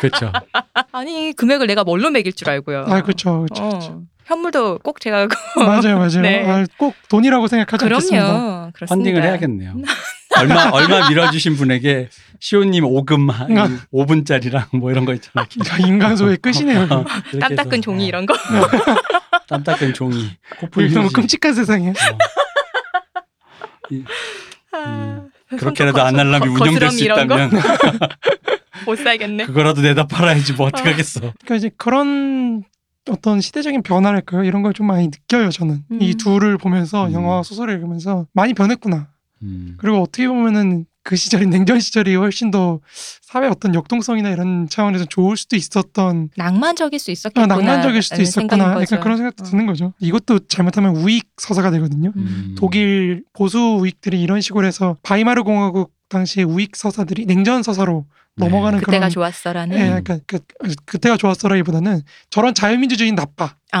그렇죠. 0.00 0.32
아니 0.90 1.32
금액을 1.36 1.68
내가 1.68 1.84
뭘로 1.84 2.10
매길 2.10 2.32
줄 2.32 2.50
알고요. 2.50 2.86
아 2.88 3.02
그렇죠, 3.02 3.46
그렇죠. 3.48 3.62
어, 3.62 4.02
현물도 4.24 4.80
꼭 4.80 5.00
제가 5.00 5.28
맞아요, 5.56 5.98
맞아요. 5.98 6.20
네. 6.22 6.44
아, 6.48 6.64
꼭 6.76 6.94
돈이라고 7.08 7.46
생각하지 7.46 7.84
않겠습니다. 7.84 8.26
그럼요. 8.26 8.70
그렇습니다. 8.72 8.94
펀딩을 8.96 9.22
해야겠네요. 9.22 9.76
얼마 10.42 10.70
얼마 10.70 11.08
밀어주신 11.08 11.56
분에게 11.56 12.08
시호님 12.40 12.84
5금 12.84 13.30
한 13.30 13.58
아. 13.58 13.68
5분짜리랑 13.92 14.76
뭐 14.76 14.90
이런 14.90 15.04
거 15.04 15.14
있잖아요. 15.14 15.46
야, 15.68 15.86
인간 15.86 16.16
소의 16.16 16.36
끝이네요. 16.38 16.82
어, 16.90 17.04
땀 17.40 17.54
닦은 17.56 17.82
종이 17.82 18.04
어, 18.04 18.08
이런 18.08 18.26
거. 18.26 18.34
땀 19.48 19.62
닦은 19.62 19.94
종이. 19.94 20.30
코풀 20.60 20.90
너무. 20.92 21.08
끔찍한 21.10 21.54
세상이에요. 21.54 21.92
어. 21.92 22.18
아, 24.72 25.26
그렇게라도 25.58 25.98
손톱 25.98 26.06
안날람이 26.06 26.46
거- 26.54 26.64
운영될 26.64 26.90
수 26.90 27.04
이런 27.04 27.26
거? 27.28 27.34
있다면 27.36 27.50
못 28.86 28.96
살겠네. 28.98 29.46
그거라도 29.46 29.80
내다 29.82 30.06
팔아야지 30.06 30.54
뭐 30.54 30.66
어떡하겠어. 30.66 31.20
그러니까 31.20 31.54
이제 31.56 31.70
그런 31.76 32.64
어떤 33.08 33.40
시대적인 33.40 33.82
변화랄까요? 33.82 34.44
이런 34.44 34.62
걸 34.62 34.72
좀 34.72 34.86
많이 34.86 35.06
느껴요, 35.08 35.50
저는. 35.50 35.84
음. 35.90 35.98
이 36.00 36.14
둘을 36.14 36.56
보면서 36.56 37.06
음. 37.06 37.12
영화와 37.12 37.42
소설을 37.42 37.74
읽으면서 37.74 38.26
많이 38.32 38.54
변했구나. 38.54 39.08
음. 39.42 39.74
그리고 39.78 40.02
어떻게 40.02 40.28
보면은 40.28 40.86
그 41.04 41.16
시절인 41.16 41.50
냉전 41.50 41.80
시절이 41.80 42.14
훨씬 42.14 42.50
더 42.50 42.80
사회 43.22 43.48
어떤 43.48 43.74
역동성이나 43.74 44.30
이런 44.30 44.68
차원에서 44.68 45.06
좋을 45.06 45.36
수도 45.36 45.56
있었던 45.56 46.30
낭만적일 46.36 46.98
수 47.00 47.10
아, 47.10 47.12
있었겠구나. 47.12 47.56
낭만적일 47.56 48.02
수도 48.02 48.22
있었구나. 48.22 48.80
약간. 48.80 49.00
그런 49.00 49.16
생각도 49.16 49.44
어. 49.44 49.46
드는 49.48 49.66
거죠. 49.66 49.94
이것도 49.98 50.46
잘못하면 50.46 50.94
우익 50.96 51.28
서사가 51.38 51.70
되거든요. 51.72 52.12
음. 52.14 52.54
독일 52.56 53.24
보수 53.32 53.58
우익들이 53.80 54.20
이런 54.20 54.40
식으로 54.40 54.66
해서 54.66 54.96
바이마르 55.02 55.42
공화국 55.42 55.92
당시 56.08 56.42
우익 56.42 56.76
서사들이 56.76 57.26
냉전 57.26 57.62
서사로 57.62 58.06
네. 58.36 58.46
넘어가는 58.46 58.78
그때가 58.78 58.98
그런 58.98 59.10
좋았어라는. 59.10 59.76
예, 59.76 60.00
그러니까 60.02 60.18
그, 60.26 60.38
그때가 60.86 61.16
좋았어라기보다는 61.16 62.02
저런 62.30 62.54
자유민주주의는 62.54 63.14
나빠. 63.14 63.56
아, 63.72 63.78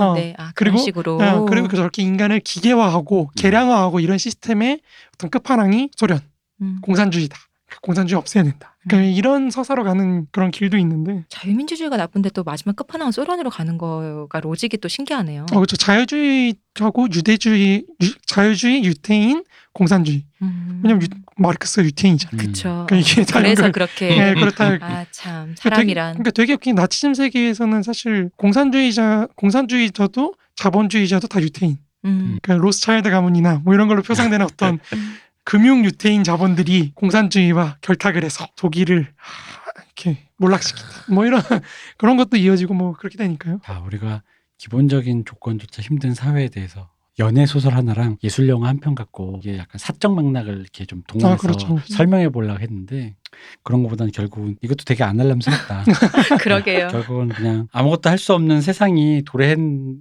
어. 0.00 0.14
네. 0.14 0.34
아, 0.38 0.52
그리고, 0.54 0.78
식으로. 0.78 1.18
예, 1.22 1.32
그리고 1.48 1.68
그 1.68 1.76
저렇게 1.76 2.02
인간을 2.02 2.40
기계화하고 2.40 3.30
계량화하고 3.36 4.00
이런 4.00 4.18
시스템의 4.18 4.80
어떤 5.14 5.30
끝판왕이 5.30 5.90
소련 5.96 6.20
음. 6.62 6.78
공산주의다. 6.82 7.36
공산주의 7.82 8.18
없애야 8.18 8.42
된다. 8.42 8.76
그러니까 8.88 9.10
이런 9.16 9.50
서사로 9.50 9.84
가는 9.84 10.26
그런 10.32 10.50
길도 10.50 10.76
있는데 10.78 11.24
자유민주주의가 11.28 11.96
나쁜데 11.96 12.30
또 12.30 12.42
마지막 12.42 12.74
끝판왕은 12.74 13.12
소련으로 13.12 13.48
가는 13.50 13.78
거가 13.78 14.40
로직이 14.40 14.76
또 14.78 14.88
신기하네요. 14.88 15.42
어, 15.52 15.54
그렇죠. 15.54 15.76
자유주의하고 15.76 17.08
유대주의, 17.12 17.84
유- 18.02 18.14
자유주의, 18.26 18.84
유태인, 18.84 19.44
공산주의. 19.72 20.24
음. 20.42 20.80
왜냐면 20.82 21.02
유, 21.02 21.06
마르크스가 21.42 21.84
유태인이잖아. 21.86 22.30
음. 22.32 22.36
그쵸. 22.38 22.86
그러니까 22.88 22.96
이게 22.96 23.24
다른 23.24 23.42
그래서 23.44 23.62
걸- 23.62 23.72
그렇게. 23.72 24.10
예, 24.16 24.34
그렇다. 24.34 24.64
아, 24.80 25.06
참. 25.10 25.32
그러니까 25.32 25.54
되게, 25.54 25.70
사람이란. 25.70 26.12
그러니까 26.14 26.30
되게 26.32 26.72
나치즘 26.72 27.14
세계에서는 27.14 27.82
사실 27.82 28.30
공산주의자, 28.36 29.28
공산주의자도 29.36 30.34
자본주의자도 30.56 31.28
다 31.28 31.40
유태인. 31.40 31.78
음. 32.04 32.38
그러니까 32.42 32.54
로스차일드 32.62 33.10
가문이나 33.10 33.60
뭐 33.64 33.74
이런 33.74 33.88
걸로 33.88 34.02
표상되는 34.02 34.44
어떤 34.44 34.78
음. 34.94 35.16
금융 35.44 35.84
유태인 35.84 36.22
자본들이 36.24 36.92
공산주의와 36.94 37.78
결탁을 37.80 38.22
해서 38.24 38.46
독일을 38.56 39.08
하, 39.16 39.82
이렇게 39.84 40.26
몰락시킨다. 40.36 40.88
뭐 41.12 41.26
이런 41.26 41.40
그런 41.98 42.16
것도 42.16 42.36
이어지고 42.36 42.74
뭐 42.74 42.92
그렇게 42.92 43.16
되니까요. 43.16 43.60
아, 43.66 43.78
우리가 43.80 44.22
기본적인 44.58 45.24
조건조차 45.24 45.80
힘든 45.82 46.14
사회에 46.14 46.48
대해서 46.48 46.90
연애 47.20 47.46
소설 47.46 47.74
하나랑 47.74 48.16
예술 48.24 48.48
영화 48.48 48.68
한 48.68 48.80
편 48.80 48.94
갖고 48.94 49.36
이게 49.42 49.58
약간 49.58 49.78
사적 49.78 50.14
맥락을 50.16 50.58
이렇게 50.60 50.84
좀 50.86 51.02
동원해서 51.06 51.34
아, 51.34 51.36
그렇죠. 51.36 51.78
설명해 51.88 52.30
보려고 52.30 52.60
했는데 52.60 53.14
그런 53.62 53.82
것보다는 53.82 54.10
결국은 54.12 54.56
이것도 54.62 54.84
되게 54.84 55.04
안날람스럽다. 55.04 55.84
그러게요. 56.40 56.88
결국은 56.88 57.28
그냥 57.28 57.68
아무것도 57.72 58.08
할 58.10 58.18
수 58.18 58.34
없는 58.34 58.60
세상이 58.62 59.22
도래했, 59.24 59.58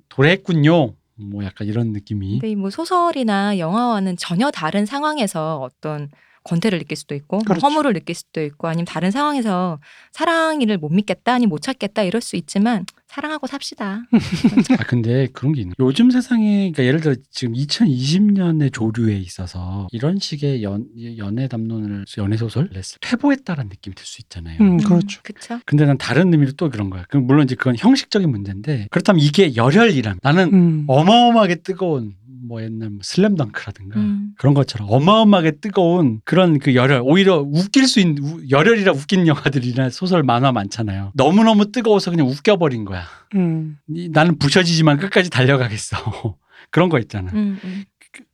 도래했군요. 0.10 0.94
뭐 1.22 1.44
약간 1.44 1.68
이런 1.68 1.91
느낌이. 1.91 2.40
근데 2.40 2.50
이뭐 2.52 2.70
소설이나 2.70 3.58
영화와는 3.58 4.16
전혀 4.18 4.50
다른 4.52 4.86
상황에서 4.86 5.60
어떤 5.60 6.10
권태를 6.44 6.80
느낄 6.80 6.96
수도 6.98 7.16
있고 7.16 7.38
뭐 7.38 7.44
그렇죠. 7.46 7.68
허물을 7.68 7.94
느낄 7.94 8.16
수도 8.16 8.41
있고 8.41 8.68
아니면 8.70 8.86
다른 8.86 9.12
상황에서 9.12 9.80
사랑이를 10.14 10.78
못 10.78 10.90
믿겠다 10.90 11.34
아니면 11.34 11.50
못 11.50 11.62
찾겠다 11.62 12.04
이럴 12.04 12.22
수 12.22 12.38
있지만 12.38 12.86
사랑하고 13.10 13.48
삽시다. 13.48 14.03
아 14.80 14.84
근데 14.88 15.27
그런 15.34 15.53
게 15.53 15.61
있는. 15.61 15.73
요즘 15.80 16.11
세상에 16.11 16.72
그러니까 16.72 16.84
예를 16.84 17.02
들어 17.02 17.15
지금 17.31 17.56
2020년의 17.56 18.72
조류에 18.72 19.18
있어서 19.18 19.88
이런 19.91 20.19
식의 20.19 20.61
연 20.64 20.86
연애 21.18 21.48
담론을 21.48 22.06
연애 22.19 22.38
소설 22.38 22.69
때 22.69 22.81
퇴보했다라는 23.02 23.69
느낌이 23.69 23.95
들 23.95 24.06
수 24.06 24.22
있잖아요. 24.22 24.57
음, 24.61 24.77
그렇죠. 24.77 25.22
그렇죠. 25.23 25.60
근데 25.65 25.86
난 25.86 25.98
다른 25.98 26.31
의미로 26.34 26.52
또 26.53 26.69
그런 26.69 26.90
거야. 26.90 27.03
그럼 27.10 27.26
물론 27.26 27.44
이제 27.45 27.56
그건 27.56 27.76
형식적인 27.77 28.30
문제인데 28.30 28.88
그렇다면 28.91 29.22
이게 29.22 29.56
열혈이란 29.56 30.19
나는 30.22 30.53
음. 30.53 30.84
어마어마하게 30.88 31.56
뜨거운 31.56 32.14
뭐 32.41 32.61
옛날 32.64 32.90
뭐 32.90 32.99
슬램덩크라든가 33.03 33.99
음. 33.99 34.31
그런 34.38 34.53
것처럼 34.53 34.88
어마어마하게 34.90 35.52
뜨거운 35.60 36.22
그런 36.23 36.57
그 36.57 36.73
열혈 36.73 37.02
오히려 37.03 37.40
웃길 37.45 37.86
수 37.88 37.99
있는 37.99 38.23
우- 38.23 38.41
열혈이라 38.49 38.94
웃긴 38.94 39.27
영화들이나 39.27 39.90
소설 39.90 40.23
만화 40.23 40.52
많잖아요. 40.53 41.11
너무너무 41.15 41.72
뜨거워서 41.72 42.11
그냥 42.11 42.27
웃겨버린 42.27 42.86
거야. 42.86 42.99
음. 43.36 43.78
이- 43.90 44.10
나는 44.12 44.38
부셔지지만 44.38 44.98
끝까지 44.98 45.30
달려가겠어. 45.30 45.98
그런 46.72 46.90
거 46.90 47.00
있잖아. 47.00 47.32
음, 47.34 47.60
음. 47.64 47.84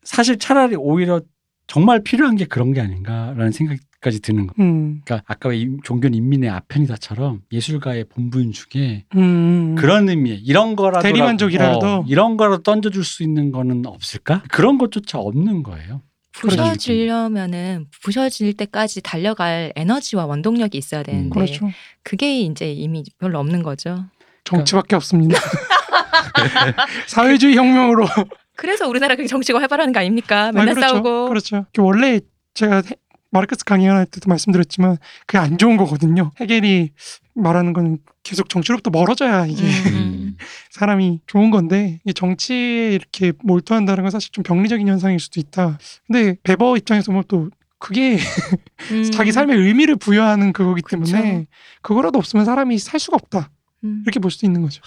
사실 0.03 0.37
차라리 0.39 0.75
오히려 0.75 1.21
정말 1.67 2.01
필요한 2.03 2.35
게 2.35 2.45
그런 2.45 2.73
게 2.73 2.79
아닌가라는 2.81 3.51
생각까지 3.51 4.21
드는 4.21 4.45
거. 4.47 4.53
음. 4.59 5.01
그러니까 5.03 5.23
아까 5.27 5.51
임- 5.53 5.79
종교 5.83 6.07
인민의 6.07 6.49
아편이다처럼 6.49 7.41
예술가의 7.51 8.05
본분 8.05 8.51
중에 8.51 9.05
음. 9.15 9.75
그런 9.75 10.07
의미에 10.09 10.35
이런 10.35 10.75
거라도 10.75 11.01
대리만족이라도. 11.01 11.85
어, 11.87 12.05
이런 12.07 12.37
거라도 12.37 12.61
던져줄 12.61 13.03
수 13.03 13.23
있는 13.23 13.51
거는 13.51 13.85
없을까? 13.85 14.43
그런 14.51 14.77
것조차 14.77 15.17
없는 15.19 15.63
거예요. 15.63 16.01
부셔지려면은 16.33 17.85
부셔질 18.03 18.53
때까지 18.55 19.01
달려갈 19.01 19.71
에너지와 19.75 20.25
원동력이 20.25 20.77
있어야 20.77 21.01
되는데 21.03 21.29
그렇죠. 21.29 21.69
그게 22.03 22.41
이제 22.41 22.71
이미 22.71 23.03
별로 23.19 23.39
없는 23.39 23.63
거죠. 23.63 24.05
정치밖에 24.45 24.95
없습니다. 24.95 25.37
사회주의 27.07 27.55
혁명으로 27.57 28.07
그래서 28.55 28.87
우리나라 28.87 29.15
정치가 29.27 29.59
활발한 29.59 29.91
거 29.91 29.99
아닙니까? 29.99 30.47
아, 30.47 30.51
맨날 30.51 30.75
그렇죠. 30.75 30.93
싸우고. 30.95 31.29
그렇죠. 31.29 31.65
그 31.73 31.81
원래 31.81 32.21
제가 32.53 32.77
해- 32.77 32.95
마르크스 33.31 33.65
강의할 33.65 34.05
때도 34.05 34.29
말씀드렸지만 34.29 34.97
그게 35.27 35.37
안 35.37 35.57
좋은 35.57 35.75
거거든요. 35.75 36.31
해겔이 36.39 36.91
말하는 37.33 37.73
건 37.73 37.97
계속 38.23 38.47
정치로부터 38.47 38.91
멀어져야 38.91 39.45
이게 39.45 39.63
음, 39.89 40.37
사람이 40.71 41.19
좋은 41.27 41.51
건데 41.51 41.99
이 42.05 42.13
정치에 42.13 42.93
이렇게 42.93 43.33
몰두한다는 43.43 44.03
건 44.03 44.11
사실 44.11 44.31
좀 44.31 44.43
병리적인 44.43 44.87
현상일 44.87 45.19
수도 45.19 45.41
있다. 45.41 45.77
근데 46.07 46.37
베버 46.43 46.77
입장에서 46.77 47.11
보면 47.11 47.25
또 47.27 47.49
그게 47.77 48.17
음. 48.91 49.11
자기 49.11 49.33
삶의 49.33 49.57
의미를 49.57 49.97
부여하는 49.97 50.53
그거기 50.53 50.81
때문에 50.89 51.11
그렇죠. 51.11 51.45
그거라도 51.81 52.17
없으면 52.19 52.45
사람이 52.45 52.77
살 52.79 53.01
수가 53.01 53.17
없다. 53.21 53.49
음. 53.85 54.01
이렇게 54.03 54.19
볼 54.19 54.31
수도 54.31 54.45
있는 54.47 54.61
거죠. 54.61 54.81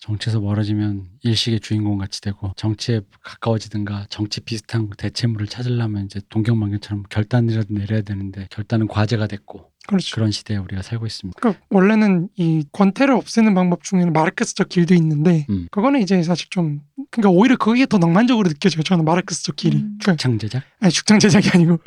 정치에서 0.00 0.40
멀어지면 0.40 1.06
일식의 1.22 1.60
주인공 1.60 1.98
같이 1.98 2.20
되고 2.20 2.52
정치에 2.56 3.02
가까워지든가 3.22 4.06
정치 4.10 4.40
비슷한 4.40 4.90
대체물을 4.98 5.46
찾으려면 5.46 6.06
이제 6.06 6.20
동경만경처럼 6.28 7.04
결단이라도 7.08 7.68
내려야 7.70 8.02
되는데 8.02 8.48
결단은 8.50 8.88
과제가 8.88 9.28
됐고 9.28 9.70
그렇죠. 9.86 10.14
그런 10.14 10.32
시대에 10.32 10.56
우리가 10.56 10.82
살고 10.82 11.06
있습니다. 11.06 11.38
그러니까 11.40 11.64
원래는 11.70 12.28
이 12.36 12.64
권태를 12.72 13.14
없애는 13.14 13.54
방법 13.54 13.84
중에는 13.84 14.12
마르크스적 14.12 14.68
길도 14.68 14.94
있는데 14.94 15.46
음. 15.50 15.68
그거는 15.70 16.02
이제 16.02 16.20
사실 16.24 16.48
좀 16.50 16.80
그러니까 17.12 17.30
오히려 17.30 17.56
그게 17.56 17.86
더 17.86 17.98
낭만적으로 17.98 18.48
느껴져요. 18.48 18.82
저는 18.82 19.04
마르크스적 19.04 19.54
길이. 19.54 19.76
음. 19.76 19.98
그러니까 20.00 20.20
창 20.20 20.38
제작, 20.38 20.64
아니 20.80 20.92
죽장 20.92 21.20
제작이 21.20 21.50
아니고 21.50 21.78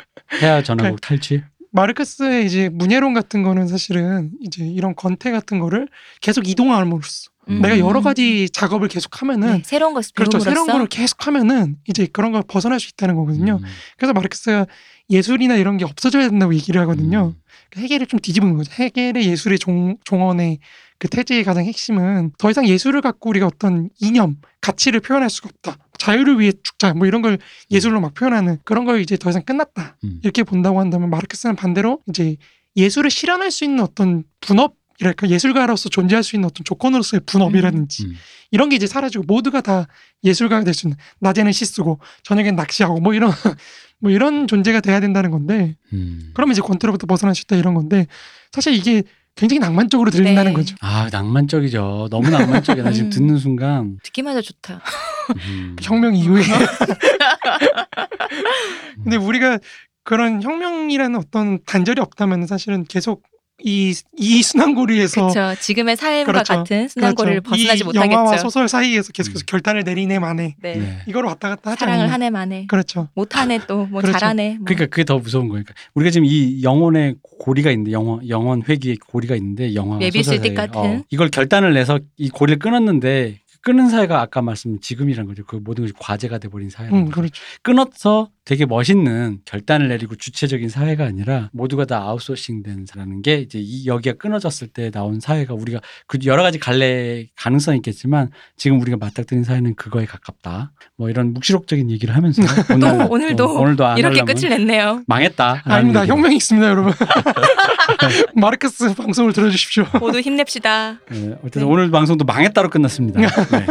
해야 0.41 0.63
전화국 0.63 1.01
탈취. 1.01 1.43
마르크스의 1.75 2.45
이제 2.45 2.69
문예론 2.69 3.13
같은 3.13 3.43
거는 3.43 3.67
사실은 3.67 4.31
이제 4.39 4.65
이런 4.65 4.95
권태 4.95 5.31
같은 5.31 5.59
거를 5.59 5.89
계속 6.21 6.47
이동함으로써 6.47 7.29
음. 7.49 7.61
내가 7.61 7.77
여러 7.79 8.01
가지 8.01 8.49
작업을 8.49 8.87
계속 8.87 9.21
하면은 9.21 9.57
네, 9.57 9.61
새로운 9.63 9.93
것을 9.93 10.13
그렇죠. 10.15 10.39
새로운 10.39 10.67
거를 10.67 10.87
계속 10.87 11.27
하면은 11.27 11.75
이제 11.87 12.07
그런 12.11 12.31
걸 12.31 12.43
벗어날 12.47 12.79
수 12.79 12.89
있다는 12.93 13.15
거거든요. 13.15 13.59
음. 13.61 13.67
그래서 13.97 14.13
마르크스가 14.13 14.65
예술이나 15.09 15.55
이런 15.57 15.77
게 15.77 15.85
없어져야 15.85 16.29
된다고 16.29 16.55
얘기를 16.55 16.79
하거든요. 16.81 17.35
음. 17.35 17.79
해겔을 17.79 18.07
좀 18.07 18.19
뒤집은 18.19 18.55
거죠. 18.55 18.71
해겔의 18.73 19.25
예술의 19.25 19.59
종, 19.59 19.97
종언의 20.05 20.59
그 20.97 21.09
태제의 21.09 21.43
가장 21.43 21.65
핵심은 21.65 22.31
더 22.37 22.49
이상 22.49 22.67
예술을 22.67 23.01
갖고 23.01 23.29
우리가 23.29 23.47
어떤 23.47 23.89
이념, 23.99 24.37
가치를 24.61 25.01
표현할 25.01 25.29
수가 25.29 25.49
없다. 25.53 25.84
자유를 25.99 26.39
위해 26.39 26.51
죽자. 26.63 26.93
뭐 26.93 27.07
이런 27.07 27.21
걸 27.21 27.37
예술로 27.71 27.99
막 28.01 28.13
표현하는 28.13 28.59
그런 28.63 28.85
걸 28.85 29.01
이제 29.01 29.17
더 29.17 29.29
이상 29.29 29.43
끝났다. 29.43 29.97
음. 30.03 30.19
이렇게 30.23 30.43
본다고 30.43 30.79
한다면 30.79 31.09
마르크스는 31.09 31.55
반대로 31.55 32.01
이제 32.09 32.37
예술을 32.75 33.09
실현할 33.09 33.51
수 33.51 33.63
있는 33.63 33.83
어떤 33.83 34.23
분업 34.41 34.75
이랄까 34.99 35.29
예술가로서 35.29 35.89
존재할 35.89 36.23
수 36.23 36.37
있는 36.37 36.47
어떤 36.47 36.63
조건으로서의 36.63 37.21
분업이라든지 37.25 38.05
음. 38.05 38.13
이런 38.51 38.69
게 38.69 38.77
이제 38.77 38.87
사라지고 38.87 39.25
모두가 39.27 39.59
다 39.59 39.87
예술가가 40.23 40.63
될 40.63 40.73
수 40.73 40.87
있는 40.87 40.97
낮에는 41.19 41.51
시 41.51 41.65
쓰고 41.65 41.99
저녁엔 42.23 42.55
낚시하고 42.55 43.01
뭐 43.01 43.13
이런 43.13 43.29
뭐 43.99 44.11
이런 44.11 44.47
존재가 44.47 44.79
돼야 44.79 45.01
된다는 45.01 45.31
건데 45.31 45.75
음. 45.91 46.31
그러면 46.33 46.53
이제 46.53 46.61
권투로부터 46.61 47.07
벗어날 47.07 47.35
수 47.35 47.41
있다 47.41 47.57
이런 47.57 47.73
건데 47.73 48.07
사실 48.53 48.73
이게 48.73 49.03
굉장히 49.35 49.59
낭만적으로 49.59 50.11
들린다는 50.11 50.51
네. 50.51 50.55
거죠. 50.55 50.75
아 50.79 51.09
낭만적이죠. 51.11 52.07
너무 52.09 52.29
낭만적이야. 52.29 52.85
나 52.85 52.91
지금 52.91 53.07
음. 53.07 53.11
듣는 53.11 53.37
순간 53.37 53.99
해도 54.31 54.41
좋다. 54.41 54.81
음. 55.47 55.75
혁명 55.81 56.15
이후에 56.15 56.41
근데 59.03 59.17
우리가 59.17 59.59
그런 60.03 60.41
혁명이라는 60.41 61.19
어떤 61.19 61.59
단절이 61.65 61.99
없다면 61.99 62.47
사실은 62.47 62.85
계속 62.85 63.23
이, 63.63 63.95
이 64.17 64.43
순환고리에서 64.43 65.29
그렇죠. 65.31 65.61
지금의 65.61 65.95
삶과 65.95 66.25
그렇죠. 66.31 66.53
같은 66.55 66.87
순환고리를 66.89 67.41
그렇죠. 67.41 67.49
벗어나지 67.63 67.83
이 67.85 67.95
영화와 67.95 68.23
못하겠죠. 68.23 68.43
소설 68.43 68.67
사이에서 68.67 69.11
계속해서 69.13 69.43
음. 69.43 69.45
결단을 69.47 69.83
내리네 69.83 70.19
마네 70.19 70.55
네. 70.61 70.75
네. 70.75 70.99
이걸 71.07 71.25
왔다 71.25 71.49
갔다 71.49 71.71
하지 71.71 71.79
사랑을. 71.79 72.11
하네 72.11 72.29
마네. 72.31 72.65
그렇죠. 72.67 73.07
못하네 73.15 73.59
또 73.67 73.87
뭐 73.87 74.01
그렇죠. 74.01 74.19
잘하네. 74.19 74.55
뭐. 74.57 74.65
그러니까 74.65 74.87
그게 74.87 75.03
더 75.05 75.17
무서운 75.19 75.47
거예요. 75.47 75.63
그러니까 75.63 75.73
우리가 75.93 76.11
지금 76.11 76.25
이 76.25 76.63
영혼의 76.63 77.15
고리가 77.21 77.71
있는데 77.71 77.91
영혼 77.93 78.27
영혼 78.27 78.61
회귀의 78.67 78.97
고리가 78.97 79.35
있는데 79.35 79.73
영화 79.73 79.97
메비우스 79.97 80.41
띠 80.41 80.53
같은. 80.53 81.03
이걸 81.09 81.29
결단을 81.29 81.73
내서 81.73 81.99
이 82.17 82.29
고리를 82.29 82.59
끊었는데 82.59 83.39
끊은 83.61 83.89
사회가 83.89 84.21
아까 84.21 84.41
말씀 84.41 84.79
지금이란 84.79 85.25
거죠. 85.25 85.43
그 85.45 85.55
모든 85.55 85.85
것이 85.85 85.93
과제가 85.97 86.37
돼버린 86.39 86.69
사회라는 86.69 86.99
음, 86.99 87.05
거죠. 87.05 87.15
그렇죠. 87.15 87.41
끊어서 87.63 88.29
되게 88.45 88.67
멋있는 88.67 89.39
결단을 89.43 89.87
내리고 89.87 90.15
주체적인 90.15 90.69
사회가 90.69 91.03
아니라 91.03 91.49
모두가 91.51 91.85
다 91.85 91.97
아웃소싱된 91.97 92.85
사라는 92.85 93.23
게 93.23 93.37
이제 93.37 93.57
이 93.59 93.87
여기가 93.87 94.17
끊어졌을 94.17 94.67
때 94.67 94.91
나온 94.91 95.19
사회가 95.19 95.55
우리가 95.55 95.81
그 96.05 96.19
여러 96.25 96.43
가지 96.43 96.59
갈래 96.59 97.25
가능성이 97.35 97.77
있겠지만 97.77 98.29
지금 98.55 98.79
우리가 98.79 98.97
맞닥뜨린 98.97 99.43
사회는 99.43 99.73
그거에 99.73 100.05
가깝다. 100.05 100.71
뭐 100.95 101.09
이런 101.09 101.33
묵시록적인 101.33 101.89
얘기를 101.89 102.15
하면서 102.15 102.43
오늘 102.71 103.07
오늘도 103.09 103.43
어, 103.43 103.61
오늘도 103.61 103.85
안 103.85 103.97
이렇게 103.97 104.21
끝을 104.21 104.49
냈네요. 104.49 105.03
망했다. 105.07 105.63
아닙니다. 105.65 106.05
혁명이 106.05 106.35
있습니다, 106.35 106.69
여러분. 106.69 106.93
마르크스 108.35 108.93
방송을 108.93 109.33
들어주십시오. 109.33 109.85
모두 109.99 110.19
힘냅시다. 110.19 110.99
네, 111.09 111.35
어쨌든 111.39 111.61
네. 111.61 111.67
오늘 111.67 111.89
방송도 111.89 112.25
망했다로 112.25 112.69
끝났습니다. 112.69 113.19
네. 113.49 113.65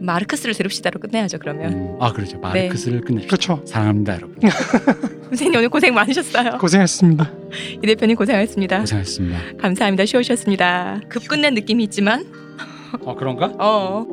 마르크스를 0.00 0.54
들읍시다로 0.54 1.00
끝내야죠 1.00 1.38
그러면. 1.38 1.72
음, 1.72 1.96
아 2.00 2.12
그렇죠. 2.12 2.38
마르크스를 2.38 3.00
끝냅시다. 3.02 3.28
그렇죠. 3.28 3.62
사 3.66 3.82
랑합니다, 4.06 4.14
여러분. 4.14 4.36
선생님 5.30 5.58
오늘 5.58 5.68
고생 5.68 5.92
많으셨어요. 5.94 6.58
고생했습니다. 6.58 7.32
이 7.82 7.86
대표님 7.86 8.16
고생하셨습니다. 8.16 8.80
고생하셨습니다. 8.80 9.38
감사합니다. 9.60 10.06
쉬우셨습니다. 10.06 11.00
급 11.08 11.26
끝낸 11.28 11.54
느낌이 11.54 11.84
있지만 11.84 12.24
어 13.00 13.14
그런가? 13.16 13.52
어 13.58 14.06